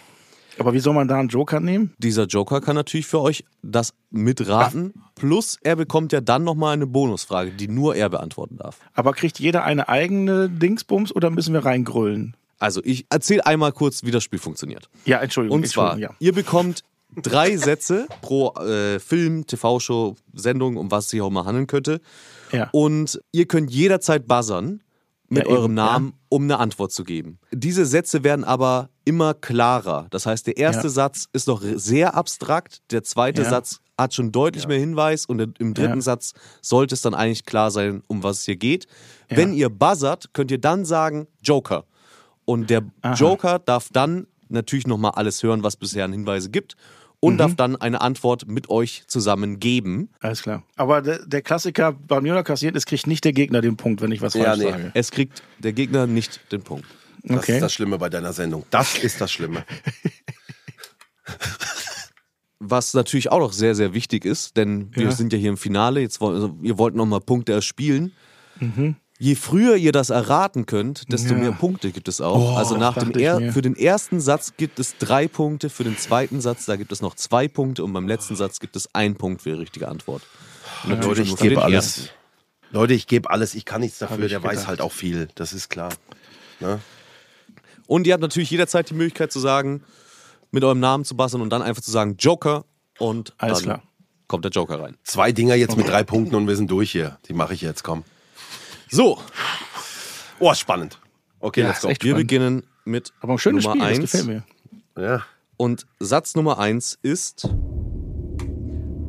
Aber 0.60 0.74
wie 0.74 0.80
soll 0.80 0.94
man 0.94 1.08
da 1.08 1.20
einen 1.20 1.30
Joker 1.30 1.60
nehmen? 1.60 1.94
Dieser 1.98 2.26
Joker 2.26 2.62
kann 2.62 2.76
natürlich 2.76 3.08
für 3.08 3.22
euch 3.22 3.44
das 3.62 3.94
mitraten. 4.10 4.94
Plus, 5.16 5.58
er 5.62 5.76
bekommt 5.76 6.12
ja 6.14 6.22
dann 6.22 6.44
nochmal 6.44 6.74
eine 6.74 6.88
Bonusfrage, 6.88 7.52
die 7.52 7.68
nur 7.68 7.96
er 7.96 8.10
beantworten 8.10 8.58
darf. 8.58 8.80
Aber 8.94 9.14
kriegt 9.14 9.40
jeder 9.40 9.64
eine 9.64 9.90
eigene 9.90 10.50
Dingsbums 10.50 11.16
oder 11.16 11.30
müssen 11.30 11.54
wir 11.54 11.66
reingrüllen? 11.66 12.36
Also, 12.60 12.82
ich 12.84 13.06
erzähle 13.10 13.46
einmal 13.46 13.72
kurz, 13.72 14.04
wie 14.04 14.12
das 14.12 14.24
Spiel 14.24 14.40
funktioniert. 14.40 14.90
Ja, 15.06 15.20
Entschuldigung. 15.20 15.60
Und 15.60 15.68
zwar, 15.68 15.94
Entschuldigung, 15.94 16.16
ihr 16.20 16.34
bekommt 16.34 16.84
drei 17.16 17.56
Sätze 17.58 18.08
pro 18.22 18.54
äh, 18.56 19.00
Film, 19.00 19.46
TV-Show, 19.46 20.16
Sendung, 20.34 20.78
um 20.78 20.92
was 20.92 21.06
es 21.06 21.12
sich 21.12 21.22
auch 21.22 21.30
mal 21.30 21.46
handeln 21.46 21.68
könnte. 21.68 22.02
ja. 22.52 22.60
ja. 22.60 22.70
Und 22.72 23.22
ihr 23.32 23.46
könnt 23.46 23.72
jederzeit 23.72 24.28
buzzern 24.28 24.82
mit 25.30 25.44
Ja, 25.44 25.50
eben, 25.50 25.58
eurem 25.58 25.74
Namen, 25.74 26.14
um 26.30 26.44
eine 26.44 26.58
Antwort 26.60 26.92
zu 26.92 27.04
geben. 27.04 27.40
Diese 27.52 27.86
Sätze 27.86 28.24
werden 28.24 28.44
aber 28.46 28.90
immer 29.06 29.34
klarer. 29.34 30.08
Das 30.10 30.26
heißt, 30.26 30.48
der 30.48 30.58
erste 30.58 30.88
Ja. 30.88 30.90
Satz 30.90 31.28
ist 31.34 31.48
noch 31.48 31.62
sehr 31.62 32.16
abstrakt, 32.16 32.82
der 32.92 33.04
zweite 33.04 33.44
Ja. 33.44 33.50
Satz 33.50 33.80
hat 33.98 34.14
schon 34.14 34.32
deutlich 34.32 34.68
mehr 34.68 34.80
Hinweis 34.80 35.26
und 35.26 35.40
im 35.60 35.74
dritten 35.74 35.96
Ja. 35.96 36.02
Satz 36.02 36.34
sollte 36.62 36.94
es 36.96 37.02
dann 37.02 37.16
eigentlich 37.16 37.46
klar 37.46 37.72
sein, 37.72 38.04
um 38.08 38.24
was 38.24 38.40
es 38.40 38.46
hier 38.46 38.56
geht. 38.56 38.88
Wenn 39.28 39.54
ihr 39.54 39.70
buzzert, 39.70 40.34
könnt 40.34 40.52
ihr 40.52 40.60
dann 40.62 40.86
sagen 40.86 41.28
Joker. 41.42 41.86
Und 42.46 42.70
der 42.70 42.84
Aha. 43.02 43.16
Joker 43.16 43.60
darf 43.60 43.90
dann 43.92 44.28
natürlich 44.50 44.88
nochmal 44.88 45.12
alles 45.16 45.44
hören, 45.44 45.64
was 45.64 45.76
bisher 45.76 46.06
an 46.06 46.14
Hinweise 46.14 46.50
gibt 46.50 46.76
und 47.20 47.34
Mhm. 47.34 47.38
darf 47.38 47.56
dann 47.56 47.76
eine 47.76 48.02
Antwort 48.02 48.48
mit 48.48 48.70
euch 48.70 49.04
zusammen 49.08 49.60
geben. 49.60 50.10
Alles 50.20 50.42
klar. 50.44 50.64
Aber 50.76 51.02
der, 51.02 51.26
der 51.26 51.42
Klassiker 51.42 51.92
beim 51.94 52.26
Jona 52.26 52.44
kassiert 52.44 52.76
ist, 52.76 52.86
kriegt 52.86 53.08
nicht 53.08 53.24
der 53.26 53.34
Gegner 53.34 53.62
den 53.62 53.76
Punkt, 53.78 54.02
wenn 54.02 54.12
ich 54.12 54.22
was 54.22 54.34
Ja, 54.36 54.44
falsch 54.46 54.60
nee. 54.60 54.70
sage. 54.72 54.92
Es 54.94 55.12
kriegt 55.12 55.42
der 55.60 55.74
Gegner 55.74 56.06
nicht 56.08 56.40
den 56.52 56.62
Punkt. 56.62 56.86
Das 57.24 57.38
Okay. 57.40 57.56
ist 57.56 57.62
das 57.62 57.74
Schlimme 57.74 57.98
bei 57.98 58.10
deiner 58.10 58.34
Sendung. 58.34 58.66
Das 58.70 58.98
ist 58.98 59.20
das 59.20 59.32
Schlimme. 59.32 59.66
Was 62.60 62.94
natürlich 62.96 63.32
auch 63.32 63.40
noch 63.40 63.54
sehr, 63.54 63.76
sehr 63.76 63.94
wichtig 63.94 64.26
ist, 64.26 64.58
denn 64.58 64.90
wir 64.96 65.06
Ja. 65.06 65.12
sind 65.12 65.32
ja 65.32 65.38
hier 65.38 65.50
im 65.52 65.58
Finale, 65.58 66.02
jetzt 66.02 66.20
wollen, 66.22 66.36
also 66.36 66.58
ihr 66.64 66.78
wollt 66.80 66.96
nochmal 66.96 67.22
Punkte 67.22 67.54
erspielen. 67.54 68.14
Mhm. 68.60 68.96
Je 69.20 69.34
früher 69.36 69.76
ihr 69.78 69.92
das 69.92 70.12
erraten 70.12 70.68
könnt, 70.68 71.12
desto 71.12 71.34
Ja. 71.34 71.40
mehr 71.40 71.52
Punkte 71.52 71.92
gibt 71.92 72.08
es 72.08 72.22
auch. 72.22 72.54
Oh, 72.54 72.56
also 72.56 72.78
nach 72.78 72.96
dem 72.98 73.12
er 73.18 73.52
für 73.52 73.64
den 73.64 73.76
ersten 73.76 74.20
Satz 74.20 74.54
gibt 74.58 74.78
es 74.80 74.96
drei 74.98 75.28
Punkte, 75.28 75.70
für 75.72 75.84
den 75.84 75.98
zweiten 75.98 76.40
Satz 76.40 76.66
da 76.66 76.76
gibt 76.76 76.92
es 76.92 77.02
noch 77.02 77.16
zwei 77.16 77.48
Punkte 77.48 77.84
und 77.84 77.94
beim 77.94 78.08
letzten 78.08 78.36
Satz 78.36 78.60
gibt 78.60 78.76
es 78.76 78.94
ein 78.94 79.16
Punkt 79.16 79.42
für 79.42 79.50
die 79.54 79.60
richtige 79.60 79.88
Antwort. 79.88 80.22
Und 80.84 80.92
Leute, 80.92 81.08
natürlich 81.08 81.30
ich 81.34 81.38
gebe 81.40 81.64
alles. 81.64 81.98
ersten. 81.98 82.10
Leute, 82.70 82.94
ich 82.94 83.08
gebe 83.08 83.30
alles. 83.30 83.56
Ich 83.56 83.66
kann 83.66 83.82
nichts 83.82 83.98
dafür. 83.98 84.28
Der 84.28 84.44
weiß 84.44 84.52
gedacht. 84.52 84.68
halt 84.68 84.82
auch 84.82 84.92
viel. 84.92 85.30
Das 85.36 85.54
ist 85.54 85.70
klar. 85.70 85.90
Ne? 86.60 86.80
Und 87.88 88.06
ihr 88.06 88.14
habt 88.14 88.22
natürlich 88.22 88.52
jederzeit 88.52 88.90
die 88.90 88.94
Möglichkeit 88.94 89.32
zu 89.32 89.40
sagen, 89.40 89.82
mit 90.52 90.64
eurem 90.64 90.80
Namen 90.80 91.06
zu 91.06 91.16
bassen 91.16 91.42
und 91.42 91.50
dann 91.50 91.62
einfach 91.62 91.82
zu 91.82 91.90
sagen 91.92 92.18
Joker 92.20 92.66
und 93.00 93.34
Alles 93.38 93.60
dann 93.60 93.64
klar. 93.66 93.84
kommt 94.28 94.44
der 94.46 94.52
Joker 94.52 94.80
rein. 94.82 94.98
Zwei 95.04 95.32
Dinger 95.32 95.56
jetzt 95.56 95.76
mit 95.78 95.88
drei 95.88 96.04
Punkten 96.04 96.36
und 96.36 96.48
wir 96.48 96.56
sind 96.56 96.70
durch 96.70 96.92
hier. 96.92 97.18
Die 97.28 97.34
mache 97.34 97.54
ich 97.54 97.62
jetzt. 97.62 97.84
Komm. 97.84 98.04
So, 98.90 99.20
Oh, 100.40 100.54
spannend. 100.54 101.00
Okay, 101.40 101.62
Ja, 101.62 101.68
let's 101.70 101.82
go. 101.82 101.88
wir 101.90 101.96
spannend. 101.96 102.18
beginnen 102.18 102.64
mit 102.86 103.12
Aber 103.22 103.34
ein 103.34 103.40
schönes 103.40 103.64
Nummer 103.66 103.76
Spiel, 103.86 104.02
das 104.02 104.14
1. 104.16 104.24
gefällt 104.24 104.46
mir. 104.96 105.04
Ja. 105.04 105.24
Und 105.58 105.88
Satz 106.00 106.36
Nummer 106.36 106.60
eins 106.60 106.98
ist: 107.02 107.50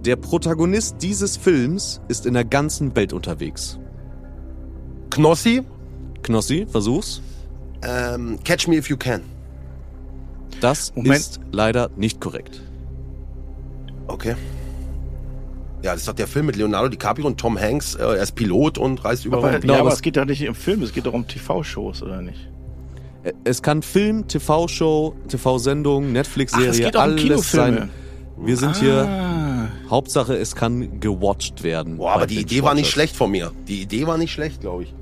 Der 0.05 0.17
Protagonist 0.17 0.97
dieses 1.03 1.37
Films 1.37 2.01
ist 2.09 2.25
in 2.27 2.35
der 2.35 2.45
ganzen 2.45 2.97
Welt 2.97 3.13
unterwegs. 3.13 3.79
Knossi, 5.11 5.63
Knossi, 6.23 6.67
versuch's. 6.71 7.21
ähm, 7.83 8.39
Catch 8.45 8.69
Me 8.69 8.77
If 8.77 8.89
You 8.89 8.97
Can. 8.97 9.23
Das 10.61 10.95
Moment. 10.97 11.15
ist 11.17 11.41
leider 11.53 11.91
nicht 11.97 12.21
korrekt. 12.21 12.63
Okay. 14.07 14.35
Ja, 15.83 15.93
das 15.93 16.01
ist 16.01 16.09
doch 16.09 16.15
der 16.15 16.27
Film 16.27 16.47
mit 16.47 16.57
Leonardo 16.57 16.89
DiCaprio 16.89 17.27
und 17.27 17.39
Tom 17.39 17.59
Hanks. 17.59 17.95
Äh, 17.95 18.03
Er 18.03 18.17
ist 18.23 18.35
Pilot 18.35 18.79
und 18.79 19.05
reist 19.05 19.25
überall. 19.25 19.51
Aber. 19.51 19.59
Genau, 19.61 19.75
ja, 19.75 19.81
aber 19.81 19.93
es 19.93 20.03
geht 20.03 20.17
doch 20.17 20.25
nicht 20.25 20.47
um 20.49 20.55
Film, 20.55 20.83
es 20.83 20.93
geht 20.93 21.07
doch 21.07 21.13
um 21.15 21.27
TV-Shows, 21.27 22.03
oder 22.03 22.21
nicht? 22.21 22.49
Es 23.45 23.63
kann 23.63 23.83
Film, 23.83 24.27
TV-Show, 24.27 25.15
TV-Sendung, 25.29 26.13
Netflix-Serie, 26.13 26.71
geht 26.73 26.97
auch 26.97 27.05
um 27.05 27.11
alles 27.11 27.23
Kinofilme. 27.23 27.77
sein. 27.79 27.91
Wir 28.41 28.57
sind 28.57 28.77
hier. 28.77 29.03
Ah, 29.09 29.69
Hauptsache, 29.91 30.37
es 30.37 30.55
kann 30.55 31.01
gewatcht 31.01 31.63
werden. 31.63 31.97
Boah, 31.99 32.13
aber 32.13 32.27
die 32.27 32.41
Idee 32.41 32.63
war 32.63 32.75
nicht 32.75 32.89
schlecht 32.91 33.17
von 33.17 33.31
mir. 33.31 33.53
Die 33.67 33.83
Idee 33.83 34.07
war 34.07 34.17
nicht 34.19 34.33
schlecht, 34.33 34.61
glaube 34.61 34.85
ich. 34.85 34.95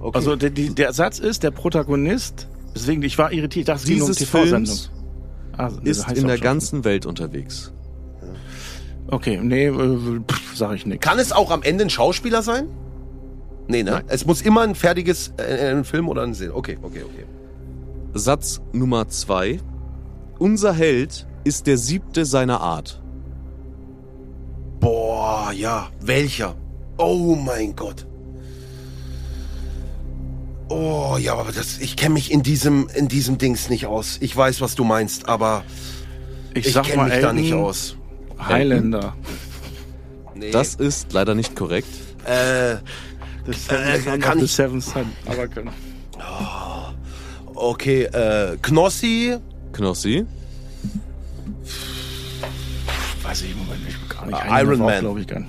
Okay. 0.00 0.16
also 0.16 0.36
der, 0.36 0.50
die, 0.50 0.74
der 0.74 0.92
Satz 0.92 1.18
ist, 1.18 1.42
der 1.42 1.50
Protagonist, 1.50 2.46
deswegen, 2.74 3.02
ich 3.02 3.16
war 3.16 3.32
irritiert, 3.32 3.62
ich 3.62 3.66
dachte, 3.66 3.82
es 3.82 3.88
ging 3.88 4.02
um 4.02 4.08
Dieses 4.08 4.30
TV-Sendung. 4.30 4.76
Ah, 5.56 5.70
ist 5.82 6.06
in 6.12 6.26
der 6.26 6.36
schon. 6.36 6.42
ganzen 6.44 6.84
Welt 6.84 7.06
unterwegs. 7.06 7.72
Okay, 9.08 9.38
nee, 9.42 9.66
äh, 9.66 10.20
pff, 10.20 10.56
sag 10.56 10.74
ich 10.74 10.86
nichts. 10.86 11.06
Kann 11.06 11.18
es 11.18 11.32
auch 11.32 11.50
am 11.50 11.62
Ende 11.62 11.84
ein 11.84 11.90
Schauspieler 11.90 12.42
sein? 12.42 12.68
Nee, 13.68 13.82
ne? 13.82 14.02
Es 14.08 14.26
muss 14.26 14.42
immer 14.42 14.62
ein 14.62 14.74
fertiges 14.74 15.32
äh, 15.36 15.70
ein 15.70 15.84
Film 15.84 16.08
oder 16.08 16.22
ein 16.22 16.34
Serie. 16.34 16.54
Okay, 16.54 16.78
okay, 16.82 17.02
okay. 17.02 17.24
Satz 18.14 18.60
Nummer 18.72 19.08
zwei. 19.08 19.58
Unser 20.38 20.72
Held 20.72 21.26
ist 21.44 21.66
der 21.66 21.78
siebte 21.78 22.24
seiner 22.24 22.60
Art. 22.60 23.02
Boah, 24.80 25.52
ja. 25.54 25.88
Welcher? 26.00 26.54
Oh 26.98 27.34
mein 27.36 27.74
Gott. 27.74 28.06
Oh 30.68 31.16
ja, 31.20 31.34
aber 31.34 31.52
das, 31.52 31.78
ich 31.78 31.96
kenne 31.96 32.14
mich 32.14 32.32
in 32.32 32.42
diesem, 32.42 32.88
in 32.94 33.08
diesem 33.08 33.38
Dings 33.38 33.68
nicht 33.68 33.86
aus. 33.86 34.18
Ich 34.20 34.36
weiß, 34.36 34.60
was 34.60 34.74
du 34.74 34.84
meinst, 34.84 35.28
aber 35.28 35.62
Ich, 36.54 36.66
ich, 36.66 36.72
sag 36.72 36.84
kenne 36.84 36.96
mal 36.98 37.04
mich 37.04 37.12
da 37.14 37.28
Elton, 37.28 37.36
nicht 37.36 37.52
aus. 37.54 37.96
Highlander. 38.38 39.14
Nee. 40.34 40.50
Das 40.50 40.74
ist 40.74 41.12
leider 41.12 41.34
nicht 41.34 41.54
korrekt. 41.56 41.88
äh, 42.26 42.76
The 43.46 43.52
Seven, 43.52 43.84
Äh, 43.84 44.00
Son 44.00 44.20
kann 44.20 44.38
ich- 44.40 44.52
Seven 44.52 44.80
Son. 44.80 45.06
Aber 45.26 45.46
können. 45.48 45.70
okay, 47.54 48.04
äh, 48.04 48.56
Knossi. 48.62 49.36
Knossi. 49.72 50.24
Weiß 53.22 53.42
ich 53.42 53.52
im 53.52 53.58
Moment 53.58 53.84
nicht. 53.84 54.08
Gar 54.08 54.26
nicht. 54.26 54.34
Ah, 54.34 54.60
Iron 54.62 54.80
auch, 54.82 54.86
Man. 54.86 55.00
glaube 55.00 55.20
ich, 55.20 55.26
gar 55.26 55.42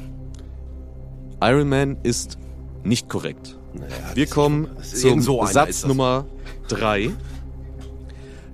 Iron 1.42 1.70
Man 1.70 1.98
ist 2.04 2.38
nicht 2.84 3.10
korrekt. 3.10 3.58
Wir 4.14 4.28
kommen 4.28 4.68
zum 4.82 5.22
so 5.22 5.46
Satz. 5.46 5.86
Nummer 5.86 6.26
drei. 6.68 7.12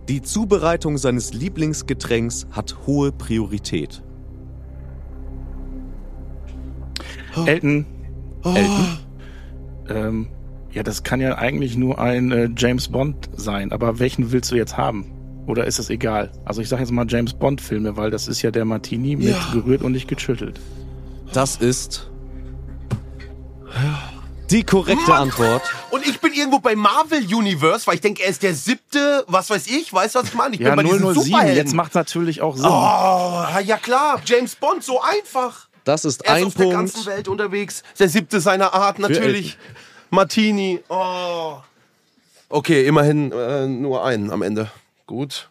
Die 0.07 0.21
Zubereitung 0.21 0.97
seines 0.97 1.31
Lieblingsgetränks 1.33 2.47
hat 2.51 2.75
hohe 2.87 3.11
Priorität. 3.11 4.01
Elton. 7.45 7.85
Oh. 8.43 8.53
Elton. 8.55 8.97
Ähm, 9.89 10.27
ja, 10.71 10.83
das 10.83 11.03
kann 11.03 11.19
ja 11.21 11.37
eigentlich 11.37 11.75
nur 11.77 11.99
ein 11.99 12.31
äh, 12.31 12.49
James 12.57 12.87
Bond 12.87 13.29
sein. 13.35 13.71
Aber 13.71 13.99
welchen 13.99 14.31
willst 14.31 14.51
du 14.51 14.55
jetzt 14.55 14.77
haben? 14.77 15.11
Oder 15.47 15.65
ist 15.65 15.79
das 15.79 15.89
egal? 15.89 16.31
Also 16.45 16.61
ich 16.61 16.69
sage 16.69 16.81
jetzt 16.83 16.91
mal 16.91 17.05
James 17.09 17.33
Bond-Filme, 17.33 17.97
weil 17.97 18.09
das 18.11 18.27
ist 18.27 18.41
ja 18.41 18.51
der 18.51 18.63
Martini 18.63 19.15
mit 19.15 19.29
Ja. 19.29 19.37
gerührt 19.53 19.81
und 19.81 19.91
nicht 19.91 20.07
geschüttelt. 20.07 20.59
Das 21.33 21.57
ist 21.57 22.09
die 24.49 24.63
korrekte 24.63 25.13
Antwort. 25.13 25.61
Und 25.91 26.05
ich 26.05 26.19
bin 26.19 26.33
irgendwo 26.33 26.59
bei 26.59 26.75
Marvel 26.75 27.23
Universe, 27.33 27.87
weil 27.87 27.95
ich 27.95 28.01
denke, 28.01 28.21
er 28.23 28.29
ist 28.29 28.43
der 28.43 28.53
siebte, 28.53 29.23
was 29.27 29.49
weiß 29.49 29.67
ich, 29.67 29.91
weißt 29.93 30.15
du, 30.15 30.19
was 30.19 30.27
ich 30.27 30.33
meine? 30.35 30.55
Ich 30.55 30.61
Ja, 30.61 30.75
bin 30.75 30.85
bei 30.87 30.91
diesen 30.91 30.99
007, 31.13 31.23
Superhelden. 31.23 31.55
jetzt 31.55 31.73
macht 31.73 31.95
natürlich 31.95 32.41
auch 32.41 32.55
Sinn. 32.57 32.65
Oh, 32.67 33.45
ja 33.65 33.77
klar, 33.81 34.21
James 34.25 34.55
Bond, 34.55 34.83
so 34.83 34.99
einfach. 35.01 35.69
Das 35.83 36.05
ist 36.05 36.21
Er 36.25 36.35
ist 36.37 36.41
ein 36.41 36.47
auf 36.47 36.53
der 36.53 36.63
Punkt. 36.63 36.77
ganzen 36.77 37.05
Welt 37.05 37.27
unterwegs. 37.27 37.83
Der 37.99 38.09
siebte 38.09 38.39
seiner 38.39 38.73
Art, 38.73 38.99
natürlich. 38.99 39.57
Martini. 40.09 40.79
Oh. 40.89 41.57
Okay, 42.49 42.85
immerhin 42.85 43.31
äh, 43.31 43.65
nur 43.67 44.03
einen 44.03 44.29
am 44.31 44.41
Ende. 44.41 44.69
Gut. 45.07 45.49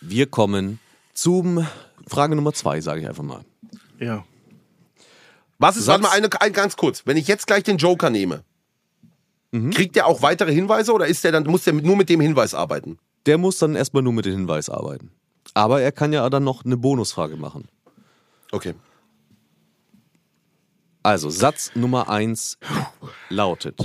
Wir 0.00 0.26
kommen 0.26 0.78
zum 1.14 1.66
Frage 2.06 2.34
Nummer 2.34 2.52
zwei, 2.52 2.80
sage 2.80 3.00
ich 3.02 3.08
einfach 3.08 3.22
mal. 3.22 3.42
Ja. 3.98 4.24
Was 5.58 5.76
ist, 5.76 5.84
Satz- 5.84 5.88
warte 5.88 6.02
mal, 6.02 6.10
eine, 6.10 6.40
ein, 6.40 6.52
ganz 6.52 6.76
kurz. 6.76 7.02
Wenn 7.04 7.16
ich 7.16 7.26
jetzt 7.28 7.46
gleich 7.46 7.64
den 7.64 7.78
Joker 7.78 8.10
nehme, 8.10 8.42
Mhm. 9.50 9.70
kriegt 9.70 9.96
der 9.96 10.06
auch 10.06 10.20
weitere 10.20 10.52
Hinweise 10.52 10.92
oder 10.92 11.06
ist 11.06 11.24
der 11.24 11.32
dann, 11.32 11.44
muss 11.44 11.64
der 11.64 11.72
mit, 11.72 11.84
nur 11.84 11.96
mit 11.96 12.10
dem 12.10 12.20
Hinweis 12.20 12.52
arbeiten? 12.54 12.98
Der 13.24 13.38
muss 13.38 13.58
dann 13.58 13.74
erstmal 13.76 14.02
nur 14.02 14.12
mit 14.12 14.26
dem 14.26 14.32
Hinweis 14.34 14.68
arbeiten. 14.68 15.10
Aber 15.54 15.80
er 15.80 15.90
kann 15.90 16.12
ja 16.12 16.28
dann 16.28 16.44
noch 16.44 16.64
eine 16.66 16.76
Bonusfrage 16.76 17.36
machen. 17.36 17.66
Okay. 18.52 18.74
Also, 21.08 21.30
Satz 21.30 21.70
Nummer 21.74 22.10
eins 22.10 22.58
lautet: 23.30 23.80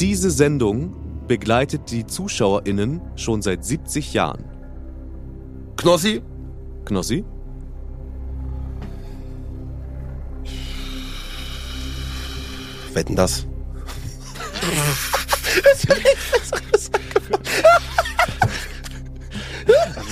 Diese 0.00 0.32
Sendung 0.32 1.28
begleitet 1.28 1.92
die 1.92 2.04
ZuschauerInnen 2.04 3.00
schon 3.14 3.40
seit 3.40 3.64
70 3.64 4.12
Jahren. 4.12 4.44
Knossi? 5.76 6.20
Knossi? 6.86 7.24
Wetten 12.94 13.14
das? 13.14 13.46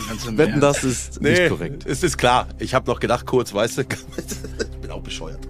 Also 0.08 0.38
Wetten, 0.38 0.60
das 0.60 0.84
ist 0.84 1.20
nicht 1.20 1.48
korrekt. 1.48 1.84
Es 1.84 2.04
ist 2.04 2.16
klar. 2.16 2.46
Ich 2.60 2.74
habe 2.74 2.88
noch 2.88 3.00
gedacht, 3.00 3.26
kurz, 3.26 3.52
weißt 3.52 3.78
du. 3.78 3.82
ich 4.70 4.78
bin 4.80 4.90
auch 4.92 5.02
bescheuert. 5.02 5.40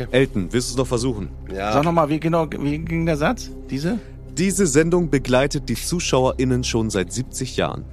Okay. 0.00 0.06
Elton, 0.12 0.48
willst 0.52 0.68
du 0.70 0.72
es 0.74 0.76
noch 0.78 0.86
versuchen? 0.86 1.28
Ja. 1.52 1.72
Sag 1.72 1.84
nochmal, 1.84 2.08
wie 2.08 2.20
genau, 2.20 2.46
wie 2.50 2.78
ging 2.78 3.04
der 3.06 3.16
Satz? 3.16 3.50
Diese? 3.68 3.98
Diese 4.36 4.66
Sendung 4.68 5.10
begleitet 5.10 5.68
die 5.68 5.74
ZuschauerInnen 5.74 6.62
schon 6.62 6.90
seit 6.90 7.12
70 7.12 7.56
Jahren. 7.56 7.84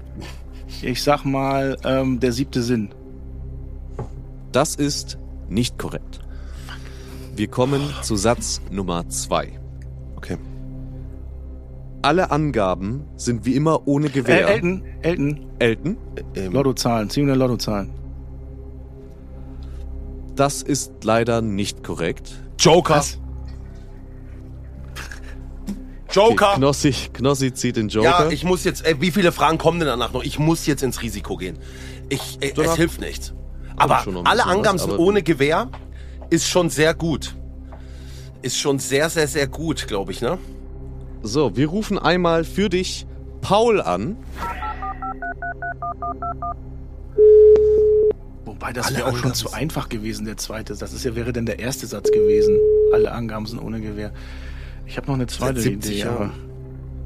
Ich 0.83 1.01
sag 1.01 1.25
mal, 1.25 1.77
ähm, 1.83 2.19
der 2.19 2.31
siebte 2.31 2.61
Sinn. 2.61 2.89
Das 4.51 4.75
ist 4.75 5.17
nicht 5.49 5.79
korrekt. 5.79 6.19
Wir 7.35 7.47
kommen 7.47 7.81
zu 8.03 8.15
Satz 8.15 8.61
Nummer 8.71 9.09
zwei. 9.09 9.59
Okay. 10.15 10.37
Alle 12.03 12.29
Angaben 12.29 13.05
sind 13.15 13.45
wie 13.45 13.55
immer 13.55 13.87
ohne 13.87 14.07
Äh, 14.07 14.11
Gewähr. 14.11 14.47
Elton, 14.47 14.83
Elton, 15.01 15.45
Elton? 15.57 15.97
Ähm, 16.35 16.53
Lottozahlen, 16.53 17.09
Ziehung 17.09 17.27
der 17.27 17.35
Lottozahlen. 17.35 17.89
Das 20.35 20.61
ist 20.61 20.91
leider 21.03 21.41
nicht 21.41 21.83
korrekt. 21.83 22.33
Joker. 22.59 22.95
Was? 22.97 23.19
Joker. 26.11 26.49
Okay, 26.51 26.55
Knossi, 26.59 26.95
Knossi 27.13 27.53
zieht 27.53 27.75
den 27.75 27.89
Joker. 27.89 28.25
Ja, 28.25 28.29
ich 28.29 28.43
muss 28.43 28.63
jetzt. 28.63 28.85
Ey, 28.85 28.99
wie 29.01 29.11
viele 29.11 29.31
Fragen 29.31 29.57
kommen 29.57 29.79
denn 29.79 29.87
danach 29.87 30.13
noch? 30.13 30.23
Ich 30.23 30.39
muss 30.39 30.65
jetzt 30.65 30.81
ins 30.81 31.01
Risiko 31.01 31.35
gehen. 31.35 31.57
Ich, 32.09 32.37
ey, 32.41 32.53
es 32.55 32.75
hilft 32.75 33.01
nichts. 33.01 33.33
Aber 33.75 34.05
alle 34.23 34.43
was, 34.43 34.47
Angaben 34.47 34.77
sind 34.77 34.91
aber- 34.93 34.99
ohne 34.99 35.23
Gewehr. 35.23 35.69
Ist 36.29 36.47
schon 36.47 36.69
sehr 36.69 36.93
gut. 36.93 37.35
Ist 38.41 38.57
schon 38.57 38.79
sehr, 38.79 39.09
sehr, 39.09 39.27
sehr 39.27 39.47
gut, 39.47 39.87
glaube 39.87 40.11
ich, 40.11 40.21
ne? 40.21 40.37
So, 41.21 41.55
wir 41.55 41.67
rufen 41.67 41.99
einmal 41.99 42.43
für 42.45 42.69
dich 42.69 43.05
Paul 43.41 43.81
an. 43.81 44.17
Wobei 48.55 48.71
das 48.71 48.95
wäre 48.95 49.07
auch 49.07 49.17
schon 49.17 49.33
zu 49.33 49.51
einfach 49.51 49.89
gewesen, 49.89 50.25
der 50.25 50.37
zweite 50.37 50.75
Satz. 50.75 50.91
Das 50.91 50.99
ist 50.99 51.03
ja, 51.03 51.15
wäre 51.15 51.33
denn 51.33 51.45
der 51.45 51.59
erste 51.59 51.87
Satz 51.87 52.09
gewesen. 52.09 52.57
Alle 52.93 53.11
Angaben 53.11 53.45
sind 53.45 53.59
ohne 53.59 53.81
Gewehr. 53.81 54.11
Ich 54.85 54.95
habe 54.95 55.07
noch 55.07 55.15
eine 55.15 55.27
zweite 55.27 55.59
70 55.59 55.91
Idee, 55.91 56.03
Jahren. 56.05 56.31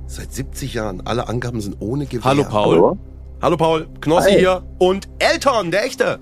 Seit 0.06 0.32
70 0.32 0.76
Jahren. 0.76 1.02
Alle 1.06 1.28
Angaben 1.28 1.60
sind 1.60 1.78
ohne 1.80 2.06
Gewehr. 2.06 2.24
Hallo 2.24 2.44
Paul. 2.44 2.76
Hallo? 2.76 2.98
Hallo 3.42 3.58
Paul. 3.58 3.88
Knossi 4.00 4.32
Hi. 4.32 4.40
hier. 4.40 4.64
Und 4.78 5.10
Elton, 5.18 5.72
der 5.72 5.86
echte. 5.86 6.20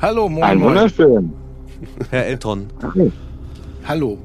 Hallo, 0.00 0.30
moin, 0.30 0.42
Ein 0.44 0.60
wunderschön. 0.62 1.34
Herr 2.10 2.26
Elton. 2.26 2.68
Hallo. 3.86 4.18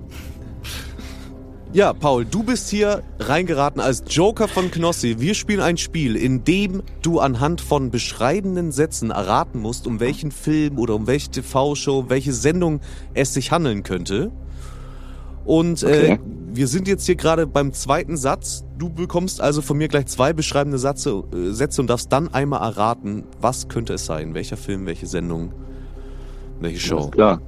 Ja, 1.74 1.92
Paul, 1.94 2.26
du 2.26 2.44
bist 2.44 2.70
hier 2.70 3.04
reingeraten 3.20 3.82
als 3.82 4.04
Joker 4.08 4.48
von 4.48 4.72
Knossi. 4.72 5.18
Wir 5.20 5.34
spielen 5.34 5.60
ein 5.60 5.78
Spiel, 5.78 6.16
in 6.16 6.44
dem 6.44 6.82
du 7.02 7.20
anhand 7.20 7.60
von 7.62 7.92
beschreibenden 7.92 8.72
Sätzen 8.72 9.12
erraten 9.12 9.60
musst, 9.60 9.86
um 9.86 10.00
welchen 10.00 10.32
Film 10.32 10.80
oder 10.80 10.96
um 10.96 11.08
welche 11.08 11.30
TV-Show, 11.30 12.06
welche 12.08 12.32
Sendung 12.32 12.80
es 13.14 13.34
sich 13.34 13.52
handeln 13.52 13.84
könnte. 13.84 14.32
Und 15.46 15.84
äh, 15.84 15.88
Okay. 15.88 16.20
wir 16.54 16.68
sind 16.68 16.88
jetzt 16.88 17.06
hier 17.06 17.16
gerade 17.16 17.46
beim 17.46 17.74
zweiten 17.74 18.16
Satz. 18.18 18.64
Du 18.78 18.90
bekommst 18.90 19.42
also 19.42 19.62
von 19.62 19.78
mir 19.78 19.88
gleich 19.90 20.08
zwei 20.08 20.34
beschreibende 20.34 20.80
Sätze, 20.80 21.24
äh, 21.34 21.52
Sätze 21.52 21.82
und 21.82 21.90
darfst 21.90 22.12
dann 22.12 22.34
einmal 22.34 22.62
erraten, 22.62 23.24
was 23.42 23.68
könnte 23.68 23.94
es 23.94 24.06
sein, 24.06 24.34
welcher 24.34 24.58
Film, 24.58 24.86
welche 24.86 25.06
Sendung, 25.06 25.52
welche 26.60 26.80
Show. 26.80 26.98
Alles 26.98 27.12
klar. 27.12 27.42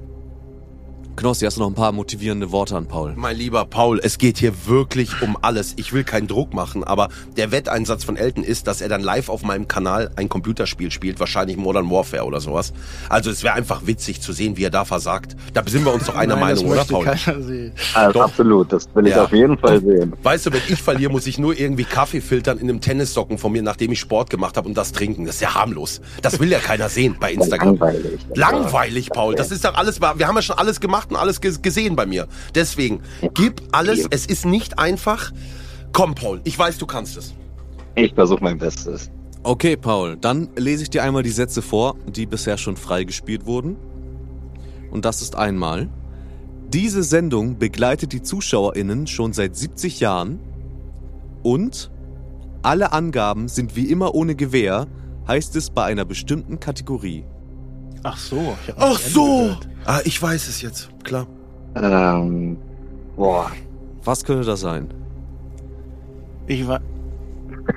Knossi, 1.19 1.43
hast 1.43 1.57
du 1.57 1.61
noch 1.61 1.67
ein 1.67 1.73
paar 1.75 1.91
motivierende 1.91 2.49
Worte 2.53 2.77
an 2.77 2.85
Paul? 2.87 3.11
Mein 3.17 3.35
lieber 3.35 3.65
Paul, 3.65 3.99
es 4.01 4.17
geht 4.19 4.37
hier 4.37 4.53
wirklich 4.67 5.21
um 5.21 5.37
alles. 5.41 5.73
Ich 5.75 5.91
will 5.91 6.05
keinen 6.05 6.27
Druck 6.27 6.53
machen, 6.53 6.85
aber 6.85 7.09
der 7.35 7.51
Wetteinsatz 7.51 8.05
von 8.05 8.15
Elton 8.15 8.41
ist, 8.41 8.67
dass 8.67 8.79
er 8.79 8.87
dann 8.87 9.01
live 9.01 9.27
auf 9.27 9.43
meinem 9.43 9.67
Kanal 9.67 10.11
ein 10.15 10.29
Computerspiel 10.29 10.91
spielt, 10.91 11.19
wahrscheinlich 11.19 11.57
Modern 11.57 11.91
Warfare 11.91 12.23
oder 12.23 12.39
sowas. 12.39 12.71
Also 13.09 13.31
es 13.31 13.43
wäre 13.43 13.55
einfach 13.55 13.85
witzig 13.85 14.21
zu 14.21 14.31
sehen, 14.31 14.55
wie 14.55 14.63
er 14.63 14.69
da 14.69 14.85
versagt. 14.85 15.35
Da 15.53 15.61
sind 15.67 15.83
wir 15.83 15.93
uns 15.93 16.05
doch 16.05 16.15
einer 16.15 16.35
Nein, 16.37 16.55
Meinung, 16.55 16.69
das 16.69 16.73
oder 16.73 16.85
Paul? 16.85 17.03
keiner 17.03 17.41
sehen. 17.43 17.73
Also 17.93 18.13
Doch. 18.13 18.23
absolut, 18.23 18.71
das 18.71 18.87
will 18.93 19.07
ich 19.07 19.13
Ja. 19.13 19.25
auf 19.25 19.33
jeden 19.33 19.57
Fall 19.57 19.81
sehen. 19.81 20.13
Weißt 20.23 20.45
du, 20.45 20.53
wenn 20.53 20.61
ich 20.69 20.81
verliere, 20.81 21.11
muss 21.11 21.27
ich 21.27 21.37
nur 21.37 21.59
irgendwie 21.59 21.83
Kaffee 21.83 22.21
filtern 22.21 22.59
in 22.59 22.69
einem 22.69 22.79
Tennissocken 22.79 23.37
von 23.37 23.51
mir, 23.51 23.61
nachdem 23.61 23.91
ich 23.91 23.99
Sport 23.99 24.29
gemacht 24.29 24.55
habe 24.55 24.69
und 24.69 24.77
das 24.77 24.93
trinken. 24.93 25.25
Das 25.25 25.35
ist 25.35 25.41
ja 25.41 25.53
harmlos. 25.53 25.99
Das 26.21 26.39
will 26.39 26.49
ja 26.49 26.59
keiner 26.59 26.87
sehen 26.87 27.17
bei 27.19 27.33
Instagram. 27.33 27.75
Langweilig. 27.77 28.19
Langweilig, 28.35 29.09
Paul. 29.09 29.35
Das 29.35 29.51
ist 29.51 29.65
doch 29.65 29.73
alles, 29.73 29.99
wir 29.99 30.07
haben 30.25 30.35
ja 30.37 30.41
schon 30.41 30.57
alles 30.57 30.79
gemacht 30.79 31.08
und 31.09 31.15
alles 31.15 31.41
ge- 31.41 31.55
gesehen 31.61 31.95
bei 31.95 32.05
mir. 32.05 32.27
Deswegen, 32.55 33.01
gib 33.33 33.61
alles. 33.71 34.07
Es 34.09 34.25
ist 34.25 34.45
nicht 34.45 34.79
einfach. 34.79 35.31
Komm, 35.93 36.15
Paul, 36.15 36.41
ich 36.43 36.57
weiß, 36.57 36.77
du 36.77 36.85
kannst 36.85 37.17
es. 37.17 37.33
Ich 37.95 38.13
versuche 38.13 38.43
mein 38.43 38.57
Bestes. 38.57 39.09
Okay, 39.43 39.75
Paul, 39.77 40.17
dann 40.17 40.49
lese 40.55 40.83
ich 40.83 40.89
dir 40.89 41.03
einmal 41.03 41.23
die 41.23 41.29
Sätze 41.29 41.61
vor, 41.61 41.95
die 42.07 42.25
bisher 42.25 42.57
schon 42.57 42.75
freigespielt 42.77 43.45
wurden. 43.45 43.77
Und 44.91 45.05
das 45.05 45.21
ist 45.21 45.35
einmal. 45.35 45.89
Diese 46.73 47.03
Sendung 47.03 47.57
begleitet 47.57 48.11
die 48.13 48.21
ZuschauerInnen 48.21 49.07
schon 49.07 49.33
seit 49.33 49.55
70 49.55 49.99
Jahren 50.01 50.39
und 51.41 51.89
alle 52.61 52.91
Angaben 52.91 53.47
sind 53.47 53.75
wie 53.75 53.85
immer 53.89 54.13
ohne 54.13 54.35
Gewähr, 54.35 54.87
heißt 55.27 55.55
es 55.55 55.69
bei 55.69 55.85
einer 55.85 56.05
bestimmten 56.05 56.59
Kategorie. 56.59 57.23
Ach 58.03 58.17
so. 58.17 58.57
Ach 58.77 58.97
so. 58.99 59.25
gehört. 59.43 59.69
Ah, 59.85 59.99
ich 60.03 60.21
weiß 60.21 60.47
es 60.47 60.61
jetzt. 60.61 60.89
Klar. 61.03 61.27
Ähm, 61.75 62.57
boah, 63.15 63.51
Was 64.03 64.23
könnte 64.23 64.45
das 64.45 64.61
sein? 64.61 64.87
Ich 66.47 66.67
war. 66.67 66.79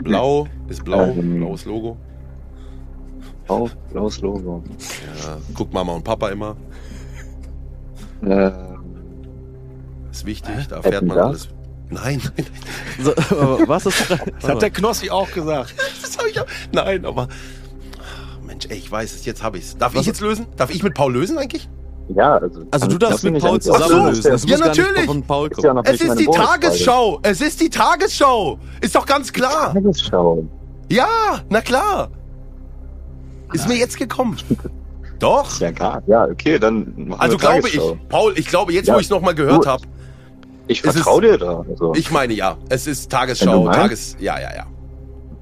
Blau 0.03 0.47
ist 0.69 0.85
blau. 0.85 1.05
Ähm. 1.11 1.37
Blaues 1.39 1.65
Logo. 1.67 1.97
blau, 3.47 3.69
blaues 3.91 4.21
Logo. 4.21 4.63
Ja, 5.23 5.37
guckt 5.55 5.73
Mama 5.75 5.93
und 5.93 6.05
Papa 6.05 6.29
immer. 6.31 6.57
Ähm, 8.25 8.55
Ist 10.11 10.25
wichtig. 10.25 10.55
Da 10.69 10.77
erfährt 10.77 11.05
man 11.05 11.17
das? 11.17 11.27
alles. 11.27 11.49
Nein, 11.91 12.23
nein, 12.37 12.47
So, 13.03 13.11
was 13.69 13.85
ist 13.85 14.11
Das 14.41 14.49
hat 14.49 14.63
der 14.63 14.71
Knossi 14.71 15.11
auch 15.11 15.31
gesagt. 15.31 15.75
das 16.03 16.17
hab 16.17 16.27
ich 16.27 16.41
auch. 16.41 16.47
Nein, 16.73 17.05
aber. 17.05 17.29
Mensch, 18.63 18.67
ey, 18.71 18.79
ich 18.79 18.91
weiß 18.91 19.15
es. 19.15 19.25
Jetzt 19.25 19.43
habe 19.43 19.59
ich 19.59 19.65
es. 19.65 19.77
Darf 19.77 19.95
Was- 19.95 20.01
ich 20.03 20.07
jetzt 20.07 20.21
lösen? 20.21 20.47
Darf 20.57 20.71
ich 20.71 20.83
mit 20.83 20.95
Paul 20.95 21.13
lösen 21.13 21.39
eigentlich? 21.39 21.69
ja, 22.15 22.37
also. 22.37 22.63
Also 22.71 22.87
du 22.89 22.99
darfst 22.99 23.25
mit 23.25 23.39
Paul 23.41 23.51
eigentlich 23.53 23.71
auch 23.71 23.79
zusammen 23.79 23.89
so. 24.03 24.07
lösen. 24.09 24.31
Das 24.33 24.45
Ja, 24.45 24.51
muss 24.57 24.61
gar 24.61 24.69
nicht 24.69 24.79
natürlich. 24.79 25.51
Ist 25.59 25.65
ja 25.65 25.83
Es 25.85 26.01
ist 26.01 26.19
die. 26.21 26.27
Tagesschau. 26.27 27.19
Es 27.23 27.41
ist 27.41 27.61
die 27.61 27.71
Tagesschau. 27.71 28.59
Ist 28.81 28.95
doch 28.95 29.07
ganz 29.07 29.33
klar. 29.33 29.73
Tagesschau. 29.73 30.45
Ja, 30.91 31.07
na 31.49 31.61
klar. 31.61 32.11
Ist 33.53 33.69
mir 33.69 33.77
jetzt 33.77 33.99
gekommen. 33.99 34.37
Doch. 35.19 35.61
Ja, 35.61 35.71
klar. 35.71 36.03
Ja, 36.09 36.25
okay, 36.25 36.59
dann 36.59 36.93
machen 36.97 37.21
Also 37.21 37.35
wir 37.35 37.39
glaube 37.39 37.69
ich. 37.69 37.81
Paul, 38.09 38.33
ich 38.37 38.47
glaube 38.49 38.73
jetzt, 38.73 38.89
wo 38.89 38.93
Ja, 38.93 38.99
ich 38.99 39.05
es 39.07 39.11
nochmal 39.11 39.35
gehört 39.37 39.67
habe, 39.67 39.85
Ich 40.67 40.83
vertraue 40.83 41.21
dir 41.23 41.39
da. 41.39 41.65
Also. 41.69 41.95
ich 41.95 42.11
meine 42.11 42.33
ja, 42.33 42.57
es 42.71 42.87
ist 42.89 43.11
Tagesschau. 43.11 43.69
Tages, 43.71 44.17
ja, 44.19 44.39
ja, 44.41 44.53
ja. 44.55 44.67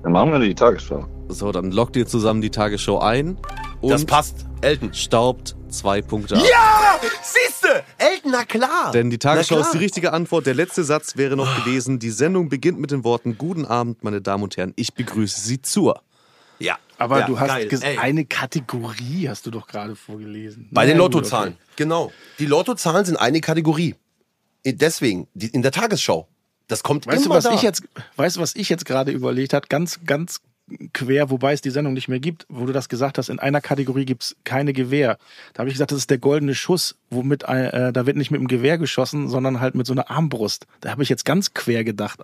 Dann 0.02 0.12
machen 0.12 0.32
wir 0.32 0.38
die 0.40 0.54
Tagesschau. 0.54 1.06
So, 1.32 1.52
dann 1.52 1.70
lockt 1.70 1.96
ihr 1.96 2.06
zusammen 2.06 2.40
die 2.40 2.50
Tagesschau 2.50 2.98
ein 2.98 3.36
und 3.80 3.90
Das 3.90 4.04
passt. 4.04 4.46
Elton. 4.62 4.92
staubt 4.92 5.56
zwei 5.68 6.02
Punkte 6.02 6.36
ab. 6.36 6.42
Ja! 6.42 7.00
Siehste! 7.22 7.82
Elton, 7.98 8.32
na 8.32 8.44
klar! 8.44 8.90
Denn 8.92 9.10
die 9.10 9.18
Tagesschau 9.18 9.58
ist 9.58 9.72
die 9.72 9.78
richtige 9.78 10.12
Antwort. 10.12 10.46
Der 10.46 10.54
letzte 10.54 10.84
Satz 10.84 11.16
wäre 11.16 11.36
noch 11.36 11.64
gewesen. 11.64 11.98
Die 11.98 12.10
Sendung 12.10 12.48
beginnt 12.48 12.78
mit 12.80 12.90
den 12.90 13.04
Worten 13.04 13.38
Guten 13.38 13.64
Abend, 13.64 14.02
meine 14.04 14.20
Damen 14.20 14.42
und 14.44 14.56
Herren. 14.56 14.72
Ich 14.76 14.92
begrüße 14.94 15.40
Sie 15.40 15.62
zur. 15.62 16.02
Ja. 16.58 16.78
Aber 16.98 17.20
ja, 17.20 17.26
du 17.26 17.40
hast 17.40 17.70
geil. 17.70 17.96
eine 17.98 18.26
Kategorie, 18.26 19.28
hast 19.28 19.46
du 19.46 19.50
doch 19.50 19.66
gerade 19.66 19.96
vorgelesen. 19.96 20.68
Bei 20.70 20.84
den 20.84 20.98
Na 20.98 21.04
gut, 21.04 21.14
Lottozahlen. 21.14 21.56
Genau. 21.76 22.12
Die 22.38 22.46
Lottozahlen 22.46 23.06
sind 23.06 23.16
eine 23.16 23.40
Kategorie. 23.40 23.94
Deswegen, 24.66 25.26
in 25.34 25.62
der 25.62 25.72
Tagesschau. 25.72 26.28
Das 26.68 26.82
kommt 26.82 27.06
Weißt 27.06 27.22
du, 27.22 27.26
immer 27.26 27.36
was 27.36 27.44
da. 27.44 27.54
ich 27.54 27.62
jetzt, 27.62 27.82
weißt 28.16 28.36
du, 28.36 28.40
was 28.40 28.54
ich 28.54 28.68
jetzt 28.68 28.84
gerade 28.84 29.10
überlegt 29.10 29.54
hat? 29.54 29.68
Ganz, 29.70 30.00
ganz 30.04 30.40
quer, 30.92 31.30
wobei 31.30 31.52
es 31.52 31.60
die 31.60 31.70
Sendung 31.70 31.94
nicht 31.94 32.08
mehr 32.08 32.20
gibt, 32.20 32.46
wo 32.48 32.66
du 32.66 32.72
das 32.72 32.88
gesagt 32.88 33.18
hast, 33.18 33.28
in 33.28 33.38
einer 33.38 33.60
Kategorie 33.60 34.04
gibt's 34.04 34.36
keine 34.44 34.72
Gewehr. 34.72 35.18
Da 35.54 35.60
habe 35.60 35.68
ich 35.68 35.74
gesagt, 35.74 35.90
das 35.92 35.98
ist 35.98 36.10
der 36.10 36.18
goldene 36.18 36.54
Schuss, 36.54 36.96
womit 37.10 37.44
ein- 37.46 37.64
äh, 37.70 37.92
da 37.92 38.06
wird 38.06 38.16
nicht 38.16 38.30
mit 38.30 38.40
dem 38.40 38.48
Gewehr 38.48 38.78
geschossen, 38.78 39.28
sondern 39.28 39.60
halt 39.60 39.74
mit 39.74 39.86
so 39.86 39.92
einer 39.92 40.10
Armbrust. 40.10 40.66
Da 40.80 40.90
habe 40.90 41.02
ich 41.02 41.08
jetzt 41.08 41.24
ganz 41.24 41.54
quer 41.54 41.84
gedacht. 41.84 42.20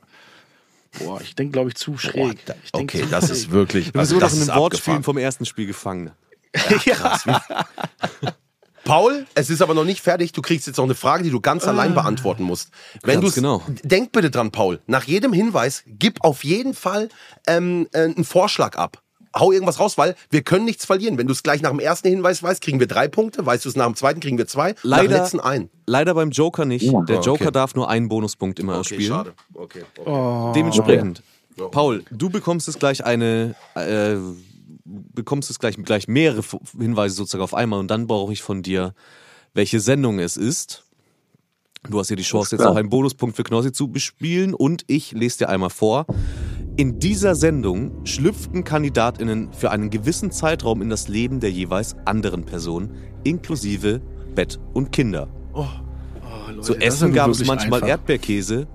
Boah, 0.98 1.20
ich 1.20 1.34
denke, 1.34 1.52
glaube 1.52 1.68
ich, 1.70 1.74
zu 1.76 1.92
Boah, 1.92 1.98
schräg. 1.98 2.46
da, 2.46 2.54
Ich 2.64 2.72
denk 2.72 2.90
okay, 2.94 3.02
zu 3.04 3.08
das 3.10 3.26
schräg. 3.26 3.36
ist 3.36 3.50
wirklich. 3.50 3.86
Du 3.86 3.92
bist 3.92 4.00
Also 4.12 4.18
das 4.20 4.34
in 4.34 4.40
ist 4.42 4.48
Wortspielen 4.48 4.64
abgefahren. 4.98 5.02
vom 5.02 5.18
ersten 5.18 5.44
Spiel 5.44 5.66
gefangen. 5.66 6.12
Paul, 8.86 9.26
es 9.34 9.50
ist 9.50 9.60
aber 9.62 9.74
noch 9.74 9.84
nicht 9.84 10.00
fertig. 10.00 10.32
Du 10.32 10.40
kriegst 10.42 10.66
jetzt 10.66 10.76
noch 10.76 10.84
eine 10.84 10.94
Frage, 10.94 11.22
die 11.24 11.30
du 11.30 11.40
ganz 11.40 11.64
allein 11.64 11.94
beantworten 11.94 12.44
musst. 12.44 12.70
Wenn 13.02 13.20
Ganz 13.20 13.34
du 13.34 13.40
genau. 13.40 13.62
denk 13.82 14.12
bitte 14.12 14.30
dran, 14.30 14.50
Paul. 14.52 14.80
Nach 14.86 15.04
jedem 15.04 15.32
Hinweis 15.32 15.82
gib 15.86 16.22
auf 16.24 16.44
jeden 16.44 16.72
Fall 16.74 17.08
ähm, 17.46 17.88
äh, 17.92 18.04
einen 18.04 18.24
Vorschlag 18.24 18.76
ab. 18.76 19.02
Hau 19.38 19.52
irgendwas 19.52 19.78
raus, 19.80 19.98
weil 19.98 20.14
wir 20.30 20.40
können 20.42 20.64
nichts 20.64 20.86
verlieren. 20.86 21.18
Wenn 21.18 21.26
du 21.26 21.32
es 21.34 21.42
gleich 21.42 21.60
nach 21.60 21.68
dem 21.70 21.78
ersten 21.80 22.08
Hinweis 22.08 22.42
weißt, 22.42 22.62
kriegen 22.62 22.80
wir 22.80 22.86
drei 22.86 23.06
Punkte. 23.06 23.44
Weißt 23.44 23.64
du 23.66 23.68
es 23.68 23.76
nach 23.76 23.84
dem 23.84 23.94
zweiten, 23.94 24.20
kriegen 24.20 24.38
wir 24.38 24.46
zwei. 24.46 24.70
nach 24.72 24.78
Leider- 24.84 25.08
dem 25.08 25.12
letzten 25.12 25.40
ein. 25.40 25.68
Leider 25.86 26.14
beim 26.14 26.30
Joker 26.30 26.64
nicht. 26.64 26.86
Der 26.86 26.94
okay. 26.94 27.20
Joker 27.22 27.50
darf 27.50 27.74
nur 27.74 27.90
einen 27.90 28.08
Bonuspunkt 28.08 28.58
immer 28.58 28.76
erspielen. 28.76 29.08
schade. 29.12 29.34
Okay, 29.52 29.82
okay. 29.98 30.08
Oh, 30.10 30.52
Dementsprechend. 30.54 31.22
Paul, 31.70 32.04
du 32.10 32.30
bekommst 32.30 32.66
jetzt 32.66 32.78
gleich 32.80 33.04
eine, 33.04 33.54
äh, 33.74 34.16
bekommst 34.86 35.50
jetzt 35.50 35.58
gleich, 35.58 35.76
gleich 35.76 36.08
mehrere 36.08 36.42
Hinweise 36.78 37.14
sozusagen 37.14 37.42
auf 37.42 37.54
einmal 37.54 37.80
und 37.80 37.88
dann 37.90 38.06
brauche 38.06 38.32
ich 38.32 38.42
von 38.42 38.62
dir, 38.62 38.94
welche 39.54 39.80
Sendung 39.80 40.18
es 40.18 40.36
ist. 40.36 40.84
Du 41.88 41.98
hast 41.98 42.10
ja 42.10 42.16
die 42.16 42.22
Chance, 42.22 42.56
jetzt 42.56 42.64
noch 42.64 42.76
einen 42.76 42.88
Bonuspunkt 42.88 43.36
für 43.36 43.44
Knossi 43.44 43.72
zu 43.72 43.88
bespielen 43.88 44.54
und 44.54 44.84
ich 44.88 45.12
lese 45.12 45.38
dir 45.38 45.48
einmal 45.48 45.70
vor. 45.70 46.06
In 46.76 46.98
dieser 46.98 47.34
Sendung 47.34 48.04
schlüpften 48.04 48.64
KandidatInnen 48.64 49.52
für 49.52 49.70
einen 49.70 49.88
gewissen 49.88 50.30
Zeitraum 50.30 50.82
in 50.82 50.90
das 50.90 51.08
Leben 51.08 51.40
der 51.40 51.50
jeweils 51.50 51.96
anderen 52.04 52.44
Person, 52.44 52.92
inklusive 53.24 54.00
Bett 54.34 54.58
und 54.74 54.92
Kinder. 54.92 55.28
Leute, 56.48 56.60
Zu 56.60 56.74
das 56.74 56.82
ist 56.82 56.84
essen 56.84 57.08
ja 57.08 57.14
gab 57.14 57.30
es 57.30 57.44
manchmal 57.44 57.80
einfach. 57.80 57.88
Erdbeerkäse, 57.88 58.66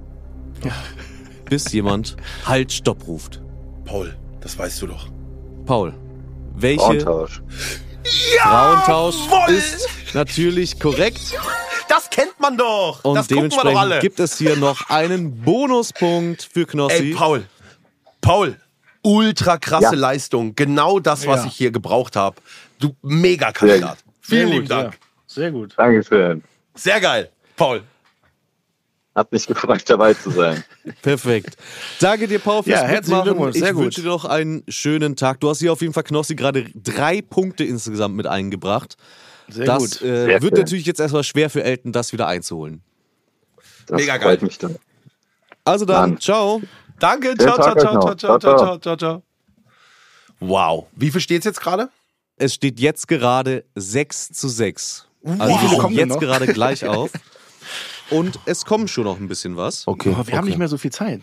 bis 1.45 1.71
jemand 1.71 2.17
Halt, 2.45 2.71
Stopp 2.71 3.07
ruft. 3.07 3.41
Paul, 3.85 4.15
das 4.39 4.57
weißt 4.57 4.81
du 4.81 4.87
doch. 4.87 5.09
Paul, 5.65 5.93
welche 6.55 6.79
Frauentausch. 6.83 7.41
Frauentausch 8.39 9.15
Jawohl! 9.29 9.53
ist 9.53 9.87
natürlich 10.13 10.79
korrekt 10.79 11.21
Das 11.87 12.09
kennt 12.09 12.39
man 12.39 12.57
doch. 12.57 13.03
und 13.03 13.15
das 13.15 13.27
gucken 13.27 13.43
wir 13.43 13.49
doch 13.49 13.57
dementsprechend 13.61 13.77
alle. 13.79 13.99
gibt 13.99 14.19
es 14.19 14.37
hier 14.37 14.55
noch 14.57 14.89
einen 14.89 15.41
Bonuspunkt 15.41 16.47
für 16.51 16.65
Knossi. 16.65 16.95
Ey, 17.11 17.13
Paul. 17.13 17.43
Paul. 18.21 18.57
Ultra 19.03 19.57
krasse 19.57 19.85
Ja. 19.95 19.99
Leistung. 19.99 20.55
Genau 20.55 20.99
das, 20.99 21.25
was 21.25 21.41
Ja. 21.41 21.47
ich 21.47 21.53
hier 21.55 21.71
gebraucht 21.71 22.15
habe. 22.15 22.35
Du 22.79 22.95
mega 23.01 23.51
Kandidat. 23.51 23.97
Vielen 24.21 24.49
lieben 24.49 24.67
Dank. 24.67 24.93
Ja. 24.93 24.99
Sehr 25.27 25.51
gut. 25.51 25.73
Dankeschön. 25.77 26.43
Sehr 26.75 26.99
geil. 26.99 27.29
Paul. 27.55 27.81
Hat 29.13 29.31
mich 29.31 29.45
gefreut, 29.47 29.83
dabei 29.89 30.13
zu 30.13 30.29
sein. 30.31 30.63
Perfekt. 31.01 31.57
Danke 31.99 32.27
dir, 32.27 32.39
Paul, 32.39 32.63
fürs 32.63 32.79
Ja, 32.81 32.87
herzlichen. 32.87 33.23
Glückwunsch, 33.23 33.55
Ich 33.55 33.61
sehr 33.63 33.73
gut. 33.73 33.83
wünsche 33.85 34.01
dir 34.01 34.07
noch 34.07 34.25
einen 34.25 34.63
schönen 34.69 35.15
Tag. 35.15 35.39
Du 35.41 35.49
hast 35.49 35.59
hier 35.59 35.73
auf 35.73 35.81
jeden 35.81 35.93
Fall 35.93 36.03
Knossi 36.03 36.35
gerade 36.35 36.65
drei 36.75 37.21
Punkte 37.21 37.63
insgesamt 37.65 38.15
mit 38.15 38.25
eingebracht. 38.27 38.95
Sehr 39.49 39.65
das 39.65 39.79
gut. 39.99 40.01
äh, 40.01 40.25
Sehr 40.25 40.41
wird 40.41 40.53
schön. 40.55 40.59
natürlich 40.63 40.85
jetzt 40.85 40.99
erstmal 41.01 41.23
schwer 41.25 41.49
für 41.49 41.61
Elton, 41.63 41.91
das 41.91 42.13
wieder 42.13 42.27
einzuholen. 42.27 42.81
Das 43.87 43.99
Mega 43.99 44.13
freut 44.13 44.21
geil. 44.23 44.37
mich 44.43 44.57
dann. 44.59 44.77
Also 45.65 45.83
dann, 45.85 46.11
Mann. 46.11 46.19
ciao. 46.21 46.61
Danke. 46.99 47.35
Ciao, 47.37 47.55
ciao, 47.55 47.75
ciao, 47.75 47.99
ciao, 47.99 48.15
ciao, 48.15 48.39
Ciao, 48.39 48.57
ciao, 48.57 48.77
ciao. 48.79 48.95
ciao. 48.95 49.23
Wow. 50.39 50.87
Wie 50.95 51.11
viel 51.11 51.21
steht's 51.21 51.45
jetzt 51.45 51.59
gerade? 51.59 51.89
Es 52.37 52.53
steht 52.53 52.79
jetzt 52.79 53.07
gerade 53.07 53.65
6 53.75 54.29
zu 54.29 54.47
6. 54.47 55.07
Also 55.23 55.35
Wie 55.43 55.49
wir 55.49 55.57
viele 55.57 55.69
sind 55.69 55.79
kommen 55.79 55.95
jetzt 55.97 56.19
gerade 56.19 56.47
gleich 56.47 56.85
auf. 56.87 57.11
Und 58.11 58.39
es 58.45 58.65
kommt 58.65 58.89
schon 58.89 59.05
noch 59.05 59.19
ein 59.19 59.27
bisschen 59.27 59.55
was. 59.57 59.87
Okay. 59.87 60.15
Oh, 60.19 60.27
wir 60.27 60.37
haben 60.37 60.45
nicht 60.45 60.57
mehr 60.57 60.67
so 60.67 60.77
viel 60.77 60.91
Zeit. 60.91 61.21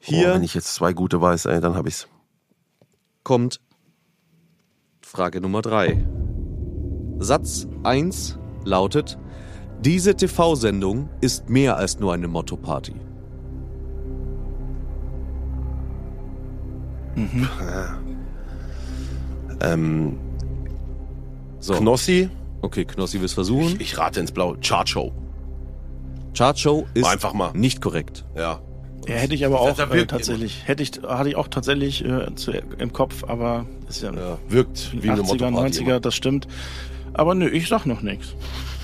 Hier 0.00 0.30
Oh, 0.30 0.34
wenn 0.34 0.42
ich 0.42 0.54
jetzt 0.54 0.74
zwei 0.74 0.92
gute 0.92 1.20
weiß, 1.20 1.46
ey, 1.46 1.60
dann 1.60 1.74
habe 1.74 1.88
ich's. 1.88 2.08
kommt 3.22 3.60
Frage 5.02 5.40
Nummer 5.40 5.62
3. 5.62 6.04
Satz 7.18 7.66
1 7.84 8.38
lautet: 8.64 9.18
Diese 9.80 10.14
TV-Sendung 10.16 11.08
ist 11.20 11.48
mehr 11.48 11.76
als 11.76 11.98
nur 12.00 12.12
eine 12.12 12.28
Motto-Party. 12.28 12.94
Ähm, 19.60 20.18
So, 21.58 21.74
Knossi, 21.74 22.28
okay, 22.62 22.84
Knossi 22.84 23.18
will 23.18 23.24
es 23.24 23.32
versuchen. 23.32 23.76
ich 23.80 23.96
rate 23.98 24.20
ins 24.20 24.30
Blau. 24.32 24.56
Chartshow. 24.60 25.12
Chartshow 26.36 26.86
ist 26.94 27.06
Einfach 27.06 27.32
mal. 27.32 27.52
nicht 27.54 27.80
korrekt. 27.80 28.24
Ja. 28.36 28.60
Ja, 29.08 29.14
hätte 29.14 29.34
ich 29.34 29.46
aber 29.46 29.60
auch 29.60 29.78
äh, 29.78 30.06
tatsächlich. 30.06 30.62
Hätte 30.66 30.82
ich, 30.82 31.00
hatte 31.06 31.28
ich 31.28 31.36
auch 31.36 31.48
tatsächlich 31.48 32.04
äh, 32.04 32.34
zu, 32.34 32.50
im 32.50 32.92
Kopf, 32.92 33.22
aber 33.24 33.64
ist 33.88 34.02
ja, 34.02 34.12
ja. 34.12 34.38
Wirkt 34.48 34.90
wie 35.00 35.10
eine 35.10 35.22
80er, 35.22 35.26
Motto-Party 35.26 35.84
90er, 35.84 36.00
das 36.00 36.14
stimmt. 36.14 36.48
Aber 37.14 37.34
nö, 37.34 37.48
ich 37.48 37.68
sag 37.68 37.86
noch 37.86 38.02
nichts. 38.02 38.34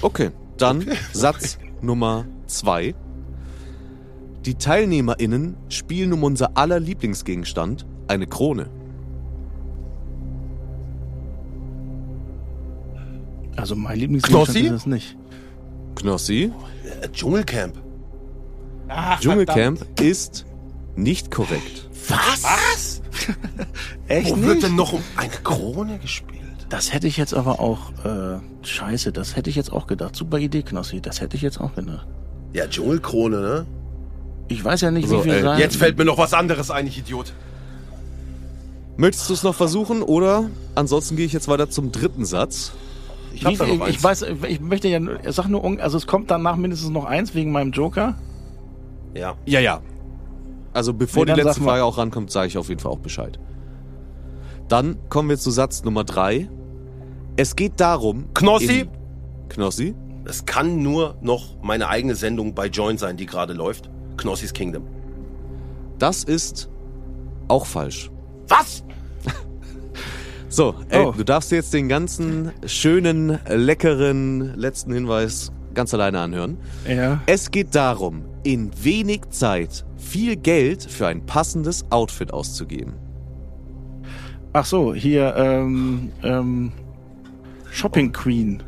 Okay, 0.01 0.31
dann 0.59 0.87
Satz 1.13 1.59
Nummer 1.81 2.25
2. 2.47 2.95
Die 4.47 4.55
TeilnehmerInnen 4.55 5.57
spielen 5.69 6.13
um 6.13 6.23
unser 6.23 6.57
aller 6.57 6.79
Lieblingsgegenstand, 6.79 7.85
eine 8.07 8.27
Krone. 8.29 8.71
Also 13.57 13.75
mein 13.77 13.99
Lieblingsgegenstand 13.99 14.47
Knossi? 14.47 14.67
ist 14.67 14.73
es 14.73 14.87
nicht. 14.87 15.17
Knossi, 15.95 16.53
Äh, 17.03 17.09
Dschungelcamp. 17.09 17.77
Dschungelcamp 19.21 20.01
ist 20.01 20.45
nicht 20.97 21.31
korrekt. 21.31 21.89
Was? 22.09 22.43
Was? 22.43 23.03
Echt 24.09 24.31
Wo 24.31 24.37
nicht? 24.37 24.47
wird 24.47 24.63
denn 24.65 24.75
noch 24.77 24.93
um 24.93 25.03
eine 25.17 25.31
Krone 25.43 25.99
gespielt? 25.99 26.41
Das 26.69 26.93
hätte 26.93 27.07
ich 27.07 27.17
jetzt 27.17 27.35
aber 27.35 27.61
auch, 27.61 27.93
äh, 28.05 28.39
scheiße, 28.67 29.13
das 29.13 29.37
hätte 29.37 29.51
ich 29.51 29.57
jetzt 29.57 29.73
auch 29.73 29.87
gedacht. 29.87 30.17
Super 30.17 30.39
Idee, 30.39 30.63
Knossi, 30.63 31.01
das 31.01 31.21
hätte 31.21 31.37
ich 31.37 31.43
jetzt 31.43 31.61
auch 31.61 31.75
gedacht. 31.75 32.07
Ja, 32.53 32.67
Dschungelkrone, 32.67 33.41
ne? 33.41 33.67
Ich 34.49 34.63
weiß 34.65 34.81
ja 34.83 34.91
nicht, 34.91 35.09
So, 35.09 35.19
wie 35.21 35.23
viel 35.25 35.33
ey, 35.35 35.43
sein. 35.43 35.59
Jetzt 35.59 35.77
fällt 35.77 35.97
mir 35.97 36.05
noch 36.05 36.19
was 36.19 36.35
anderes 36.35 36.71
ein, 36.71 36.87
ich 36.87 36.99
Idiot. 36.99 37.33
Möchtest 38.97 39.29
du 39.31 39.35
es 39.35 39.43
noch 39.43 39.55
versuchen 39.55 40.03
oder 40.03 40.51
ansonsten 40.75 41.17
gehe 41.17 41.25
ich 41.25 41.33
jetzt 41.33 41.49
weiter 41.49 41.71
zum 41.71 41.93
dritten 41.93 42.25
Satz. 42.27 42.73
Ich 43.35 43.45
hab 43.45 43.53
Wie 43.53 43.57
da 43.57 43.67
noch 43.67 43.75
ich, 43.75 43.83
eins. 43.83 43.91
ich 43.97 44.05
weiß, 44.05 44.23
ich 44.49 44.61
möchte 44.61 44.89
ja, 44.89 45.01
nur- 45.01 45.19
sag 45.29 45.49
nur, 45.49 45.65
also 45.81 45.97
es 45.97 46.07
kommt 46.07 46.31
danach 46.31 46.57
mindestens 46.57 46.91
noch 46.91 47.05
eins 47.05 47.35
wegen 47.35 47.53
meinem 47.53 47.73
Joker. 47.73 48.15
Ja. 49.15 49.35
Ja, 49.47 49.61
ja. 49.61 49.81
Also 50.73 50.93
bevor 50.95 51.25
Nee, 51.27 51.35
die 51.35 51.41
letzte. 51.43 51.61
Frage 51.63 51.85
auch 51.85 51.99
rankommt, 51.99 52.31
sage 52.31 52.49
ich 52.49 52.59
auf 52.59 52.69
jeden 52.69 52.81
Fall 52.81 52.93
auch 52.93 52.99
Bescheid. 52.99 53.39
Dann 54.69 54.97
kommen 55.09 55.29
wir 55.29 55.39
zu 55.39 55.51
Satz 55.51 55.85
Nummer 55.85 56.05
3. 56.05 56.49
Es 57.37 57.57
geht 57.57 57.75
darum... 57.81 58.27
Knossi? 58.35 58.87
Knossi? 59.49 59.95
Es 60.25 60.47
kann 60.47 60.83
nur 60.83 61.17
noch 61.21 61.57
meine 61.63 61.89
eigene 61.89 62.15
Sendung 62.15 62.55
bei 62.55 62.67
Join 62.69 62.97
sein, 62.97 63.17
die 63.17 63.27
gerade 63.27 63.53
läuft. 63.53 63.91
Knossis 64.17 64.53
Kingdom. 64.53 64.85
Das 65.99 66.25
ist 66.25 66.71
auch 67.49 67.67
falsch. 67.67 68.11
Was? 68.49 68.85
So, 70.53 70.75
ey, 70.91 71.07
Oh. 71.07 71.13
du 71.17 71.25
darfst 71.25 71.51
dir 71.51 71.57
jetzt 71.57 71.73
den 71.73 71.89
ganzen 71.89 72.53
schönen, 72.67 73.39
leckeren 73.49 74.55
letzten 74.55 74.93
Hinweis 74.93 75.51
ganz 75.73 75.95
alleine 75.95 76.21
anhören. 76.21 76.59
Ja. 76.87 77.23
Es 77.25 77.51
geht 77.51 77.75
darum, 77.75 78.23
in 78.43 78.71
wenig 78.85 79.23
Zeit 79.31 79.87
viel 79.97 80.37
Geld 80.37 80.83
für 80.85 81.07
ein 81.07 81.25
passendes 81.25 81.87
Outfit 81.91 82.35
auszugeben. 82.35 82.93
Ach 84.53 84.67
so, 84.67 84.93
hier, 84.93 85.35
ähm, 85.39 86.13
ähm, 86.23 86.73
Shopping 87.71 88.13
Queen. 88.13 88.63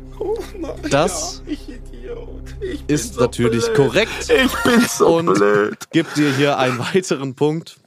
Das 0.89 1.43
Ich 1.45 1.69
Idiot. 1.69 2.55
Ich 2.61 2.83
ist 2.87 3.19
natürlich 3.19 3.71
korrekt 3.75 4.09
Ich 4.29 4.63
bin 4.63 4.81
so 4.89 5.17
und 5.17 5.39
gibt 5.91 6.17
dir 6.17 6.33
hier 6.35 6.57
einen 6.57 6.79
weiteren 6.79 7.35
Punkt. 7.35 7.77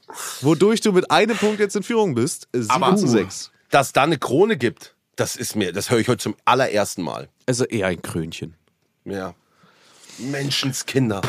Wodurch 0.43 0.81
du 0.83 0.93
mit 0.93 1.11
einem 1.11 1.37
Punkt 1.37 1.59
jetzt 1.59 1.75
in 1.75 1.83
Führung 1.83 2.15
bist. 2.15 2.47
7 2.53 2.71
Aber- 2.71 2.95
zu 2.95 3.09
6. 3.09 3.51
Dass 3.71 3.93
da 3.93 4.05
eine 4.05 4.19
Krone 4.19 4.57
gibt, 4.57 4.95
das 5.17 5.37
ist 5.37 5.57
mir, 5.57 5.73
das 5.73 5.91
höre 5.91 5.99
ich 5.99 6.09
heute 6.09 6.23
zum 6.23 6.37
allerersten 6.45 7.03
Mal. 7.03 7.29
Also 7.47 7.65
eher 7.65 7.89
ein 7.89 8.01
Krönchen. 8.03 8.55
Ja. 9.05 9.35
Menschenskinder. 10.19 11.23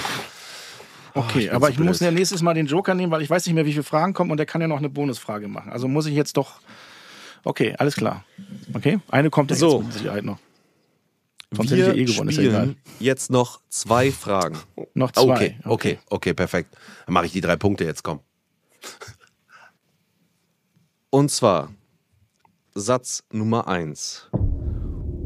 Okay, 1.13 1.47
bin 1.47 1.49
aber 1.51 1.67
so 1.67 1.73
ich 1.73 1.79
muss 1.79 1.99
blöd. 1.99 2.11
ja 2.11 2.11
nächstes 2.11 2.41
Mal 2.41 2.53
den 2.53 2.67
Joker 2.67 2.93
nehmen, 2.93 3.11
weil 3.11 3.21
ich 3.21 3.29
weiß 3.29 3.45
nicht 3.45 3.55
mehr, 3.55 3.65
wie 3.65 3.71
viele 3.71 3.83
Fragen 3.83 4.13
kommen 4.13 4.31
und 4.31 4.37
der 4.37 4.45
kann 4.45 4.61
ja 4.61 4.67
noch 4.67 4.77
eine 4.77 4.89
Bonusfrage 4.89 5.47
machen. 5.47 5.71
Also 5.71 5.87
muss 5.87 6.05
ich 6.05 6.13
jetzt 6.15 6.37
doch. 6.37 6.61
Okay, 7.43 7.75
alles 7.77 7.95
klar. 7.95 8.23
Okay, 8.73 8.99
eine 9.09 9.29
kommt 9.29 9.49
ja 9.51 9.57
So. 9.57 9.77
jetzt 9.77 9.85
mit 9.85 9.93
Sicherheit 9.93 10.23
noch. 10.23 10.37
Sonst 11.51 11.71
hätte 11.71 11.81
ich 11.81 11.87
Wir 11.87 11.95
ja 11.95 12.01
eh 12.01 12.05
gewonnen, 12.05 12.29
ist 12.29 12.35
ja 12.37 12.43
egal. 12.43 12.61
spielen 12.61 12.77
jetzt 12.99 13.31
noch 13.31 13.59
zwei 13.69 14.11
Fragen. 14.11 14.57
Noch 14.93 15.11
zwei. 15.11 15.23
Okay, 15.23 15.57
okay, 15.65 15.99
okay, 16.09 16.33
perfekt. 16.35 16.75
Dann 17.05 17.13
mache 17.13 17.25
ich 17.25 17.31
die 17.31 17.41
drei 17.41 17.55
Punkte 17.55 17.85
jetzt, 17.85 18.03
komm. 18.03 18.19
Und 21.09 21.31
zwar 21.31 21.71
Satz 22.75 23.23
Nummer 23.31 23.67
1. 23.67 24.29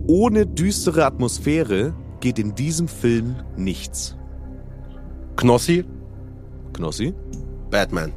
Ohne 0.08 0.46
düstere 0.46 1.06
Atmosphäre 1.06 1.94
geht 2.20 2.40
in 2.40 2.56
diesem 2.56 2.88
Film 2.88 3.36
nichts. 3.58 4.16
Knossi, 5.36 5.86
Knossi? 6.74 7.14
Batman. 7.70 8.14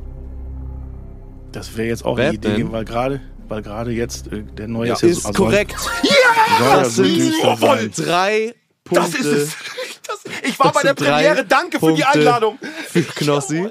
Das 1.52 1.76
wäre 1.76 1.88
jetzt 1.88 2.04
auch 2.04 2.16
Batman. 2.16 2.52
eine 2.52 2.62
Idee, 2.64 2.72
weil 2.72 2.84
gerade 2.84 3.20
weil 3.48 3.62
gerade 3.62 3.92
jetzt 3.92 4.26
äh, 4.32 4.42
der 4.42 4.66
neue 4.68 4.88
Ja, 4.88 4.94
ist, 4.94 5.02
ja 5.02 5.08
Ist 5.08 5.22
so- 5.22 5.28
also 5.28 5.44
korrekt. 5.44 5.76
Ja 6.02 6.80
Das 6.80 6.96
düster 6.96 7.56
sein. 7.56 7.90
drei 7.94 8.54
Punkte 8.84 9.10
Das 9.12 9.20
ist 9.20 9.26
es. 9.26 9.56
Das, 10.08 10.20
ich 10.44 10.56
war 10.60 10.66
Das 10.70 10.74
bei 10.74 10.82
der 10.82 10.94
Premiere. 10.94 11.44
Danke 11.44 11.80
für 11.80 11.92
die 11.92 12.02
Punkte. 12.02 12.08
Einladung. 12.20 12.58
für 12.88 13.02
Knossi. 13.02 13.68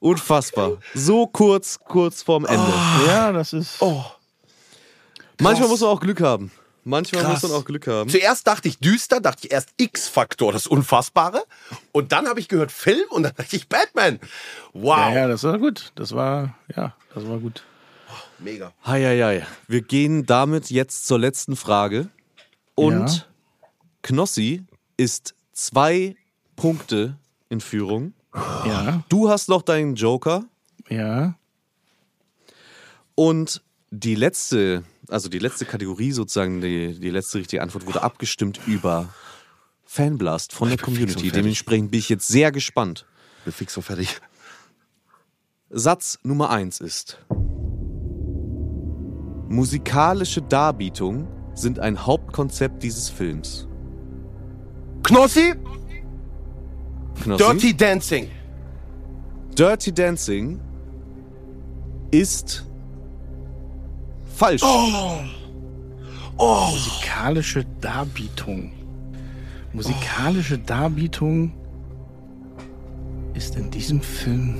Unfassbar. 0.00 0.78
So 0.94 1.26
kurz, 1.26 1.78
kurz 1.78 2.22
vorm 2.22 2.46
Ende. 2.46 2.72
Ja, 3.06 3.30
das 3.32 3.52
ist. 3.52 3.82
Oh. 3.82 4.02
Manchmal 5.40 5.68
muss 5.68 5.80
man 5.80 5.90
auch 5.90 6.00
Glück 6.00 6.20
haben. 6.20 6.50
Manchmal 6.86 7.22
Krass. 7.22 7.42
muss 7.42 7.50
man 7.50 7.60
auch 7.60 7.64
Glück 7.64 7.86
haben. 7.86 8.10
Zuerst 8.10 8.46
dachte 8.46 8.68
ich 8.68 8.78
düster, 8.78 9.20
dachte 9.20 9.46
ich 9.46 9.52
erst 9.52 9.70
X-Faktor, 9.78 10.52
das 10.52 10.66
Unfassbare. 10.66 11.44
Und 11.92 12.12
dann 12.12 12.26
habe 12.28 12.40
ich 12.40 12.48
gehört 12.48 12.70
Film 12.72 13.04
und 13.10 13.22
dann 13.22 13.32
dachte 13.34 13.56
ich 13.56 13.68
Batman. 13.68 14.20
Wow. 14.74 14.98
Ja, 14.98 15.14
ja, 15.14 15.28
das 15.28 15.42
war 15.44 15.58
gut. 15.58 15.92
Das 15.94 16.12
war, 16.14 16.54
ja, 16.76 16.94
das 17.14 17.26
war 17.26 17.38
gut. 17.38 17.64
Mega. 18.38 18.72
Heieiei. 18.86 19.46
Wir 19.66 19.80
gehen 19.80 20.26
damit 20.26 20.70
jetzt 20.70 21.06
zur 21.06 21.18
letzten 21.18 21.56
Frage. 21.56 22.08
Und 22.74 23.08
Ja. 23.08 23.24
Knossi 24.02 24.62
ist 24.98 25.34
zwei 25.54 26.16
Punkte 26.56 27.16
in 27.48 27.60
Führung. 27.62 28.12
Ja, 28.34 29.02
Du 29.08 29.30
hast 29.30 29.48
noch 29.48 29.62
deinen 29.62 29.94
Joker. 29.94 30.44
ja. 30.90 31.34
Und 33.14 33.62
die 33.90 34.16
letzte, 34.16 34.82
also 35.08 35.28
die 35.28 35.38
letzte 35.38 35.64
Kategorie 35.64 36.12
sozusagen, 36.12 36.60
die, 36.60 36.98
die 36.98 37.10
letzte 37.10 37.38
richtige 37.38 37.62
Antwort 37.62 37.86
wurde 37.86 38.02
abgestimmt 38.02 38.60
über 38.66 39.08
Fanblast 39.84 40.52
von 40.52 40.68
der 40.68 40.78
Community. 40.78 41.30
Dementsprechend 41.30 41.90
bin 41.90 42.00
ich 42.00 42.08
jetzt 42.08 42.28
sehr 42.28 42.52
gespannt. 42.52 43.06
Bin 43.44 43.52
fix 43.52 43.76
und 43.76 43.82
fertig. 43.82 44.20
Satz 45.70 46.18
Nummer 46.22 46.50
eins 46.50 46.80
ist: 46.80 47.18
Musikalische 49.48 50.42
Darbietungen 50.42 51.28
sind 51.54 51.78
ein 51.78 52.06
Hauptkonzept 52.06 52.82
dieses 52.82 53.08
Films. 53.10 53.68
Knossi, 55.02 55.54
Knossi? 57.22 57.44
Dirty 57.44 57.76
Dancing. 57.76 58.30
Dirty 59.56 59.92
Dancing 59.92 60.60
ist 62.10 62.64
falsch. 64.34 64.62
Musikalische 66.36 67.64
Darbietung. 67.80 68.72
Musikalische 69.72 70.58
Darbietung 70.58 71.52
ist 73.34 73.56
in 73.56 73.70
diesem 73.70 74.00
Film. 74.00 74.56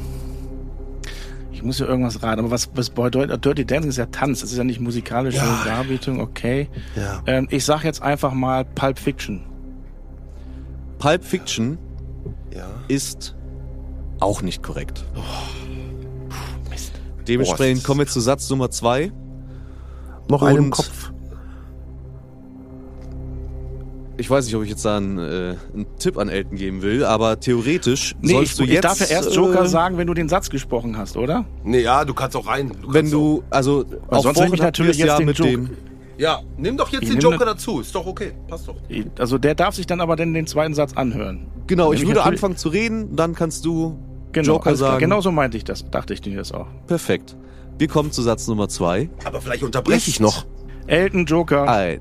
Ich 1.52 1.62
muss 1.62 1.78
ja 1.78 1.86
irgendwas 1.86 2.22
raten, 2.22 2.40
aber 2.40 2.51
was, 2.51 2.68
was 2.74 2.90
bedeutet 2.90 3.44
Dirty 3.44 3.64
Dancing 3.64 3.88
ist 3.90 3.96
ja 3.96 4.06
Tanz, 4.06 4.40
das 4.40 4.51
ist 4.51 4.59
ja 4.59 4.64
nicht 4.64 4.80
musikalische 4.80 5.38
Ja. 5.38 5.62
Darbietung, 5.64 6.20
okay. 6.20 6.68
Ja. 6.96 7.22
Ähm, 7.26 7.46
ich 7.51 7.64
sag 7.64 7.84
jetzt 7.84 8.02
einfach 8.02 8.32
mal 8.34 8.64
Pulp 8.64 8.98
Fiction. 8.98 9.40
Pulp 10.98 11.24
Fiction 11.24 11.78
Ja. 12.55 12.66
ist 12.88 13.36
auch 14.20 14.42
nicht 14.42 14.62
korrekt. 14.62 15.05
Mist. 16.70 16.92
Dementsprechend 17.28 17.82
Boah, 17.82 17.86
kommen 17.86 18.01
wir 18.01 18.06
zu 18.06 18.20
Satz 18.20 18.51
Nummer 18.51 18.70
zwei. 18.70 19.12
Noch 20.28 20.42
einen 20.42 20.56
einen 20.56 20.64
im 20.66 20.70
Kopf. 20.70 21.10
Ich 24.16 24.30
weiß 24.30 24.44
nicht, 24.46 24.55
ob 24.55 24.62
ich 24.62 24.70
jetzt 24.70 24.84
da 24.84 24.96
einen, 24.96 25.18
äh, 25.18 25.56
einen 25.74 25.86
Tipp 25.98 26.18
an 26.18 26.28
Elton 26.28 26.56
geben 26.56 26.82
will, 26.82 27.05
aber 27.05 27.40
theoretisch 27.40 28.14
Nee, 28.20 28.28
ich, 28.30 28.36
sollst 28.36 28.59
du 28.60 28.62
ich 28.64 28.70
jetzt. 28.70 28.84
darf 28.84 29.01
ja 29.01 29.06
erst 29.06 29.34
Joker 29.34 29.64
äh, 29.64 29.68
sagen, 29.68 29.98
wenn 29.98 30.06
du 30.06 30.14
den 30.14 30.28
Satz 30.28 30.51
gesprochen 30.51 30.96
hast, 30.96 31.16
oder? 31.16 31.44
Nee, 31.64 31.80
ja, 31.80 32.05
du 32.05 32.14
kannst 32.14 32.36
auch 32.36 32.46
rein. 32.46 32.70
Du 32.80 32.92
Wenn 32.94 33.10
du, 33.10 33.42
also 33.51 33.84
auch 34.09 34.22
sonst 34.22 34.40
ich 34.55 34.62
natürlich 34.62 34.98
jetzt 34.98 35.09
ja 35.09 35.16
den 35.16 35.26
mit 35.26 35.38
Joker. 35.38 35.51
dem. 35.51 35.70
Ja, 36.16 36.40
nimm 36.56 36.76
doch 36.76 36.90
jetzt 36.90 37.02
Ich 37.02 37.10
den 37.10 37.18
Joker 37.18 37.38
ne- 37.38 37.44
dazu. 37.46 37.80
Ist 37.80 37.92
doch 37.92 38.06
okay. 38.06 38.32
Passt 38.46 38.68
doch. 38.68 38.76
Also 39.18 39.36
der 39.36 39.56
darf 39.56 39.74
sich 39.74 39.86
dann 39.86 40.01
aber 40.01 40.14
dann 40.14 40.32
den 40.32 40.46
zweiten 40.46 40.74
Satz 40.74 40.92
anhören. 40.94 41.48
Genau, 41.66 41.92
ich 41.92 42.06
würde 42.06 42.22
anfangen 42.22 42.56
zu 42.56 42.68
reden, 42.68 43.16
dann 43.16 43.34
kannst 43.34 43.64
du 43.64 43.98
Genau, 44.30 44.55
Joker 44.55 44.68
alles 44.68 44.78
klar. 44.78 44.90
sagen. 44.92 45.01
Genau 45.01 45.20
so 45.22 45.32
meinte 45.32 45.56
ich 45.56 45.64
das, 45.64 45.90
dachte 45.90 46.14
ich 46.14 46.24
mir 46.24 46.36
das 46.36 46.52
auch. 46.52 46.66
Perfekt. 46.86 47.36
Wir 47.78 47.88
kommen 47.88 48.12
zu 48.12 48.22
Satz 48.22 48.46
Nummer 48.46 48.68
zwei. 48.68 49.10
Aber 49.24 49.40
vielleicht 49.40 49.62
unterbreche 49.62 50.10
ich 50.10 50.20
noch. 50.20 50.46
Elton 50.86 51.26
Joker. 51.26 51.68
Ein. 51.68 52.01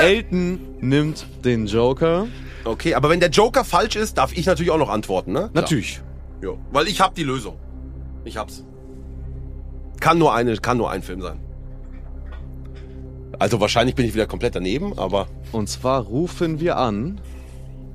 Elton 0.00 0.60
nimmt 0.80 1.26
den 1.44 1.66
Joker. 1.66 2.26
Okay, 2.64 2.94
aber 2.94 3.10
wenn 3.10 3.20
der 3.20 3.30
Joker 3.30 3.64
falsch 3.64 3.96
ist, 3.96 4.18
darf 4.18 4.36
ich 4.36 4.46
natürlich 4.46 4.70
auch 4.70 4.78
noch 4.78 4.90
antworten, 4.90 5.32
ne? 5.32 5.50
Natürlich. 5.52 6.02
Ja. 6.42 6.50
Weil 6.72 6.88
ich 6.88 7.00
habe 7.00 7.14
die 7.14 7.22
Lösung. 7.22 7.56
Ich 8.24 8.36
hab's. 8.36 8.64
Kann 10.00 10.18
nur 10.18 10.34
eine, 10.34 10.56
kann 10.56 10.78
nur 10.78 10.90
ein 10.90 11.02
Film 11.02 11.20
sein. 11.20 11.40
Also 13.38 13.60
wahrscheinlich 13.60 13.94
bin 13.94 14.04
ich 14.06 14.14
wieder 14.14 14.26
komplett 14.26 14.54
daneben, 14.54 14.98
aber 14.98 15.26
Und 15.52 15.68
zwar 15.68 16.02
rufen 16.02 16.60
wir 16.60 16.76
an 16.76 17.20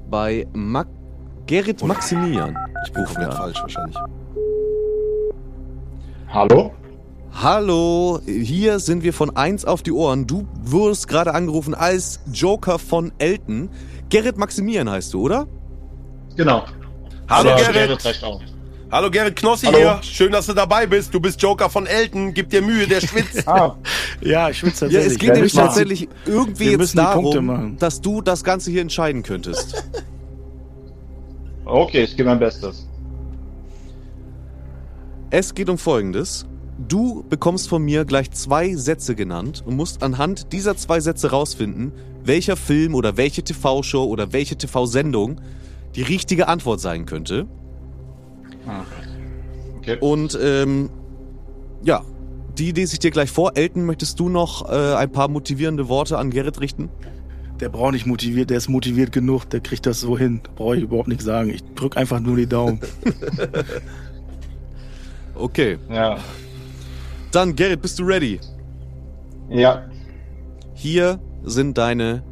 bei 0.09 0.47
Ma 0.53 0.85
Gerrit 1.45 1.83
Maximilian. 1.83 2.57
ich 2.87 2.93
komplett 2.93 3.29
an. 3.29 3.37
falsch 3.37 3.61
wahrscheinlich. 3.61 3.97
Hallo? 6.29 6.73
Hallo, 7.33 8.19
hier 8.25 8.79
sind 8.79 9.03
wir 9.03 9.13
von 9.13 9.35
1 9.35 9.65
auf 9.65 9.83
die 9.83 9.91
Ohren. 9.91 10.25
Du 10.25 10.47
wurdest 10.63 11.07
gerade 11.07 11.33
angerufen 11.33 11.73
als 11.75 12.19
Joker 12.31 12.79
von 12.79 13.11
Elton. 13.17 13.69
Gerrit 14.09 14.37
Maximilian 14.37 14.89
heißt 14.89 15.13
du, 15.13 15.21
oder? 15.21 15.47
Genau. 16.35 16.63
Hallo 17.29 17.51
Aber 17.51 17.61
Gerrit. 17.73 18.23
auch. 18.23 18.41
Hallo 18.91 19.09
Gerrit 19.11 19.35
Knossi 19.35 19.65
Hallo. 19.65 19.77
hier. 19.77 19.99
Schön, 20.03 20.31
dass 20.31 20.45
du 20.45 20.53
dabei 20.53 20.85
bist. 20.85 21.13
Du 21.13 21.19
bist 21.19 21.41
Joker 21.41 21.69
von 21.69 21.85
Elton. 21.87 22.33
Gib 22.33 22.49
dir 22.51 22.61
Mühe, 22.61 22.87
der 22.87 23.01
schwitzt. 23.01 23.43
Ah, 23.47 23.75
Ja, 24.21 24.49
ich 24.49 24.59
schwitze 24.59 24.85
Ja, 24.85 24.91
tatsächlich. 24.91 25.13
es 25.13 25.19
geht 25.19 25.33
nämlich 25.33 25.53
tatsächlich 25.53 26.09
irgendwie 26.25 26.65
wir 26.71 26.79
jetzt 26.79 26.97
darum, 26.97 27.77
dass 27.79 27.99
du 27.99 28.21
das 28.21 28.43
Ganze 28.43 28.71
hier 28.71 28.81
entscheiden 28.81 29.23
könntest. 29.23 29.83
okay, 31.65 32.03
ich 32.03 32.15
gebe 32.15 32.29
mein 32.29 32.39
Bestes. 32.39 32.87
Es 35.31 35.55
geht 35.55 35.69
um 35.69 35.77
Folgendes. 35.77 36.45
Du 36.77 37.23
bekommst 37.27 37.69
von 37.69 37.83
mir 37.83 38.05
gleich 38.05 38.31
zwei 38.31 38.75
Sätze 38.75 39.15
genannt 39.15 39.63
und 39.65 39.75
musst 39.75 40.03
anhand 40.03 40.51
dieser 40.51 40.75
zwei 40.77 40.99
Sätze 40.99 41.31
rausfinden, 41.31 41.93
welcher 42.23 42.57
Film 42.57 42.93
oder 42.95 43.17
welche 43.17 43.43
TV-Show 43.43 44.03
oder 44.03 44.33
welche 44.33 44.57
TV-Sendung 44.57 45.41
die 45.95 46.03
richtige 46.03 46.47
Antwort 46.47 46.81
sein 46.81 47.05
könnte. 47.05 47.47
Ah. 48.67 48.83
Okay. 49.77 49.97
Und 49.99 50.37
ähm, 50.41 50.89
ja, 51.83 52.03
die 52.57 52.71
lese 52.71 52.93
ich 52.93 52.99
dir 52.99 53.11
gleich 53.11 53.31
vor. 53.31 53.53
Elton, 53.55 53.85
möchtest 53.85 54.19
du 54.19 54.29
noch 54.29 54.69
äh, 54.69 54.95
ein 54.95 55.11
paar 55.11 55.27
motivierende 55.27 55.87
Worte 55.87 56.17
an 56.17 56.29
Gerrit 56.29 56.59
richten? 56.59 56.89
Der 57.59 57.69
braucht 57.69 57.93
nicht 57.93 58.05
motiviert, 58.05 58.49
der 58.49 58.57
ist 58.57 58.67
motiviert 58.67 59.13
genug, 59.13 59.45
der 59.45 59.61
kriegt 59.61 59.85
das 59.85 60.01
so 60.01 60.17
hin. 60.17 60.41
Brauche 60.55 60.75
ich 60.75 60.83
überhaupt 60.83 61.07
nichts 61.07 61.23
sagen. 61.23 61.49
Ich 61.49 61.63
drück 61.63 61.95
einfach 61.95 62.19
nur 62.19 62.35
die 62.35 62.47
Daumen. 62.47 62.81
Okay, 65.35 65.77
Ja. 65.89 66.17
dann 67.31 67.55
Gerrit, 67.55 67.81
bist 67.81 67.99
du 67.99 68.03
ready? 68.03 68.39
Ja. 69.49 69.83
Hier 70.73 71.19
sind 71.43 71.77
deine 71.77 72.23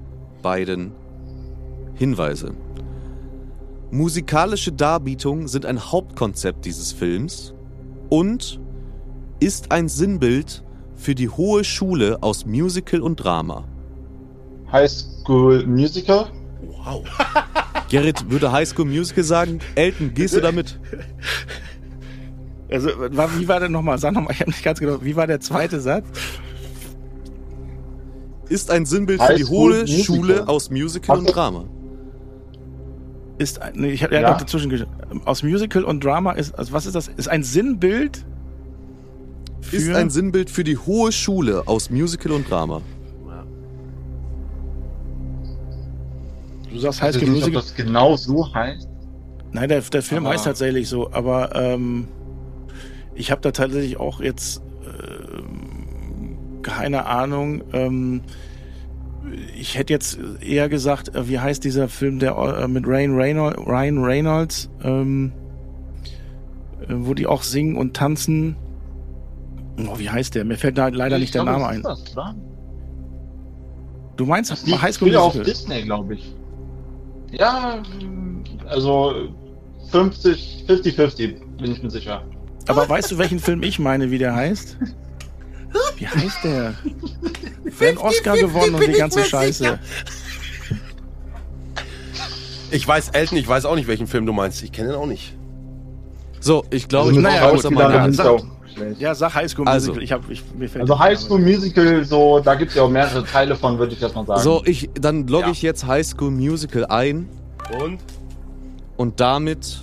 beiden 0.41 0.91
Hinweise. 1.95 2.53
Musikalische 3.91 4.71
Darbietungen 4.71 5.47
sind 5.47 5.65
ein 5.65 5.79
Hauptkonzept 5.91 6.65
dieses 6.65 6.91
Films 6.91 7.53
und 8.09 8.59
ist 9.39 9.71
ein 9.71 9.87
Sinnbild 9.87 10.63
für 10.95 11.13
die 11.13 11.29
hohe 11.29 11.63
Schule 11.63 12.17
aus 12.21 12.45
Musical 12.45 13.01
und 13.01 13.17
Drama. 13.17 13.65
High 14.71 14.89
School 14.89 15.65
Musical? 15.67 16.27
Wow. 16.61 17.03
Gerrit 17.89 18.31
würde 18.31 18.51
High 18.51 18.67
School 18.67 18.85
Musical 18.85 19.23
sagen. 19.23 19.59
Elton, 19.75 20.13
gehst 20.13 20.35
du 20.35 20.41
damit? 20.41 20.79
Also, 22.69 22.89
war, 22.97 23.29
wie 23.39 23.47
war 23.47 23.59
denn 23.59 23.71
nochmal? 23.71 23.97
Sag 23.99 24.13
nochmal, 24.13 24.33
ich 24.33 24.39
habe 24.41 24.51
nicht 24.51 24.63
ganz 24.63 24.79
genau. 24.79 25.03
Wie 25.03 25.15
war 25.15 25.27
der 25.27 25.39
zweite 25.39 25.79
Satz? 25.79 26.05
Ist 28.49 28.71
ein 28.71 28.85
Sinnbild 28.85 29.21
für 29.21 29.27
High 29.29 29.37
die 29.37 29.43
School 29.43 29.73
hohe 29.73 29.81
Musical. 29.81 30.03
Schule 30.03 30.47
aus 30.47 30.69
Musical 30.69 31.17
und. 31.19 31.25
Drama. 31.35 31.65
Ist 33.37 33.61
ein, 33.61 33.73
nee, 33.75 33.91
ich 33.91 34.03
habe 34.03 34.13
ja. 34.15 34.21
Ja. 34.21 34.33
dazwischen 34.37 34.85
Aus 35.25 35.43
Musical 35.43 35.83
und 35.83 36.03
Drama 36.03 36.33
ist, 36.33 36.57
also 36.57 36.71
was 36.73 36.85
ist 36.85 36.95
das? 36.95 37.07
Ist 37.07 37.27
ein 37.29 37.43
Sinnbild 37.43 38.23
für 39.61 39.75
Ist 39.77 39.89
ein 39.93 40.09
Sinnbild 40.09 40.49
für 40.49 40.63
die 40.63 40.77
hohe 40.77 41.11
Schule 41.11 41.63
aus 41.67 41.89
Musical 41.89 42.31
und 42.33 42.49
Drama. 42.49 42.81
Du 46.71 46.79
sagst 46.79 46.99
Ich 46.99 47.03
weiß 47.05 47.15
nicht, 47.15 47.23
ob 47.25 47.29
Musical. 47.29 47.53
das 47.61 47.75
genau 47.75 48.15
so 48.15 48.53
heißt. 48.53 48.87
Nein, 49.51 49.69
der, 49.69 49.81
der 49.81 50.01
Film 50.01 50.25
Aber- 50.25 50.33
heißt 50.33 50.45
tatsächlich 50.45 50.89
so, 50.89 51.11
aber 51.11 51.55
ähm, 51.55 52.07
ich 53.15 53.31
habe 53.31 53.41
da 53.41 53.51
tatsächlich 53.51 53.97
auch 53.99 54.21
jetzt 54.21 54.61
ähm, 54.85 56.61
keine 56.61 57.05
Ahnung. 57.05 57.63
Ähm, 57.73 58.21
ich 59.57 59.77
hätte 59.77 59.93
jetzt 59.93 60.19
eher 60.41 60.69
gesagt, 60.69 61.15
äh, 61.15 61.27
wie 61.27 61.39
heißt 61.39 61.63
dieser 61.63 61.87
Film, 61.89 62.19
der 62.19 62.35
äh, 62.37 62.67
mit 62.67 62.85
Ryan 62.87 63.15
Reynolds, 63.15 63.57
Ryan 63.65 64.03
Reynolds 64.03 64.69
ähm, 64.83 65.31
äh, 66.87 66.93
wo 66.97 67.13
die 67.13 67.27
auch 67.27 67.43
singen 67.43 67.75
und 67.77 67.95
tanzen. 67.95 68.55
Oh, 69.87 69.97
wie 69.97 70.09
heißt 70.09 70.35
der? 70.35 70.45
Mir 70.45 70.57
fällt 70.57 70.77
da 70.77 70.89
leider 70.89 71.15
Ich 71.17 71.21
nicht 71.21 71.35
der 71.35 71.43
glaube, 71.43 71.59
Name 71.59 71.71
ein. 71.71 71.81
Das? 71.81 72.03
Du 74.15 74.25
meinst 74.25 74.51
Das 74.51 74.65
High 74.81 74.93
School 74.93 75.09
früher 75.09 75.21
auf 75.21 75.35
Musical? 75.35 75.53
Disney, 75.53 75.81
glaube 75.83 76.13
ich. 76.15 76.35
Ja, 77.31 77.81
also 78.67 79.13
50, 79.89 80.65
50-50, 80.67 81.57
bin 81.57 81.71
ich 81.71 81.81
mir 81.81 81.89
sicher. 81.89 82.23
Aber 82.67 82.87
weißt 82.87 83.11
du, 83.11 83.17
welchen 83.17 83.39
Film 83.39 83.63
ich 83.63 83.79
meine, 83.79 84.11
wie 84.11 84.17
der 84.17 84.35
heißt? 84.35 84.77
Wie 85.97 86.07
heißt 86.07 86.43
der? 86.43 86.73
Wer 87.63 87.91
hat 87.91 87.97
einen 87.97 87.97
Oscar 87.97 88.37
gewonnen 88.37 88.75
und 88.75 88.87
die 88.87 88.93
ganze 88.93 89.23
Scheiße. 89.25 89.79
Ich 92.71 92.87
weiß, 92.87 93.09
Elton, 93.09 93.37
ich 93.37 93.47
weiß 93.47 93.65
auch 93.65 93.75
nicht, 93.75 93.87
welchen 93.87 94.07
Film 94.07 94.25
du 94.25 94.33
meinst. 94.33 94.63
Ich 94.63 94.71
kenne 94.71 94.89
den 94.89 94.97
auch 94.97 95.05
nicht. 95.05 95.35
So, 96.39 96.65
ich 96.71 96.87
glaube, 96.87 97.09
also 97.09 97.19
ich 97.19 97.23
naja, 97.23 97.41
brauche 97.41 97.53
gut, 97.53 97.61
sind 97.61 98.13
sag-. 98.15 98.43
Ja, 98.99 99.13
sag 99.13 99.35
High 99.35 99.49
School 99.49 99.67
Also. 99.67 99.93
Musical. 99.93 100.03
Ich 100.03 100.11
hab, 100.11 100.29
ich, 100.29 100.43
mir 100.57 100.67
fällt 100.67 100.81
Also 100.81 100.97
High 100.97 101.19
School 101.19 101.39
Musical, 101.39 102.03
so, 102.03 102.39
da 102.39 102.55
gibt 102.55 102.71
es 102.71 102.77
ja 102.77 102.83
auch 102.83 102.89
mehrere 102.89 103.23
Teile 103.23 103.55
von, 103.55 103.77
würde 103.77 103.93
ich 103.93 104.01
jetzt 104.01 104.15
mal 104.15 104.25
sagen. 104.25 104.41
So, 104.41 104.63
ich, 104.65 104.89
dann 104.95 105.27
logge 105.27 105.45
Ja. 105.45 105.51
ich 105.51 105.61
jetzt 105.61 105.85
High 105.85 106.05
School 106.05 106.31
Musical 106.31 106.85
ein 106.87 107.29
Und? 107.79 107.99
und 108.97 109.19
damit 109.19 109.79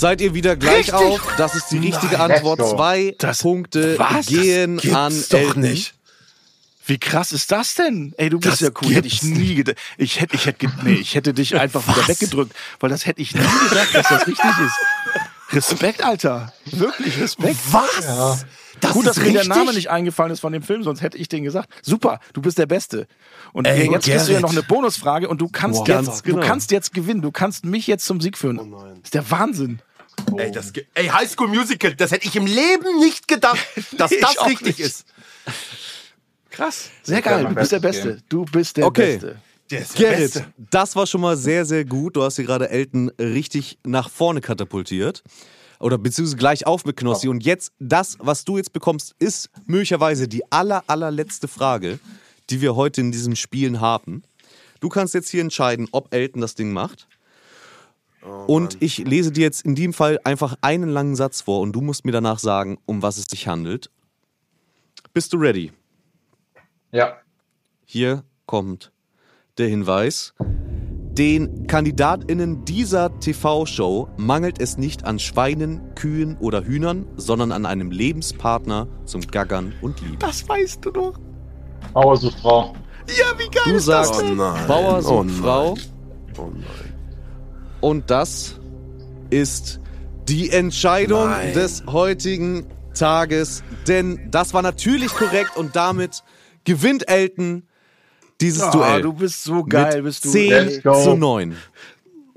seid 0.00 0.20
ihr 0.20 0.34
wieder 0.34 0.56
gleich 0.56 0.92
Richtig. 0.92 0.94
auf. 0.94 1.20
Das 1.36 1.54
ist 1.54 1.68
die 1.70 1.78
richtige 1.78 2.16
Nein, 2.18 2.32
Antwort. 2.32 2.60
Zwei 2.68 3.14
Das- 3.18 3.42
Punkte 3.42 3.98
Was? 3.98 4.26
gehen 4.26 4.78
an 4.94 5.12
doch 5.30 5.38
Elton. 5.38 5.62
nicht. 5.62 5.94
Wie 6.86 6.98
krass 6.98 7.32
ist 7.32 7.52
das 7.52 7.74
denn? 7.74 8.14
Ey, 8.16 8.30
du 8.30 8.38
bist 8.40 8.52
Das 8.54 8.60
ja 8.60 8.70
cool. 8.82 8.94
Hätte 8.94 9.08
ich 9.08 9.22
nie 9.22 9.56
gedacht. 9.56 9.76
Ich 9.98 10.20
hätte, 10.20 10.34
ich 10.36 10.46
hätte, 10.46 10.70
nee, 10.84 10.94
ich 10.94 11.14
hätte 11.14 11.34
dich 11.34 11.54
einfach 11.60 11.86
wieder 11.86 11.98
Was? 11.98 12.08
weggedrückt, 12.08 12.54
weil 12.80 12.88
das 12.88 13.04
hätte 13.04 13.20
ich 13.20 13.34
nie 13.34 13.40
gedacht, 13.68 13.94
dass 13.94 14.08
das 14.08 14.26
richtig 14.26 14.44
ist. 14.64 15.52
Respekt, 15.52 16.02
Alter. 16.04 16.52
Wirklich 16.66 17.18
Respekt. 17.20 17.56
Was? 17.70 18.04
Ja. 18.04 18.38
Das 18.80 18.92
Gut, 18.92 19.06
dass 19.06 19.16
mir 19.18 19.32
der? 19.32 19.44
Name 19.44 19.74
nicht 19.74 19.90
eingefallen 19.90 20.32
ist 20.32 20.38
von 20.40 20.52
dem 20.52 20.62
Film, 20.62 20.84
sonst 20.84 21.02
hätte 21.02 21.18
ich 21.18 21.28
den 21.28 21.42
gesagt. 21.42 21.68
Super, 21.82 22.20
du 22.32 22.40
bist 22.40 22.58
der 22.58 22.66
Beste. 22.66 23.08
Und 23.52 23.66
Ey, 23.66 23.90
jetzt 23.90 24.04
kriegst 24.04 24.28
du 24.28 24.32
ja 24.32 24.38
Gerrit. 24.38 24.42
noch 24.42 24.52
eine 24.52 24.62
Bonusfrage 24.62 25.28
und 25.28 25.40
du 25.40 25.48
kannst, 25.48 25.80
Wow. 25.80 25.88
jetzt, 25.88 26.06
Ganz 26.06 26.22
genau. 26.22 26.40
du 26.40 26.46
kannst 26.46 26.70
jetzt 26.70 26.94
gewinnen. 26.94 27.20
Du 27.20 27.32
kannst 27.32 27.64
mich 27.64 27.86
jetzt 27.88 28.06
zum 28.06 28.20
Sieg 28.20 28.38
führen. 28.38 28.58
Oh 28.60 28.64
nein. 28.64 28.94
Das 28.96 29.04
ist 29.04 29.14
der 29.14 29.30
Wahnsinn. 29.32 29.80
Ey, 30.36 30.50
das, 30.52 30.72
ey, 30.94 31.06
High 31.08 31.30
School 31.30 31.48
Musical, 31.48 31.94
das 31.94 32.10
hätte 32.12 32.26
ich 32.26 32.36
im 32.36 32.46
Leben 32.46 32.98
nicht 33.00 33.26
gedacht, 33.28 33.58
dass 33.96 34.10
Nee, 34.10 34.18
das 34.20 34.46
richtig 34.46 34.78
nicht. 34.78 34.80
ist. 34.80 35.04
Krass. 36.50 36.90
Sehr 37.02 37.22
geil. 37.22 37.44
Du 37.46 37.54
bist 37.54 37.72
der 37.72 37.80
Beste. 37.80 38.22
Du 38.28 38.44
bist 38.44 38.76
der 38.76 38.86
Okay. 38.86 39.12
Beste. 39.14 39.36
Der 39.70 39.80
ist 39.82 39.98
der 39.98 40.10
Gerrit, 40.10 40.32
Beste. 40.34 40.52
das 40.70 40.96
war 40.96 41.06
schon 41.06 41.20
mal 41.20 41.36
sehr, 41.36 41.64
sehr 41.66 41.84
gut. 41.84 42.16
Du 42.16 42.22
hast 42.22 42.36
hier 42.36 42.46
gerade 42.46 42.70
Elton 42.70 43.10
richtig 43.18 43.78
nach 43.84 44.08
vorne 44.08 44.40
katapultiert. 44.40 45.22
Oder 45.78 45.98
beziehungsweise 45.98 46.36
gleich 46.38 46.66
auf 46.66 46.84
mit 46.86 46.96
Knossi. 46.96 47.28
Und 47.28 47.44
jetzt, 47.44 47.72
das, 47.78 48.16
was 48.18 48.44
du 48.44 48.56
jetzt 48.56 48.72
bekommst, 48.72 49.14
ist 49.18 49.50
möglicherweise 49.66 50.26
die 50.26 50.42
aller, 50.50 50.82
allerletzte 50.86 51.46
Frage, 51.48 52.00
die 52.50 52.60
wir 52.62 52.74
heute 52.76 53.00
in 53.02 53.12
diesen 53.12 53.36
Spielen 53.36 53.80
haben. 53.80 54.22
Du 54.80 54.88
kannst 54.88 55.14
jetzt 55.14 55.28
hier 55.28 55.42
entscheiden, 55.42 55.86
ob 55.92 56.12
Elton 56.14 56.40
das 56.40 56.54
Ding 56.54 56.72
macht. 56.72 57.06
Und 58.46 58.78
ich 58.80 58.98
lese 58.98 59.32
dir 59.32 59.42
jetzt 59.42 59.64
in 59.64 59.74
dem 59.74 59.92
Fall 59.92 60.18
einfach 60.24 60.56
einen 60.60 60.88
langen 60.88 61.16
Satz 61.16 61.40
vor 61.40 61.60
und 61.60 61.72
du 61.72 61.80
musst 61.80 62.04
mir 62.04 62.12
danach 62.12 62.38
sagen, 62.38 62.78
um 62.86 63.02
was 63.02 63.18
es 63.18 63.26
sich 63.26 63.46
handelt. 63.48 63.90
Bist 65.12 65.32
du 65.32 65.38
ready? 65.38 65.72
Ja. 66.92 67.18
Hier 67.84 68.24
kommt 68.46 68.92
der 69.58 69.68
Hinweis. 69.68 70.34
Den 71.18 71.66
KandidatInnen 71.66 72.64
dieser 72.64 73.18
TV-Show 73.18 74.08
mangelt 74.16 74.60
es 74.60 74.78
nicht 74.78 75.04
an 75.04 75.18
Schweinen, 75.18 75.94
Kühen 75.96 76.36
oder 76.38 76.62
Hühnern, 76.64 77.06
sondern 77.16 77.50
an 77.50 77.66
einem 77.66 77.90
Lebenspartner 77.90 78.86
zum 79.04 79.22
Gaggern 79.22 79.74
und 79.80 80.00
Lieben. 80.00 80.18
Das 80.20 80.48
weißt 80.48 80.84
du 80.84 80.92
doch. 80.92 81.18
Bauer 81.92 82.16
sucht 82.16 82.38
Frau. 82.38 82.74
Ja, 83.08 83.36
wie 83.38 83.48
geil 83.50 83.62
Du 83.64 83.70
ist 83.72 83.88
das 83.88 84.08
sagst 84.08 84.22
Oh 84.22 84.26
denn? 84.26 84.36
nein. 84.36 84.66
Bauer 84.68 84.98
oh. 85.04 85.24
Frau 85.24 85.74
Oh 86.38 86.50
nein. 86.54 86.87
Und 87.80 88.10
das 88.10 88.56
ist 89.30 89.80
die 90.28 90.50
Entscheidung 90.50 91.30
Nein. 91.30 91.52
des 91.54 91.84
heutigen 91.86 92.66
Tages, 92.94 93.62
denn 93.86 94.28
das 94.30 94.52
war 94.54 94.62
natürlich 94.62 95.12
korrekt 95.12 95.56
und 95.56 95.76
damit 95.76 96.22
gewinnt 96.64 97.08
Elton 97.08 97.62
dieses 98.40 98.62
Ah, 98.62 98.70
Duell. 98.70 99.02
du 99.02 99.12
bist 99.12 99.44
so 99.44 99.64
geil, 99.64 99.96
mit 99.96 100.04
bist 100.04 100.24
du. 100.24 100.30
10 100.30 100.50
Let's 100.50 100.82
go. 100.82 101.02
zu 101.02 101.16
9. 101.16 101.56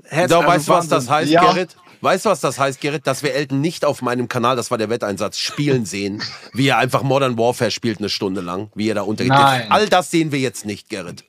Herz- 0.04 0.30
Da, 0.30 0.46
weißt 0.46 0.68
du, 0.68 0.72
was 0.72 0.88
das 0.88 1.08
heißt, 1.08 1.30
Ja. 1.30 1.40
Gerrit? 1.52 1.76
Weißt 2.00 2.24
du, 2.24 2.30
was 2.30 2.40
das 2.40 2.58
heißt, 2.58 2.80
Gerrit? 2.80 3.06
Dass 3.06 3.22
wir 3.22 3.32
Elton 3.34 3.60
nicht 3.60 3.84
auf 3.84 4.02
meinem 4.02 4.26
Kanal, 4.26 4.56
das 4.56 4.70
war 4.72 4.78
der 4.78 4.90
Wetteinsatz, 4.90 5.38
spielen 5.38 5.84
sehen, 5.86 6.20
wie 6.52 6.66
er 6.68 6.78
einfach 6.78 7.02
Modern 7.04 7.38
Warfare 7.38 7.70
spielt 7.70 7.98
eine 8.00 8.08
Stunde 8.08 8.40
lang, 8.40 8.70
wie 8.74 8.88
er 8.90 8.96
da 8.96 9.02
untergeht. 9.02 9.32
Nein. 9.32 9.66
All 9.70 9.88
das 9.88 10.10
sehen 10.10 10.32
wir 10.32 10.40
jetzt 10.40 10.66
nicht, 10.66 10.88
Gerrit. 10.88 11.24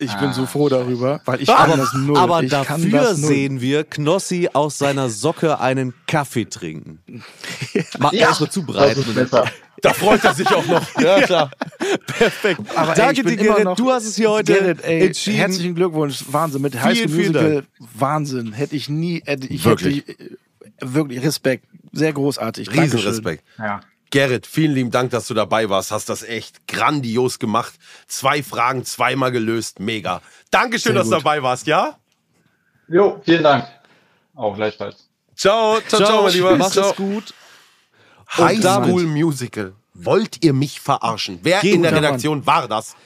Ich 0.00 0.14
bin 0.16 0.32
so 0.32 0.46
froh 0.46 0.68
darüber, 0.68 1.20
weil 1.24 1.42
ich 1.42 1.48
Aber, 1.50 1.70
kann 1.70 1.78
das 1.80 1.92
null. 1.92 2.16
aber 2.16 2.42
ich 2.44 2.50
dafür 2.50 3.14
sehen 3.16 3.60
wir 3.60 3.82
Knossi 3.82 4.48
aus 4.52 4.78
seiner 4.78 5.08
Socke 5.10 5.58
einen 5.58 5.92
Kaffee 6.06 6.44
trinken. 6.44 7.00
Mal 7.98 8.14
Ja, 8.14 8.28
erstmal 8.28 8.46
Das 8.46 8.54
zubereiten. 8.54 9.00
ist 9.00 9.14
besser. 9.14 9.44
Da 9.82 9.92
freut 9.92 10.24
er 10.24 10.34
sich 10.34 10.46
auch 10.48 10.66
noch. 10.66 10.82
Ja, 11.00 11.20
klar. 11.22 11.50
Perfekt. 12.06 12.60
Aber 12.76 12.94
Danke 12.94 13.22
dir, 13.24 13.36
Gerrit. 13.36 13.78
Du 13.78 13.90
hast 13.90 14.04
es 14.06 14.14
hier 14.16 14.30
heute 14.30 14.52
Gerrit, 14.54 14.84
ey, 14.84 15.06
entschieden. 15.06 15.36
Herzlichen 15.36 15.74
Glückwunsch, 15.74 16.24
Wahnsinn. 16.30 16.62
Mit 16.62 16.80
High 16.80 16.98
School 16.98 17.10
Musical, 17.16 17.64
Wahnsinn. 17.96 18.52
Hätte 18.52 18.76
ich 18.76 18.88
nie, 18.88 19.22
hätte 19.24 19.46
ich 19.48 19.64
Wirklich. 19.64 20.04
Hätte, 20.06 20.22
äh, 20.24 20.36
wirklich 20.80 21.22
Respekt. 21.22 21.64
Sehr 21.92 22.12
großartig. 22.12 22.70
Riesenrespekt. 22.72 23.42
Ja. 23.58 23.80
Gerrit, 24.10 24.46
vielen 24.46 24.72
lieben 24.72 24.90
Dank, 24.90 25.10
dass 25.10 25.26
du 25.26 25.34
dabei 25.34 25.68
warst. 25.68 25.90
Hast 25.90 26.08
das 26.08 26.22
echt 26.22 26.66
grandios 26.66 27.38
gemacht. 27.38 27.74
Zwei 28.06 28.42
Fragen, 28.42 28.84
zweimal 28.84 29.32
gelöst. 29.32 29.80
Mega. 29.80 30.22
Dankeschön, 30.50 30.92
Sehr 30.92 30.94
dass 30.94 31.08
du 31.08 31.16
gut. 31.16 31.24
dabei 31.24 31.42
warst, 31.42 31.66
ja? 31.66 31.98
Jo, 32.88 33.20
vielen 33.24 33.42
Dank. 33.42 33.66
Auch 34.34 34.54
gleichfalls. 34.54 35.08
Ciao, 35.36 35.80
ciao, 35.86 36.02
ciao, 36.02 36.22
mein 36.22 36.32
Lieber. 36.32 36.56
Mach 36.56 36.74
es 36.74 36.96
gut. 36.96 37.34
High 38.36 38.60
School 38.60 39.04
Musical. 39.04 39.74
Wollt 39.94 40.44
ihr 40.44 40.52
mich 40.52 40.80
verarschen? 40.80 41.40
Wer 41.42 41.60
Geht 41.60 41.74
in 41.74 41.82
der 41.82 41.94
Redaktion 41.94 42.46
war 42.46 42.68
das? 42.68 42.96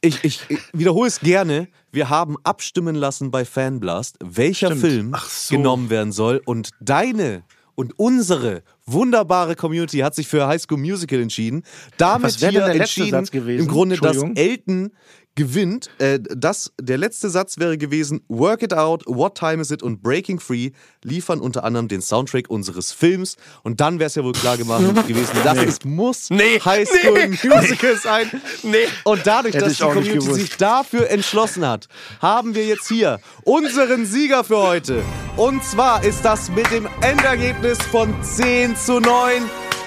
Ich, 0.00 0.22
ich, 0.24 0.40
ich 0.48 0.60
wiederhole 0.72 1.08
es 1.08 1.20
gerne. 1.20 1.68
Wir 1.90 2.08
haben 2.08 2.36
abstimmen 2.44 2.94
lassen 2.94 3.30
bei 3.30 3.44
Fanblast, 3.44 4.16
welcher 4.20 4.68
Stimmt. 4.68 4.80
Film 4.80 5.16
so. 5.28 5.56
genommen 5.56 5.90
werden 5.90 6.12
soll. 6.12 6.40
Und 6.44 6.70
deine 6.80 7.42
und 7.76 7.96
unsere 7.98 8.62
wunderbare 8.86 9.54
Community 9.54 9.98
hat 9.98 10.14
sich 10.14 10.26
für 10.26 10.46
High 10.48 10.60
School 10.60 10.78
Musical 10.78 11.20
entschieden. 11.20 11.62
Damit 11.98 12.24
Was 12.24 12.36
hier 12.38 12.50
denn 12.50 12.64
der 12.64 12.74
entschieden, 12.74 13.10
Satz 13.10 13.30
gewesen? 13.30 13.60
im 13.60 13.68
Grunde, 13.68 13.96
dass. 13.96 14.16
Elton 14.34 14.90
gewinnt. 15.36 15.90
Äh, 15.98 16.18
das, 16.18 16.72
der 16.80 16.98
letzte 16.98 17.30
Satz 17.30 17.58
wäre 17.58 17.78
gewesen: 17.78 18.22
Work 18.28 18.62
it 18.62 18.74
out, 18.74 19.04
what 19.06 19.36
time 19.36 19.62
is 19.62 19.70
it 19.70 19.82
und 19.82 20.02
Breaking 20.02 20.40
Free 20.40 20.72
liefern 21.04 21.40
unter 21.40 21.62
anderem 21.62 21.86
den 21.86 22.02
Soundtrack 22.02 22.50
unseres 22.50 22.92
Films. 22.92 23.36
Und 23.62 23.80
dann 23.80 24.00
wäre 24.00 24.08
es 24.08 24.16
ja 24.16 24.24
wohl 24.24 24.32
klar 24.32 24.56
gemacht 24.56 24.82
gewesen, 25.06 25.36
das 25.44 25.62
ist, 25.62 25.84
muss 25.84 26.30
Nee, 26.30 26.58
High 26.64 26.88
School 26.88 27.28
nee, 27.28 27.48
Musical 27.48 27.96
sein. 27.96 28.30
Nee. 28.62 28.86
Und 29.04 29.26
dadurch, 29.26 29.54
Hätte 29.54 29.66
dass 29.66 29.76
die 29.76 29.82
Community 29.82 30.32
sich 30.32 30.56
dafür 30.56 31.08
entschlossen 31.10 31.66
hat, 31.66 31.88
haben 32.20 32.54
wir 32.54 32.66
jetzt 32.66 32.88
hier 32.88 33.20
unseren 33.44 34.06
Sieger 34.06 34.42
für 34.44 34.58
heute. 34.58 35.02
Und 35.36 35.62
zwar 35.62 36.02
ist 36.02 36.24
das 36.24 36.50
mit 36.50 36.70
dem 36.70 36.88
Endergebnis 37.02 37.78
von 37.90 38.14
10 38.22 38.76
zu 38.76 38.98
9 38.98 39.42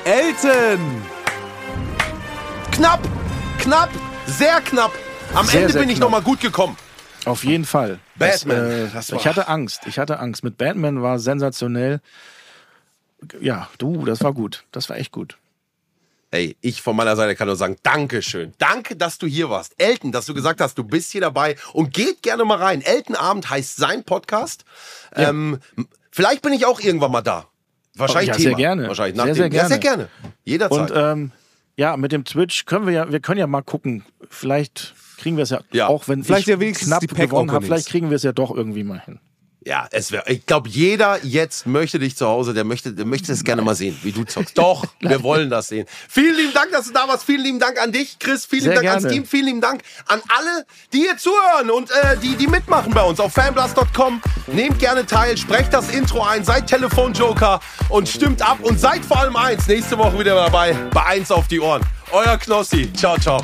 Elton. 0.05 0.79
Knapp, 2.71 3.01
knapp, 3.59 3.89
sehr 4.27 4.61
knapp. 4.61 4.91
Am 5.33 5.45
Sehr, 5.45 5.61
Ende 5.61 5.73
sehr 5.73 5.81
bin 5.81 5.89
ich 5.89 5.97
knapp. 5.97 6.09
noch 6.09 6.17
mal 6.17 6.21
gut 6.23 6.41
gekommen. 6.41 6.75
Auf 7.25 7.43
jeden 7.43 7.65
Fall. 7.65 7.99
Batman, 8.15 8.89
Das, 8.93 9.11
äh, 9.11 9.15
ich 9.15 9.27
hatte 9.27 9.47
Angst. 9.47 9.81
Ich 9.85 9.99
hatte 9.99 10.19
Angst. 10.19 10.43
Mit 10.43 10.57
Batman 10.57 11.01
war 11.01 11.19
sensationell. 11.19 12.01
Ja, 13.39 13.69
du, 13.77 14.05
das 14.05 14.21
war 14.23 14.33
gut. 14.33 14.63
Das 14.71 14.89
war 14.89 14.97
echt 14.97 15.11
gut. 15.11 15.37
Ey, 16.31 16.55
ich 16.61 16.81
von 16.81 16.95
meiner 16.95 17.15
Seite 17.15 17.35
kann 17.35 17.47
nur 17.47 17.55
sagen, 17.55 17.75
Dankeschön. 17.83 18.53
Danke, 18.59 18.95
dass 18.95 19.17
du 19.17 19.27
hier 19.27 19.49
warst. 19.49 19.73
Elton, 19.77 20.11
dass 20.11 20.25
du 20.27 20.33
gesagt 20.33 20.61
hast, 20.61 20.77
du 20.77 20.83
bist 20.83 21.11
hier 21.11 21.21
dabei 21.21 21.55
und 21.73 21.93
geht 21.93 22.21
gerne 22.21 22.45
mal 22.45 22.57
rein. 22.57 22.81
Elton 22.81 23.15
Abend 23.15 23.49
heißt 23.49 23.77
sein 23.77 24.03
Podcast. 24.03 24.63
Ähm, 25.15 25.59
vielleicht 26.11 26.41
bin 26.41 26.53
ich 26.53 26.65
auch 26.65 26.79
irgendwann 26.79 27.11
mal 27.11 27.21
da. 27.21 27.47
Wahrscheinlich 27.95 28.29
Oh, 28.29 28.33
ja, 28.33 28.37
Thema. 28.37 28.49
sehr 28.49 28.55
gerne. 28.57 28.87
Wahrscheinlich 28.87 29.21
Sehr, 29.21 29.35
sehr 29.35 29.49
dem- 29.49 29.53
Ja, 29.55 29.67
sehr 29.67 29.77
gerne. 29.79 30.09
gerne. 30.19 30.33
Jederzeit. 30.45 30.91
Und 30.91 30.97
ähm, 30.97 31.31
ja, 31.75 31.97
mit 31.97 32.11
dem 32.11 32.23
Twitch 32.25 32.65
können 32.65 32.85
wir 32.85 32.93
ja, 32.93 33.11
wir 33.11 33.19
können 33.19 33.39
ja 33.39 33.47
mal 33.47 33.61
gucken. 33.63 34.05
Vielleicht 34.29 34.93
kriegen 35.19 35.37
wir 35.37 35.43
es 35.43 35.49
ja, 35.51 35.61
Ja. 35.71 35.87
auch 35.87 36.07
wenn 36.07 36.23
Vielleicht 36.23 36.41
ich 36.41 36.47
ja 36.47 36.59
wenigstens 36.59 36.87
knapp 36.89 37.07
gewonnen 37.07 37.51
habe, 37.51 37.65
vielleicht 37.65 37.89
kriegen 37.89 38.09
wir 38.09 38.15
es 38.15 38.23
ja 38.23 38.31
doch 38.31 38.51
irgendwie 38.55 38.83
mal 38.83 38.99
hin. 38.99 39.19
Ja, 39.65 39.87
es 39.91 40.13
wäre. 40.13 40.23
Ich 40.31 40.45
glaube, 40.45 40.69
jeder 40.69 41.19
jetzt 41.23 41.67
möchte 41.67 41.99
dich 41.99 42.15
zu 42.15 42.25
Hause, 42.25 42.53
der 42.53 42.63
möchte, 42.63 42.93
der 42.93 43.05
möchte 43.05 43.33
es 43.33 43.43
gerne 43.43 43.61
mal 43.61 43.75
sehen, 43.75 43.95
wie 44.03 44.13
du 44.13 44.23
zockst. 44.23 44.57
Doch, 44.57 44.85
wir 45.01 45.21
wollen 45.21 45.49
das 45.49 45.67
sehen. 45.67 45.85
Vielen 46.07 46.35
lieben 46.37 46.53
Dank, 46.53 46.71
dass 46.71 46.87
du 46.87 46.93
da 46.93 47.09
warst. 47.09 47.25
Vielen 47.25 47.43
lieben 47.43 47.59
Dank 47.59 47.77
an 47.79 47.91
dich, 47.91 48.17
Chris. 48.19 48.45
Vielen 48.45 48.63
Sehr 48.63 48.71
lieben 48.75 48.85
Dank 48.85 48.89
ans 48.95 49.03
gerne. 49.03 49.15
Team. 49.17 49.25
Vielen 49.25 49.45
lieben 49.47 49.61
Dank 49.61 49.81
an 50.07 50.21
alle, 50.29 50.65
die 50.93 50.99
hier 50.99 51.17
zuhören 51.17 51.71
und 51.71 51.91
äh, 51.91 52.17
die, 52.23 52.37
die 52.37 52.47
mitmachen 52.47 52.93
bei 52.93 53.03
uns 53.03 53.19
auf 53.19 53.33
fanblast.com. 53.33 54.21
Nehmt 54.47 54.79
gerne 54.79 55.05
teil, 55.05 55.37
sprecht 55.37 55.73
das 55.73 55.89
Intro 55.89 56.23
ein, 56.23 56.45
seid 56.45 56.67
Telefonjoker 56.67 57.59
und 57.89 58.07
stimmt 58.07 58.41
ab 58.41 58.59
und 58.61 58.79
seid 58.79 59.03
vor 59.03 59.19
allem 59.19 59.35
eins. 59.35 59.67
Nächste 59.67 59.97
Woche 59.97 60.17
wieder 60.17 60.35
dabei 60.35 60.73
bei 60.93 61.05
eins 61.05 61.31
auf 61.31 61.49
die 61.49 61.59
Ohren. 61.59 61.81
Euer 62.11 62.37
Knossi. 62.37 62.91
Ciao, 62.93 63.17
ciao. 63.19 63.43